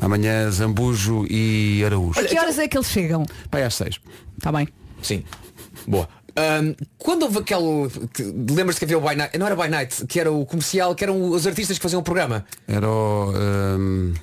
Amanhã 0.00 0.50
Zambujo 0.50 1.26
e 1.28 1.82
Araújo. 1.84 2.18
A 2.18 2.24
que 2.24 2.38
horas 2.38 2.58
é 2.58 2.66
que 2.68 2.76
eles 2.76 2.88
chegam? 2.88 3.24
Vai 3.50 3.62
às 3.62 3.74
seis. 3.74 4.00
Está 4.38 4.50
bem. 4.52 4.68
Sim. 5.02 5.22
Boa. 5.86 6.08
Ahm, 6.40 6.74
quando 6.98 7.22
houve 7.24 7.38
aquele. 7.38 7.88
que- 8.14 8.22
Lembras-te 8.54 8.78
que 8.80 8.84
havia 8.86 8.98
o 8.98 9.00
By 9.00 9.14
Night? 9.16 9.38
Não 9.38 9.46
era 9.46 9.54
By 9.56 9.68
Night, 9.68 10.06
que 10.06 10.18
era 10.18 10.32
o 10.32 10.46
comercial, 10.46 10.94
que 10.94 11.04
eram 11.04 11.30
os 11.30 11.46
artistas 11.46 11.76
que 11.78 11.82
faziam 11.82 12.00
o 12.00 12.04
programa. 12.04 12.44
Era 12.66 12.88
o. 12.88 13.32
hum, 13.78 14.14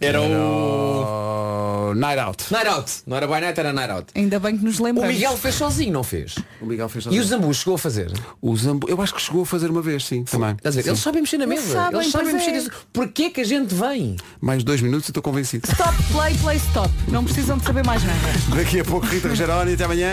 Era 0.00 0.20
o 0.22 1.92
Night 1.94 2.18
Out. 2.18 2.44
Night 2.50 2.66
Out. 2.68 2.92
Não 3.06 3.16
era 3.18 3.26
By 3.26 3.40
Night, 3.40 3.60
era 3.60 3.70
Night 3.72 3.90
Out. 3.92 4.06
Ainda 4.14 4.38
bem 4.40 4.56
que 4.56 4.64
nos 4.64 4.80
O 4.80 4.84
lembramos. 4.84 5.12
Miguel 5.12 5.36
fez 5.36 5.54
sozinho, 5.56 5.92
não 5.92 6.02
fez? 6.02 6.36
O 6.60 6.64
Miguel 6.66 6.88
fez 6.88 7.04
E 7.06 7.18
o 7.18 7.22
Zambu 7.24 7.52
chegou 7.52 7.74
a 7.74 7.78
fazer? 7.78 8.10
O 8.40 8.56
Zambu, 8.56 8.88
eu 8.88 9.00
acho 9.02 9.14
que 9.14 9.20
chegou 9.20 9.42
a 9.42 9.46
fazer 9.46 9.70
uma 9.70 9.82
vez, 9.82 10.06
sim, 10.06 10.24
também. 10.24 10.52
Estás 10.52 10.74
a 10.74 10.78
ver? 10.78 10.82
Sim. 10.84 10.88
Eles 10.90 11.00
sabem 11.00 11.20
mexer 11.20 11.36
na 11.36 11.44
Eles 11.44 11.60
mesa. 11.60 11.72
sabem, 11.74 12.00
Eles 12.00 12.12
sabem 12.12 12.26
pois 12.30 12.34
mexer 12.38 12.50
é. 12.50 12.54
nisso. 12.54 12.70
Porquê 12.92 13.28
que 13.30 13.40
a 13.42 13.44
gente 13.44 13.74
vem? 13.74 14.16
Mais 14.40 14.64
dois 14.64 14.80
minutos 14.80 15.06
e 15.08 15.10
estou 15.10 15.22
convencido. 15.22 15.68
Stop, 15.70 15.94
play, 16.12 16.34
play, 16.38 16.56
stop. 16.56 16.90
Não 17.08 17.22
precisam 17.22 17.58
de 17.58 17.64
saber 17.66 17.84
mais 17.84 18.02
nada. 18.02 18.18
Daqui 18.56 18.80
a 18.80 18.84
pouco 18.84 19.06
Rita 19.06 19.28
Rogeroni, 19.28 19.74
até 19.74 19.84
amanhã. 19.84 20.12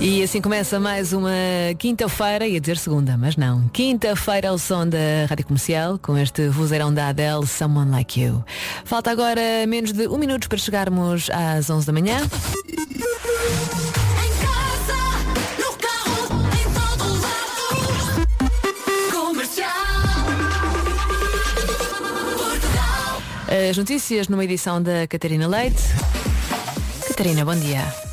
E 0.00 0.22
assim 0.22 0.40
começa 0.40 0.80
mais 0.80 1.12
uma 1.12 1.30
quinta-feira, 1.78 2.46
ia 2.46 2.60
dizer 2.60 2.76
segunda, 2.76 3.16
mas 3.16 3.36
não. 3.36 3.68
Quinta-feira 3.68 4.48
ao 4.48 4.58
som 4.58 4.86
da 4.86 4.98
Rádio 5.28 5.46
Comercial, 5.46 5.98
com 5.98 6.18
este 6.18 6.48
vozeirão 6.48 6.92
da 6.92 7.08
Adele, 7.08 7.46
Someone 7.46 7.90
Like 7.90 8.20
You. 8.20 8.44
Falta 8.84 9.10
agora 9.10 9.40
menos 9.68 9.92
de 9.92 10.08
um 10.08 10.18
minuto 10.18 10.48
para 10.48 10.58
chegarmos 10.58 11.30
às 11.30 11.70
11 11.70 11.86
da 11.86 11.92
manhã. 11.92 12.18
As 23.70 23.76
notícias 23.76 24.28
numa 24.28 24.44
edição 24.44 24.82
da 24.82 25.06
Catarina 25.06 25.46
Leite. 25.46 25.82
Catarina, 27.06 27.44
bom 27.44 27.54
dia. 27.54 28.11